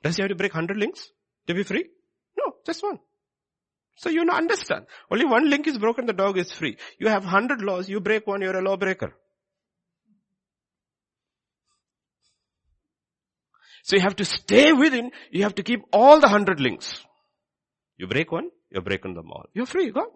Does 0.02 0.16
he 0.16 0.22
have 0.22 0.30
to 0.30 0.34
break 0.34 0.52
100 0.52 0.76
links 0.76 1.08
to 1.46 1.54
be 1.54 1.62
free? 1.62 1.88
No, 2.36 2.54
just 2.66 2.82
one. 2.82 2.98
So 3.96 4.10
you 4.10 4.28
understand. 4.28 4.86
Only 5.10 5.24
one 5.24 5.48
link 5.48 5.68
is 5.68 5.78
broken, 5.78 6.06
the 6.06 6.12
dog 6.12 6.36
is 6.36 6.50
free. 6.50 6.76
You 6.98 7.08
have 7.08 7.24
100 7.24 7.62
laws, 7.62 7.88
you 7.88 8.00
break 8.00 8.26
one, 8.26 8.40
you're 8.42 8.58
a 8.58 8.62
lawbreaker. 8.62 9.14
So 13.84 13.96
you 13.96 14.02
have 14.02 14.16
to 14.16 14.24
stay 14.24 14.72
within, 14.72 15.10
you 15.30 15.42
have 15.42 15.54
to 15.56 15.62
keep 15.62 15.82
all 15.92 16.18
the 16.18 16.26
100 16.26 16.58
links. 16.58 17.04
You 17.96 18.06
break 18.08 18.32
one, 18.32 18.50
you've 18.70 18.84
broken 18.84 19.14
them 19.14 19.30
all. 19.30 19.44
You're 19.52 19.66
free, 19.66 19.90
go. 19.90 20.06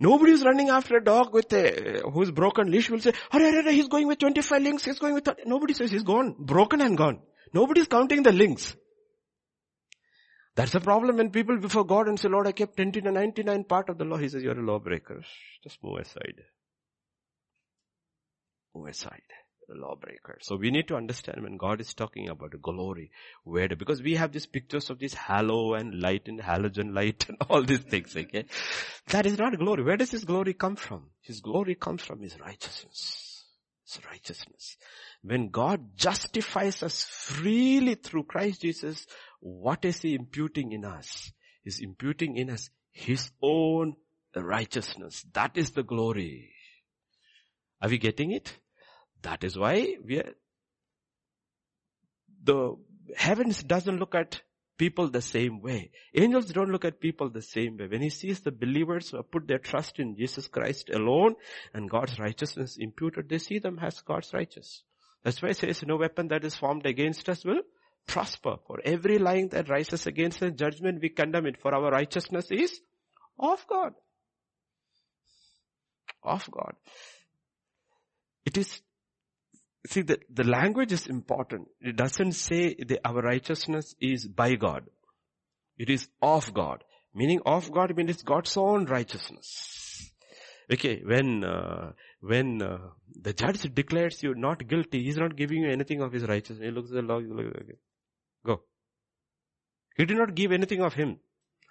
Nobody 0.00 0.32
is 0.32 0.44
running 0.44 0.68
after 0.68 0.96
a 0.96 1.04
dog 1.04 1.32
with 1.32 1.52
a, 1.52 2.02
who's 2.12 2.30
broken 2.30 2.70
leash 2.70 2.90
will 2.90 3.00
say, 3.00 3.12
hurry, 3.30 3.44
hurry, 3.44 3.62
hurry, 3.62 3.74
he's 3.74 3.88
going 3.88 4.06
with 4.06 4.18
25 4.18 4.62
links, 4.62 4.84
he's 4.84 4.98
going 4.98 5.14
with 5.14 5.24
30. 5.24 5.42
Nobody 5.46 5.74
says 5.74 5.90
he's 5.90 6.02
gone, 6.02 6.34
broken 6.38 6.80
and 6.80 6.96
gone. 6.96 7.20
Nobody's 7.52 7.88
counting 7.88 8.22
the 8.22 8.32
links. 8.32 8.74
That's 10.56 10.72
the 10.72 10.80
problem 10.80 11.16
when 11.16 11.30
people 11.30 11.58
before 11.58 11.84
God 11.84 12.08
and 12.08 12.18
say, 12.18 12.28
Lord, 12.28 12.46
I 12.46 12.52
kept 12.52 12.78
99 12.78 13.64
part 13.64 13.88
of 13.88 13.98
the 13.98 14.04
law. 14.04 14.16
He 14.16 14.28
says, 14.28 14.42
you're 14.42 14.58
a 14.58 14.62
lawbreaker. 14.62 15.22
Just 15.62 15.82
move 15.82 15.98
aside. 15.98 16.42
Move 18.74 18.88
aside 18.88 19.22
lawbreaker. 19.68 20.38
So 20.40 20.56
we 20.56 20.70
need 20.70 20.88
to 20.88 20.96
understand 20.96 21.42
when 21.42 21.56
God 21.56 21.80
is 21.80 21.94
talking 21.94 22.28
about 22.28 22.60
glory, 22.60 23.10
where, 23.44 23.68
because 23.68 24.02
we 24.02 24.14
have 24.14 24.32
these 24.32 24.46
pictures 24.46 24.90
of 24.90 24.98
this 24.98 25.14
halo 25.14 25.74
and 25.74 26.00
light 26.00 26.28
and 26.28 26.40
halogen 26.40 26.94
light 26.94 27.26
and 27.28 27.38
all 27.48 27.62
these 27.62 27.80
things, 27.80 28.16
okay? 28.16 28.44
That 29.08 29.26
is 29.26 29.38
not 29.38 29.58
glory. 29.58 29.82
Where 29.82 29.96
does 29.96 30.10
his 30.10 30.24
glory 30.24 30.54
come 30.54 30.76
from? 30.76 31.10
His 31.22 31.40
glory 31.40 31.74
comes 31.74 32.02
from 32.02 32.22
his 32.22 32.38
righteousness. 32.38 33.44
His 33.86 34.04
righteousness. 34.06 34.76
When 35.22 35.48
God 35.48 35.96
justifies 35.96 36.82
us 36.82 37.04
freely 37.04 37.94
through 37.94 38.24
Christ 38.24 38.62
Jesus, 38.62 39.06
what 39.40 39.84
is 39.84 40.00
he 40.00 40.14
imputing 40.14 40.72
in 40.72 40.84
us? 40.84 41.32
He's 41.62 41.80
imputing 41.80 42.36
in 42.36 42.50
us 42.50 42.70
his 42.92 43.30
own 43.42 43.94
righteousness. 44.34 45.24
That 45.32 45.56
is 45.56 45.70
the 45.70 45.82
glory. 45.82 46.52
Are 47.80 47.88
we 47.88 47.98
getting 47.98 48.30
it? 48.30 48.56
That 49.24 49.42
is 49.42 49.58
why 49.58 49.96
we 50.06 50.18
are, 50.18 50.34
the 52.42 52.76
heavens 53.16 53.62
doesn't 53.62 53.98
look 53.98 54.14
at 54.14 54.42
people 54.76 55.08
the 55.08 55.22
same 55.22 55.62
way. 55.62 55.90
Angels 56.14 56.46
don't 56.46 56.70
look 56.70 56.84
at 56.84 57.00
people 57.00 57.30
the 57.30 57.42
same 57.42 57.78
way. 57.78 57.86
When 57.86 58.02
he 58.02 58.10
sees 58.10 58.40
the 58.40 58.52
believers 58.52 59.10
who 59.10 59.22
put 59.22 59.48
their 59.48 59.58
trust 59.58 59.98
in 59.98 60.14
Jesus 60.16 60.46
Christ 60.48 60.90
alone 60.90 61.36
and 61.72 61.88
God's 61.88 62.18
righteousness 62.18 62.76
imputed, 62.78 63.28
they 63.28 63.38
see 63.38 63.58
them 63.58 63.78
as 63.80 64.00
God's 64.02 64.32
righteous. 64.34 64.82
That's 65.22 65.40
why 65.40 65.50
it 65.50 65.56
says 65.56 65.82
no 65.86 65.96
weapon 65.96 66.28
that 66.28 66.44
is 66.44 66.54
formed 66.54 66.84
against 66.84 67.28
us 67.30 67.44
will 67.46 67.62
prosper. 68.06 68.56
For 68.66 68.80
every 68.84 69.18
lying 69.18 69.48
that 69.48 69.70
rises 69.70 70.06
against 70.06 70.42
us, 70.42 70.52
judgment 70.54 71.00
we 71.00 71.08
condemn 71.08 71.46
it. 71.46 71.60
For 71.62 71.74
our 71.74 71.90
righteousness 71.90 72.48
is 72.50 72.78
of 73.38 73.66
God. 73.66 73.94
Of 76.22 76.50
God. 76.50 76.74
It 78.44 78.58
is 78.58 78.82
See, 79.86 80.02
the, 80.02 80.18
the 80.32 80.44
language 80.44 80.92
is 80.92 81.06
important. 81.06 81.68
It 81.80 81.96
doesn't 81.96 82.32
say 82.32 82.74
that 82.74 83.00
our 83.04 83.20
righteousness 83.20 83.94
is 84.00 84.26
by 84.26 84.54
God. 84.54 84.84
It 85.76 85.90
is 85.90 86.08
of 86.22 86.54
God. 86.54 86.82
Meaning 87.14 87.40
of 87.44 87.70
God 87.70 87.94
means 87.96 88.22
God's 88.22 88.56
own 88.56 88.86
righteousness. 88.86 90.10
Okay, 90.72 91.02
when, 91.04 91.44
uh, 91.44 91.92
when 92.20 92.62
uh, 92.62 92.78
the 93.20 93.34
judge 93.34 93.62
declares 93.74 94.22
you 94.22 94.34
not 94.34 94.66
guilty, 94.66 95.04
he's 95.04 95.18
not 95.18 95.36
giving 95.36 95.62
you 95.62 95.70
anything 95.70 96.00
of 96.00 96.12
his 96.12 96.24
righteousness. 96.24 96.64
He 96.64 96.70
looks 96.70 96.90
at 96.90 96.96
the 96.96 97.02
law, 97.02 97.18
looks, 97.18 97.56
okay. 97.60 97.78
go. 98.46 98.62
He 99.96 100.06
did 100.06 100.16
not 100.16 100.34
give 100.34 100.50
anything 100.50 100.80
of 100.80 100.94
him. 100.94 101.18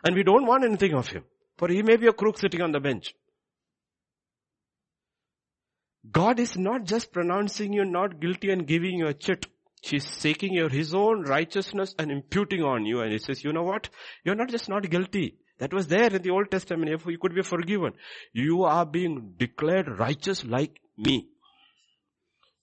And 0.05 0.15
we 0.15 0.23
don't 0.23 0.45
want 0.45 0.63
anything 0.63 0.93
of 0.93 1.07
him. 1.07 1.23
For 1.57 1.67
he 1.67 1.81
may 1.81 1.97
be 1.97 2.07
a 2.07 2.13
crook 2.13 2.37
sitting 2.37 2.61
on 2.61 2.71
the 2.71 2.79
bench. 2.79 3.15
God 6.11 6.39
is 6.39 6.57
not 6.57 6.83
just 6.83 7.13
pronouncing 7.13 7.73
you 7.73 7.85
not 7.85 8.19
guilty 8.19 8.51
and 8.51 8.67
giving 8.67 8.97
you 8.97 9.07
a 9.07 9.13
chit. 9.13 9.47
He's 9.81 10.05
taking 10.17 10.53
your, 10.53 10.69
his 10.69 10.93
own 10.93 11.23
righteousness 11.23 11.93
and 11.97 12.11
imputing 12.11 12.63
on 12.63 12.85
you. 12.85 13.01
And 13.01 13.11
he 13.11 13.19
says, 13.19 13.43
you 13.43 13.51
know 13.53 13.63
what? 13.63 13.89
You're 14.23 14.35
not 14.35 14.49
just 14.49 14.69
not 14.69 14.89
guilty. 14.89 15.37
That 15.59 15.73
was 15.73 15.87
there 15.87 16.13
in 16.13 16.21
the 16.21 16.29
Old 16.31 16.51
Testament. 16.51 16.89
You 17.05 17.17
could 17.17 17.35
be 17.35 17.41
forgiven. 17.41 17.93
You 18.33 18.63
are 18.63 18.85
being 18.85 19.33
declared 19.37 19.99
righteous 19.99 20.43
like 20.45 20.79
me. 20.97 21.29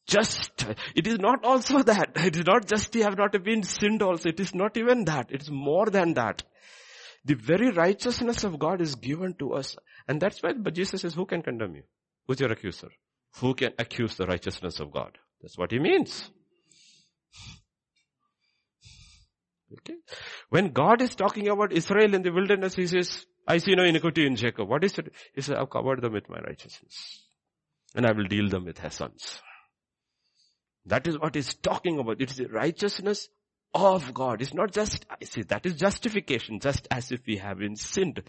Just, 0.07 0.67
it 0.95 1.07
is 1.07 1.19
not 1.19 1.45
also 1.45 1.83
that. 1.85 2.12
It 2.17 2.37
is 2.37 2.47
not 2.47 2.67
just 2.67 2.95
you 2.95 3.05
have 3.05 3.17
not 3.17 3.33
been 3.45 3.62
sinned 3.62 4.03
also. 4.03 4.29
It 4.31 4.41
is 4.41 4.55
not 4.55 4.77
even 4.77 5.05
that. 5.05 5.31
It 5.31 5.43
is 5.43 5.51
more 5.51 5.87
than 5.87 6.15
that. 6.15 6.43
The 7.25 7.35
very 7.35 7.71
righteousness 7.71 8.45
of 8.45 8.59
God 8.59 8.81
is 8.81 8.95
given 8.95 9.35
to 9.39 9.53
us. 9.53 9.77
And 10.09 10.21
that's 10.21 10.43
why 10.43 10.55
but 10.55 10.75
Jesus 10.75 11.03
says, 11.03 11.15
who 11.15 11.27
can 11.27 11.43
condemn 11.43 11.77
you? 11.77 11.83
Who's 12.27 12.41
your 12.41 12.51
accuser? 12.51 12.89
Who 13.36 13.55
can 13.55 13.73
accuse 13.78 14.16
the 14.16 14.27
righteousness 14.27 14.81
of 14.81 14.93
God? 14.93 15.16
That's 15.40 15.57
what 15.57 15.70
he 15.70 15.78
means. 15.78 16.31
Okay. 19.73 19.94
When 20.48 20.73
God 20.73 21.01
is 21.01 21.15
talking 21.15 21.48
about 21.48 21.73
Israel 21.73 22.15
in 22.15 22.23
the 22.23 22.32
wilderness, 22.32 22.74
he 22.74 22.86
says, 22.86 23.24
I 23.47 23.59
see 23.59 23.74
no 23.74 23.85
iniquity 23.85 24.27
in 24.27 24.36
Jacob. 24.36 24.69
What 24.69 24.85
is 24.85 24.98
it? 24.98 25.12
He 25.35 25.43
says, 25.43 25.57
I've 25.59 25.70
covered 25.70 26.02
them 26.02 26.12
with 26.12 26.28
my 26.28 26.40
righteousness. 26.40 27.23
And 27.94 28.05
I 28.05 28.12
will 28.12 28.27
deal 28.27 28.48
them 28.48 28.65
with 28.65 28.78
her 28.78 28.90
sons. 28.90 29.40
That 30.86 31.07
is 31.07 31.19
what 31.19 31.35
he's 31.35 31.55
talking 31.55 31.98
about. 31.98 32.20
It 32.20 32.31
is 32.31 32.36
the 32.36 32.48
righteousness 32.48 33.28
of 33.74 34.12
God. 34.12 34.43
It's 34.43 34.55
not 34.55 34.73
just, 34.73 35.07
I 35.09 35.24
see, 35.24 35.43
that 35.43 35.66
is 35.66 35.74
justification, 35.74 36.59
just 36.61 36.89
as 36.90 37.12
if 37.12 37.20
we 37.27 37.36
haven't 37.36 37.78
sinned. 37.78 38.23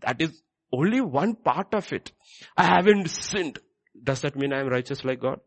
That 0.00 0.20
is 0.20 0.40
only 0.72 1.00
one 1.00 1.34
part 1.34 1.74
of 1.74 1.92
it. 1.92 2.12
I 2.56 2.64
haven't 2.64 3.10
sinned. 3.10 3.58
Does 4.02 4.20
that 4.20 4.36
mean 4.36 4.52
I 4.52 4.60
am 4.60 4.68
righteous 4.68 5.04
like 5.04 5.20
God? 5.20 5.40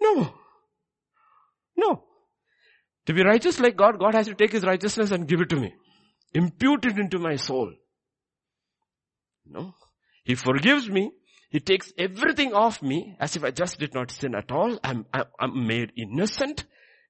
No. 0.00 0.34
No. 1.76 2.04
To 3.06 3.14
be 3.14 3.22
righteous 3.22 3.60
like 3.60 3.76
God, 3.76 3.98
God 3.98 4.14
has 4.14 4.26
to 4.26 4.34
take 4.34 4.52
His 4.52 4.64
righteousness 4.64 5.10
and 5.10 5.28
give 5.28 5.40
it 5.40 5.48
to 5.50 5.56
me. 5.56 5.74
Impute 6.34 6.86
it 6.86 6.98
into 6.98 7.18
my 7.18 7.36
soul. 7.36 7.72
No. 9.46 9.74
He 10.24 10.34
forgives 10.34 10.88
me. 10.88 11.12
He 11.50 11.60
takes 11.60 11.92
everything 11.96 12.52
off 12.52 12.82
me 12.82 13.16
as 13.20 13.36
if 13.36 13.44
I 13.44 13.50
just 13.52 13.78
did 13.78 13.94
not 13.94 14.10
sin 14.10 14.34
at 14.34 14.50
all. 14.50 14.78
I'm, 14.82 15.06
I'm, 15.14 15.24
I'm 15.38 15.66
made 15.66 15.92
innocent. 15.96 16.64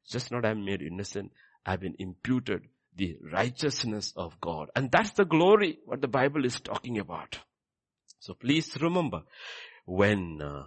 just 0.09 0.31
not 0.31 0.45
I'm 0.45 0.65
made 0.65 0.83
innocent. 0.83 1.33
I've 1.65 1.81
been 1.81 1.97
imputed 1.99 2.63
the 2.95 3.17
righteousness 3.33 4.13
of 4.17 4.41
God. 4.41 4.69
And 4.77 4.91
that's 4.91 5.11
the 5.13 5.25
glory 5.25 5.79
what 5.85 6.01
the 6.01 6.09
Bible 6.09 6.45
is 6.45 6.61
talking 6.61 6.99
about. 6.99 7.39
So 8.21 8.35
please 8.35 8.77
remember, 8.81 9.23
when 9.85 10.41
uh, 10.43 10.65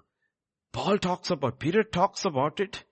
Paul 0.72 0.98
talks 0.98 1.32
about, 1.32 1.60
Peter 1.60 1.84
talks 1.84 2.26
about 2.26 2.60
it. 2.60 2.84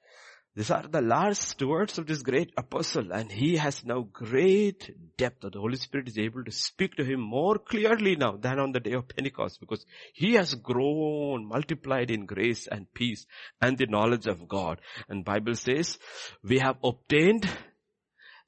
These 0.56 0.72
are 0.72 0.88
the 0.88 1.02
last 1.02 1.62
words 1.62 2.00
of 2.00 2.08
this 2.08 2.24
great 2.24 2.52
apostle 2.58 3.12
and 3.12 3.32
he 3.32 3.58
has 3.58 3.86
now 3.86 4.02
great 4.12 4.90
depth 5.16 5.42
the 5.42 5.60
Holy 5.60 5.76
Spirit 5.76 6.08
is 6.08 6.18
able 6.18 6.44
to 6.44 6.52
speak 6.52 6.96
to 6.96 7.06
him 7.06 7.20
more 7.20 7.60
clearly 7.60 8.16
now 8.16 8.38
than 8.38 8.58
on 8.58 8.72
the 8.72 8.80
day 8.80 8.94
of 8.94 9.08
Pentecost 9.08 9.60
because 9.60 9.86
he 10.16 10.34
has 10.34 10.56
grown, 10.56 11.46
multiplied 11.48 12.10
in 12.10 12.26
grace 12.26 12.66
and 12.66 12.92
peace 12.92 13.28
and 13.62 13.78
the 13.78 13.86
knowledge 13.86 14.26
of 14.26 14.48
God. 14.48 14.82
And 15.08 15.24
Bible 15.24 15.54
says 15.54 16.00
we 16.44 16.58
have 16.58 16.78
obtained 16.84 17.48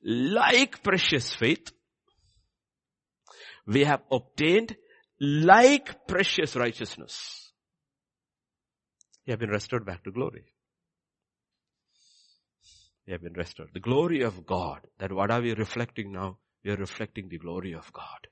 like 0.02 0.82
precious 0.82 1.36
faith. 1.36 1.72
We 3.68 3.84
have 3.84 4.02
obtained 4.12 4.76
like 5.20 6.08
precious 6.08 6.56
righteousness. 6.56 7.49
You 9.30 9.34
have 9.34 9.40
been 9.40 9.52
restored 9.52 9.86
back 9.86 10.04
to 10.06 10.12
glory. 10.12 10.44
You 13.06 13.14
have 13.14 13.22
been 13.22 13.34
restored. 13.34 13.70
The 13.76 13.80
glory 13.80 14.24
of 14.24 14.44
God. 14.48 14.80
That 14.98 15.12
what 15.12 15.30
are 15.30 15.40
we 15.40 15.54
reflecting 15.54 16.12
now? 16.12 16.40
We 16.66 16.72
are 16.72 16.78
reflecting 16.78 17.30
the 17.30 17.38
glory 17.38 17.76
of 17.76 17.94
God. 17.94 18.26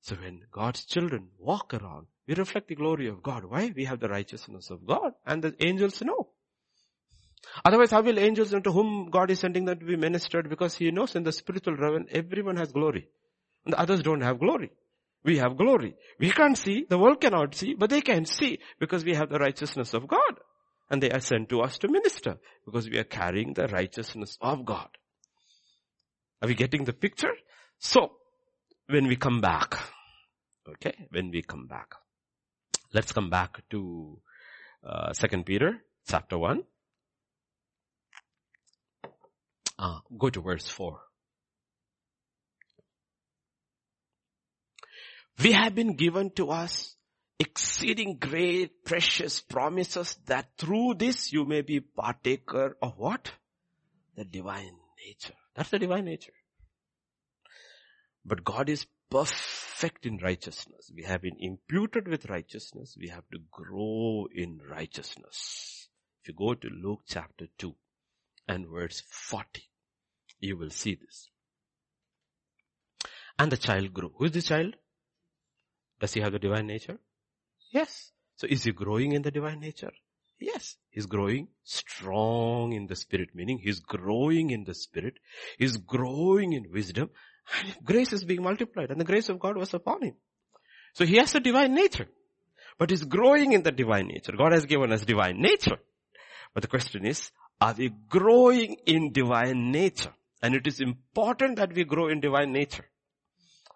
So 0.00 0.14
when 0.14 0.42
God's 0.52 0.84
children 0.84 1.30
walk 1.40 1.74
around, 1.74 2.06
we 2.28 2.36
reflect 2.36 2.68
the 2.68 2.76
glory 2.76 3.08
of 3.08 3.20
God. 3.20 3.46
Why? 3.46 3.72
We 3.74 3.84
have 3.86 3.98
the 3.98 4.08
righteousness 4.08 4.70
of 4.70 4.86
God 4.86 5.14
and 5.26 5.42
the 5.42 5.56
angels 5.58 6.00
know. 6.02 6.28
Otherwise, 7.64 7.90
how 7.90 8.02
will 8.02 8.20
angels 8.20 8.52
into 8.52 8.70
whom 8.70 9.10
God 9.10 9.28
is 9.32 9.40
sending 9.40 9.64
them 9.64 9.80
to 9.80 9.84
be 9.84 9.96
ministered? 9.96 10.48
Because 10.48 10.76
He 10.76 10.92
knows 10.92 11.16
in 11.16 11.24
the 11.24 11.32
spiritual 11.32 11.74
realm, 11.74 12.06
everyone 12.12 12.58
has 12.58 12.70
glory. 12.70 13.08
And 13.64 13.74
the 13.74 13.80
others 13.80 14.02
don't 14.02 14.20
have 14.20 14.38
glory. 14.38 14.70
We 15.24 15.38
have 15.38 15.56
glory. 15.56 15.94
We 16.18 16.30
can't 16.30 16.58
see, 16.58 16.84
the 16.88 16.98
world 16.98 17.20
cannot 17.20 17.54
see, 17.54 17.74
but 17.74 17.90
they 17.90 18.00
can 18.00 18.24
see 18.24 18.58
because 18.80 19.04
we 19.04 19.14
have 19.14 19.28
the 19.30 19.38
righteousness 19.38 19.94
of 19.94 20.08
God. 20.08 20.40
And 20.90 21.02
they 21.02 21.10
are 21.10 21.20
sent 21.20 21.48
to 21.50 21.60
us 21.60 21.78
to 21.78 21.88
minister 21.88 22.38
because 22.66 22.90
we 22.90 22.98
are 22.98 23.04
carrying 23.04 23.54
the 23.54 23.68
righteousness 23.68 24.36
of 24.40 24.64
God. 24.64 24.88
Are 26.42 26.48
we 26.48 26.54
getting 26.54 26.84
the 26.84 26.92
picture? 26.92 27.32
So, 27.78 28.12
when 28.88 29.06
we 29.06 29.16
come 29.16 29.40
back, 29.40 29.78
okay, 30.68 31.06
when 31.10 31.30
we 31.30 31.42
come 31.42 31.66
back, 31.66 31.94
let's 32.92 33.12
come 33.12 33.30
back 33.30 33.62
to 33.70 34.20
uh, 34.84 35.12
2 35.12 35.44
Peter 35.44 35.82
chapter 36.08 36.36
1. 36.36 36.62
Uh, 39.78 40.00
go 40.18 40.30
to 40.30 40.40
verse 40.40 40.68
4. 40.68 41.00
We 45.40 45.52
have 45.52 45.74
been 45.74 45.96
given 45.96 46.30
to 46.32 46.50
us 46.50 46.96
exceeding 47.38 48.18
great 48.18 48.84
precious 48.84 49.40
promises 49.40 50.16
that 50.26 50.46
through 50.58 50.94
this 50.94 51.32
you 51.32 51.44
may 51.44 51.62
be 51.62 51.80
partaker 51.80 52.76
of 52.80 52.96
what? 52.96 53.32
The 54.16 54.24
divine 54.24 54.76
nature. 55.06 55.34
That's 55.56 55.70
the 55.70 55.78
divine 55.78 56.04
nature. 56.04 56.32
But 58.24 58.44
God 58.44 58.68
is 58.68 58.86
perfect 59.10 60.06
in 60.06 60.18
righteousness. 60.18 60.90
We 60.94 61.02
have 61.02 61.22
been 61.22 61.36
imputed 61.38 62.06
with 62.06 62.30
righteousness. 62.30 62.96
We 62.98 63.08
have 63.08 63.24
to 63.32 63.38
grow 63.50 64.26
in 64.32 64.60
righteousness. 64.70 65.88
If 66.22 66.28
you 66.28 66.34
go 66.34 66.54
to 66.54 66.68
Luke 66.68 67.00
chapter 67.08 67.46
2 67.58 67.74
and 68.46 68.68
verse 68.68 69.02
40, 69.08 69.68
you 70.38 70.56
will 70.56 70.70
see 70.70 70.94
this. 70.94 71.28
And 73.38 73.50
the 73.50 73.56
child 73.56 73.92
grew. 73.92 74.12
Who 74.16 74.26
is 74.26 74.32
the 74.32 74.42
child? 74.42 74.76
Does 76.02 76.12
he 76.12 76.20
have 76.20 76.32
the 76.32 76.40
divine 76.40 76.66
nature? 76.66 76.98
Yes. 77.70 78.10
So 78.34 78.48
is 78.50 78.64
he 78.64 78.72
growing 78.72 79.12
in 79.12 79.22
the 79.22 79.30
divine 79.30 79.60
nature? 79.60 79.92
Yes. 80.40 80.76
He's 80.90 81.06
growing 81.06 81.46
strong 81.62 82.72
in 82.72 82.88
the 82.88 82.96
spirit, 82.96 83.28
meaning 83.34 83.60
he's 83.62 83.78
growing 83.78 84.50
in 84.50 84.64
the 84.64 84.74
spirit. 84.74 85.14
He's 85.58 85.76
growing 85.76 86.54
in 86.54 86.72
wisdom 86.72 87.10
and 87.54 87.76
grace 87.84 88.12
is 88.12 88.24
being 88.24 88.42
multiplied 88.42 88.90
and 88.90 89.00
the 89.00 89.04
grace 89.04 89.28
of 89.28 89.38
God 89.38 89.56
was 89.56 89.74
upon 89.74 90.02
him. 90.02 90.14
So 90.94 91.06
he 91.06 91.18
has 91.18 91.36
a 91.36 91.40
divine 91.40 91.72
nature, 91.72 92.08
but 92.78 92.90
he's 92.90 93.04
growing 93.04 93.52
in 93.52 93.62
the 93.62 93.70
divine 93.70 94.08
nature. 94.08 94.32
God 94.36 94.52
has 94.52 94.66
given 94.66 94.90
us 94.90 95.04
divine 95.04 95.40
nature. 95.40 95.78
But 96.52 96.62
the 96.62 96.68
question 96.68 97.06
is, 97.06 97.30
are 97.60 97.74
we 97.78 97.92
growing 98.08 98.76
in 98.86 99.12
divine 99.12 99.70
nature? 99.70 100.12
And 100.42 100.56
it 100.56 100.66
is 100.66 100.80
important 100.80 101.58
that 101.58 101.72
we 101.72 101.84
grow 101.84 102.08
in 102.08 102.18
divine 102.18 102.52
nature. 102.52 102.88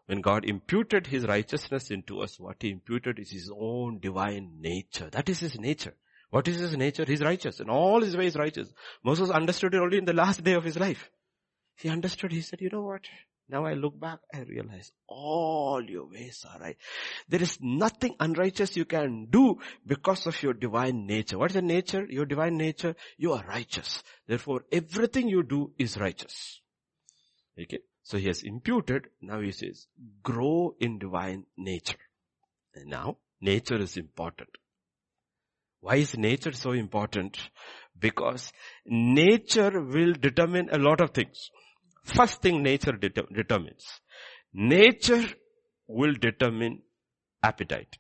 When 0.07 0.20
God 0.20 0.45
imputed 0.45 1.09
His 1.09 1.27
righteousness 1.27 1.91
into 1.91 2.20
us, 2.20 2.39
what 2.39 2.57
He 2.61 2.70
imputed 2.70 3.19
is 3.19 3.31
His 3.31 3.51
own 3.55 3.99
divine 3.99 4.59
nature. 4.61 5.11
That 5.11 5.28
is 5.28 5.41
His 5.41 5.59
nature. 5.59 5.95
What 6.31 6.49
is 6.49 6.59
His 6.59 6.77
nature? 6.77 7.05
He's 7.05 7.23
righteous. 7.23 7.61
In 7.61 7.69
all 7.69 8.01
His 8.03 8.16
ways 8.16 8.37
righteous. 8.37 8.73
Moses 9.05 9.31
understood 9.31 9.74
it 9.74 9.81
only 9.81 9.99
in 9.99 10.05
the 10.05 10.12
last 10.12 10.45
day 10.45 10.53
of 10.55 10.65
his 10.65 10.78
life. 10.78 11.11
He 11.77 11.89
understood, 11.89 12.33
he 12.33 12.41
said, 12.41 12.61
you 12.61 12.70
know 12.70 12.83
what? 12.83 13.03
Now 13.49 13.65
I 13.65 13.74
look 13.74 13.99
back, 14.01 14.19
I 14.35 14.41
realize 14.41 14.91
all 15.07 15.83
your 15.87 16.09
ways 16.09 16.45
are 16.51 16.59
right. 16.59 16.77
There 17.28 17.43
is 17.43 17.59
nothing 17.61 18.16
unrighteous 18.19 18.77
you 18.77 18.85
can 18.85 19.27
do 19.31 19.59
because 19.87 20.27
of 20.27 20.43
your 20.43 20.53
divine 20.53 21.07
nature. 21.07 21.39
What 21.39 21.51
is 21.51 21.55
the 21.55 21.62
nature? 21.62 22.07
Your 22.09 22.27
divine 22.27 22.57
nature, 22.57 22.97
you 23.19 23.35
are 23.35 23.45
righteous. 23.47 24.03
Therefore, 24.27 24.65
everything 24.73 25.28
you 25.28 25.45
do 25.45 25.73
is 25.78 25.97
righteous. 25.97 26.61
Okay. 27.61 27.78
So 28.07 28.19
he 28.19 28.28
has 28.28 28.45
imputed, 28.45 29.09
now 29.20 29.41
he 29.41 29.51
says, 29.51 29.89
grow 30.23 30.77
in 30.78 31.01
divine 31.01 31.45
nature. 31.57 31.99
And 32.73 32.89
now, 32.89 33.16
nature 33.41 33.78
is 33.78 33.97
important. 33.97 34.49
Why 35.81 35.97
is 35.97 36.16
nature 36.16 36.53
so 36.53 36.70
important? 36.70 37.37
Because 37.99 38.53
nature 38.87 39.83
will 39.83 40.12
determine 40.12 40.69
a 40.70 40.78
lot 40.78 41.01
of 41.01 41.11
things. 41.11 41.51
First 42.05 42.43
thing 42.43 42.62
nature 42.62 42.93
det- 42.93 43.35
determines. 43.35 43.85
Nature 44.55 45.24
will 45.89 46.15
determine 46.15 46.83
appetite. 47.43 47.99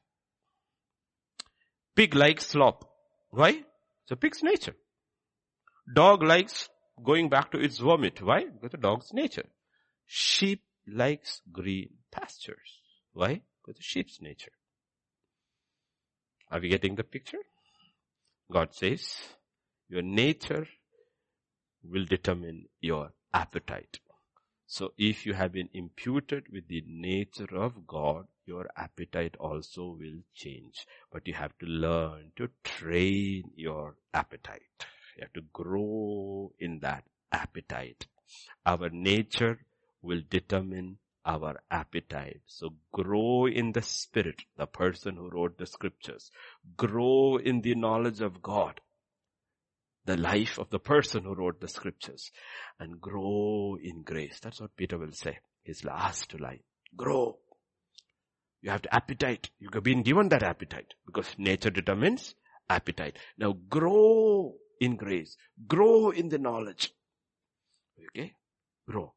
Pig 1.96 2.14
likes 2.14 2.46
slop. 2.46 2.88
Why? 3.30 3.64
So 4.04 4.14
pig's 4.14 4.44
nature. 4.44 4.76
Dog 5.92 6.22
likes 6.22 6.68
going 7.04 7.28
back 7.28 7.50
to 7.50 7.58
its 7.58 7.78
vomit. 7.78 8.22
Why? 8.22 8.44
Because 8.44 8.70
the 8.70 8.78
dog's 8.78 9.12
nature. 9.12 9.46
Sheep 10.06 10.62
likes 10.86 11.42
green 11.52 11.90
pastures. 12.10 12.80
Why? 13.12 13.42
Because 13.60 13.78
the 13.78 13.82
sheep's 13.82 14.20
nature. 14.20 14.52
Are 16.50 16.60
we 16.60 16.68
getting 16.68 16.94
the 16.94 17.04
picture? 17.04 17.42
God 18.50 18.72
says, 18.72 19.18
your 19.88 20.02
nature 20.02 20.68
will 21.82 22.04
determine 22.04 22.66
your 22.80 23.12
appetite. 23.34 23.98
So 24.66 24.92
if 24.98 25.26
you 25.26 25.34
have 25.34 25.52
been 25.52 25.68
imputed 25.72 26.46
with 26.52 26.68
the 26.68 26.84
nature 26.86 27.56
of 27.56 27.86
God, 27.86 28.26
your 28.46 28.68
appetite 28.76 29.36
also 29.38 29.96
will 29.98 30.20
change. 30.34 30.86
But 31.12 31.26
you 31.26 31.34
have 31.34 31.56
to 31.58 31.66
learn 31.66 32.32
to 32.36 32.48
train 32.64 33.50
your 33.56 33.96
appetite. 34.14 34.62
You 35.16 35.22
have 35.22 35.32
to 35.34 35.42
grow 35.52 36.52
in 36.58 36.80
that 36.80 37.04
appetite. 37.32 38.06
Our 38.64 38.90
nature 38.90 39.58
will 40.06 40.22
determine 40.30 40.98
our 41.24 41.60
appetite. 41.70 42.40
So 42.46 42.74
grow 42.92 43.46
in 43.46 43.72
the 43.72 43.82
spirit, 43.82 44.42
the 44.56 44.66
person 44.66 45.16
who 45.16 45.28
wrote 45.28 45.58
the 45.58 45.66
scriptures. 45.66 46.30
Grow 46.76 47.36
in 47.36 47.60
the 47.62 47.74
knowledge 47.74 48.20
of 48.20 48.42
God, 48.42 48.80
the 50.04 50.16
life 50.16 50.58
of 50.58 50.70
the 50.70 50.78
person 50.78 51.24
who 51.24 51.34
wrote 51.34 51.60
the 51.60 51.68
scriptures. 51.68 52.30
And 52.78 53.00
grow 53.00 53.76
in 53.82 54.02
grace. 54.02 54.38
That's 54.40 54.60
what 54.60 54.76
Peter 54.76 54.96
will 54.96 55.12
say, 55.12 55.38
his 55.64 55.84
last 55.84 56.38
line. 56.40 56.60
Grow. 56.96 57.38
You 58.62 58.70
have 58.70 58.82
the 58.82 58.94
appetite. 58.94 59.50
You've 59.58 59.82
been 59.82 60.02
given 60.02 60.28
that 60.30 60.42
appetite 60.42 60.94
because 61.04 61.34
nature 61.38 61.70
determines 61.70 62.34
appetite. 62.68 63.16
Now 63.36 63.56
grow 63.68 64.54
in 64.80 64.96
grace. 64.96 65.36
Grow 65.66 66.10
in 66.10 66.28
the 66.28 66.38
knowledge. 66.38 66.92
Okay? 68.08 68.34
Grow. 68.88 69.12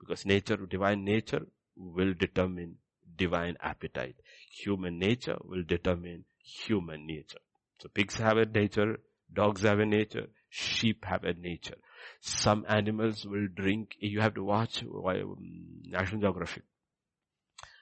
Because 0.00 0.24
nature, 0.24 0.56
divine 0.56 1.04
nature 1.04 1.46
will 1.76 2.14
determine 2.14 2.76
divine 3.16 3.56
appetite. 3.60 4.16
Human 4.64 4.98
nature 4.98 5.36
will 5.44 5.62
determine 5.62 6.24
human 6.42 7.06
nature. 7.06 7.38
So 7.80 7.88
pigs 7.88 8.16
have 8.16 8.38
a 8.38 8.46
nature, 8.46 9.00
dogs 9.32 9.62
have 9.62 9.78
a 9.78 9.86
nature, 9.86 10.26
sheep 10.48 11.04
have 11.04 11.24
a 11.24 11.34
nature. 11.34 11.76
Some 12.20 12.64
animals 12.68 13.26
will 13.26 13.46
drink, 13.54 13.96
you 13.98 14.20
have 14.20 14.34
to 14.34 14.44
watch 14.44 14.82
um, 14.82 15.36
National 15.84 16.20
Geographic. 16.20 16.64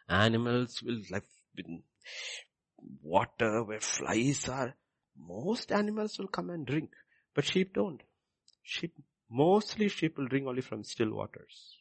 Animals 0.08 0.82
will 0.82 1.00
like 1.10 1.24
water 3.02 3.64
where 3.64 3.80
flies 3.80 4.48
are. 4.48 4.74
Most 5.16 5.72
animals 5.72 6.18
will 6.18 6.28
come 6.28 6.50
and 6.50 6.66
drink, 6.66 6.90
but 7.34 7.44
sheep 7.44 7.74
don't. 7.74 8.00
Sheep, 8.62 8.94
mostly 9.28 9.88
sheep 9.88 10.16
will 10.16 10.28
drink 10.28 10.46
only 10.46 10.62
from 10.62 10.84
still 10.84 11.12
waters. 11.12 11.77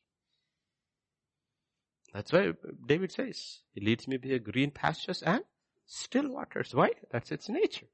That's 2.13 2.31
why 2.31 2.51
David 2.85 3.11
says, 3.11 3.59
He 3.73 3.81
leads 3.81 4.07
me 4.07 4.17
by 4.17 4.37
green 4.37 4.71
pastures 4.71 5.21
and 5.21 5.43
still 5.85 6.29
waters. 6.29 6.73
Why? 6.73 6.91
That's 7.11 7.31
its 7.31 7.49
nature. 7.49 7.87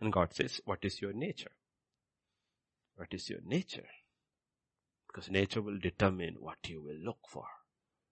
And 0.00 0.12
God 0.12 0.34
says, 0.34 0.60
what 0.64 0.80
is 0.82 1.00
your 1.00 1.12
nature? 1.12 1.50
What 2.96 3.08
is 3.12 3.30
your 3.30 3.40
nature? 3.44 3.86
Because 5.06 5.30
nature 5.30 5.62
will 5.62 5.78
determine 5.78 6.36
what 6.40 6.58
you 6.68 6.82
will 6.82 6.98
look 7.04 7.18
for. 7.28 7.46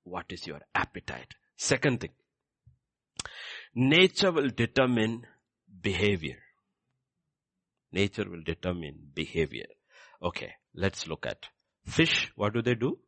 What 0.04 0.26
is 0.30 0.46
your 0.46 0.60
appetite? 0.74 1.34
Second 1.56 2.00
thing. 2.00 2.12
Nature 3.74 4.32
will 4.32 4.50
determine 4.50 5.26
behavior. 5.82 6.38
Nature 7.92 8.28
will 8.28 8.42
determine 8.42 9.10
behavior. 9.14 9.66
Okay, 10.22 10.52
let's 10.74 11.06
look 11.06 11.26
at 11.26 11.46
fish. 11.84 12.32
What 12.36 12.54
do 12.54 12.62
they 12.62 12.74
do? 12.74 12.98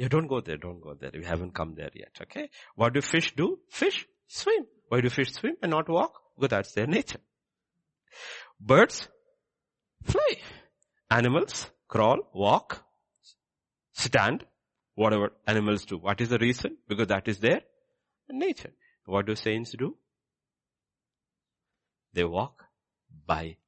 Yeah, 0.00 0.08
don't 0.08 0.28
go 0.28 0.40
there, 0.40 0.56
don't 0.56 0.80
go 0.80 0.94
there. 0.94 1.10
We 1.12 1.26
haven't 1.26 1.52
come 1.52 1.74
there 1.74 1.90
yet, 1.92 2.16
okay? 2.22 2.48
What 2.74 2.94
do 2.94 3.02
fish 3.02 3.34
do? 3.36 3.58
Fish 3.68 4.06
swim. 4.26 4.64
Why 4.88 5.02
do 5.02 5.10
fish 5.10 5.30
swim 5.30 5.56
and 5.60 5.70
not 5.72 5.90
walk? 5.90 6.14
Because 6.36 6.48
that's 6.48 6.72
their 6.72 6.86
nature. 6.86 7.20
Birds 8.58 9.08
fly. 10.04 10.36
Animals 11.10 11.66
crawl, 11.86 12.20
walk, 12.32 12.82
stand, 13.92 14.46
whatever 14.94 15.32
animals 15.46 15.84
do. 15.84 15.98
What 15.98 16.22
is 16.22 16.30
the 16.30 16.38
reason? 16.38 16.78
Because 16.88 17.08
that 17.08 17.28
is 17.28 17.38
their 17.40 17.60
nature. 18.30 18.72
What 19.04 19.26
do 19.26 19.36
saints 19.36 19.74
do? 19.78 19.98
They 22.14 22.24
walk 22.24 22.64
by 23.26 23.58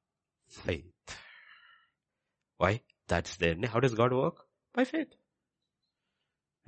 faith. 0.49 1.19
Why? 2.57 2.81
That's 3.07 3.37
their, 3.37 3.55
how 3.71 3.81
does 3.81 3.93
God 3.93 4.15
work? 4.15 4.37
By 4.75 4.85
faith. 4.85 5.09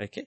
Okay. 0.00 0.26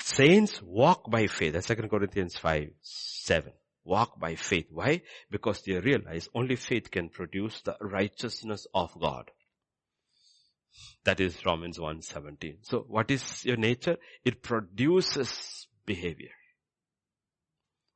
Saints 0.00 0.62
walk 0.62 1.10
by 1.10 1.26
faith. 1.26 1.52
That's 1.52 1.66
2 1.66 1.74
Corinthians 1.74 2.36
5, 2.36 2.70
7. 2.80 3.52
Walk 3.84 4.18
by 4.18 4.34
faith. 4.34 4.66
Why? 4.70 5.02
Because 5.30 5.62
they 5.62 5.78
realize 5.78 6.28
only 6.34 6.56
faith 6.56 6.90
can 6.90 7.08
produce 7.08 7.60
the 7.62 7.76
righteousness 7.80 8.66
of 8.74 8.98
God. 8.98 9.30
That 11.04 11.20
is 11.20 11.44
Romans 11.44 11.80
1, 11.80 12.02
17. 12.02 12.58
So 12.62 12.84
what 12.88 13.10
is 13.10 13.44
your 13.44 13.56
nature? 13.56 13.96
It 14.24 14.42
produces 14.42 15.66
behavior. 15.86 16.30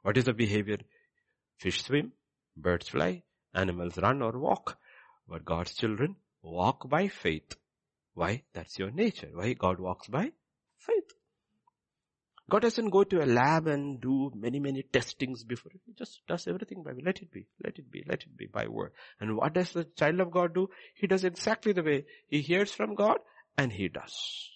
What 0.03 0.17
is 0.17 0.25
the 0.25 0.33
behavior? 0.33 0.79
Fish 1.59 1.85
swim, 1.85 2.13
birds 2.57 2.89
fly, 2.89 3.23
animals 3.55 3.99
run 3.99 4.23
or 4.23 4.39
walk. 4.39 4.79
But 5.29 5.45
God's 5.45 5.75
children 5.75 6.17
walk 6.43 6.89
by 6.89 7.09
faith 7.09 7.55
why? 8.15 8.43
That's 8.53 8.79
your 8.79 8.91
nature. 8.91 9.31
Why? 9.33 9.55
God 9.55 9.81
walks 9.81 10.09
by 10.09 10.33
faith. 10.77 11.13
God 12.51 12.63
doesn't 12.63 12.91
go 12.91 13.05
to 13.05 13.25
a 13.25 13.27
lab 13.27 13.67
and 13.67 14.01
do 14.01 14.31
many, 14.35 14.59
many 14.59 14.83
testings 14.83 15.43
before. 15.43 15.73
He 15.87 15.95
just 15.95 16.21
does 16.29 16.47
everything 16.47 16.83
by 16.83 16.93
let 17.03 17.23
it 17.23 17.31
be, 17.33 17.47
let 17.65 17.79
it 17.79 17.91
be, 17.91 18.05
let 18.07 18.23
it 18.23 18.37
be 18.37 18.47
by 18.47 18.67
word. 18.67 18.93
And 19.21 19.37
what 19.37 19.55
does 19.55 19.73
the 19.73 19.85
child 19.97 20.21
of 20.21 20.31
God 20.31 20.55
do? 20.55 20.69
He 20.95 21.07
does 21.07 21.25
exactly 21.25 21.73
the 21.73 21.83
way 21.83 22.05
he 22.29 22.43
hears 22.43 22.73
from 22.73 22.95
God 22.95 23.19
and 23.57 23.73
he 23.73 23.89
does. 23.89 24.51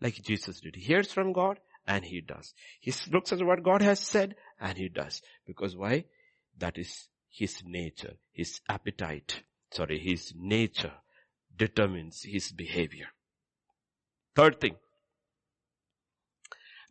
Like 0.00 0.14
Jesus 0.22 0.60
did. 0.60 0.74
He 0.74 0.82
hears 0.82 1.12
from 1.12 1.32
God 1.32 1.60
and 1.86 2.04
he 2.04 2.20
does. 2.20 2.52
He 2.80 2.92
looks 3.12 3.32
at 3.32 3.44
what 3.44 3.62
God 3.62 3.80
has 3.82 4.00
said 4.00 4.34
and 4.60 4.76
he 4.76 4.88
does. 4.88 5.22
Because 5.46 5.76
why? 5.76 6.06
That 6.58 6.78
is 6.78 7.06
his 7.30 7.62
nature, 7.64 8.14
his 8.32 8.60
appetite, 8.68 9.42
sorry, 9.70 10.00
his 10.00 10.32
nature 10.34 10.94
determines 11.56 12.22
his 12.22 12.52
behavior. 12.52 13.06
Third 14.34 14.60
thing, 14.60 14.76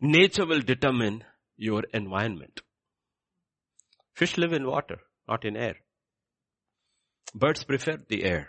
nature 0.00 0.46
will 0.46 0.60
determine 0.60 1.24
your 1.56 1.84
environment. 1.92 2.60
Fish 4.14 4.36
live 4.36 4.52
in 4.52 4.66
water, 4.66 4.98
not 5.28 5.44
in 5.44 5.56
air. 5.56 5.76
Birds 7.34 7.64
prefer 7.64 7.98
the 8.08 8.24
air. 8.24 8.48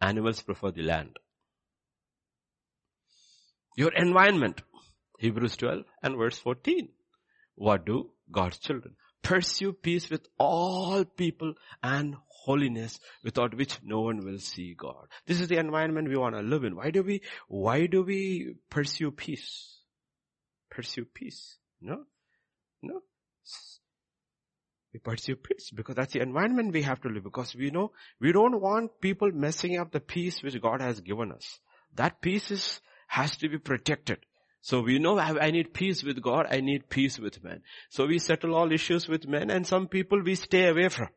Animals 0.00 0.42
prefer 0.42 0.70
the 0.70 0.82
land. 0.82 1.18
Your 3.76 3.92
environment, 3.94 4.62
Hebrews 5.18 5.56
12 5.56 5.84
and 6.02 6.16
verse 6.16 6.38
14. 6.38 6.88
What 7.56 7.84
do 7.84 8.10
God's 8.30 8.58
children? 8.58 8.96
Pursue 9.22 9.72
peace 9.72 10.10
with 10.10 10.26
all 10.38 11.04
people 11.04 11.54
and 11.82 12.16
holiness 12.44 13.00
without 13.22 13.56
which 13.56 13.78
no 13.82 14.02
one 14.02 14.24
will 14.24 14.38
see 14.38 14.74
God. 14.74 15.06
This 15.26 15.40
is 15.40 15.48
the 15.48 15.56
environment 15.56 16.08
we 16.08 16.16
want 16.16 16.34
to 16.34 16.42
live 16.42 16.64
in. 16.64 16.76
Why 16.76 16.90
do 16.90 17.02
we, 17.02 17.22
why 17.48 17.86
do 17.86 18.02
we 18.02 18.56
pursue 18.70 19.10
peace? 19.10 19.78
Pursue 20.70 21.06
peace. 21.06 21.56
No? 21.80 22.04
No? 22.82 23.00
We 24.92 25.00
pursue 25.00 25.36
peace 25.36 25.70
because 25.74 25.96
that's 25.96 26.12
the 26.12 26.20
environment 26.20 26.74
we 26.74 26.82
have 26.82 27.00
to 27.00 27.08
live 27.08 27.24
because 27.24 27.54
we 27.54 27.70
know 27.70 27.92
we 28.20 28.32
don't 28.32 28.60
want 28.60 29.00
people 29.00 29.30
messing 29.32 29.78
up 29.78 29.90
the 29.90 30.00
peace 30.00 30.42
which 30.42 30.60
God 30.60 30.82
has 30.82 31.00
given 31.00 31.32
us. 31.32 31.58
That 31.94 32.20
peace 32.20 32.50
is, 32.50 32.80
has 33.08 33.36
to 33.38 33.48
be 33.48 33.58
protected. 33.58 34.18
So 34.60 34.80
we 34.80 34.98
know 34.98 35.18
I 35.18 35.50
need 35.50 35.74
peace 35.74 36.02
with 36.02 36.22
God, 36.22 36.46
I 36.50 36.60
need 36.60 36.88
peace 36.88 37.18
with 37.18 37.42
men. 37.42 37.62
So 37.90 38.06
we 38.06 38.18
settle 38.18 38.54
all 38.54 38.70
issues 38.70 39.08
with 39.08 39.26
men 39.26 39.50
and 39.50 39.66
some 39.66 39.88
people 39.88 40.22
we 40.22 40.34
stay 40.34 40.68
away 40.68 40.88
from 40.88 41.08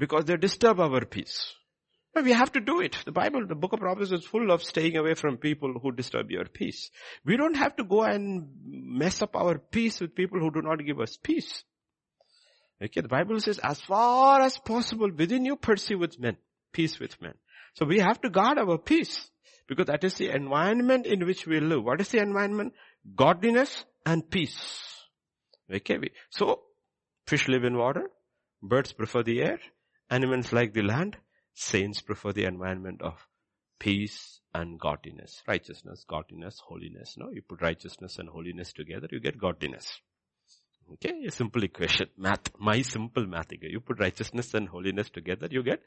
because 0.00 0.24
they 0.24 0.36
disturb 0.36 0.80
our 0.80 1.04
peace. 1.04 1.54
But 2.14 2.24
we 2.24 2.32
have 2.32 2.50
to 2.52 2.60
do 2.60 2.80
it. 2.80 2.96
The 3.04 3.12
Bible, 3.12 3.46
the 3.46 3.54
book 3.54 3.74
of 3.74 3.80
Proverbs 3.80 4.10
is 4.12 4.24
full 4.24 4.50
of 4.50 4.64
staying 4.64 4.96
away 4.96 5.14
from 5.14 5.36
people 5.36 5.74
who 5.80 5.92
disturb 5.92 6.30
your 6.30 6.46
peace. 6.46 6.90
We 7.24 7.36
don't 7.36 7.56
have 7.56 7.76
to 7.76 7.84
go 7.84 8.02
and 8.02 8.48
mess 8.64 9.20
up 9.22 9.36
our 9.36 9.58
peace 9.58 10.00
with 10.00 10.14
people 10.14 10.40
who 10.40 10.50
do 10.50 10.62
not 10.62 10.84
give 10.84 10.98
us 11.00 11.18
peace. 11.22 11.62
Okay, 12.82 13.02
the 13.02 13.08
Bible 13.08 13.38
says 13.40 13.58
as 13.58 13.80
far 13.80 14.40
as 14.40 14.56
possible 14.56 15.10
within 15.14 15.44
you 15.44 15.54
pursue 15.54 15.98
with 15.98 16.18
men, 16.18 16.38
peace 16.72 16.98
with 16.98 17.20
men. 17.20 17.34
So 17.74 17.84
we 17.84 17.98
have 17.98 18.20
to 18.22 18.30
guard 18.30 18.58
our 18.58 18.78
peace 18.78 19.28
because 19.68 19.86
that 19.86 20.02
is 20.02 20.14
the 20.14 20.30
environment 20.34 21.06
in 21.06 21.26
which 21.26 21.46
we 21.46 21.60
live. 21.60 21.84
What 21.84 22.00
is 22.00 22.08
the 22.08 22.22
environment? 22.22 22.72
Godliness 23.14 23.84
and 24.06 24.28
peace. 24.28 24.58
Okay, 25.72 25.98
so 26.30 26.62
fish 27.26 27.46
live 27.48 27.64
in 27.64 27.76
water, 27.76 28.10
birds 28.62 28.92
prefer 28.92 29.22
the 29.22 29.42
air, 29.42 29.60
animals 30.10 30.52
like 30.52 30.74
the 30.74 30.82
land, 30.82 31.16
Saints 31.54 32.00
prefer 32.00 32.32
the 32.32 32.44
environment 32.44 33.02
of 33.02 33.26
peace 33.78 34.40
and 34.54 34.78
godliness. 34.78 35.42
Righteousness, 35.46 36.04
godliness, 36.08 36.60
holiness. 36.66 37.16
No, 37.18 37.30
you 37.30 37.42
put 37.42 37.62
righteousness 37.62 38.18
and 38.18 38.28
holiness 38.28 38.72
together, 38.72 39.08
you 39.10 39.20
get 39.20 39.38
godliness. 39.38 40.00
Okay, 40.92 41.24
a 41.26 41.30
simple 41.30 41.62
equation. 41.62 42.08
Math, 42.16 42.58
my 42.58 42.82
simple 42.82 43.26
math 43.26 43.52
equation. 43.52 43.72
You 43.72 43.80
put 43.80 44.00
righteousness 44.00 44.54
and 44.54 44.68
holiness 44.68 45.10
together, 45.10 45.48
you 45.50 45.62
get 45.62 45.82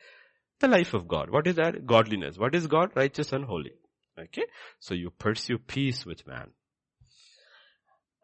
the 0.59 0.67
life 0.67 0.93
of 0.93 1.07
God. 1.07 1.29
What 1.29 1.47
is 1.47 1.55
that? 1.55 1.85
Godliness. 1.85 2.37
What 2.37 2.55
is 2.55 2.67
God? 2.67 2.91
Righteous 2.95 3.33
and 3.33 3.45
holy. 3.45 3.73
Okay, 4.17 4.45
so 4.79 4.93
you 4.93 5.09
pursue 5.09 5.57
peace 5.57 6.05
with 6.05 6.25
man. 6.27 6.51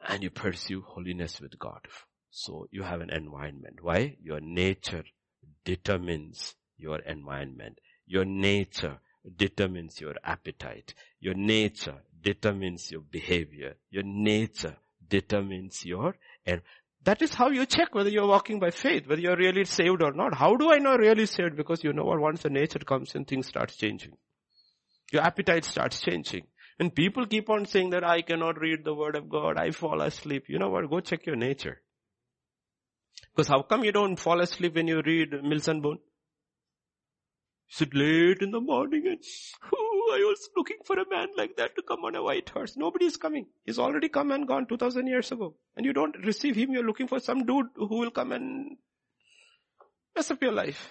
And 0.08 0.24
you 0.24 0.30
pursue 0.30 0.82
holiness 0.82 1.42
with 1.42 1.58
God. 1.60 1.82
So 2.30 2.68
you 2.72 2.84
have 2.84 3.02
an 3.02 3.10
environment. 3.10 3.80
Why? 3.82 4.16
Your 4.22 4.40
nature 4.40 5.04
determines 5.66 6.56
your 6.78 7.00
environment. 7.00 7.80
Your 8.08 8.26
nature 8.26 9.00
determines 9.38 10.00
your 10.00 10.16
appetite. 10.24 10.94
Your 11.20 11.36
nature 11.36 11.98
determines 12.22 12.92
your 12.92 13.02
behavior. 13.02 13.76
Your 13.92 14.04
nature 14.04 14.78
determines 15.08 15.86
your, 15.86 16.16
and 16.46 16.62
that 17.04 17.22
is 17.22 17.34
how 17.34 17.50
you 17.50 17.66
check 17.66 17.96
whether 17.96 18.10
you're 18.10 18.28
walking 18.28 18.60
by 18.60 18.72
faith, 18.72 19.08
whether 19.08 19.22
you're 19.22 19.38
really 19.38 19.66
saved 19.66 20.02
or 20.02 20.12
not. 20.12 20.36
How 20.36 20.56
do 20.56 20.72
I 20.72 20.78
know 20.78 20.96
really 20.96 21.26
saved? 21.26 21.56
Because 21.56 21.84
you 21.84 21.94
know 21.94 22.04
what, 22.04 22.20
once 22.20 22.44
the 22.44 22.50
nature 22.50 22.80
comes 22.80 23.16
in, 23.16 23.26
things 23.26 23.48
start 23.48 23.70
changing. 23.70 24.18
Your 25.12 25.24
appetite 25.24 25.66
starts 25.66 26.02
changing. 26.02 26.46
And 26.78 26.94
people 26.94 27.26
keep 27.26 27.50
on 27.50 27.66
saying 27.66 27.90
that 27.92 28.04
I 28.04 28.22
cannot 28.22 28.60
read 28.60 28.84
the 28.84 28.94
word 28.94 29.16
of 29.16 29.30
God, 29.30 29.58
I 29.58 29.72
fall 29.72 30.02
asleep. 30.02 30.46
You 30.48 30.60
know 30.60 30.70
what, 30.70 30.90
go 30.90 31.00
check 31.00 31.26
your 31.26 31.36
nature. 31.36 31.82
Because 33.40 33.48
how 33.48 33.62
come 33.62 33.86
you 33.86 33.94
don't 33.94 34.18
fall 34.18 34.42
asleep 34.42 34.76
when 34.76 34.90
you 34.90 35.02
read 35.02 35.32
Mills 35.46 35.70
and 35.70 35.82
Boon? 35.82 35.98
sit 37.70 37.96
late 37.96 38.42
in 38.42 38.52
the 38.52 38.60
morning 38.60 39.08
and, 39.08 39.20
oh, 39.74 40.12
I 40.14 40.26
was 40.26 40.50
looking 40.58 40.80
for 40.84 41.00
a 41.00 41.08
man 41.10 41.30
like 41.38 41.56
that 41.56 41.74
to 41.78 41.82
come 41.82 42.04
on 42.04 42.16
a 42.16 42.22
white 42.22 42.50
horse. 42.50 42.76
Nobody 42.76 43.06
is 43.06 43.16
coming. 43.16 43.46
He's 43.64 43.80
already 43.80 44.10
come 44.10 44.32
and 44.32 44.46
gone 44.46 44.66
2000 44.68 45.08
years 45.08 45.32
ago. 45.32 45.56
And 45.78 45.86
you 45.86 45.94
don't 45.94 46.18
receive 46.26 46.58
him, 46.58 46.74
you're 46.74 46.84
looking 46.84 47.08
for 47.08 47.22
some 47.22 47.46
dude 47.46 47.68
who 47.78 48.00
will 48.00 48.12
come 48.12 48.34
and 48.34 48.76
mess 50.18 50.32
up 50.32 50.42
your 50.42 50.52
life. 50.52 50.90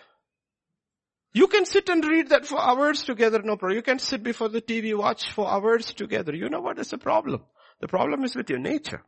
You 1.34 1.48
can 1.48 1.66
sit 1.66 1.90
and 1.90 2.02
read 2.02 2.30
that 2.30 2.46
for 2.46 2.58
hours 2.58 3.02
together, 3.02 3.42
no 3.42 3.58
problem. 3.58 3.76
You 3.76 3.82
can 3.82 3.98
sit 3.98 4.22
before 4.22 4.48
the 4.48 4.62
TV, 4.62 4.96
watch 4.96 5.32
for 5.32 5.46
hours 5.46 5.92
together. 5.92 6.34
You 6.34 6.48
know 6.48 6.62
what 6.62 6.78
is 6.78 6.88
the 6.88 6.96
problem? 6.96 7.42
The 7.80 7.88
problem 7.88 8.24
is 8.24 8.34
with 8.34 8.48
your 8.48 8.58
nature. 8.58 9.04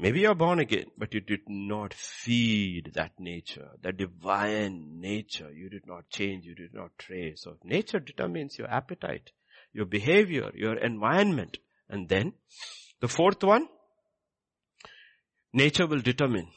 Maybe 0.00 0.20
you're 0.20 0.36
born 0.36 0.60
again, 0.60 0.86
but 0.96 1.12
you 1.12 1.20
did 1.20 1.40
not 1.48 1.92
feed 1.92 2.92
that 2.94 3.18
nature, 3.18 3.70
the 3.82 3.92
divine 3.92 5.00
nature. 5.00 5.50
You 5.50 5.68
did 5.68 5.86
not 5.86 6.08
change, 6.08 6.44
you 6.44 6.54
did 6.54 6.72
not 6.72 6.96
trace. 6.98 7.42
So 7.42 7.56
nature 7.64 7.98
determines 7.98 8.56
your 8.58 8.70
appetite, 8.70 9.32
your 9.72 9.86
behavior, 9.86 10.52
your 10.54 10.76
environment. 10.76 11.58
And 11.88 12.08
then 12.08 12.34
the 13.00 13.08
fourth 13.08 13.42
one, 13.42 13.66
nature 15.52 15.88
will 15.88 16.00
determine 16.00 16.48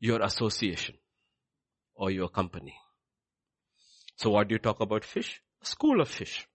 your 0.00 0.20
association 0.22 0.96
or 1.94 2.10
your 2.10 2.28
company. 2.28 2.74
So 4.16 4.30
what 4.30 4.48
do 4.48 4.56
you 4.56 4.58
talk 4.58 4.80
about 4.80 5.04
fish? 5.04 5.40
A 5.62 5.66
school 5.66 6.00
of 6.00 6.08
fish. 6.08 6.48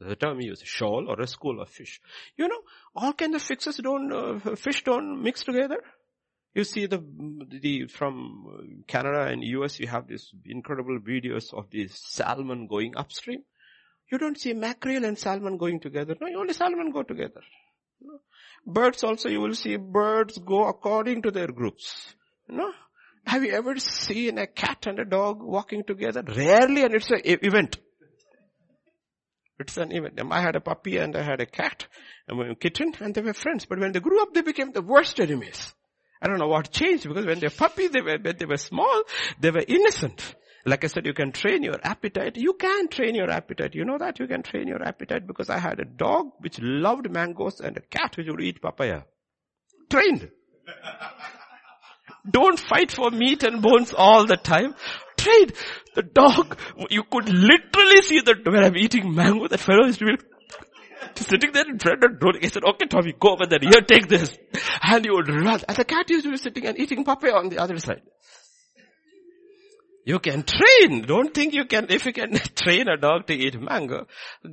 The 0.00 0.16
term 0.16 0.40
used, 0.40 0.64
shoal 0.64 1.06
or 1.08 1.20
a 1.20 1.26
school 1.26 1.60
of 1.60 1.68
fish. 1.68 2.00
You 2.36 2.48
know, 2.48 2.60
all 2.94 3.12
kinds 3.12 3.34
of 3.34 3.42
fishes 3.42 3.78
don't, 3.78 4.12
uh, 4.12 4.54
fish 4.56 4.84
don't 4.84 5.22
mix 5.22 5.42
together. 5.42 5.78
You 6.54 6.64
see 6.64 6.86
the, 6.86 7.02
the, 7.48 7.86
from 7.86 8.84
Canada 8.86 9.22
and 9.22 9.42
US, 9.44 9.78
you 9.80 9.86
have 9.88 10.06
these 10.06 10.30
incredible 10.44 10.98
videos 10.98 11.52
of 11.52 11.70
these 11.70 11.94
salmon 11.94 12.66
going 12.66 12.96
upstream. 12.96 13.42
You 14.10 14.18
don't 14.18 14.38
see 14.38 14.52
mackerel 14.54 15.04
and 15.04 15.18
salmon 15.18 15.58
going 15.58 15.80
together. 15.80 16.14
No, 16.20 16.40
only 16.40 16.54
salmon 16.54 16.92
go 16.92 17.02
together. 17.02 17.42
Birds 18.66 19.04
also, 19.04 19.28
you 19.28 19.40
will 19.40 19.54
see 19.54 19.76
birds 19.76 20.38
go 20.38 20.66
according 20.68 21.22
to 21.22 21.30
their 21.30 21.48
groups. 21.48 22.14
No, 22.48 22.72
Have 23.26 23.44
you 23.44 23.52
ever 23.52 23.78
seen 23.78 24.38
a 24.38 24.46
cat 24.46 24.86
and 24.86 24.98
a 24.98 25.04
dog 25.04 25.42
walking 25.42 25.84
together? 25.84 26.22
Rarely 26.26 26.82
and 26.84 26.94
it's 26.94 27.10
an 27.10 27.20
event. 27.24 27.76
It's 29.58 29.76
an 29.76 29.90
event. 29.92 30.20
I 30.30 30.40
had 30.40 30.54
a 30.54 30.60
puppy 30.60 30.98
and 30.98 31.16
I 31.16 31.22
had 31.22 31.40
a 31.40 31.46
cat, 31.46 31.86
and 32.28 32.40
a 32.40 32.54
kitten, 32.54 32.94
and 33.00 33.14
they 33.14 33.22
were 33.22 33.32
friends. 33.32 33.64
But 33.64 33.80
when 33.80 33.92
they 33.92 34.00
grew 34.00 34.22
up, 34.22 34.32
they 34.32 34.42
became 34.42 34.72
the 34.72 34.82
worst 34.82 35.18
enemies. 35.18 35.74
I 36.22 36.28
don't 36.28 36.38
know 36.38 36.48
what 36.48 36.70
changed 36.70 37.06
because 37.08 37.26
when 37.26 37.38
they're 37.40 37.50
puppy, 37.50 37.88
they 37.88 38.00
were, 38.00 38.18
when 38.20 38.36
they 38.36 38.46
were 38.46 38.56
small, 38.56 39.02
they 39.40 39.50
were 39.50 39.64
innocent. 39.66 40.34
Like 40.64 40.84
I 40.84 40.88
said, 40.88 41.06
you 41.06 41.14
can 41.14 41.32
train 41.32 41.62
your 41.62 41.78
appetite. 41.82 42.36
You 42.36 42.54
can 42.54 42.88
train 42.88 43.14
your 43.14 43.30
appetite. 43.30 43.74
You 43.74 43.84
know 43.84 43.98
that 43.98 44.18
you 44.18 44.26
can 44.26 44.42
train 44.42 44.68
your 44.68 44.82
appetite 44.82 45.26
because 45.26 45.48
I 45.48 45.58
had 45.58 45.80
a 45.80 45.84
dog 45.84 46.32
which 46.38 46.58
loved 46.60 47.10
mangoes 47.10 47.60
and 47.60 47.76
a 47.76 47.80
cat 47.80 48.16
which 48.16 48.26
would 48.28 48.40
eat 48.40 48.60
papaya. 48.60 49.02
Trained. 49.88 50.30
Don't 52.30 52.58
fight 52.58 52.90
for 52.90 53.10
meat 53.10 53.42
and 53.44 53.62
bones 53.62 53.94
all 53.96 54.26
the 54.26 54.36
time. 54.36 54.74
Trade. 55.18 55.52
The 55.94 56.02
dog, 56.02 56.56
you 56.90 57.02
could 57.02 57.28
literally 57.28 58.02
see 58.02 58.20
that 58.20 58.46
when 58.46 58.64
I'm 58.64 58.76
eating 58.76 59.14
mango, 59.14 59.48
that 59.48 59.60
fellow 59.60 59.84
is 59.86 59.96
sitting 59.96 61.52
there 61.52 61.68
in 61.68 61.78
front 61.78 62.04
and 62.04 62.22
rolling. 62.22 62.40
He 62.40 62.48
said, 62.48 62.62
okay 62.64 62.86
Tommy, 62.86 63.12
go 63.18 63.32
over 63.32 63.46
there. 63.46 63.58
Here, 63.60 63.82
take 63.82 64.08
this. 64.08 64.38
And 64.82 65.04
he 65.04 65.10
would 65.10 65.28
run. 65.28 65.60
And 65.66 65.76
the 65.76 65.84
cat 65.84 66.08
used 66.08 66.24
to 66.24 66.30
be 66.30 66.36
sitting 66.36 66.66
and 66.66 66.78
eating 66.78 67.04
papaya 67.04 67.32
on 67.32 67.48
the 67.48 67.58
other 67.58 67.78
side. 67.78 68.02
You 70.08 70.20
can 70.20 70.42
train. 70.42 71.02
Don't 71.02 71.34
think 71.34 71.52
you 71.52 71.66
can, 71.66 71.88
if 71.90 72.06
you 72.06 72.14
can 72.14 72.32
train 72.56 72.88
a 72.88 72.96
dog 72.96 73.26
to 73.26 73.34
eat 73.34 73.60
mango, 73.60 74.06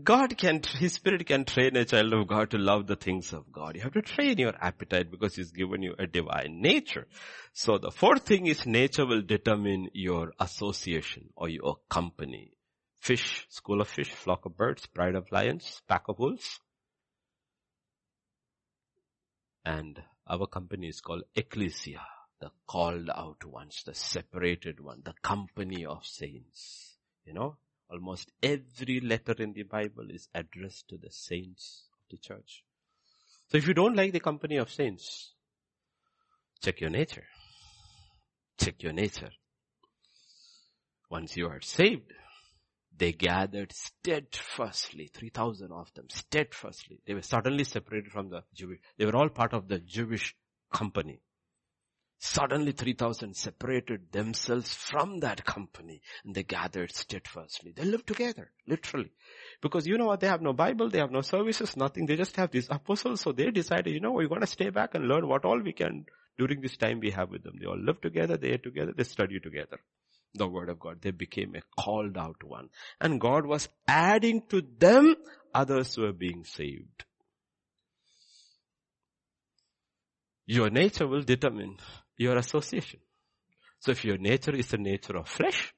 God 0.04 0.38
can, 0.38 0.62
His 0.80 0.96
Spirit 0.96 1.26
can 1.26 1.46
train 1.46 1.78
a 1.78 1.86
child 1.86 2.12
of 2.12 2.28
God 2.28 2.50
to 2.50 2.58
love 2.58 2.88
the 2.88 2.98
things 2.98 3.32
of 3.32 3.54
God. 3.54 3.78
You 3.78 3.84
have 3.84 3.94
to 3.94 4.02
train 4.02 4.38
your 4.38 4.54
appetite 4.60 5.10
because 5.10 5.38
He's 5.38 5.52
given 5.52 5.82
you 5.82 5.96
a 5.98 6.08
divine 6.08 6.60
nature. 6.62 7.08
So 7.54 7.78
the 7.78 7.90
fourth 7.90 8.24
thing 8.24 8.48
is 8.48 8.66
nature 8.66 9.06
will 9.06 9.22
determine 9.22 9.92
your 9.94 10.34
association 10.42 11.30
or 11.38 11.48
your 11.48 11.78
company. 11.90 12.52
Fish, 13.00 13.48
school 13.48 13.80
of 13.80 13.88
fish, 13.88 14.12
flock 14.12 14.46
of 14.46 14.58
birds, 14.58 14.86
pride 14.88 15.16
of 15.16 15.32
lions, 15.32 15.82
pack 15.88 16.10
of 16.10 16.20
wolves. 16.20 16.60
And 19.64 20.02
our 20.28 20.48
company 20.48 20.90
is 20.90 21.00
called 21.00 21.24
ecclesia 21.34 22.02
the 22.40 22.52
called 22.68 23.10
out 23.10 23.44
ones, 23.46 23.84
the 23.86 23.96
separated 23.96 24.80
one, 24.80 25.02
the 25.04 25.14
company 25.22 25.86
of 25.86 26.06
saints. 26.06 26.96
You 27.26 27.34
know, 27.34 27.58
almost 27.90 28.32
every 28.44 29.00
letter 29.00 29.36
in 29.40 29.54
the 29.54 29.64
Bible 29.64 30.10
is 30.10 30.28
addressed 30.34 30.88
to 30.90 30.98
the 30.98 31.12
saints 31.12 31.84
of 31.94 32.00
the 32.12 32.18
church. 32.18 32.64
So 33.48 33.58
if 33.58 33.68
you 33.68 33.74
don't 33.74 33.96
like 33.96 34.12
the 34.12 34.20
company 34.20 34.58
of 34.58 34.72
saints, 34.72 35.34
check 36.62 36.82
your 36.82 36.90
nature. 36.90 37.26
Check 38.58 38.82
your 38.84 38.94
nature. 38.94 39.32
Once 41.10 41.38
you 41.38 41.48
are 41.48 41.62
saved, 41.62 42.12
they 42.98 43.12
gathered 43.12 43.74
steadfastly, 43.74 45.10
3,000 45.14 45.72
of 45.72 45.94
them, 45.94 46.08
steadfastly. 46.10 47.02
They 47.06 47.14
were 47.14 47.22
suddenly 47.22 47.66
separated 47.66 48.12
from 48.12 48.30
the 48.30 48.44
Jewish, 48.54 48.80
they 48.98 49.06
were 49.06 49.16
all 49.16 49.30
part 49.30 49.54
of 49.54 49.68
the 49.68 49.80
Jewish 49.80 50.36
company. 50.74 51.20
Suddenly 52.28 52.72
3000 52.72 53.36
separated 53.36 54.12
themselves 54.12 54.74
from 54.74 55.20
that 55.20 55.46
company 55.46 56.02
and 56.24 56.34
they 56.34 56.44
gathered 56.44 56.92
steadfastly. 56.92 57.72
They 57.76 57.86
lived 57.86 58.08
together, 58.08 58.52
literally. 58.68 59.12
Because 59.62 59.86
you 59.86 59.98
know 59.98 60.08
what, 60.08 60.22
they 60.22 60.28
have 60.28 60.42
no 60.42 60.52
Bible, 60.54 60.90
they 60.90 60.98
have 60.98 61.12
no 61.12 61.22
services, 61.22 61.78
nothing. 61.78 62.08
They 62.08 62.16
just 62.16 62.36
have 62.38 62.50
these 62.50 62.68
apostles. 62.70 63.22
So 63.22 63.32
they 63.32 63.52
decided, 63.52 63.94
you 63.94 64.00
know, 64.00 64.12
we're 64.12 64.28
going 64.28 64.42
to 64.42 64.48
stay 64.48 64.72
back 64.72 64.96
and 64.96 65.08
learn 65.08 65.28
what 65.28 65.46
all 65.46 65.62
we 65.62 65.72
can 65.72 66.06
during 66.38 66.62
this 66.62 66.78
time 66.78 67.00
we 67.00 67.12
have 67.12 67.30
with 67.30 67.44
them. 67.44 67.58
They 67.60 67.68
all 67.68 67.78
live 67.80 68.02
together, 68.02 68.38
they 68.38 68.50
ate 68.50 68.64
together, 68.64 68.94
they 68.98 69.04
study 69.04 69.40
together. 69.40 69.78
the 70.34 70.48
word 70.48 70.70
of 70.70 70.80
God. 70.80 71.02
They 71.02 71.12
became 71.12 71.56
a 71.56 71.62
called 71.82 72.18
out 72.18 72.44
one. 72.44 72.70
And 73.00 73.22
God 73.22 73.46
was 73.46 73.70
adding 73.88 74.42
to 74.50 74.62
them 74.80 75.16
others 75.54 75.98
were 75.98 76.12
being 76.12 76.44
saved. 76.44 77.06
Your 80.48 80.70
nature 80.70 81.08
will 81.08 81.24
determine 81.24 81.78
your 82.18 82.38
association. 82.38 83.00
So 83.80 83.92
if 83.92 84.04
your 84.04 84.18
nature 84.18 84.56
is 84.56 84.68
the 84.68 84.78
nature 84.78 85.18
of 85.18 85.28
flesh, 85.28 85.74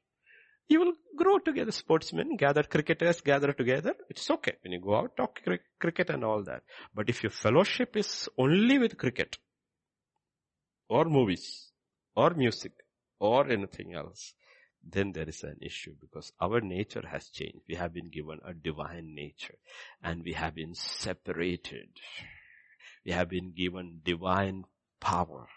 you 0.70 0.80
will 0.80 0.94
grow 1.16 1.40
together. 1.40 1.72
Sportsmen 1.72 2.36
gather, 2.36 2.64
cricketers 2.64 3.22
gather 3.22 3.54
together. 3.54 3.94
It's 4.10 4.30
okay. 4.30 4.54
When 4.62 4.74
you 4.74 4.82
go 4.82 4.96
out, 4.96 5.18
talk 5.18 5.40
cricket 5.80 6.10
and 6.10 6.24
all 6.24 6.44
that. 6.44 6.64
But 6.94 7.10
if 7.10 7.24
your 7.24 7.32
fellowship 7.32 7.96
is 7.96 8.30
only 8.38 8.78
with 8.78 8.98
cricket, 8.98 9.38
or 10.90 11.06
movies, 11.06 11.72
or 12.16 12.32
music, 12.32 12.74
or 13.20 13.50
anything 13.50 13.94
else, 13.94 14.34
then 14.90 15.12
there 15.12 15.28
is 15.28 15.44
an 15.44 15.58
issue 15.62 15.94
because 16.00 16.32
our 16.40 16.62
nature 16.62 17.04
has 17.06 17.28
changed. 17.30 17.60
We 17.68 17.76
have 17.76 17.94
been 17.94 18.10
given 18.10 18.40
a 18.46 18.54
divine 18.54 19.14
nature 19.16 19.56
and 20.02 20.24
we 20.24 20.34
have 20.34 20.56
been 20.56 20.76
separated. 20.76 21.90
We 23.06 23.12
have 23.12 23.30
been 23.30 23.52
given 23.52 24.02
divine 24.04 24.66
power 25.00 25.48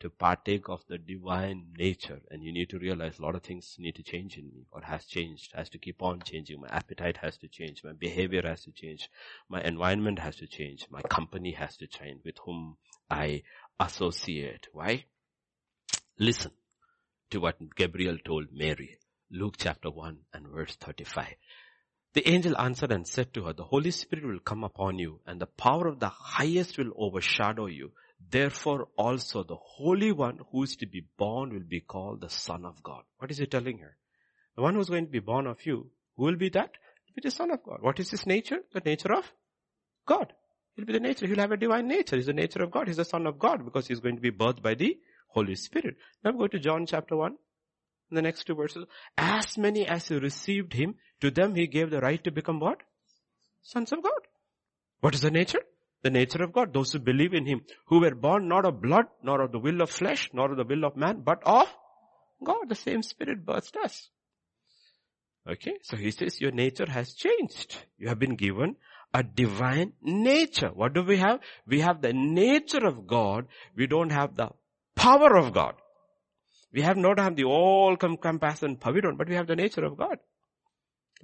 to 0.00 0.10
partake 0.10 0.68
of 0.68 0.82
the 0.88 0.98
divine 0.98 1.66
nature 1.78 2.20
and 2.30 2.42
you 2.42 2.52
need 2.52 2.68
to 2.68 2.78
realize 2.78 3.18
a 3.18 3.22
lot 3.22 3.34
of 3.34 3.42
things 3.42 3.76
need 3.78 3.94
to 3.94 4.02
change 4.02 4.36
in 4.36 4.44
me 4.44 4.66
or 4.70 4.82
has 4.82 5.04
changed, 5.06 5.52
has 5.54 5.68
to 5.70 5.78
keep 5.78 6.02
on 6.02 6.20
changing. 6.20 6.60
My 6.60 6.68
appetite 6.68 7.16
has 7.18 7.38
to 7.38 7.48
change, 7.48 7.82
my 7.82 7.92
behavior 7.92 8.42
has 8.44 8.64
to 8.64 8.72
change, 8.72 9.08
my 9.48 9.62
environment 9.62 10.18
has 10.18 10.36
to 10.36 10.46
change, 10.46 10.86
my 10.90 11.00
company 11.02 11.52
has 11.52 11.76
to 11.78 11.86
change 11.86 12.20
with 12.24 12.36
whom 12.44 12.76
I 13.10 13.42
associate. 13.80 14.68
Why? 14.72 15.04
Listen 16.18 16.50
to 17.30 17.40
what 17.40 17.56
Gabriel 17.74 18.18
told 18.24 18.46
Mary. 18.52 18.98
Luke 19.30 19.56
chapter 19.58 19.90
1 19.90 20.18
and 20.34 20.46
verse 20.48 20.76
35. 20.76 21.34
The 22.12 22.28
angel 22.28 22.56
answered 22.58 22.92
and 22.92 23.06
said 23.06 23.34
to 23.34 23.44
her, 23.44 23.52
the 23.52 23.64
Holy 23.64 23.90
Spirit 23.90 24.24
will 24.24 24.38
come 24.38 24.64
upon 24.64 24.98
you 24.98 25.20
and 25.26 25.40
the 25.40 25.46
power 25.46 25.86
of 25.86 26.00
the 26.00 26.08
highest 26.08 26.78
will 26.78 26.92
overshadow 26.96 27.66
you. 27.66 27.92
Therefore 28.30 28.88
also 28.96 29.42
the 29.42 29.56
Holy 29.56 30.12
One 30.12 30.40
who 30.50 30.62
is 30.62 30.76
to 30.76 30.86
be 30.86 31.04
born 31.16 31.52
will 31.52 31.68
be 31.68 31.80
called 31.80 32.20
the 32.20 32.30
Son 32.30 32.64
of 32.64 32.82
God. 32.82 33.02
What 33.18 33.30
is 33.30 33.38
he 33.38 33.46
telling 33.46 33.78
her? 33.78 33.96
The 34.56 34.62
one 34.62 34.74
who 34.74 34.80
is 34.80 34.88
going 34.88 35.06
to 35.06 35.10
be 35.10 35.20
born 35.20 35.46
of 35.46 35.64
you, 35.64 35.90
who 36.16 36.24
will 36.24 36.36
be 36.36 36.48
that? 36.50 36.70
Be 37.14 37.22
the 37.22 37.30
Son 37.30 37.50
of 37.50 37.62
God. 37.62 37.78
What 37.80 37.98
is 37.98 38.10
his 38.10 38.26
nature? 38.26 38.58
The 38.72 38.80
nature 38.84 39.12
of 39.14 39.24
God. 40.06 40.32
He'll 40.74 40.84
be 40.84 40.92
the 40.92 41.00
nature. 41.00 41.26
He'll 41.26 41.38
have 41.38 41.52
a 41.52 41.56
divine 41.56 41.88
nature. 41.88 42.16
He's 42.16 42.26
the 42.26 42.34
nature 42.34 42.62
of 42.62 42.70
God. 42.70 42.88
He's 42.88 42.98
the 42.98 43.04
Son 43.04 43.26
of 43.26 43.38
God 43.38 43.64
because 43.64 43.86
he's 43.86 44.00
going 44.00 44.16
to 44.16 44.20
be 44.20 44.30
birthed 44.30 44.62
by 44.62 44.74
the 44.74 44.98
Holy 45.28 45.54
Spirit. 45.54 45.96
Now 46.22 46.32
go 46.32 46.46
to 46.46 46.58
John 46.58 46.84
chapter 46.84 47.16
1. 47.16 47.36
The 48.10 48.22
next 48.22 48.44
two 48.44 48.54
verses. 48.54 48.84
As 49.16 49.56
many 49.58 49.86
as 49.86 50.10
received 50.10 50.74
him, 50.74 50.96
to 51.20 51.30
them 51.30 51.54
he 51.54 51.66
gave 51.66 51.90
the 51.90 52.00
right 52.00 52.22
to 52.24 52.30
become 52.30 52.60
what? 52.60 52.82
Sons 53.62 53.92
of 53.92 54.02
God. 54.02 54.20
What 55.00 55.14
is 55.14 55.22
the 55.22 55.30
nature? 55.30 55.62
The 56.06 56.10
nature 56.10 56.44
of 56.44 56.52
God. 56.52 56.72
Those 56.72 56.92
who 56.92 57.00
believe 57.00 57.34
in 57.34 57.46
him, 57.46 57.62
who 57.86 57.98
were 57.98 58.14
born 58.14 58.46
not 58.46 58.64
of 58.64 58.80
blood, 58.80 59.06
nor 59.24 59.40
of 59.42 59.50
the 59.50 59.58
will 59.58 59.80
of 59.82 59.90
flesh, 59.90 60.30
nor 60.32 60.52
of 60.52 60.56
the 60.56 60.64
will 60.64 60.84
of 60.84 60.96
man, 60.96 61.22
but 61.24 61.42
of 61.44 61.66
God. 62.44 62.68
The 62.68 62.76
same 62.76 63.02
spirit 63.02 63.44
birthed 63.44 63.76
us. 63.84 64.08
Okay, 65.54 65.74
so 65.82 65.96
he 65.96 66.12
says 66.12 66.40
your 66.40 66.52
nature 66.52 66.86
has 66.88 67.14
changed. 67.14 67.76
You 67.98 68.06
have 68.06 68.20
been 68.20 68.36
given 68.36 68.76
a 69.12 69.24
divine 69.24 69.94
nature. 70.00 70.70
What 70.72 70.94
do 70.94 71.02
we 71.02 71.16
have? 71.16 71.40
We 71.66 71.80
have 71.80 72.02
the 72.02 72.12
nature 72.12 72.86
of 72.86 73.08
God. 73.08 73.46
We 73.74 73.88
don't 73.88 74.10
have 74.10 74.36
the 74.36 74.50
power 74.94 75.36
of 75.36 75.52
God. 75.52 75.74
We 76.72 76.82
have 76.82 76.96
not 76.96 77.18
have 77.18 77.34
the 77.34 77.44
all 77.44 77.96
compassion 77.96 78.76
power, 78.76 79.12
but 79.12 79.28
we 79.28 79.34
have 79.34 79.48
the 79.48 79.56
nature 79.56 79.84
of 79.84 79.96
God. 79.96 80.18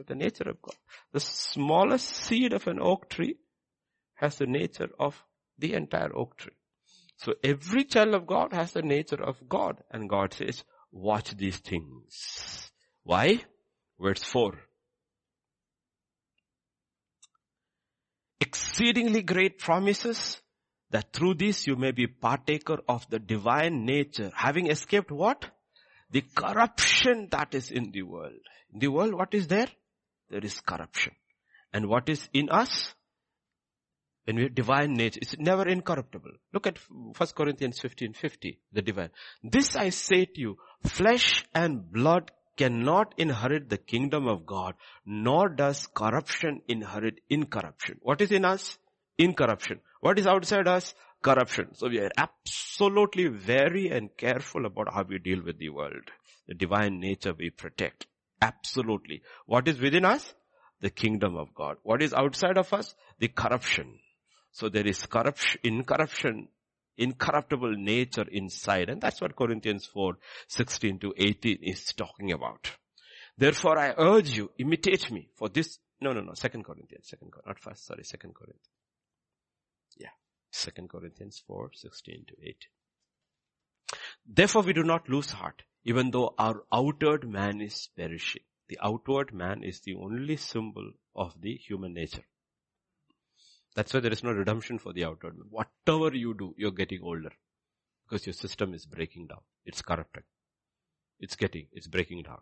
The 0.06 0.14
nature 0.16 0.48
of 0.48 0.60
God. 0.60 0.76
The 1.12 1.20
smallest 1.20 2.08
seed 2.08 2.52
of 2.52 2.66
an 2.66 2.80
oak 2.80 3.08
tree 3.08 3.36
has 4.22 4.36
the 4.36 4.46
nature 4.46 4.88
of 4.98 5.22
the 5.58 5.74
entire 5.74 6.16
oak 6.16 6.36
tree. 6.36 6.54
So 7.16 7.34
every 7.42 7.84
child 7.84 8.14
of 8.14 8.26
God 8.26 8.52
has 8.52 8.72
the 8.72 8.82
nature 8.82 9.22
of 9.22 9.36
God. 9.48 9.82
And 9.90 10.08
God 10.08 10.32
says, 10.32 10.64
watch 10.90 11.36
these 11.36 11.58
things. 11.58 12.70
Why? 13.02 13.42
Verse 14.00 14.22
4. 14.22 14.54
Exceedingly 18.40 19.22
great 19.22 19.58
promises 19.58 20.40
that 20.90 21.12
through 21.12 21.34
this 21.34 21.66
you 21.66 21.76
may 21.76 21.90
be 21.90 22.06
partaker 22.06 22.78
of 22.88 23.08
the 23.10 23.18
divine 23.18 23.84
nature, 23.84 24.30
having 24.34 24.70
escaped 24.70 25.10
what? 25.10 25.44
The 26.10 26.22
corruption 26.34 27.28
that 27.30 27.54
is 27.54 27.70
in 27.70 27.90
the 27.90 28.02
world. 28.02 28.42
In 28.72 28.78
the 28.78 28.88
world, 28.88 29.14
what 29.14 29.34
is 29.34 29.46
there? 29.48 29.68
There 30.30 30.44
is 30.44 30.60
corruption. 30.60 31.12
And 31.72 31.88
what 31.88 32.08
is 32.08 32.28
in 32.32 32.50
us? 32.50 32.94
We 34.26 34.48
divine 34.48 34.94
nature, 34.94 35.18
it's 35.20 35.36
never 35.38 35.66
incorruptible. 35.66 36.30
Look 36.52 36.66
at 36.66 36.78
1 36.90 37.14
Corinthians 37.34 37.80
15, 37.80 38.12
50, 38.12 38.58
the 38.72 38.82
divine. 38.82 39.10
This 39.42 39.74
I 39.74 39.88
say 39.90 40.26
to 40.26 40.40
you, 40.40 40.58
flesh 40.84 41.44
and 41.54 41.90
blood 41.90 42.30
cannot 42.56 43.14
inherit 43.16 43.68
the 43.68 43.78
kingdom 43.78 44.28
of 44.28 44.46
God, 44.46 44.74
nor 45.04 45.48
does 45.48 45.88
corruption 45.88 46.60
inherit 46.68 47.20
incorruption. 47.28 47.98
What 48.02 48.20
is 48.20 48.30
in 48.30 48.44
us? 48.44 48.78
Incorruption. 49.18 49.80
What 50.00 50.18
is 50.18 50.26
outside 50.26 50.68
us? 50.68 50.94
Corruption. 51.22 51.74
So 51.74 51.88
we 51.88 51.98
are 51.98 52.10
absolutely 52.16 53.28
very 53.28 53.88
and 53.88 54.16
careful 54.16 54.66
about 54.66 54.92
how 54.92 55.02
we 55.02 55.18
deal 55.18 55.42
with 55.42 55.58
the 55.58 55.70
world. 55.70 56.10
The 56.46 56.54
divine 56.54 57.00
nature 57.00 57.32
we 57.36 57.50
protect. 57.50 58.06
Absolutely. 58.40 59.22
What 59.46 59.66
is 59.68 59.80
within 59.80 60.04
us? 60.04 60.34
The 60.80 60.90
kingdom 60.90 61.36
of 61.36 61.54
God. 61.54 61.76
What 61.84 62.02
is 62.02 62.12
outside 62.12 62.58
of 62.58 62.72
us? 62.72 62.94
The 63.20 63.28
corruption. 63.28 63.98
So 64.52 64.68
there 64.68 64.86
is 64.86 65.04
corruption, 65.06 65.60
incorruption, 65.64 66.48
incorruptible 66.98 67.74
nature 67.76 68.26
inside. 68.30 68.90
And 68.90 69.00
that's 69.00 69.20
what 69.20 69.34
Corinthians 69.34 69.86
4, 69.86 70.16
16 70.48 70.98
to 71.00 71.14
18 71.16 71.58
is 71.62 71.92
talking 71.94 72.32
about. 72.32 72.70
Therefore 73.36 73.78
I 73.78 73.94
urge 73.96 74.36
you, 74.36 74.50
imitate 74.58 75.10
me 75.10 75.30
for 75.34 75.48
this. 75.48 75.78
No, 76.00 76.12
no, 76.12 76.20
no. 76.20 76.34
Second 76.34 76.64
Corinthians, 76.64 77.08
second, 77.08 77.32
not 77.46 77.58
first, 77.58 77.86
sorry, 77.86 78.04
second 78.04 78.34
Corinthians. 78.34 78.68
Yeah. 79.96 80.10
Second 80.50 80.90
Corinthians 80.90 81.42
4, 81.46 81.70
16 81.74 82.24
to 82.28 82.34
18. 82.42 82.54
Therefore 84.26 84.62
we 84.62 84.74
do 84.74 84.82
not 84.82 85.08
lose 85.08 85.30
heart, 85.30 85.62
even 85.84 86.10
though 86.10 86.34
our 86.38 86.62
outward 86.72 87.28
man 87.28 87.60
is 87.62 87.88
perishing. 87.96 88.42
The 88.68 88.78
outward 88.82 89.32
man 89.32 89.64
is 89.64 89.80
the 89.80 89.94
only 89.94 90.36
symbol 90.36 90.92
of 91.16 91.40
the 91.40 91.54
human 91.54 91.94
nature. 91.94 92.24
That's 93.74 93.94
why 93.94 94.00
there 94.00 94.12
is 94.12 94.22
no 94.22 94.32
redemption 94.32 94.78
for 94.78 94.92
the 94.92 95.04
outward 95.04 95.38
man. 95.38 95.46
Whatever 95.48 96.14
you 96.16 96.34
do, 96.34 96.54
you're 96.58 96.72
getting 96.72 97.00
older. 97.02 97.32
Because 98.04 98.26
your 98.26 98.34
system 98.34 98.74
is 98.74 98.84
breaking 98.84 99.28
down. 99.28 99.40
It's 99.64 99.80
corrupted. 99.80 100.24
It's 101.18 101.36
getting, 101.36 101.68
it's 101.72 101.86
breaking 101.86 102.24
down. 102.24 102.40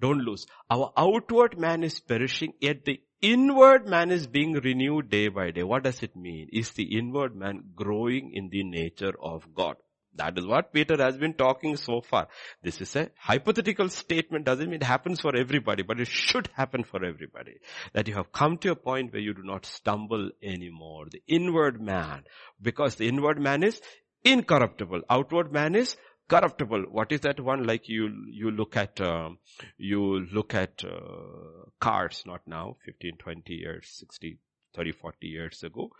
Don't 0.00 0.18
lose. 0.18 0.46
Our 0.68 0.92
outward 0.96 1.58
man 1.58 1.82
is 1.82 2.00
perishing, 2.00 2.52
yet 2.60 2.84
the 2.84 3.00
inward 3.22 3.88
man 3.88 4.10
is 4.10 4.26
being 4.26 4.52
renewed 4.52 5.08
day 5.08 5.28
by 5.28 5.52
day. 5.52 5.62
What 5.62 5.84
does 5.84 6.02
it 6.02 6.14
mean? 6.14 6.48
Is 6.52 6.72
the 6.72 6.98
inward 6.98 7.34
man 7.34 7.70
growing 7.74 8.32
in 8.34 8.50
the 8.50 8.62
nature 8.62 9.14
of 9.22 9.54
God? 9.54 9.76
That 10.16 10.38
is 10.38 10.46
what 10.46 10.72
Peter 10.72 10.96
has 10.98 11.16
been 11.16 11.34
talking 11.34 11.76
so 11.76 12.00
far. 12.00 12.28
This 12.62 12.80
is 12.80 12.96
a 12.96 13.10
hypothetical 13.18 13.88
statement, 13.88 14.44
doesn't 14.44 14.66
mean 14.66 14.80
it 14.80 14.82
happens 14.82 15.20
for 15.20 15.36
everybody, 15.36 15.82
but 15.82 16.00
it 16.00 16.08
should 16.08 16.48
happen 16.54 16.84
for 16.84 17.04
everybody. 17.04 17.58
That 17.92 18.08
you 18.08 18.14
have 18.14 18.32
come 18.32 18.58
to 18.58 18.70
a 18.70 18.76
point 18.76 19.12
where 19.12 19.22
you 19.22 19.34
do 19.34 19.42
not 19.42 19.66
stumble 19.66 20.30
anymore. 20.42 21.06
The 21.10 21.22
inward 21.26 21.80
man, 21.80 22.24
because 22.60 22.96
the 22.96 23.08
inward 23.08 23.40
man 23.40 23.62
is 23.62 23.80
incorruptible. 24.24 25.02
Outward 25.10 25.52
man 25.52 25.74
is 25.74 25.96
corruptible. 26.28 26.84
What 26.90 27.12
is 27.12 27.20
that 27.20 27.40
one? 27.40 27.64
Like 27.66 27.88
you, 27.88 28.10
you 28.30 28.50
look 28.50 28.76
at, 28.76 29.00
uh, 29.00 29.30
you 29.78 30.26
look 30.32 30.54
at 30.54 30.82
uh, 30.84 31.70
cars, 31.80 32.22
not 32.26 32.40
now, 32.46 32.76
15, 32.84 33.18
20 33.18 33.54
years, 33.54 33.86
60, 34.00 34.38
30, 34.74 34.92
40 34.92 35.26
years 35.26 35.62
ago. 35.62 35.90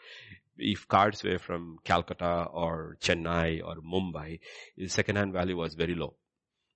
If 0.58 0.88
cars 0.88 1.22
were 1.22 1.38
from 1.38 1.78
Calcutta 1.84 2.46
or 2.50 2.96
Chennai 3.00 3.62
or 3.62 3.76
Mumbai, 3.76 4.40
the 4.76 4.88
second-hand 4.88 5.32
value 5.32 5.56
was 5.56 5.74
very 5.74 5.94
low 5.94 6.16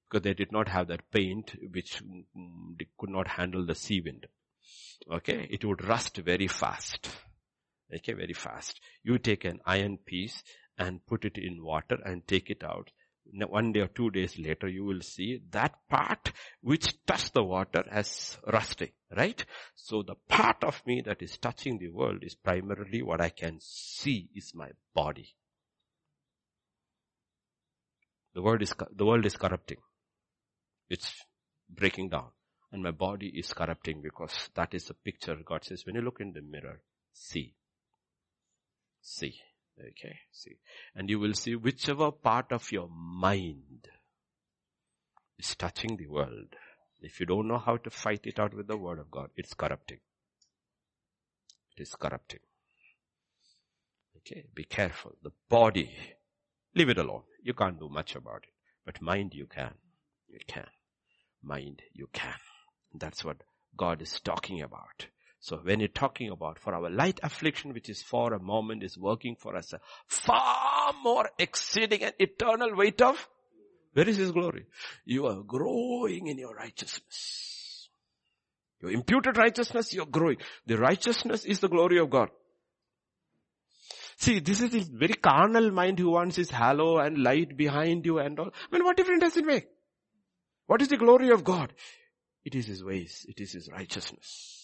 because 0.09 0.23
they 0.23 0.35
did 0.35 0.53
not 0.53 0.69
have 0.69 0.89
that 0.89 1.11
paint 1.11 1.57
which 1.73 2.03
could 2.99 3.11
not 3.11 3.29
handle 3.29 3.65
the 3.65 3.75
sea 3.75 4.01
wind. 4.01 4.27
Okay, 5.11 5.49
it 5.51 5.65
would 5.65 5.85
rust 5.85 6.19
very 6.19 6.47
fast. 6.47 7.09
Okay, 7.95 8.13
very 8.13 8.35
fast. 8.35 8.81
You 9.03 9.19
take 9.19 9.45
an 9.45 9.61
iron 9.65 9.99
piece 9.99 10.43
and 10.77 11.05
put 11.07 11.25
it 11.25 11.39
in 11.39 11.63
water 11.63 11.99
and 12.05 12.27
take 12.27 12.51
it 12.51 12.63
out 12.63 12.91
one 13.33 13.73
day 13.73 13.81
or 13.81 13.89
two 13.89 14.11
days 14.11 14.39
later, 14.39 14.69
you 14.69 14.85
will 14.85 15.01
see 15.01 15.41
that 15.51 15.75
part 15.89 16.33
which 16.61 16.95
touched 17.07 17.35
the 17.35 17.43
water 17.43 17.85
as 17.91 18.39
rusting, 18.47 18.91
right? 19.17 19.45
So 19.75 20.03
the 20.03 20.17
part 20.29 20.65
of 20.65 20.81
me 20.87 21.03
that 21.07 21.23
is 21.23 21.39
touching 21.39 21.79
the 21.79 21.89
world 21.89 22.23
is 22.23 22.35
primarily 22.35 23.03
what 23.03 23.21
I 23.21 23.31
can 23.31 23.59
see 23.61 24.29
is 24.35 24.53
my 24.55 24.71
body. 24.95 25.35
The 28.35 28.43
world 28.43 28.63
is, 28.63 28.75
the 28.95 29.05
world 29.05 29.27
is 29.27 29.37
corrupting. 29.37 29.79
It's 30.89 31.13
breaking 31.69 32.09
down 32.11 32.31
and 32.73 32.83
my 32.83 32.91
body 32.91 33.33
is 33.35 33.53
corrupting 33.53 34.01
because 34.03 34.49
that 34.55 34.75
is 34.75 34.85
the 34.85 34.95
picture 34.95 35.37
God 35.45 35.65
says 35.65 35.85
when 35.85 35.97
you 35.97 36.03
look 36.03 36.21
in 36.21 36.33
the 36.33 36.43
mirror, 36.43 36.81
see. 37.13 37.55
See. 39.01 39.35
Okay, 39.81 40.19
see. 40.31 40.57
And 40.95 41.09
you 41.09 41.19
will 41.19 41.35
see 41.35 41.57
whichever 41.57 42.11
part 42.11 42.53
of 42.53 42.71
your 42.71 42.89
mind 42.89 43.89
is 45.39 45.55
touching 45.55 45.97
the 45.97 46.07
world. 46.07 46.55
If 47.01 47.19
you 47.19 47.27
don't 47.27 47.49
know 47.49 47.59
how 47.59 47.79
to 47.79 47.91
fight 47.91 48.27
it 48.27 48.39
out 48.39 48.55
with 48.55 48.67
the 48.67 48.77
word 48.77 48.99
of 48.99 49.11
God, 49.11 49.31
it's 49.37 49.55
corrupting. 49.55 50.01
It 51.77 51.83
is 51.83 51.95
corrupting. 51.95 52.41
Okay, 54.19 54.45
be 54.55 54.65
careful. 54.65 55.13
The 55.23 55.33
body, 55.49 55.91
leave 56.75 56.91
it 56.91 56.99
alone. 56.99 57.23
You 57.43 57.55
can't 57.55 57.81
do 57.81 57.89
much 57.89 58.15
about 58.15 58.43
it. 58.43 58.53
But 58.85 59.01
mind 59.01 59.35
you 59.35 59.47
can. 59.47 59.75
You 60.29 60.41
can. 60.47 60.67
Mind 61.43 61.81
you 61.95 62.09
can. 62.13 62.35
That's 62.95 63.25
what 63.25 63.39
God 63.77 64.03
is 64.03 64.21
talking 64.21 64.61
about. 64.61 65.07
So 65.41 65.57
when 65.57 65.81
you're 65.81 65.89
talking 65.89 66.31
about 66.31 66.59
for 66.59 66.75
our 66.75 66.91
light 66.91 67.19
affliction, 67.23 67.73
which 67.73 67.89
is 67.89 68.03
for 68.03 68.35
a 68.35 68.39
moment, 68.39 68.83
is 68.83 68.99
working 68.99 69.37
for 69.37 69.57
us 69.57 69.73
a 69.73 69.81
far 70.07 70.93
more 71.03 71.31
exceeding 71.39 72.03
and 72.03 72.15
eternal 72.19 72.77
weight 72.77 73.01
of, 73.01 73.27
where 73.95 74.09
is 74.09 74.19
His 74.19 74.33
glory? 74.33 74.67
You 75.07 75.27
are 75.27 75.43
growing 75.43 76.27
in 76.27 76.39
your 76.39 76.55
righteousness. 76.55 77.89
Your 78.83 78.91
imputed 78.91 79.37
righteousness, 79.39 79.95
you're 79.95 80.07
growing. 80.07 80.37
The 80.67 80.77
righteousness 80.77 81.45
is 81.45 81.61
the 81.61 81.69
glory 81.69 81.99
of 81.99 82.11
God. 82.11 82.29
See, 84.19 84.41
this 84.41 84.61
is 84.61 84.71
the 84.71 84.81
very 84.81 85.15
carnal 85.15 85.71
mind 85.71 85.99
who 85.99 86.11
wants 86.11 86.37
his 86.37 86.51
halo 86.51 86.99
and 86.99 87.23
light 87.23 87.57
behind 87.57 88.05
you 88.05 88.19
and 88.19 88.39
all. 88.39 88.51
I 88.51 88.77
mean, 88.77 88.85
what 88.85 88.99
difference 88.99 89.23
does 89.23 89.37
it 89.39 89.47
make? 89.47 89.67
What 90.67 90.83
is 90.83 90.89
the 90.89 90.99
glory 90.99 91.31
of 91.31 91.43
God? 91.43 91.73
It 92.45 92.55
is 92.55 92.67
his 92.67 92.85
ways. 92.85 93.25
It 93.27 93.41
is 93.41 93.53
his 93.53 93.71
righteousness. 93.73 94.60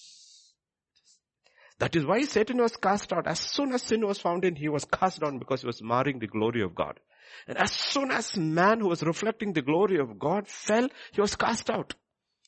That 1.79 1.95
is 1.95 2.07
why 2.07 2.23
Satan 2.23 2.59
was 2.59 2.77
cast 2.77 3.13
out. 3.13 3.27
As 3.27 3.39
soon 3.39 3.73
as 3.73 3.83
sin 3.83 4.07
was 4.07 4.19
found 4.19 4.45
in, 4.45 4.57
he 4.57 4.69
was 4.69 4.85
cast 4.85 5.21
down 5.21 5.39
because 5.39 5.61
he 5.61 5.67
was 5.67 5.83
marring 5.83 6.19
the 6.19 6.27
glory 6.27 6.63
of 6.63 6.75
God. 6.75 6.99
And 7.47 7.59
as 7.59 7.73
soon 7.73 8.11
as 8.11 8.37
man 8.37 8.81
who 8.81 8.89
was 8.89 9.03
reflecting 9.03 9.53
the 9.53 9.63
glory 9.63 9.99
of 9.99 10.19
God 10.19 10.49
fell, 10.49 10.89
he 11.13 11.21
was 11.21 11.37
cast 11.37 11.69
out. 11.69 11.95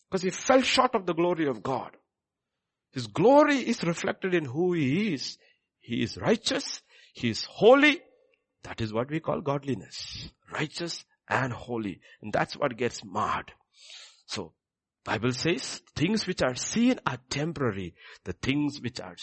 Because 0.08 0.22
he 0.22 0.30
fell 0.30 0.62
short 0.62 0.94
of 0.94 1.04
the 1.04 1.12
glory 1.12 1.46
of 1.46 1.62
God. 1.62 1.90
His 2.92 3.06
glory 3.06 3.58
is 3.58 3.84
reflected 3.84 4.34
in 4.34 4.46
who 4.46 4.72
he 4.72 5.12
is. 5.12 5.36
He 5.80 6.02
is 6.02 6.16
righteous. 6.16 6.80
He 7.12 7.28
is 7.28 7.44
holy. 7.44 8.00
That 8.62 8.80
is 8.80 8.92
what 8.92 9.10
we 9.10 9.20
call 9.20 9.42
godliness. 9.42 10.30
Righteous 10.50 11.04
and 11.28 11.52
holy. 11.52 12.00
And 12.22 12.32
that's 12.32 12.56
what 12.56 12.78
gets 12.78 13.04
marred. 13.04 13.52
So 14.26 14.52
Bible 15.08 15.32
says 15.32 15.80
things 15.96 16.26
which 16.26 16.42
are 16.42 16.54
seen 16.54 17.00
are 17.06 17.16
temporary. 17.30 17.94
The 18.24 18.34
things 18.34 18.78
which 18.78 19.00
are 19.00 19.16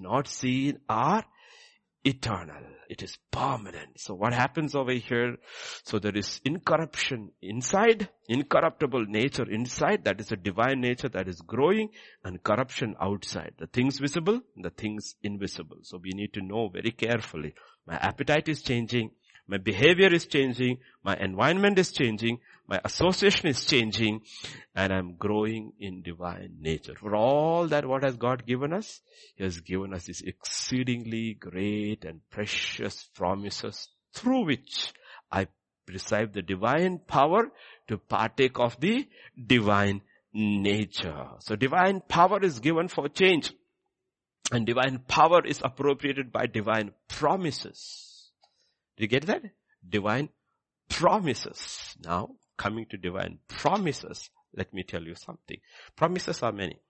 not 0.00 0.26
seen 0.26 0.80
are 0.88 1.24
eternal. 2.02 2.64
It 2.90 3.04
is 3.04 3.16
permanent. 3.30 4.00
So 4.00 4.14
what 4.14 4.32
happens 4.32 4.74
over 4.74 4.90
here? 4.90 5.36
So 5.84 6.00
there 6.00 6.16
is 6.16 6.40
incorruption 6.44 7.30
inside, 7.40 8.08
incorruptible 8.28 9.06
nature 9.06 9.48
inside, 9.48 10.02
that 10.06 10.20
is 10.20 10.32
a 10.32 10.36
divine 10.36 10.80
nature 10.80 11.08
that 11.10 11.28
is 11.28 11.40
growing, 11.40 11.90
and 12.24 12.42
corruption 12.42 12.96
outside. 13.00 13.52
The 13.58 13.68
things 13.68 14.00
visible, 14.00 14.40
the 14.56 14.70
things 14.70 15.14
invisible. 15.22 15.78
So 15.82 16.00
we 16.02 16.10
need 16.14 16.32
to 16.32 16.42
know 16.42 16.68
very 16.68 16.90
carefully. 16.90 17.54
My 17.86 17.94
appetite 17.94 18.48
is 18.48 18.62
changing, 18.62 19.12
my 19.48 19.56
behavior 19.56 20.12
is 20.12 20.26
changing. 20.26 20.78
My 21.02 21.16
environment 21.16 21.78
is 21.78 21.90
changing. 21.90 22.40
My 22.66 22.80
association 22.84 23.48
is 23.48 23.64
changing. 23.64 24.20
And 24.74 24.92
I'm 24.92 25.16
growing 25.16 25.72
in 25.80 26.02
divine 26.02 26.56
nature. 26.60 26.94
For 26.94 27.16
all 27.16 27.66
that 27.68 27.86
what 27.86 28.04
has 28.04 28.16
God 28.16 28.46
given 28.46 28.74
us, 28.74 29.00
He 29.36 29.44
has 29.44 29.60
given 29.60 29.94
us 29.94 30.04
these 30.04 30.20
exceedingly 30.20 31.34
great 31.34 32.04
and 32.04 32.20
precious 32.30 33.08
promises 33.14 33.88
through 34.12 34.44
which 34.44 34.92
I 35.32 35.46
receive 35.88 36.34
the 36.34 36.42
divine 36.42 36.98
power 36.98 37.50
to 37.88 37.96
partake 37.96 38.58
of 38.58 38.78
the 38.78 39.08
divine 39.46 40.02
nature. 40.34 41.26
So 41.38 41.56
divine 41.56 42.02
power 42.06 42.38
is 42.42 42.60
given 42.60 42.88
for 42.88 43.08
change. 43.08 43.54
And 44.52 44.66
divine 44.66 44.98
power 45.08 45.44
is 45.44 45.60
appropriated 45.64 46.32
by 46.32 46.46
divine 46.46 46.92
promises. 47.08 48.07
Do 48.98 49.04
you 49.04 49.08
get 49.08 49.26
that? 49.26 49.42
Divine 49.88 50.28
promises. 50.88 51.96
Now, 52.02 52.30
coming 52.56 52.84
to 52.90 52.96
divine 52.96 53.38
promises, 53.46 54.28
let 54.56 54.74
me 54.74 54.82
tell 54.82 55.04
you 55.04 55.14
something. 55.14 55.58
Promises 55.94 56.42
are 56.42 56.50
many. 56.50 56.80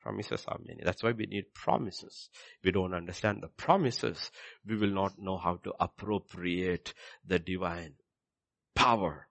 Promises 0.00 0.44
are 0.48 0.58
many. 0.66 0.80
That's 0.82 1.02
why 1.02 1.12
we 1.12 1.26
need 1.26 1.52
promises. 1.54 2.30
We 2.64 2.72
don't 2.72 2.94
understand 2.94 3.42
the 3.42 3.48
promises. 3.48 4.30
We 4.66 4.76
will 4.76 4.94
not 4.94 5.18
know 5.18 5.36
how 5.36 5.56
to 5.64 5.74
appropriate 5.78 6.94
the 7.26 7.38
divine 7.38 7.94
power 8.74 9.28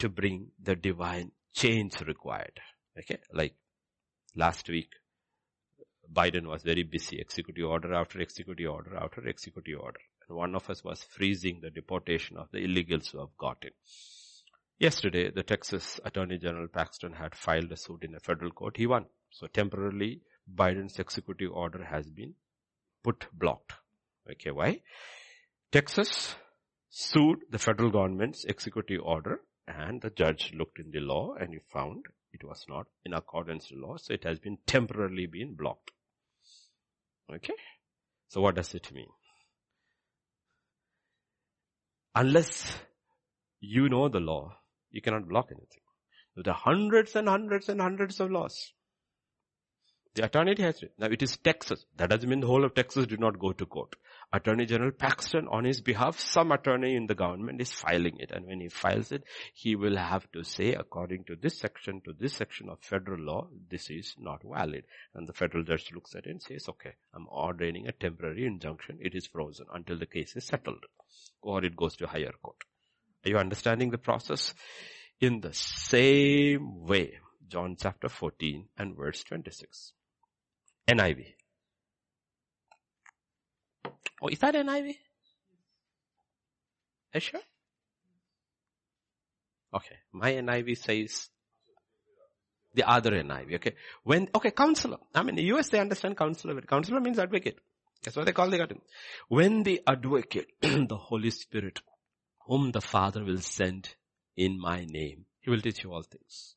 to 0.00 0.08
bring 0.08 0.48
the 0.60 0.74
divine 0.74 1.30
change 1.54 2.00
required. 2.00 2.60
Okay. 2.98 3.18
Like 3.32 3.54
last 4.34 4.68
week, 4.68 4.90
Biden 6.12 6.46
was 6.48 6.64
very 6.64 6.82
busy. 6.82 7.20
Executive 7.20 7.64
order 7.64 7.94
after 7.94 8.20
executive 8.20 8.68
order 8.68 8.96
after 8.96 9.26
executive 9.26 9.78
order. 9.80 10.00
And 10.28 10.36
one 10.36 10.54
of 10.54 10.68
us 10.70 10.82
was 10.82 11.02
freezing 11.02 11.60
the 11.60 11.70
deportation 11.70 12.36
of 12.36 12.50
the 12.50 12.58
illegals 12.58 13.10
who 13.12 13.20
have 13.20 13.36
got 13.38 13.58
in. 13.62 13.70
Yesterday, 14.78 15.30
the 15.30 15.42
Texas 15.42 16.00
Attorney 16.04 16.38
General 16.38 16.68
Paxton 16.68 17.12
had 17.12 17.34
filed 17.34 17.70
a 17.70 17.76
suit 17.76 18.02
in 18.02 18.14
a 18.14 18.20
federal 18.20 18.50
court. 18.50 18.76
He 18.76 18.86
won. 18.86 19.06
So 19.30 19.46
temporarily, 19.46 20.20
Biden's 20.52 20.98
executive 20.98 21.52
order 21.52 21.84
has 21.84 22.10
been 22.10 22.34
put 23.02 23.26
blocked. 23.32 23.72
Okay, 24.30 24.50
why? 24.50 24.80
Texas 25.70 26.34
sued 26.88 27.38
the 27.50 27.58
federal 27.58 27.90
government's 27.90 28.44
executive 28.44 29.00
order 29.02 29.40
and 29.66 30.00
the 30.00 30.10
judge 30.10 30.52
looked 30.54 30.78
in 30.78 30.90
the 30.90 31.00
law 31.00 31.34
and 31.34 31.52
he 31.52 31.60
found 31.72 32.04
it 32.32 32.44
was 32.44 32.64
not 32.68 32.86
in 33.04 33.14
accordance 33.14 33.70
with 33.70 33.80
law, 33.80 33.96
so 33.96 34.12
it 34.12 34.24
has 34.24 34.38
been 34.38 34.58
temporarily 34.66 35.26
been 35.26 35.54
blocked. 35.54 35.92
Okay? 37.32 37.54
So 38.28 38.40
what 38.40 38.56
does 38.56 38.74
it 38.74 38.92
mean? 38.92 39.08
Unless 42.14 42.76
you 43.60 43.88
know 43.88 44.08
the 44.08 44.20
law, 44.20 44.56
you 44.90 45.00
cannot 45.00 45.28
block 45.28 45.48
anything. 45.50 45.82
There 46.36 46.52
are 46.52 46.60
hundreds 46.60 47.16
and 47.16 47.28
hundreds 47.28 47.68
and 47.68 47.80
hundreds 47.80 48.20
of 48.20 48.30
laws. 48.30 48.72
The 50.14 50.26
attorney 50.26 50.54
has 50.62 50.80
it. 50.80 50.92
Now 50.96 51.08
it 51.08 51.22
is 51.22 51.36
Texas. 51.38 51.84
That 51.96 52.10
doesn't 52.10 52.28
mean 52.28 52.38
the 52.38 52.46
whole 52.46 52.64
of 52.64 52.74
Texas 52.74 53.08
did 53.08 53.18
not 53.18 53.40
go 53.40 53.52
to 53.52 53.66
court. 53.66 53.96
Attorney 54.32 54.64
General 54.64 54.92
Paxton 54.92 55.48
on 55.48 55.64
his 55.64 55.80
behalf, 55.80 56.20
some 56.20 56.52
attorney 56.52 56.94
in 56.94 57.06
the 57.06 57.16
government 57.16 57.60
is 57.60 57.72
filing 57.72 58.18
it. 58.20 58.30
And 58.30 58.46
when 58.46 58.60
he 58.60 58.68
files 58.68 59.10
it, 59.10 59.24
he 59.52 59.74
will 59.74 59.96
have 59.96 60.30
to 60.32 60.44
say 60.44 60.72
according 60.72 61.24
to 61.24 61.34
this 61.34 61.58
section, 61.58 62.00
to 62.04 62.12
this 62.12 62.34
section 62.34 62.68
of 62.68 62.78
federal 62.80 63.20
law, 63.20 63.48
this 63.68 63.90
is 63.90 64.14
not 64.18 64.42
valid. 64.44 64.84
And 65.14 65.28
the 65.28 65.32
federal 65.32 65.64
judge 65.64 65.90
looks 65.92 66.14
at 66.14 66.26
it 66.26 66.30
and 66.30 66.42
says, 66.42 66.68
okay, 66.68 66.94
I'm 67.12 67.26
ordaining 67.26 67.88
a 67.88 67.92
temporary 67.92 68.46
injunction. 68.46 68.98
It 69.00 69.16
is 69.16 69.26
frozen 69.26 69.66
until 69.74 69.98
the 69.98 70.06
case 70.06 70.36
is 70.36 70.46
settled 70.46 70.84
or 71.42 71.64
it 71.64 71.76
goes 71.76 71.96
to 71.96 72.06
higher 72.06 72.32
court. 72.42 72.56
Are 73.24 73.30
you 73.30 73.38
understanding 73.38 73.90
the 73.90 73.98
process? 73.98 74.54
In 75.20 75.40
the 75.40 75.52
same 75.52 76.84
way, 76.84 77.18
John 77.48 77.76
chapter 77.78 78.08
14 78.08 78.68
and 78.76 78.96
verse 78.96 79.22
26. 79.24 79.92
NIV. 80.88 81.24
Oh, 84.22 84.28
is 84.28 84.38
that 84.40 84.54
NIV? 84.54 84.94
Are 87.14 87.20
sure? 87.20 87.40
Okay. 89.72 89.96
My 90.12 90.32
NIV 90.32 90.78
says 90.78 91.30
the 92.74 92.88
other 92.88 93.12
NIV. 93.12 93.54
Okay. 93.56 93.74
When, 94.02 94.28
okay, 94.34 94.50
counselor. 94.50 94.98
I 95.14 95.22
mean, 95.22 95.36
the 95.36 95.44
US 95.54 95.68
they 95.68 95.78
understand 95.78 96.16
counselor. 96.16 96.60
Counselor 96.62 97.00
means 97.00 97.18
advocate. 97.18 97.58
That's 98.04 98.16
what 98.16 98.26
they 98.26 98.32
call 98.32 98.50
the 98.50 98.58
garden. 98.58 98.80
When 99.28 99.62
the 99.62 99.80
advocate, 99.86 100.52
the 100.60 100.96
Holy 100.96 101.30
Spirit, 101.30 101.80
whom 102.46 102.70
the 102.70 102.80
Father 102.80 103.24
will 103.24 103.40
send 103.40 103.94
in 104.36 104.60
my 104.60 104.84
name, 104.84 105.24
He 105.40 105.50
will 105.50 105.60
teach 105.60 105.82
you 105.82 105.92
all 105.92 106.02
things. 106.02 106.54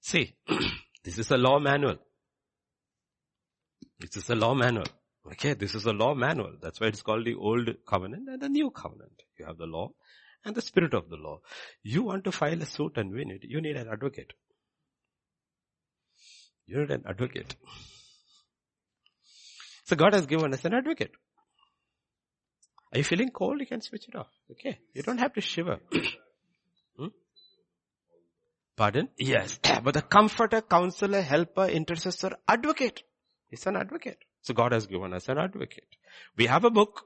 See, 0.00 0.34
this 1.04 1.18
is 1.18 1.30
a 1.30 1.36
law 1.36 1.58
manual. 1.58 1.96
This 3.98 4.16
is 4.16 4.30
a 4.30 4.34
law 4.36 4.54
manual. 4.54 4.86
Okay, 5.26 5.54
this 5.54 5.74
is 5.74 5.86
a 5.86 5.92
law 5.92 6.14
manual. 6.14 6.54
That's 6.60 6.80
why 6.80 6.88
it's 6.88 7.02
called 7.02 7.24
the 7.24 7.34
old 7.34 7.68
covenant 7.86 8.28
and 8.28 8.40
the 8.40 8.48
new 8.48 8.70
covenant. 8.70 9.22
You 9.38 9.46
have 9.46 9.58
the 9.58 9.66
law 9.66 9.92
and 10.44 10.54
the 10.54 10.62
spirit 10.62 10.94
of 10.94 11.08
the 11.08 11.16
law. 11.16 11.40
You 11.82 12.02
want 12.02 12.24
to 12.24 12.32
file 12.32 12.60
a 12.60 12.66
suit 12.66 12.96
and 12.96 13.12
win 13.12 13.30
it, 13.30 13.42
you 13.42 13.60
need 13.60 13.76
an 13.76 13.88
advocate. 13.88 14.32
You 16.66 16.80
need 16.80 16.90
an 16.90 17.04
advocate. 17.08 17.54
So 19.84 19.96
God 19.96 20.14
has 20.14 20.26
given 20.26 20.52
us 20.54 20.64
an 20.64 20.74
advocate. 20.74 21.12
Are 22.92 22.98
you 22.98 23.04
feeling 23.04 23.30
cold? 23.30 23.60
You 23.60 23.66
can 23.66 23.80
switch 23.80 24.06
it 24.08 24.14
off. 24.16 24.28
Okay. 24.50 24.78
You 24.92 25.02
don't 25.02 25.18
have 25.18 25.32
to 25.34 25.40
shiver. 25.40 25.78
hmm? 26.96 27.06
Pardon? 28.76 29.08
Yes. 29.18 29.58
But 29.82 29.94
the 29.94 30.02
comforter, 30.02 30.60
counselor, 30.60 31.22
helper, 31.22 31.66
intercessor, 31.66 32.32
advocate. 32.46 33.02
He's 33.48 33.66
an 33.66 33.76
advocate. 33.76 34.18
So 34.42 34.54
God 34.54 34.72
has 34.72 34.86
given 34.86 35.14
us 35.14 35.28
an 35.28 35.38
advocate. 35.38 35.96
We 36.36 36.46
have 36.46 36.64
a 36.64 36.70
book 36.70 37.02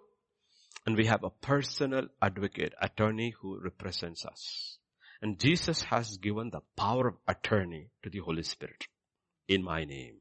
and 0.86 0.96
we 0.96 1.06
have 1.06 1.24
a 1.24 1.30
personal 1.30 2.06
advocate, 2.22 2.74
attorney 2.80 3.34
who 3.40 3.60
represents 3.60 4.24
us. 4.24 4.78
And 5.22 5.38
Jesus 5.38 5.82
has 5.82 6.18
given 6.18 6.50
the 6.50 6.60
power 6.76 7.08
of 7.08 7.14
attorney 7.26 7.88
to 8.02 8.10
the 8.10 8.18
Holy 8.18 8.42
Spirit 8.42 8.86
in 9.48 9.62
my 9.62 9.84
name. 9.84 10.16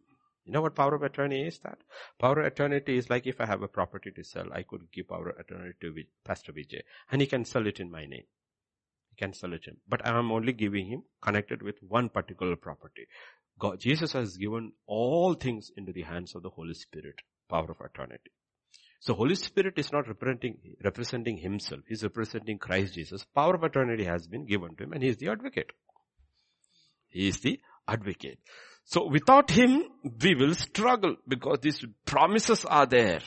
You 0.46 0.54
know 0.54 0.62
what 0.62 0.76
power 0.76 0.94
of 0.94 1.02
attorney 1.02 1.48
is 1.48 1.60
that? 1.60 1.80
Power 2.20 2.42
of 2.42 2.46
attorney 2.46 2.82
is 2.88 3.10
like 3.10 3.26
if 3.26 3.42
I 3.42 3.48
have 3.48 3.64
a 3.64 3.68
property 3.68 4.12
to 4.12 4.24
sell, 4.24 4.54
I 4.54 4.62
could 4.62 4.92
give 4.94 5.10
power 5.10 5.30
of 5.30 5.40
attorney 5.40 5.72
to 5.82 6.04
Pastor 6.24 6.54
Vijay 6.54 6.82
and 7.12 7.20
he 7.20 7.28
can 7.28 7.46
sell 7.46 7.66
it 7.66 7.80
in 7.80 7.90
my 7.90 8.06
name. 8.06 8.26
He 9.10 9.16
can 9.18 9.34
sell 9.34 9.54
it 9.54 9.66
him. 9.66 9.78
But 9.88 10.06
I 10.06 10.18
am 10.18 10.32
only 10.32 10.54
giving 10.54 10.88
him 10.88 11.04
connected 11.20 11.64
with 11.64 11.78
one 11.82 12.10
particular 12.10 12.56
property. 12.56 13.08
God, 13.58 13.80
Jesus 13.80 14.14
has 14.14 14.38
given 14.38 14.74
all 14.86 15.34
things 15.34 15.72
into 15.76 15.94
the 15.94 16.04
hands 16.04 16.36
of 16.36 16.44
the 16.44 16.50
Holy 16.50 16.74
Spirit, 16.76 17.16
power 17.50 17.72
of 17.72 17.82
attorney. 17.82 18.18
So 19.00 19.14
Holy 19.14 19.36
Spirit 19.36 19.78
is 19.78 19.92
not 19.92 20.08
representing, 20.08 20.58
representing 20.84 21.38
himself. 21.38 21.82
He's 21.88 22.04
representing 22.04 22.60
Christ 22.60 22.94
Jesus. 22.94 23.26
Power 23.36 23.56
of 23.56 23.64
attorney 23.64 24.04
has 24.04 24.28
been 24.28 24.46
given 24.46 24.76
to 24.76 24.84
him 24.84 24.94
and 24.94 25.02
he 25.02 25.10
is 25.10 25.18
the 25.18 25.30
advocate. 25.30 25.72
He 27.10 27.28
is 27.28 27.40
the 27.40 27.60
advocate. 27.88 28.40
So 28.86 29.08
without 29.08 29.50
him, 29.50 29.84
we 30.22 30.36
will 30.36 30.54
struggle 30.54 31.16
because 31.28 31.60
these 31.62 31.84
promises 32.06 32.66
are 32.66 32.86
there. 32.86 33.22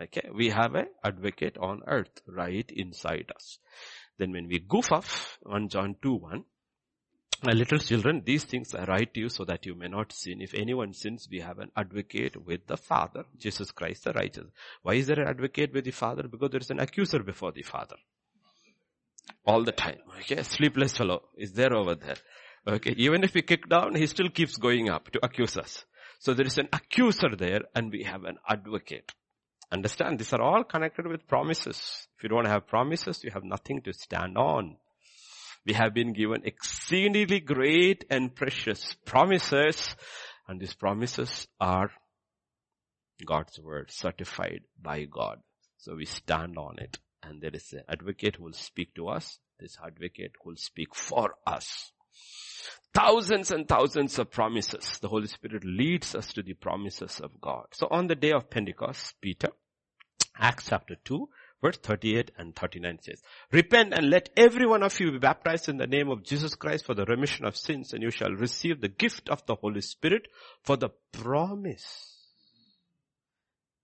Okay, 0.00 0.28
we 0.32 0.50
have 0.50 0.74
an 0.74 0.86
advocate 1.02 1.56
on 1.58 1.82
earth 1.86 2.22
right 2.26 2.70
inside 2.70 3.32
us. 3.34 3.58
Then 4.18 4.32
when 4.32 4.46
we 4.46 4.60
goof 4.60 4.92
off, 4.92 5.38
1 5.42 5.68
John 5.70 5.96
2 6.02 6.14
1, 6.14 6.44
my 7.44 7.52
little 7.52 7.78
children, 7.78 8.22
these 8.24 8.44
things 8.44 8.74
I 8.74 8.84
write 8.84 9.14
to 9.14 9.20
you 9.20 9.28
so 9.28 9.44
that 9.44 9.64
you 9.64 9.74
may 9.74 9.88
not 9.88 10.12
sin. 10.12 10.42
If 10.42 10.54
anyone 10.54 10.92
sins, 10.92 11.28
we 11.30 11.40
have 11.40 11.60
an 11.60 11.70
advocate 11.76 12.36
with 12.44 12.66
the 12.66 12.76
Father, 12.76 13.24
Jesus 13.38 13.70
Christ 13.70 14.04
the 14.04 14.12
righteous. 14.12 14.46
Why 14.82 14.94
is 14.94 15.06
there 15.06 15.20
an 15.20 15.28
advocate 15.28 15.72
with 15.72 15.84
the 15.84 15.92
Father? 15.92 16.24
Because 16.24 16.50
there 16.50 16.60
is 16.60 16.70
an 16.70 16.80
accuser 16.80 17.20
before 17.20 17.52
the 17.52 17.62
Father. 17.62 17.96
All 19.46 19.64
the 19.64 19.72
time. 19.72 19.98
Okay, 20.20 20.42
sleepless 20.42 20.96
fellow 20.96 21.22
is 21.36 21.52
there 21.52 21.74
over 21.74 21.94
there. 21.94 22.16
Okay, 22.66 22.94
even 22.96 23.24
if 23.24 23.34
we 23.34 23.42
kick 23.42 23.68
down, 23.68 23.94
he 23.94 24.06
still 24.06 24.28
keeps 24.28 24.56
going 24.56 24.90
up 24.90 25.10
to 25.12 25.24
accuse 25.24 25.56
us. 25.56 25.84
So 26.18 26.34
there 26.34 26.46
is 26.46 26.58
an 26.58 26.68
accuser 26.72 27.36
there 27.36 27.62
and 27.74 27.92
we 27.92 28.02
have 28.04 28.24
an 28.24 28.38
advocate. 28.48 29.12
Understand, 29.70 30.18
these 30.18 30.32
are 30.32 30.42
all 30.42 30.64
connected 30.64 31.06
with 31.06 31.28
promises. 31.28 32.08
If 32.16 32.22
you 32.24 32.28
don't 32.28 32.46
have 32.46 32.66
promises, 32.66 33.22
you 33.22 33.30
have 33.30 33.44
nothing 33.44 33.82
to 33.82 33.92
stand 33.92 34.36
on. 34.36 34.76
We 35.64 35.74
have 35.74 35.94
been 35.94 36.12
given 36.12 36.42
exceedingly 36.44 37.40
great 37.40 38.04
and 38.10 38.34
precious 38.34 38.96
promises 39.04 39.94
and 40.48 40.58
these 40.58 40.74
promises 40.74 41.46
are 41.60 41.90
God's 43.24 43.60
word 43.60 43.90
certified 43.90 44.62
by 44.80 45.04
God. 45.04 45.40
So 45.76 45.94
we 45.94 46.06
stand 46.06 46.56
on 46.56 46.78
it 46.78 46.98
and 47.22 47.40
there 47.40 47.50
is 47.52 47.72
an 47.72 47.82
advocate 47.88 48.36
who 48.36 48.44
will 48.44 48.52
speak 48.52 48.94
to 48.94 49.08
us. 49.08 49.38
This 49.60 49.76
advocate 49.84 50.32
will 50.44 50.56
speak 50.56 50.94
for 50.94 51.34
us. 51.46 51.92
Thousands 52.94 53.50
and 53.50 53.68
thousands 53.68 54.18
of 54.18 54.30
promises. 54.30 54.98
The 54.98 55.08
Holy 55.08 55.26
Spirit 55.26 55.64
leads 55.64 56.14
us 56.14 56.32
to 56.32 56.42
the 56.42 56.54
promises 56.54 57.20
of 57.20 57.40
God. 57.40 57.66
So 57.72 57.86
on 57.90 58.06
the 58.06 58.14
day 58.14 58.32
of 58.32 58.50
Pentecost, 58.50 59.14
Peter, 59.20 59.48
Acts 60.38 60.66
chapter 60.68 60.96
2, 61.04 61.28
Verse 61.60 61.76
38 61.78 62.30
and 62.38 62.54
39 62.54 62.98
says, 63.02 63.20
Repent 63.50 63.92
and 63.92 64.10
let 64.10 64.30
every 64.36 64.64
one 64.64 64.84
of 64.84 64.98
you 65.00 65.10
be 65.10 65.18
baptized 65.18 65.68
in 65.68 65.76
the 65.76 65.88
name 65.88 66.08
of 66.08 66.22
Jesus 66.22 66.54
Christ 66.54 66.84
for 66.84 66.94
the 66.94 67.04
remission 67.04 67.44
of 67.44 67.56
sins 67.56 67.92
and 67.92 68.02
you 68.02 68.10
shall 68.10 68.30
receive 68.30 68.80
the 68.80 68.88
gift 68.88 69.28
of 69.28 69.44
the 69.46 69.56
Holy 69.56 69.80
Spirit 69.80 70.28
for 70.62 70.76
the 70.76 70.90
promise 71.12 72.14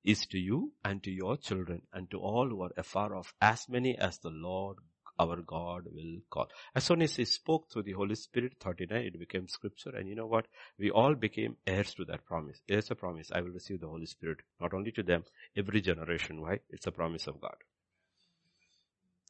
is 0.04 0.26
to 0.26 0.38
you 0.38 0.72
and 0.84 1.02
to 1.02 1.10
your 1.10 1.36
children 1.36 1.82
and 1.92 2.08
to 2.10 2.18
all 2.18 2.48
who 2.48 2.62
are 2.62 2.72
afar 2.76 3.16
off, 3.16 3.34
as 3.40 3.68
many 3.68 3.98
as 3.98 4.18
the 4.18 4.30
Lord 4.30 4.76
our 5.18 5.36
God 5.36 5.84
will 5.92 6.18
call. 6.30 6.48
As 6.74 6.84
soon 6.84 7.02
as 7.02 7.16
he 7.16 7.24
spoke 7.24 7.70
through 7.70 7.84
the 7.84 7.92
Holy 7.92 8.14
Spirit, 8.14 8.54
39, 8.60 8.98
it 8.98 9.18
became 9.18 9.48
scripture. 9.48 9.90
And 9.90 10.08
you 10.08 10.14
know 10.14 10.26
what? 10.26 10.46
We 10.78 10.90
all 10.90 11.14
became 11.14 11.56
heirs 11.66 11.94
to 11.94 12.04
that 12.06 12.24
promise. 12.24 12.58
It's 12.66 12.90
a 12.90 12.94
promise. 12.94 13.30
I 13.32 13.40
will 13.40 13.50
receive 13.50 13.80
the 13.80 13.88
Holy 13.88 14.06
Spirit. 14.06 14.38
Not 14.60 14.74
only 14.74 14.90
to 14.92 15.02
them, 15.02 15.24
every 15.56 15.80
generation. 15.80 16.40
Why? 16.40 16.60
It's 16.70 16.86
a 16.86 16.92
promise 16.92 17.26
of 17.26 17.40
God. 17.40 17.56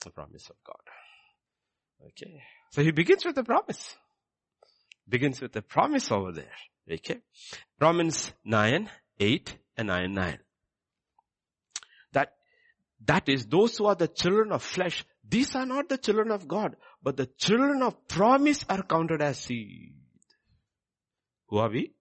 A 0.06 0.10
promise 0.10 0.50
of 0.50 0.56
God. 0.64 0.76
Okay. 2.08 2.42
So 2.70 2.82
he 2.82 2.90
begins 2.90 3.24
with 3.24 3.36
a 3.38 3.44
promise. 3.44 3.96
Begins 5.08 5.40
with 5.40 5.54
a 5.56 5.62
promise 5.62 6.10
over 6.10 6.32
there. 6.32 6.52
Okay. 6.90 7.20
Romans 7.80 8.32
9, 8.44 8.90
8 9.20 9.56
and 9.76 9.88
9, 9.88 10.14
9. 10.14 10.38
That, 12.12 12.32
that 13.04 13.28
is 13.28 13.46
those 13.46 13.76
who 13.76 13.86
are 13.86 13.94
the 13.94 14.08
children 14.08 14.52
of 14.52 14.62
flesh 14.62 15.04
these 15.28 15.54
are 15.54 15.66
not 15.66 15.88
the 15.88 15.98
children 15.98 16.30
of 16.30 16.46
God, 16.46 16.76
but 17.02 17.16
the 17.16 17.26
children 17.38 17.82
of 17.82 18.08
promise 18.08 18.64
are 18.68 18.82
counted 18.82 19.22
as 19.22 19.38
seed. 19.38 19.94
Who 21.48 21.58
are 21.58 21.70
we? 21.70 21.92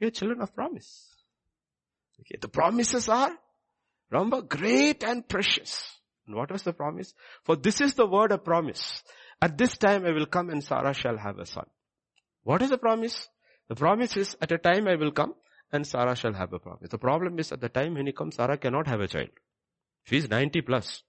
We 0.00 0.06
are 0.08 0.10
children 0.10 0.40
of 0.40 0.54
promise. 0.54 1.08
Okay, 2.20 2.38
the 2.40 2.48
promises 2.48 3.08
are, 3.08 3.32
remember, 4.10 4.42
great 4.42 5.02
and 5.02 5.28
precious. 5.28 5.98
And 6.26 6.36
what 6.36 6.52
was 6.52 6.62
the 6.62 6.72
promise? 6.72 7.14
For 7.44 7.56
this 7.56 7.80
is 7.80 7.94
the 7.94 8.06
word 8.06 8.32
of 8.32 8.44
promise. 8.44 9.02
At 9.40 9.58
this 9.58 9.76
time 9.76 10.06
I 10.06 10.12
will 10.12 10.26
come 10.26 10.50
and 10.50 10.62
Sarah 10.62 10.94
shall 10.94 11.16
have 11.16 11.38
a 11.38 11.46
son. 11.46 11.66
What 12.44 12.62
is 12.62 12.70
the 12.70 12.78
promise? 12.78 13.28
The 13.68 13.74
promise 13.74 14.16
is 14.16 14.36
at 14.40 14.52
a 14.52 14.58
time 14.58 14.86
I 14.86 14.96
will 14.96 15.10
come 15.10 15.34
and 15.72 15.86
Sarah 15.86 16.14
shall 16.14 16.34
have 16.34 16.52
a 16.52 16.58
promise. 16.58 16.90
The 16.90 16.98
problem 16.98 17.38
is 17.38 17.50
at 17.50 17.60
the 17.60 17.68
time 17.68 17.94
when 17.94 18.06
he 18.06 18.12
comes, 18.12 18.36
Sarah 18.36 18.58
cannot 18.58 18.86
have 18.86 19.00
a 19.00 19.08
child. 19.08 19.30
She 20.04 20.18
is 20.18 20.28
90 20.28 20.60
plus. 20.62 21.02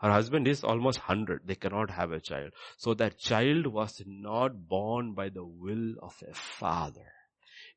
Her 0.00 0.10
husband 0.10 0.48
is 0.48 0.64
almost 0.64 0.98
100. 0.98 1.42
They 1.44 1.56
cannot 1.56 1.90
have 1.90 2.12
a 2.12 2.20
child. 2.20 2.52
So 2.78 2.94
that 2.94 3.18
child 3.18 3.66
was 3.66 4.02
not 4.06 4.68
born 4.68 5.12
by 5.12 5.28
the 5.28 5.44
will 5.44 5.94
of 6.02 6.14
a 6.26 6.34
father. 6.34 7.12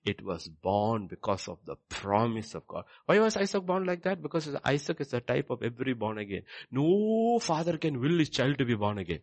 It 0.05 0.23
was 0.23 0.47
born 0.47 1.07
because 1.07 1.47
of 1.47 1.59
the 1.65 1.75
promise 1.89 2.55
of 2.55 2.67
God. 2.67 2.83
Why 3.05 3.19
was 3.19 3.37
Isaac 3.37 3.65
born 3.65 3.85
like 3.85 4.03
that? 4.03 4.21
Because 4.21 4.53
Isaac 4.65 5.01
is 5.01 5.13
a 5.13 5.21
type 5.21 5.49
of 5.49 5.63
every 5.63 5.93
born 5.93 6.17
again. 6.17 6.43
No 6.71 7.39
father 7.39 7.77
can 7.77 7.99
will 7.99 8.19
his 8.19 8.29
child 8.29 8.57
to 8.57 8.65
be 8.65 8.75
born 8.75 8.97
again. 8.97 9.19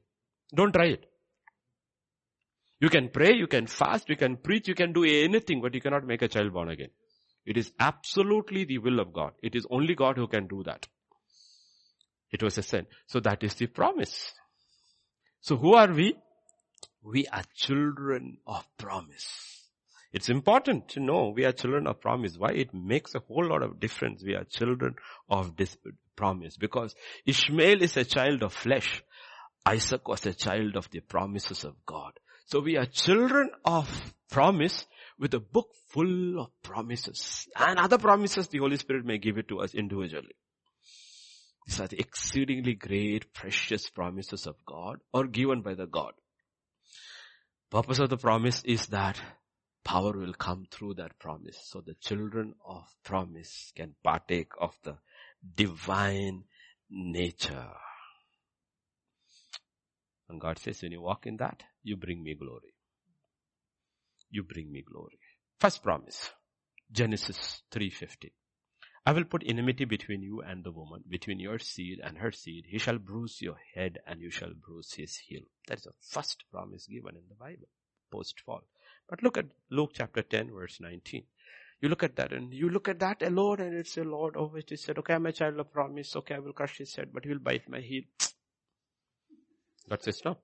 Don't 0.55 0.73
try 0.73 0.87
it. 0.87 1.07
You 2.81 2.89
can 2.89 3.11
pray, 3.11 3.35
you 3.35 3.47
can 3.47 3.67
fast, 3.67 4.09
you 4.09 4.17
can 4.17 4.39
preach, 4.39 4.69
you 4.69 4.75
can 4.75 4.93
do 4.93 5.05
anything, 5.05 5.61
but 5.61 5.75
you 5.75 5.83
cannot 5.83 6.07
make 6.07 6.23
a 6.23 6.29
child 6.29 6.53
born 6.53 6.71
again. 6.71 6.89
It 7.45 7.59
is 7.59 7.73
absolutely 7.79 8.65
the 8.65 8.79
will 8.79 9.01
of 9.01 9.13
God. 9.13 9.33
It 9.43 9.55
is 9.55 9.67
only 9.71 9.95
God 9.95 10.17
who 10.17 10.27
can 10.27 10.47
do 10.47 10.63
that. 10.65 10.87
It 12.31 12.43
was 12.43 12.59
a 12.59 12.63
sin. 12.63 12.87
So 13.07 13.21
that 13.21 13.43
is 13.43 13.55
the 13.55 13.67
promise. 13.67 14.33
So 15.41 15.57
who 15.57 15.75
are 15.75 15.93
we? 15.93 16.15
We 17.03 17.27
are 17.29 17.43
children 17.55 18.39
of 18.47 18.67
promise. 18.77 19.61
It's 20.13 20.29
important 20.29 20.89
to 20.91 21.01
know 21.01 21.33
we 21.35 21.45
are 21.45 21.53
children 21.53 21.87
of 21.87 22.01
promise. 22.01 22.37
Why? 22.37 22.51
It 22.51 22.75
makes 22.75 23.15
a 23.15 23.21
whole 23.21 23.47
lot 23.47 23.63
of 23.63 23.79
difference. 23.81 24.23
We 24.25 24.35
are 24.35 24.45
children 24.45 24.97
of 25.29 25.57
this 25.57 25.77
promise 26.17 26.57
because 26.57 26.95
Ishmael 27.27 27.83
is 27.83 27.97
a 27.97 28.05
child 28.05 28.43
of 28.43 28.53
flesh. 28.53 29.03
Isaac 29.65 30.09
was 30.09 30.27
a 30.27 30.35
child 30.35 30.77
of 30.77 30.91
the 30.91 31.01
promises 31.01 31.65
of 31.65 31.75
God. 31.87 32.13
So 32.47 32.61
we 32.61 32.77
are 32.77 32.87
children 32.87 33.51
of 33.65 34.15
promise 34.31 34.87
with 35.19 35.35
a 35.35 35.41
book 35.41 35.69
full 35.89 36.41
of 36.41 36.63
promises 36.63 37.49
and 37.57 37.79
other 37.79 37.99
promises 37.99 38.49
the 38.49 38.59
Holy 38.59 38.77
Spirit 38.77 39.05
may 39.05 39.19
give 39.19 39.39
it 39.39 39.49
to 39.49 39.61
us 39.61 39.75
individually. 39.75 40.35
These 41.67 41.81
are 41.81 41.89
the 41.89 42.01
exceedingly 42.01 42.75
great, 42.75 43.33
precious 43.33 43.89
promises 43.89 44.47
of 44.47 44.57
God 44.67 44.99
or 45.13 45.27
given 45.27 45.63
by 45.63 45.75
the 45.75 45.87
God. 45.87 46.13
Purpose 47.71 48.01
of 48.01 48.11
the 48.11 48.17
promise 48.17 48.63
is 48.65 48.87
that 48.87 49.21
power 49.85 50.13
will 50.13 50.33
come 50.33 50.67
through 50.71 50.95
that 50.95 51.19
promise. 51.19 51.59
So 51.65 51.81
the 51.81 51.95
children 51.95 52.55
of 52.67 52.85
promise 53.05 53.73
can 53.77 53.95
partake 54.03 54.53
of 54.61 54.77
the 54.83 54.97
divine 55.55 56.45
nature. 56.91 57.71
And 60.29 60.41
God 60.41 60.59
says, 60.59 60.83
when 60.83 60.93
you 60.93 61.01
walk 61.01 61.27
in 61.27 61.37
that, 61.39 61.63
you 61.83 61.97
bring 61.97 62.23
me 62.23 62.35
glory. 62.35 62.75
You 64.31 64.43
bring 64.45 64.71
me 64.71 64.83
glory. 64.83 65.19
First 65.59 65.83
promise, 65.83 66.31
Genesis 66.91 67.63
3.15. 67.73 68.31
I 69.07 69.13
will 69.13 69.25
put 69.25 69.43
enmity 69.47 69.87
between 69.87 70.23
you 70.23 70.43
and 70.43 70.63
the 70.63 70.73
woman, 70.73 71.03
between 71.09 71.41
your 71.41 71.59
seed 71.59 72.01
and 72.05 72.19
her 72.19 72.31
seed. 72.33 72.67
He 72.69 72.79
shall 72.79 72.99
bruise 72.99 73.41
your 73.41 73.57
head 73.75 73.99
and 74.07 74.21
you 74.21 74.31
shall 74.31 74.53
bruise 74.53 74.93
his 74.93 75.17
heel. 75.17 75.41
That 75.69 75.79
is 75.79 75.85
the 75.85 75.93
first 76.01 76.45
promise 76.53 76.87
given 76.87 77.17
in 77.17 77.23
the 77.29 77.35
Bible, 77.35 77.69
post-fall. 78.13 78.63
But 79.09 79.23
look 79.23 79.39
at 79.39 79.47
Luke 79.71 79.93
chapter 79.95 80.23
10 80.23 80.53
verse 80.53 80.79
19. 80.81 81.25
You 81.81 81.89
look 81.89 82.03
at 82.03 82.17
that 82.17 82.33
and 82.33 82.53
you 82.53 82.69
look 82.69 82.89
at 82.89 82.99
that 83.01 83.23
alone 83.23 83.61
and 83.61 83.75
it's 83.75 83.97
a 83.97 84.05
Lord 84.05 84.37
of 84.37 84.53
which 84.53 84.69
he 84.69 84.77
said, 84.77 84.99
okay, 84.99 85.15
I'm 85.15 85.25
a 85.25 85.33
child 85.33 85.59
of 85.59 85.73
promise. 85.73 86.15
Okay, 86.15 86.35
I 86.35 86.39
will 86.39 86.53
crush 86.53 86.77
his 86.77 86.95
head, 86.95 87.09
but 87.13 87.25
he 87.25 87.31
will 87.31 87.39
bite 87.39 87.69
my 87.71 87.81
heel. 87.81 88.03
God 89.89 90.03
says 90.03 90.21
no. 90.25 90.37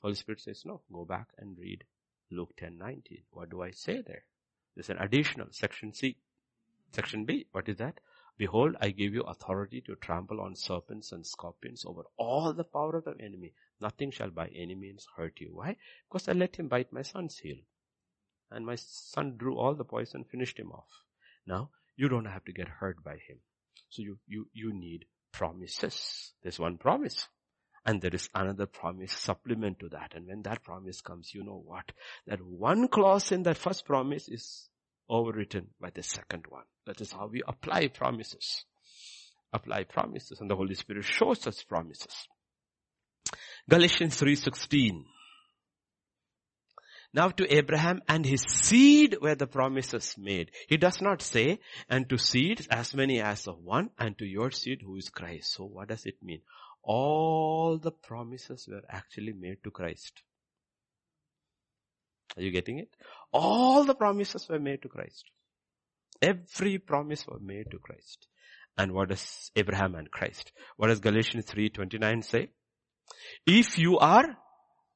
Holy 0.00 0.14
Spirit 0.14 0.40
says, 0.40 0.62
no, 0.64 0.82
go 0.92 1.04
back 1.04 1.26
and 1.36 1.58
read 1.58 1.82
Luke 2.30 2.54
10, 2.56 2.78
19. 2.78 3.22
What 3.32 3.50
do 3.50 3.62
I 3.62 3.72
say 3.72 4.02
there? 4.06 4.22
There's 4.76 4.90
an 4.90 4.98
additional 4.98 5.48
section 5.50 5.92
C. 5.92 6.16
Section 6.92 7.24
B, 7.24 7.46
what 7.52 7.68
is 7.68 7.76
that? 7.76 8.00
Behold, 8.38 8.76
I 8.80 8.90
give 8.90 9.14
you 9.14 9.22
authority 9.22 9.80
to 9.82 9.96
trample 9.96 10.40
on 10.40 10.54
serpents 10.54 11.10
and 11.10 11.26
scorpions 11.26 11.84
over 11.84 12.02
all 12.16 12.52
the 12.52 12.64
power 12.64 12.96
of 12.96 13.04
the 13.04 13.14
enemy. 13.20 13.52
Nothing 13.80 14.12
shall 14.12 14.30
by 14.30 14.48
any 14.48 14.74
means 14.76 15.06
hurt 15.16 15.40
you. 15.40 15.50
Why? 15.52 15.76
Because 16.08 16.28
I 16.28 16.32
let 16.32 16.56
him 16.56 16.68
bite 16.68 16.92
my 16.92 17.02
son's 17.02 17.38
heel. 17.38 17.58
And 18.50 18.64
my 18.64 18.76
son 18.76 19.36
drew 19.36 19.58
all 19.58 19.74
the 19.74 19.84
poison, 19.84 20.24
finished 20.24 20.58
him 20.58 20.70
off. 20.70 20.88
Now, 21.46 21.70
you 21.96 22.08
don't 22.08 22.26
have 22.26 22.44
to 22.44 22.52
get 22.52 22.68
hurt 22.68 23.02
by 23.02 23.14
him. 23.14 23.40
So 23.90 24.02
you, 24.02 24.18
you, 24.26 24.46
you 24.52 24.72
need 24.72 25.06
promises. 25.32 26.32
There's 26.42 26.60
one 26.60 26.78
promise. 26.78 27.26
And 27.84 28.00
there 28.00 28.14
is 28.14 28.28
another 28.34 28.66
promise 28.66 29.12
supplement 29.12 29.80
to 29.80 29.88
that. 29.90 30.12
And 30.14 30.26
when 30.26 30.42
that 30.42 30.62
promise 30.62 31.00
comes, 31.00 31.34
you 31.34 31.42
know 31.42 31.62
what? 31.64 31.90
That 32.26 32.40
one 32.40 32.88
clause 32.88 33.32
in 33.32 33.42
that 33.44 33.58
first 33.58 33.84
promise 33.84 34.28
is 34.28 34.68
overwritten 35.10 35.66
by 35.80 35.90
the 35.90 36.02
second 36.02 36.44
one. 36.48 36.64
That 36.86 37.00
is 37.00 37.12
how 37.12 37.26
we 37.26 37.42
apply 37.46 37.88
promises. 37.88 38.64
Apply 39.52 39.84
promises 39.84 40.40
and 40.40 40.50
the 40.50 40.56
Holy 40.56 40.74
Spirit 40.74 41.04
shows 41.04 41.46
us 41.46 41.62
promises. 41.62 42.28
Galatians 43.68 44.20
3.16 44.20 45.04
now 47.14 47.30
to 47.30 47.56
Abraham 47.56 48.02
and 48.06 48.24
his 48.24 48.42
seed 48.42 49.16
were 49.22 49.34
the 49.34 49.46
promises 49.46 50.14
made. 50.18 50.50
He 50.68 50.76
does 50.76 51.00
not 51.00 51.22
say, 51.22 51.58
and 51.88 52.08
to 52.10 52.18
seeds 52.18 52.66
as 52.70 52.94
many 52.94 53.20
as 53.20 53.48
of 53.48 53.58
one, 53.58 53.90
and 53.98 54.16
to 54.18 54.26
your 54.26 54.50
seed 54.50 54.82
who 54.82 54.96
is 54.96 55.08
Christ. 55.08 55.54
So 55.54 55.64
what 55.64 55.88
does 55.88 56.04
it 56.04 56.22
mean? 56.22 56.42
All 56.82 57.78
the 57.78 57.92
promises 57.92 58.68
were 58.70 58.82
actually 58.90 59.32
made 59.32 59.64
to 59.64 59.70
Christ. 59.70 60.22
Are 62.36 62.42
you 62.42 62.50
getting 62.50 62.78
it? 62.78 62.88
All 63.32 63.84
the 63.84 63.94
promises 63.94 64.48
were 64.48 64.58
made 64.58 64.82
to 64.82 64.88
Christ. 64.88 65.24
Every 66.20 66.78
promise 66.78 67.26
was 67.26 67.40
made 67.42 67.70
to 67.70 67.78
Christ. 67.78 68.26
And 68.76 68.92
what 68.92 69.08
does 69.08 69.50
Abraham 69.56 69.94
and 69.94 70.10
Christ? 70.10 70.52
What 70.76 70.88
does 70.88 71.00
Galatians 71.00 71.46
3.29 71.46 72.24
say? 72.24 72.50
If 73.46 73.78
you 73.78 73.98
are 73.98 74.36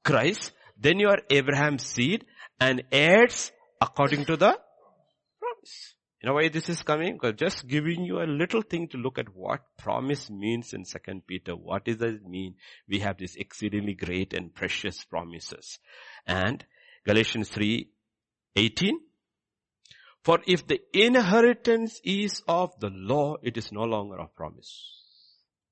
Christ, 0.04 0.52
then 0.78 0.98
you 0.98 1.08
are 1.08 1.20
Abraham's 1.30 1.86
seed 1.86 2.24
and 2.60 2.84
heirs 2.92 3.50
according 3.80 4.24
to 4.26 4.36
the 4.36 4.58
promise. 5.40 5.94
You 6.22 6.28
know 6.28 6.34
why 6.34 6.48
this 6.48 6.68
is 6.68 6.82
coming? 6.82 7.14
Because 7.14 7.34
just 7.36 7.66
giving 7.66 8.04
you 8.04 8.20
a 8.20 8.26
little 8.26 8.62
thing 8.62 8.86
to 8.88 8.96
look 8.96 9.18
at 9.18 9.34
what 9.34 9.62
promise 9.78 10.30
means 10.30 10.72
in 10.72 10.84
second 10.84 11.26
Peter. 11.26 11.56
What 11.56 11.84
does 11.84 12.00
it 12.00 12.24
mean? 12.24 12.54
We 12.88 13.00
have 13.00 13.18
these 13.18 13.34
exceedingly 13.34 13.94
great 13.94 14.32
and 14.32 14.54
precious 14.54 15.02
promises. 15.04 15.80
And 16.24 16.64
Galatians 17.04 17.48
3, 17.48 17.88
18. 18.56 19.00
For 20.24 20.38
if 20.46 20.66
the 20.66 20.80
inheritance 20.92 22.00
is 22.04 22.42
of 22.46 22.78
the 22.78 22.90
law, 22.90 23.36
it 23.42 23.56
is 23.56 23.72
no 23.72 23.82
longer 23.82 24.20
of 24.20 24.34
promise. 24.36 25.02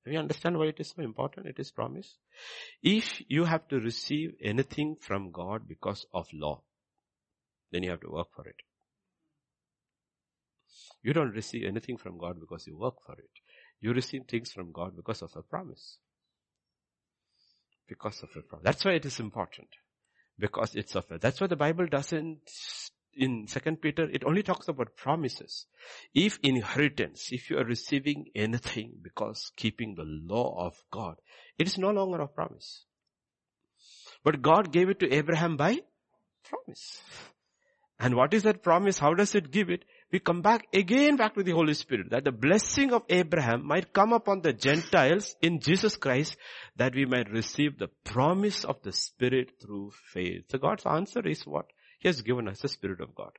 Do 0.05 0.11
you 0.11 0.19
understand 0.19 0.59
why 0.59 0.67
it 0.67 0.81
is 0.81 0.93
so 0.97 1.03
important? 1.03 1.47
It 1.47 1.59
is 1.59 1.71
promise. 1.71 2.17
If 2.83 3.23
you 3.29 3.45
have 3.45 3.69
to 3.69 3.77
receive 3.77 4.35
anything 4.43 4.97
from 5.01 5.31
God 5.31 5.69
because 5.69 6.07
of 6.13 6.27
law, 6.33 6.63
then 7.71 7.83
you 7.85 7.91
have 7.91 8.01
to 8.01 8.11
work 8.11 8.29
for 8.35 8.49
it. 8.49 8.57
You 11.03 11.13
don't 11.13 11.31
receive 11.31 11.65
anything 11.67 11.97
from 11.97 12.19
God 12.19 12.41
because 12.41 12.67
you 12.67 12.77
work 12.77 12.97
for 13.07 13.13
it. 13.13 13.31
You 13.81 13.93
receive 13.93 14.23
things 14.29 14.53
from 14.53 14.73
God 14.73 14.97
because 14.97 15.23
of 15.23 15.31
a 15.37 15.43
promise. 15.43 15.99
Because 17.89 18.23
of 18.23 18.31
a 18.37 18.43
promise. 18.43 18.65
That's 18.65 18.85
why 18.85 18.93
it 18.93 19.07
is 19.07 19.21
important. 19.21 19.69
Because 20.41 20.75
it's 20.75 20.97
of 20.97 21.05
a, 21.11 21.19
that's 21.19 21.41
why 21.41 21.47
the 21.47 21.57
Bible 21.57 21.87
doesn't 21.87 22.41
in 23.15 23.47
second 23.49 23.81
Peter, 23.81 24.09
it 24.11 24.25
only 24.25 24.43
talks 24.43 24.69
about 24.69 24.97
promises. 24.97 25.67
If 26.15 26.39
inheritance, 26.43 27.29
if 27.33 27.51
you 27.51 27.59
are 27.59 27.65
receiving 27.65 28.27
anything 28.35 28.95
because 29.03 29.53
keeping 29.57 29.95
the 29.95 30.05
law 30.05 30.67
of 30.67 30.75
God, 30.91 31.17
it 31.59 31.67
is 31.67 31.79
no 31.79 31.91
longer 31.91 32.21
a 32.21 32.29
promise. 32.29 32.85
But 34.23 34.43
God 34.43 34.73
gave 34.73 34.89
it 34.89 35.01
to 35.01 35.13
Abraham 35.13 35.57
by 35.57 35.81
promise. 36.45 37.03
And 37.99 38.15
what 38.15 38.33
is 38.33 38.45
that 38.45 38.63
promise? 38.63 38.99
How 38.99 39.15
does 39.15 39.35
it 39.35 39.51
give 39.51 39.71
it? 39.71 39.85
We 40.13 40.19
come 40.19 40.43
back 40.43 40.67
again 40.75 41.17
back 41.17 41.35
to 41.35 41.43
the 41.43 41.53
Holy 41.53 41.75
Spirit 41.75 42.11
that 42.11 42.25
the 42.25 42.33
blessing 42.33 42.93
of 42.93 43.05
Abraham 43.09 43.65
might 43.65 43.93
come 43.93 44.13
upon 44.13 44.43
the 44.43 44.53
Gentiles 44.53 45.37
in 45.41 45.61
Jesus 45.61 45.97
Christ 45.97 46.37
that 46.77 46.95
we 46.95 47.05
might 47.05 47.31
receive 47.31 47.79
the 47.79 47.91
promise 48.05 48.65
of 48.65 48.83
the 48.83 48.93
Spirit 48.93 49.53
through 49.63 49.93
faith. 50.13 50.45
So 50.51 50.59
God's 50.59 50.85
answer 50.85 51.27
is 51.27 51.47
what? 51.47 51.67
He 52.01 52.09
has 52.09 52.23
given 52.23 52.49
us 52.49 52.61
the 52.61 52.69
Spirit 52.69 53.01
of 53.01 53.15
God. 53.15 53.33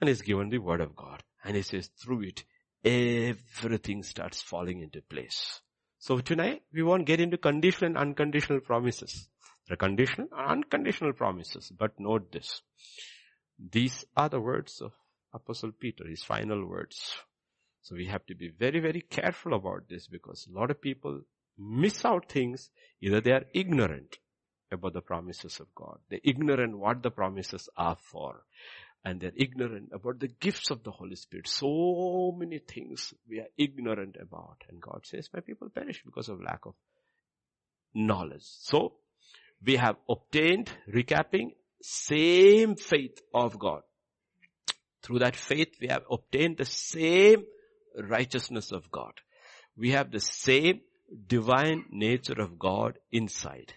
And 0.00 0.08
He's 0.08 0.22
given 0.22 0.48
the 0.48 0.58
Word 0.58 0.80
of 0.80 0.94
God. 0.94 1.22
And 1.44 1.56
He 1.56 1.62
says 1.62 1.90
through 2.02 2.22
it, 2.22 2.44
everything 2.84 4.02
starts 4.02 4.40
falling 4.40 4.80
into 4.80 5.02
place. 5.02 5.60
So 5.98 6.18
tonight, 6.18 6.62
we 6.72 6.82
won't 6.82 7.06
get 7.06 7.20
into 7.20 7.36
conditional 7.36 7.88
and 7.88 7.98
unconditional 7.98 8.60
promises. 8.60 9.28
Are 9.70 9.76
conditional 9.76 10.28
and 10.36 10.64
unconditional 10.64 11.12
promises. 11.12 11.70
But 11.76 11.92
note 11.98 12.32
this. 12.32 12.62
These 13.58 14.04
are 14.16 14.28
the 14.28 14.40
words 14.40 14.80
of 14.80 14.92
Apostle 15.32 15.72
Peter, 15.72 16.04
his 16.08 16.22
final 16.22 16.66
words. 16.66 17.14
So 17.82 17.94
we 17.94 18.06
have 18.06 18.26
to 18.26 18.34
be 18.34 18.48
very, 18.48 18.80
very 18.80 19.00
careful 19.00 19.54
about 19.54 19.88
this 19.88 20.06
because 20.06 20.46
a 20.46 20.58
lot 20.58 20.70
of 20.70 20.80
people 20.80 21.22
miss 21.58 22.04
out 22.04 22.28
things. 22.30 22.70
Either 23.00 23.20
they 23.20 23.32
are 23.32 23.44
ignorant 23.54 24.18
about 24.70 24.92
the 24.92 25.00
promises 25.00 25.60
of 25.60 25.66
God. 25.74 25.98
They're 26.08 26.20
ignorant 26.22 26.78
what 26.78 27.02
the 27.02 27.10
promises 27.10 27.68
are 27.76 27.96
for. 27.96 28.44
And 29.04 29.18
they're 29.18 29.32
ignorant 29.34 29.90
about 29.92 30.20
the 30.20 30.28
gifts 30.28 30.70
of 30.70 30.84
the 30.84 30.90
Holy 30.90 31.16
Spirit. 31.16 31.48
So 31.48 32.34
many 32.36 32.58
things 32.58 33.14
we 33.28 33.40
are 33.40 33.48
ignorant 33.56 34.16
about. 34.20 34.62
And 34.68 34.80
God 34.80 35.00
says, 35.04 35.30
my 35.32 35.40
people 35.40 35.70
perish 35.70 36.02
because 36.04 36.28
of 36.28 36.42
lack 36.42 36.66
of 36.66 36.74
knowledge. 37.94 38.44
So, 38.44 38.94
we 39.64 39.76
have 39.76 39.96
obtained, 40.08 40.70
recapping, 40.92 41.52
same 41.82 42.76
faith 42.76 43.20
of 43.34 43.58
God. 43.58 43.82
Through 45.02 45.20
that 45.20 45.36
faith, 45.36 45.76
we 45.80 45.88
have 45.88 46.02
obtained 46.10 46.58
the 46.58 46.64
same 46.64 47.44
righteousness 47.96 48.72
of 48.72 48.90
God. 48.90 49.12
We 49.76 49.90
have 49.92 50.10
the 50.10 50.20
same 50.20 50.80
divine 51.26 51.86
nature 51.90 52.40
of 52.40 52.58
God 52.58 52.98
inside. 53.10 53.72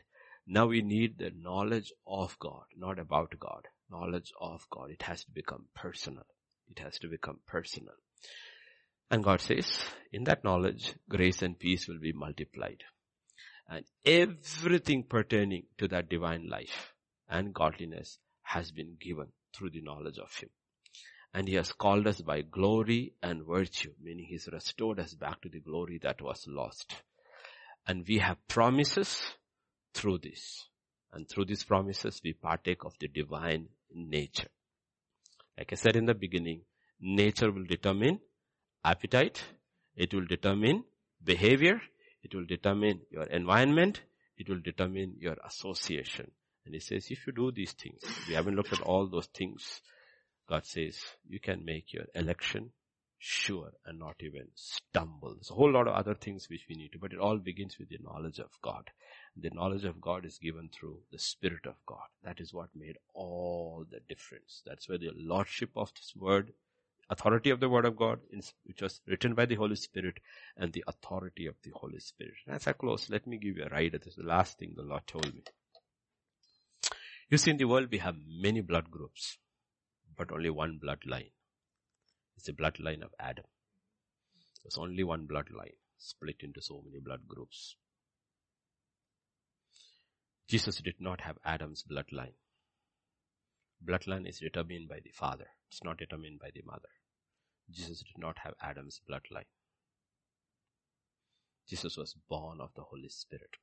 Now 0.45 0.67
we 0.67 0.81
need 0.81 1.17
the 1.17 1.31
knowledge 1.35 1.93
of 2.05 2.37
God, 2.39 2.65
not 2.75 2.99
about 2.99 3.33
God. 3.39 3.67
Knowledge 3.89 4.31
of 4.39 4.67
God. 4.69 4.91
It 4.91 5.03
has 5.03 5.23
to 5.23 5.31
become 5.31 5.65
personal. 5.75 6.25
It 6.69 6.79
has 6.79 6.99
to 6.99 7.07
become 7.07 7.39
personal. 7.47 7.93
And 9.09 9.23
God 9.23 9.41
says, 9.41 9.79
in 10.11 10.23
that 10.25 10.43
knowledge, 10.43 10.95
grace 11.07 11.41
and 11.41 11.57
peace 11.57 11.87
will 11.87 11.99
be 11.99 12.13
multiplied. 12.13 12.83
And 13.69 13.85
everything 14.05 15.03
pertaining 15.03 15.63
to 15.77 15.87
that 15.89 16.09
divine 16.09 16.47
life 16.49 16.93
and 17.29 17.53
godliness 17.53 18.17
has 18.41 18.71
been 18.71 18.97
given 18.99 19.27
through 19.53 19.69
the 19.69 19.81
knowledge 19.81 20.17
of 20.17 20.35
Him. 20.35 20.49
And 21.33 21.47
He 21.47 21.55
has 21.55 21.71
called 21.71 22.07
us 22.07 22.21
by 22.21 22.41
glory 22.41 23.13
and 23.21 23.45
virtue, 23.45 23.93
meaning 24.01 24.25
He's 24.29 24.47
restored 24.51 24.99
us 24.99 25.13
back 25.13 25.41
to 25.41 25.49
the 25.49 25.59
glory 25.59 25.99
that 26.03 26.21
was 26.21 26.45
lost. 26.47 26.93
And 27.87 28.05
we 28.07 28.19
have 28.19 28.47
promises 28.47 29.21
through 29.93 30.19
this. 30.19 30.67
And 31.11 31.27
through 31.29 31.45
these 31.45 31.63
promises, 31.63 32.21
we 32.23 32.33
partake 32.33 32.85
of 32.85 32.93
the 32.99 33.07
divine 33.07 33.69
nature. 33.93 34.47
Like 35.57 35.71
I 35.71 35.75
said 35.75 35.95
in 35.95 36.05
the 36.05 36.15
beginning, 36.15 36.61
nature 36.99 37.51
will 37.51 37.65
determine 37.65 38.19
appetite, 38.83 39.43
it 39.95 40.13
will 40.13 40.25
determine 40.25 40.83
behavior, 41.23 41.79
it 42.23 42.33
will 42.33 42.45
determine 42.45 43.01
your 43.11 43.23
environment, 43.23 44.01
it 44.37 44.49
will 44.49 44.59
determine 44.59 45.15
your 45.19 45.37
association. 45.45 46.31
And 46.65 46.73
he 46.73 46.79
says, 46.79 47.07
if 47.09 47.27
you 47.27 47.33
do 47.33 47.51
these 47.51 47.73
things, 47.73 48.01
we 48.27 48.33
haven't 48.33 48.55
looked 48.55 48.73
at 48.73 48.81
all 48.81 49.07
those 49.07 49.27
things, 49.27 49.81
God 50.47 50.65
says, 50.65 50.97
you 51.27 51.39
can 51.39 51.65
make 51.65 51.93
your 51.93 52.05
election 52.13 52.71
sure 53.17 53.71
and 53.85 53.97
not 53.99 54.15
even 54.19 54.47
stumble. 54.53 55.33
There's 55.33 55.49
a 55.49 55.53
whole 55.53 55.71
lot 55.71 55.87
of 55.87 55.93
other 55.93 56.13
things 56.13 56.49
which 56.49 56.65
we 56.67 56.75
need 56.75 56.91
to, 56.91 56.99
but 56.99 57.13
it 57.13 57.19
all 57.19 57.37
begins 57.37 57.79
with 57.79 57.87
the 57.87 57.99
knowledge 58.03 58.39
of 58.39 58.51
God. 58.61 58.89
The 59.37 59.49
knowledge 59.51 59.85
of 59.85 60.01
God 60.01 60.25
is 60.25 60.37
given 60.37 60.69
through 60.73 60.99
the 61.11 61.17
Spirit 61.17 61.65
of 61.65 61.75
God. 61.85 62.05
That 62.23 62.41
is 62.41 62.53
what 62.53 62.67
made 62.75 62.97
all 63.13 63.85
the 63.89 64.01
difference. 64.09 64.61
That's 64.65 64.89
where 64.89 64.97
the 64.97 65.11
Lordship 65.15 65.69
of 65.77 65.93
this 65.93 66.13
Word, 66.15 66.51
authority 67.09 67.49
of 67.49 67.61
the 67.61 67.69
Word 67.69 67.85
of 67.85 67.95
God, 67.95 68.19
which 68.65 68.81
was 68.81 68.99
written 69.07 69.35
by 69.35 69.45
the 69.45 69.55
Holy 69.55 69.77
Spirit, 69.77 70.19
and 70.57 70.73
the 70.73 70.83
authority 70.85 71.47
of 71.47 71.55
the 71.63 71.71
Holy 71.73 71.99
Spirit. 71.99 72.35
As 72.47 72.67
I 72.67 72.73
close, 72.73 73.09
let 73.09 73.25
me 73.25 73.37
give 73.37 73.55
you 73.55 73.63
a 73.63 73.69
ride. 73.69 73.93
This 73.93 74.07
is 74.07 74.15
the 74.17 74.23
last 74.23 74.59
thing 74.59 74.73
the 74.75 74.83
Lord 74.83 75.07
told 75.07 75.33
me. 75.33 75.43
You 77.29 77.37
see, 77.37 77.51
in 77.51 77.57
the 77.57 77.65
world 77.65 77.87
we 77.89 77.99
have 77.99 78.17
many 78.27 78.59
blood 78.59 78.91
groups, 78.91 79.37
but 80.17 80.31
only 80.31 80.49
one 80.49 80.79
bloodline. 80.83 81.31
It's 82.35 82.45
the 82.45 82.53
bloodline 82.53 83.03
of 83.03 83.13
Adam. 83.19 83.45
There's 84.63 84.77
only 84.77 85.03
one 85.03 85.27
bloodline, 85.27 85.75
split 85.97 86.37
into 86.41 86.61
so 86.61 86.81
many 86.85 86.99
blood 86.99 87.27
groups. 87.27 87.75
Jesus 90.47 90.81
did 90.81 90.95
not 90.99 91.21
have 91.21 91.37
Adam's 91.45 91.83
bloodline. 91.83 92.33
Bloodline 93.85 94.27
is 94.27 94.39
determined 94.39 94.87
by 94.87 94.99
the 95.03 95.11
father. 95.11 95.47
It's 95.69 95.83
not 95.83 95.97
determined 95.97 96.39
by 96.39 96.49
the 96.53 96.61
mother. 96.65 96.89
Jesus 97.71 97.99
did 97.99 98.17
not 98.17 98.37
have 98.43 98.53
Adam's 98.61 99.01
bloodline. 99.09 99.49
Jesus 101.67 101.97
was 101.97 102.15
born 102.29 102.59
of 102.61 102.69
the 102.75 102.81
Holy 102.81 103.09
Spirit. 103.09 103.55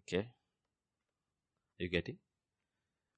Okay? 0.00 0.28
Are 1.78 1.82
you 1.84 1.88
getting? 1.88 2.18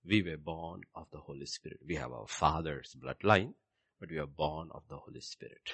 We 0.04 0.22
were 0.22 0.36
born 0.36 0.82
of 0.96 1.06
the 1.12 1.18
Holy 1.18 1.46
Spirit. 1.46 1.78
We 1.86 1.94
have 1.94 2.12
our 2.12 2.26
father's 2.26 2.96
bloodline, 3.00 3.54
but 4.00 4.10
we 4.10 4.18
are 4.18 4.26
born 4.26 4.68
of 4.72 4.82
the 4.88 4.96
Holy 4.96 5.20
Spirit. 5.20 5.72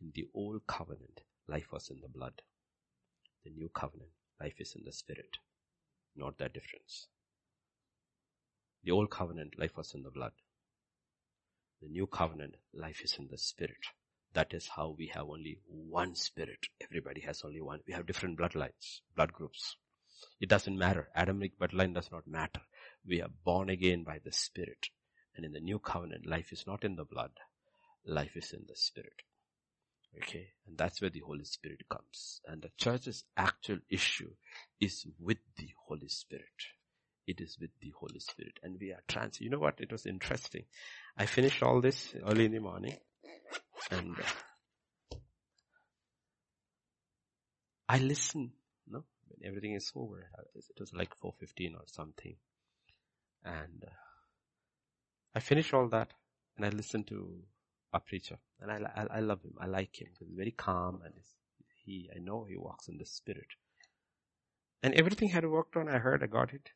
In 0.00 0.10
the 0.14 0.26
old 0.34 0.66
covenant, 0.66 1.20
life 1.46 1.70
was 1.70 1.88
in 1.88 2.00
the 2.00 2.08
blood. 2.08 2.42
The 3.44 3.50
new 3.50 3.68
covenant, 3.68 4.10
life 4.40 4.56
is 4.58 4.74
in 4.74 4.84
the 4.84 4.92
spirit. 4.92 5.38
Not 6.16 6.38
that 6.38 6.54
difference. 6.54 7.06
The 8.82 8.90
old 8.90 9.10
covenant, 9.10 9.58
life 9.58 9.76
was 9.76 9.94
in 9.94 10.02
the 10.02 10.10
blood. 10.10 10.32
The 11.80 11.88
new 11.88 12.08
covenant, 12.08 12.56
life 12.74 13.00
is 13.04 13.16
in 13.16 13.28
the 13.30 13.38
spirit. 13.38 13.86
That 14.34 14.52
is 14.54 14.68
how 14.68 14.96
we 14.98 15.06
have 15.14 15.28
only 15.28 15.60
one 15.66 16.16
spirit. 16.16 16.66
Everybody 16.80 17.20
has 17.20 17.42
only 17.44 17.60
one. 17.60 17.80
We 17.86 17.94
have 17.94 18.06
different 18.06 18.38
bloodlines, 18.38 19.00
blood 19.14 19.32
groups. 19.32 19.76
It 20.40 20.48
doesn't 20.48 20.76
matter. 20.76 21.08
Adamic 21.14 21.58
bloodline 21.58 21.94
does 21.94 22.10
not 22.10 22.26
matter. 22.26 22.60
We 23.06 23.22
are 23.22 23.30
born 23.44 23.70
again 23.70 24.04
by 24.04 24.18
the 24.24 24.32
spirit. 24.32 24.88
And 25.36 25.44
in 25.44 25.52
the 25.52 25.60
new 25.60 25.78
covenant, 25.78 26.26
life 26.26 26.52
is 26.52 26.64
not 26.66 26.84
in 26.84 26.96
the 26.96 27.04
blood. 27.04 27.30
Life 28.04 28.36
is 28.36 28.52
in 28.52 28.64
the 28.68 28.76
spirit. 28.76 29.22
Okay. 30.16 30.48
And 30.66 30.76
that's 30.76 31.00
where 31.00 31.10
the 31.10 31.20
Holy 31.20 31.44
Spirit 31.44 31.82
comes. 31.88 32.40
And 32.46 32.62
the 32.62 32.70
church's 32.76 33.24
actual 33.36 33.78
issue 33.88 34.30
is 34.80 35.06
with 35.18 35.38
the 35.56 35.70
Holy 35.86 36.08
Spirit. 36.08 36.44
It 37.26 37.40
is 37.40 37.58
with 37.60 37.70
the 37.80 37.92
Holy 37.98 38.20
Spirit. 38.20 38.58
And 38.62 38.78
we 38.80 38.90
are 38.90 39.02
trans, 39.06 39.40
you 39.40 39.50
know 39.50 39.58
what? 39.58 39.80
It 39.80 39.92
was 39.92 40.06
interesting. 40.06 40.64
I 41.16 41.26
finished 41.26 41.62
all 41.62 41.80
this 41.80 42.14
early 42.26 42.46
in 42.46 42.52
the 42.52 42.60
morning 42.60 42.96
and 43.90 44.16
uh, 44.18 45.16
I 47.88 47.98
listen, 47.98 48.52
no, 48.86 49.04
when 49.28 49.48
everything 49.48 49.74
is 49.74 49.92
over. 49.94 50.28
It 50.54 50.80
was 50.80 50.92
like 50.92 51.10
4.15 51.22 51.74
or 51.74 51.84
something. 51.86 52.36
And 53.44 53.84
uh, 53.84 53.90
I 55.34 55.40
finish 55.40 55.72
all 55.72 55.88
that 55.88 56.12
and 56.56 56.66
I 56.66 56.70
listen 56.70 57.04
to 57.04 57.42
a 57.92 58.00
preacher 58.00 58.38
and 58.60 58.70
I, 58.70 58.80
I, 58.94 59.18
I 59.18 59.20
love 59.20 59.42
him. 59.42 59.54
I 59.60 59.66
like 59.66 60.00
him. 60.00 60.08
He's 60.18 60.28
very 60.36 60.50
calm 60.50 61.00
and 61.04 61.14
he, 61.84 62.10
I 62.14 62.18
know 62.18 62.46
he 62.48 62.56
walks 62.56 62.88
in 62.88 62.98
the 62.98 63.06
spirit. 63.06 63.46
And 64.82 64.94
everything 64.94 65.30
had 65.30 65.44
worked 65.44 65.76
on. 65.76 65.88
I 65.88 65.98
heard, 65.98 66.22
I 66.22 66.26
got 66.26 66.52
it. 66.52 66.70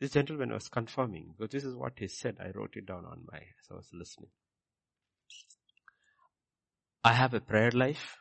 This 0.00 0.12
gentleman 0.12 0.52
was 0.52 0.68
confirming, 0.68 1.34
because 1.36 1.52
this 1.52 1.64
is 1.64 1.74
what 1.74 1.94
he 1.96 2.08
said. 2.08 2.36
I 2.40 2.50
wrote 2.56 2.76
it 2.76 2.86
down 2.86 3.04
on 3.06 3.24
my, 3.30 3.38
as 3.38 3.70
I 3.70 3.74
was 3.74 3.88
listening. 3.92 4.30
I 7.02 7.12
have 7.12 7.34
a 7.34 7.40
prayer 7.40 7.70
life 7.70 8.16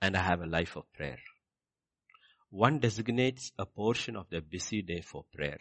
and 0.00 0.16
I 0.16 0.22
have 0.22 0.40
a 0.40 0.46
life 0.46 0.76
of 0.76 0.90
prayer. 0.92 1.18
One 2.50 2.78
designates 2.78 3.52
a 3.58 3.66
portion 3.66 4.16
of 4.16 4.30
the 4.30 4.40
busy 4.40 4.80
day 4.80 5.00
for 5.00 5.24
prayer. 5.34 5.58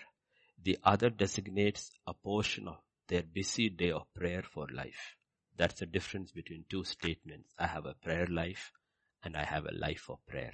The 0.65 0.79
other 0.83 1.11
designates 1.11 1.91
a 2.07 2.15
portion 2.15 2.67
of 2.67 2.79
their 3.07 3.21
busy 3.21 3.69
day 3.69 3.91
of 3.91 4.11
prayer 4.15 4.41
for 4.41 4.65
life. 4.73 5.15
That's 5.55 5.79
the 5.79 5.85
difference 5.85 6.31
between 6.31 6.65
two 6.67 6.83
statements. 6.83 7.53
I 7.59 7.67
have 7.67 7.85
a 7.85 7.93
prayer 7.93 8.25
life 8.25 8.71
and 9.23 9.37
I 9.37 9.43
have 9.43 9.65
a 9.65 9.75
life 9.75 10.09
of 10.09 10.25
prayer. 10.25 10.53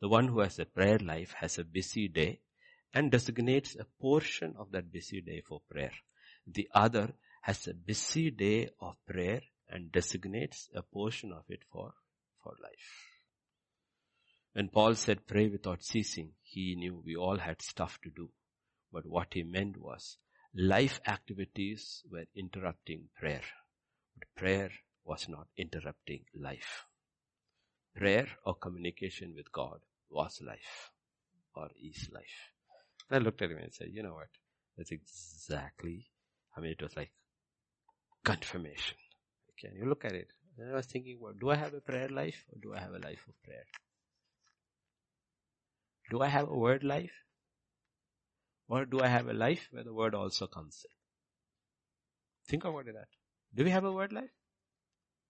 The 0.00 0.08
one 0.08 0.28
who 0.28 0.40
has 0.40 0.58
a 0.58 0.64
prayer 0.64 0.98
life 0.98 1.34
has 1.34 1.58
a 1.58 1.64
busy 1.64 2.08
day 2.08 2.40
and 2.94 3.10
designates 3.10 3.76
a 3.76 3.84
portion 4.00 4.54
of 4.58 4.72
that 4.72 4.90
busy 4.90 5.20
day 5.20 5.42
for 5.46 5.60
prayer. 5.70 5.92
The 6.46 6.70
other 6.74 7.12
has 7.42 7.66
a 7.66 7.74
busy 7.74 8.30
day 8.30 8.70
of 8.80 8.96
prayer 9.06 9.42
and 9.68 9.92
designates 9.92 10.70
a 10.74 10.80
portion 10.80 11.32
of 11.32 11.44
it 11.50 11.64
for, 11.70 11.92
for 12.42 12.54
life. 12.62 13.10
When 14.54 14.70
Paul 14.70 14.94
said 14.94 15.26
pray 15.26 15.48
without 15.48 15.84
ceasing, 15.84 16.32
he 16.40 16.76
knew 16.76 17.02
we 17.04 17.14
all 17.14 17.36
had 17.36 17.60
stuff 17.60 18.00
to 18.04 18.10
do. 18.10 18.30
But 18.92 19.06
what 19.06 19.28
he 19.32 19.42
meant 19.42 19.78
was 19.78 20.18
life 20.54 21.00
activities 21.06 22.02
were 22.10 22.26
interrupting 22.36 23.08
prayer. 23.18 23.42
But 24.18 24.28
prayer 24.36 24.70
was 25.04 25.28
not 25.28 25.48
interrupting 25.56 26.24
life. 26.34 26.84
Prayer 27.96 28.28
or 28.44 28.54
communication 28.54 29.34
with 29.34 29.50
God 29.52 29.80
was 30.10 30.40
life 30.46 30.90
or 31.54 31.68
is 31.82 32.08
life. 32.12 32.52
I 33.10 33.18
looked 33.18 33.42
at 33.42 33.50
him 33.50 33.58
and 33.58 33.72
said, 33.72 33.88
you 33.90 34.02
know 34.02 34.14
what? 34.14 34.28
That's 34.76 34.90
exactly, 34.90 36.06
I 36.56 36.60
mean, 36.60 36.72
it 36.72 36.82
was 36.82 36.96
like 36.96 37.12
confirmation. 38.24 38.96
Can 39.58 39.74
you 39.76 39.86
look 39.86 40.04
at 40.04 40.12
it. 40.12 40.28
And 40.58 40.70
I 40.70 40.74
was 40.74 40.86
thinking, 40.86 41.18
well, 41.20 41.34
do 41.38 41.50
I 41.50 41.56
have 41.56 41.74
a 41.74 41.80
prayer 41.80 42.08
life 42.08 42.44
or 42.52 42.58
do 42.60 42.74
I 42.74 42.80
have 42.80 42.92
a 42.92 42.98
life 42.98 43.24
of 43.28 43.42
prayer? 43.42 43.64
Do 46.10 46.20
I 46.20 46.28
have 46.28 46.48
a 46.48 46.54
word 46.54 46.84
life? 46.84 47.12
Or 48.68 48.84
do 48.84 49.00
I 49.00 49.08
have 49.08 49.28
a 49.28 49.34
life 49.34 49.68
where 49.70 49.84
the 49.84 49.92
word 49.92 50.14
also 50.14 50.46
comes 50.46 50.84
in? 50.84 50.94
Think 52.48 52.64
about 52.64 52.86
that. 52.86 53.08
Do 53.54 53.64
we 53.64 53.70
have 53.70 53.84
a 53.84 53.92
word 53.92 54.12
life? 54.12 54.30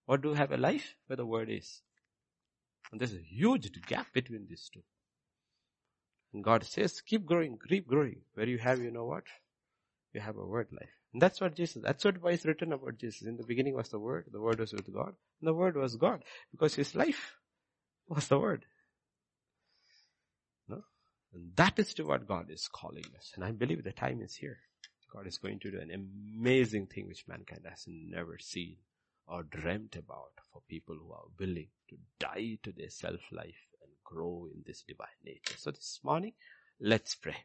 Or 0.07 0.17
do 0.17 0.31
we 0.31 0.37
have 0.37 0.51
a 0.51 0.57
life 0.57 0.95
where 1.07 1.17
the 1.17 1.25
word 1.25 1.49
is? 1.49 1.81
And 2.91 2.99
there's 2.99 3.13
a 3.13 3.21
huge 3.21 3.71
gap 3.87 4.07
between 4.13 4.47
these 4.47 4.69
two. 4.73 4.83
And 6.33 6.43
God 6.43 6.63
says, 6.63 7.01
keep 7.01 7.25
growing, 7.25 7.57
keep 7.67 7.87
growing. 7.87 8.21
Where 8.33 8.47
you 8.47 8.57
have, 8.57 8.79
you 8.79 8.91
know 8.91 9.05
what? 9.05 9.23
You 10.13 10.21
have 10.21 10.37
a 10.37 10.45
word 10.45 10.67
life. 10.71 10.89
And 11.13 11.21
that's 11.21 11.39
what 11.39 11.55
Jesus, 11.55 11.81
that's 11.83 12.03
what 12.03 12.15
is 12.31 12.45
written 12.45 12.73
about 12.73 12.97
Jesus. 12.97 13.27
In 13.27 13.37
the 13.37 13.43
beginning 13.43 13.75
was 13.75 13.89
the 13.89 13.99
word, 13.99 14.25
the 14.31 14.41
word 14.41 14.59
was 14.59 14.73
with 14.73 14.91
God, 14.91 15.13
and 15.39 15.47
the 15.47 15.53
word 15.53 15.75
was 15.75 15.95
God. 15.95 16.23
Because 16.51 16.75
his 16.75 16.95
life 16.95 17.35
was 18.07 18.27
the 18.27 18.39
word. 18.39 18.65
And 21.33 21.55
that 21.55 21.79
is 21.79 21.93
to 21.95 22.03
what 22.03 22.27
God 22.27 22.49
is 22.49 22.67
calling 22.71 23.05
us. 23.17 23.31
And 23.35 23.43
I 23.43 23.51
believe 23.51 23.83
the 23.83 23.91
time 23.91 24.21
is 24.21 24.35
here. 24.35 24.59
God 25.11 25.27
is 25.27 25.37
going 25.37 25.59
to 25.59 25.71
do 25.71 25.79
an 25.79 25.91
amazing 25.91 26.87
thing 26.87 27.07
which 27.07 27.27
mankind 27.27 27.61
has 27.69 27.85
never 27.87 28.37
seen 28.39 28.77
or 29.27 29.43
dreamt 29.43 29.95
about 29.95 30.31
for 30.51 30.61
people 30.67 30.95
who 30.95 31.13
are 31.13 31.25
willing 31.39 31.67
to 31.89 31.97
die 32.19 32.57
to 32.63 32.71
their 32.71 32.89
self-life 32.89 33.67
and 33.81 33.91
grow 34.03 34.47
in 34.53 34.63
this 34.65 34.83
divine 34.87 35.07
nature. 35.23 35.57
So 35.57 35.71
this 35.71 35.99
morning, 36.03 36.33
let's 36.79 37.15
pray. 37.15 37.37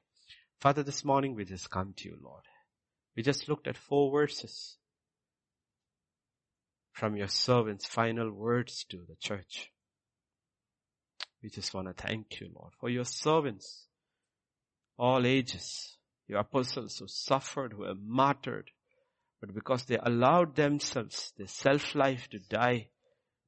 Father, 0.61 0.83
this 0.83 1.05
morning 1.05 1.35
we 1.35 1.45
just 1.45 1.71
come 1.71 1.95
to 1.99 2.09
you, 2.09 2.19
Lord. 2.23 2.43
We 3.17 3.23
just 3.23 3.49
looked 3.49 3.69
at 3.69 3.77
four 3.77 4.11
verses 4.11 4.77
from 6.93 7.17
your 7.17 7.29
servant's 7.29 7.87
final 7.87 8.31
words 8.31 8.85
to 8.91 9.05
the 9.09 9.17
church. 9.21 9.71
We 11.43 11.51
just 11.51 11.73
want 11.73 11.87
to 11.89 11.95
thank 11.95 12.41
you, 12.41 12.51
Lord, 12.55 12.73
for 12.81 12.89
your 12.89 13.05
servants, 13.05 13.87
all 14.99 15.25
ages, 15.25 15.97
your 16.27 16.41
apostles 16.41 16.99
who 16.99 17.07
suffered, 17.07 17.73
who 17.73 17.83
were 17.83 17.95
martyred, 17.95 18.71
but 19.41 19.55
because 19.55 19.85
they 19.85 19.99
allowed 20.03 20.57
themselves, 20.57 21.33
their 21.37 21.47
self-life 21.47 22.29
to 22.31 22.41
die, 22.41 22.89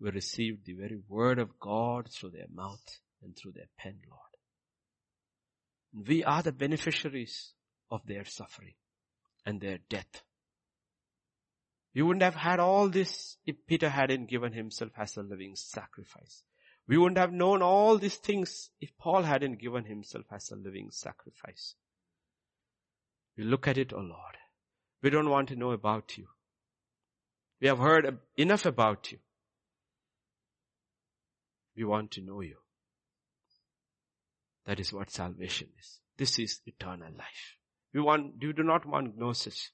we 0.00 0.10
received 0.10 0.64
the 0.64 0.74
very 0.74 0.98
word 1.08 1.38
of 1.38 1.58
God 1.58 2.08
through 2.10 2.30
their 2.30 2.46
mouth 2.52 3.00
and 3.22 3.36
through 3.36 3.52
their 3.52 3.68
pen, 3.76 3.98
Lord. 4.08 6.06
We 6.08 6.22
are 6.22 6.42
the 6.42 6.52
beneficiaries 6.52 7.52
of 7.90 8.06
their 8.06 8.24
suffering 8.24 8.74
and 9.44 9.60
their 9.60 9.78
death. 9.88 10.22
We 11.92 12.02
wouldn't 12.02 12.22
have 12.22 12.36
had 12.36 12.60
all 12.60 12.88
this 12.88 13.36
if 13.44 13.56
Peter 13.66 13.88
hadn't 13.88 14.30
given 14.30 14.52
himself 14.52 14.92
as 14.96 15.16
a 15.16 15.22
living 15.22 15.56
sacrifice. 15.56 16.44
We 16.90 16.98
wouldn't 16.98 17.18
have 17.18 17.32
known 17.32 17.62
all 17.62 17.98
these 17.98 18.16
things 18.16 18.70
if 18.80 18.90
Paul 18.98 19.22
hadn't 19.22 19.60
given 19.60 19.84
himself 19.84 20.24
as 20.32 20.50
a 20.50 20.56
living 20.56 20.88
sacrifice. 20.90 21.76
We 23.38 23.44
look 23.44 23.68
at 23.68 23.78
it, 23.78 23.92
oh 23.92 24.00
Lord. 24.00 24.36
We 25.00 25.10
don't 25.10 25.30
want 25.30 25.50
to 25.50 25.56
know 25.56 25.70
about 25.70 26.18
you. 26.18 26.26
We 27.60 27.68
have 27.68 27.78
heard 27.78 28.18
enough 28.36 28.66
about 28.66 29.12
you. 29.12 29.18
We 31.76 31.84
want 31.84 32.10
to 32.12 32.22
know 32.22 32.40
you. 32.40 32.56
That 34.66 34.80
is 34.80 34.92
what 34.92 35.12
salvation 35.12 35.68
is. 35.78 36.00
This 36.18 36.40
is 36.40 36.60
eternal 36.66 37.12
life. 37.16 37.56
We 37.94 38.00
want, 38.00 38.32
we 38.42 38.52
do 38.52 38.64
not 38.64 38.84
want 38.84 39.16
gnosis. 39.16 39.70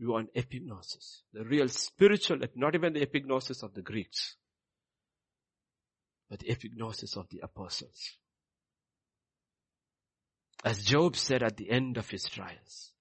We 0.00 0.06
want 0.06 0.32
epignosis. 0.32 1.20
The 1.34 1.44
real 1.44 1.68
spiritual, 1.68 2.38
not 2.54 2.74
even 2.74 2.94
the 2.94 3.04
epignosis 3.04 3.62
of 3.62 3.74
the 3.74 3.82
Greeks, 3.82 4.36
but 6.28 6.40
the 6.40 6.48
epignosis 6.48 7.16
of 7.16 7.28
the 7.30 7.40
apostles. 7.42 8.16
As 10.64 10.84
Job 10.84 11.16
said 11.16 11.42
at 11.42 11.56
the 11.56 11.70
end 11.70 11.96
of 11.96 12.10
his 12.10 12.24
trials, 12.24 12.92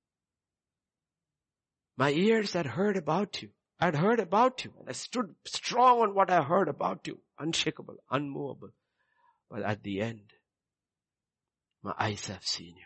my 1.98 2.12
ears 2.12 2.54
had 2.54 2.66
heard 2.68 2.98
about 2.98 3.42
you. 3.42 3.50
I 3.80 3.86
had 3.86 3.96
heard 3.96 4.20
about 4.20 4.64
you 4.64 4.74
and 4.80 4.90
I 4.90 4.94
stood 4.94 5.36
strong 5.46 6.02
on 6.02 6.16
what 6.16 6.32
I 6.32 6.44
heard 6.44 6.68
about 6.68 7.08
you, 7.08 7.20
unshakable, 7.40 7.96
unmovable. 8.12 8.70
But 9.50 9.64
at 9.64 9.84
the 9.84 10.02
end, 10.02 10.34
My 11.84 11.94
eyes 11.98 12.28
have 12.28 12.46
seen 12.46 12.76
you. 12.76 12.86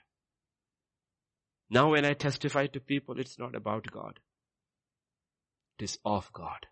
Now 1.69 1.91
when 1.91 2.05
I 2.05 2.13
testify 2.13 2.67
to 2.67 2.79
people, 2.79 3.19
it's 3.19 3.39
not 3.39 3.55
about 3.55 3.89
God. 3.91 4.19
It 5.79 5.85
is 5.85 5.97
of 6.05 6.31
God. 6.33 6.67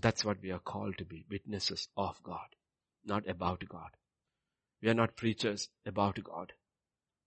That's 0.00 0.24
what 0.24 0.40
we 0.42 0.50
are 0.50 0.58
called 0.58 0.98
to 0.98 1.04
be, 1.04 1.24
witnesses 1.30 1.88
of 1.96 2.22
God, 2.22 2.56
not 3.04 3.28
about 3.28 3.62
God. 3.68 3.90
We 4.82 4.88
are 4.88 4.94
not 4.94 5.16
preachers 5.16 5.68
about 5.86 6.22
God. 6.24 6.52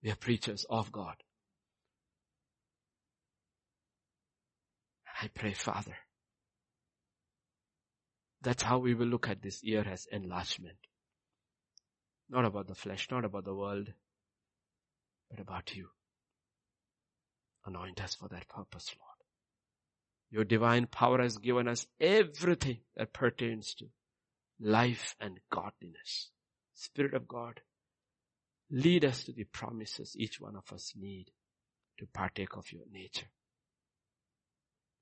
We 0.03 0.11
are 0.11 0.15
preachers 0.15 0.65
of 0.69 0.91
God. 0.91 1.15
I 5.21 5.29
pray, 5.29 5.53
Father, 5.53 5.95
that's 8.41 8.63
how 8.63 8.79
we 8.79 8.93
will 8.93 9.07
look 9.07 9.29
at 9.29 9.41
this 9.41 9.63
year 9.63 9.85
as 9.89 10.07
enlargement. 10.11 10.77
Not 12.29 12.45
about 12.45 12.67
the 12.67 12.75
flesh, 12.75 13.07
not 13.09 13.23
about 13.23 13.45
the 13.45 13.55
world, 13.55 13.93
but 15.29 15.39
about 15.39 15.75
you. 15.75 15.89
Anoint 17.65 18.03
us 18.03 18.15
for 18.15 18.27
that 18.29 18.47
purpose, 18.47 18.93
Lord. 18.99 19.14
Your 20.29 20.43
divine 20.43 20.87
power 20.87 21.21
has 21.21 21.37
given 21.37 21.67
us 21.67 21.87
everything 21.99 22.79
that 22.95 23.13
pertains 23.13 23.73
to 23.75 23.85
life 24.59 25.15
and 25.19 25.39
godliness. 25.49 26.31
Spirit 26.73 27.13
of 27.13 27.27
God, 27.27 27.61
lead 28.69 29.05
us 29.05 29.23
to 29.23 29.31
the 29.31 29.45
promises 29.45 30.15
each 30.17 30.41
one 30.41 30.55
of 30.55 30.71
us 30.73 30.93
need 30.95 31.31
to 31.97 32.05
partake 32.07 32.57
of 32.57 32.71
your 32.71 32.83
nature 32.91 33.27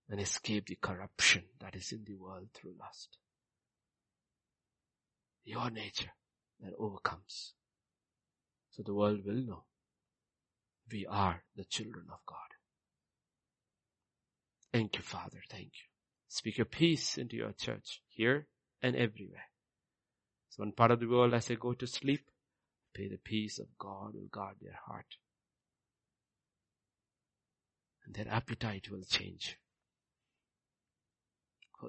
and 0.10 0.20
escape 0.20 0.68
the 0.68 0.78
corruption 0.80 1.44
that 1.60 1.76
is 1.76 1.92
in 1.92 2.04
the 2.06 2.16
world 2.16 2.48
through 2.54 2.76
lust. 2.80 3.18
Your 5.46 5.72
nature 5.72 6.12
that 6.62 6.74
overcomes. 6.78 7.54
So 8.72 8.84
the 8.84 8.94
world 8.94 9.22
will 9.26 9.42
know 9.42 9.64
we 10.92 11.06
are 11.06 11.44
the 11.56 11.66
children 11.66 12.06
of 12.12 12.20
God. 12.26 12.53
Thank 14.74 14.98
you, 14.98 15.04
Father. 15.04 15.38
Thank 15.52 15.68
you. 15.68 15.88
Speak 16.28 16.58
your 16.58 16.66
peace 16.66 17.20
into 17.20 17.36
your 17.36 17.52
church 17.52 18.02
here 18.08 18.48
and 18.82 18.96
everywhere. 18.96 19.46
So 20.50 20.64
one 20.64 20.72
part 20.72 20.90
of 20.90 21.00
the 21.00 21.06
world 21.08 21.36
as 21.36 21.46
they 21.46 21.56
go 21.56 21.74
to 21.74 21.86
sleep, 21.86 22.26
pray 22.94 23.08
the 23.08 23.18
peace 23.18 23.60
of 23.60 23.78
God 23.78 24.16
will 24.16 24.28
guard 24.32 24.56
their 24.60 24.80
heart. 24.88 25.06
And 28.06 28.16
their 28.16 28.34
appetite 28.34 28.90
will 28.92 29.04
change. 29.04 29.58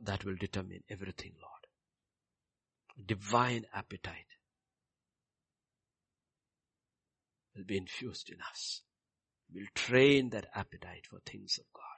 That 0.03 0.25
will 0.25 0.37
determine 0.37 0.83
everything, 0.91 1.33
Lord. 1.41 3.07
Divine 3.07 3.65
appetite 3.75 4.37
will 7.57 7.65
be 7.65 7.79
infused 7.79 8.29
in 8.29 8.39
us. 8.51 8.83
We'll 9.53 9.67
train 9.75 10.31
that 10.31 10.47
appetite 10.55 11.07
for 11.09 11.21
things 11.21 11.59
of 11.59 11.65
God. 11.73 11.94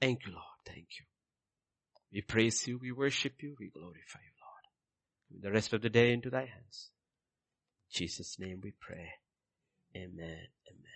Thank 0.00 0.26
you, 0.26 0.32
Lord. 0.32 0.44
Thank 0.66 0.86
you. 0.98 1.06
We 2.12 2.22
praise 2.22 2.66
you, 2.66 2.78
we 2.78 2.92
worship 2.92 3.42
you, 3.42 3.56
we 3.58 3.68
glorify 3.68 4.20
you, 4.20 4.34
Lord. 4.40 5.42
The 5.42 5.52
rest 5.52 5.72
of 5.72 5.82
the 5.82 5.90
day 5.90 6.12
into 6.12 6.30
thy 6.30 6.46
hands. 6.46 6.90
In 7.92 7.98
Jesus' 7.98 8.38
name 8.38 8.60
we 8.62 8.72
pray. 8.80 9.10
Amen. 9.94 10.48
Amen. 10.68 10.95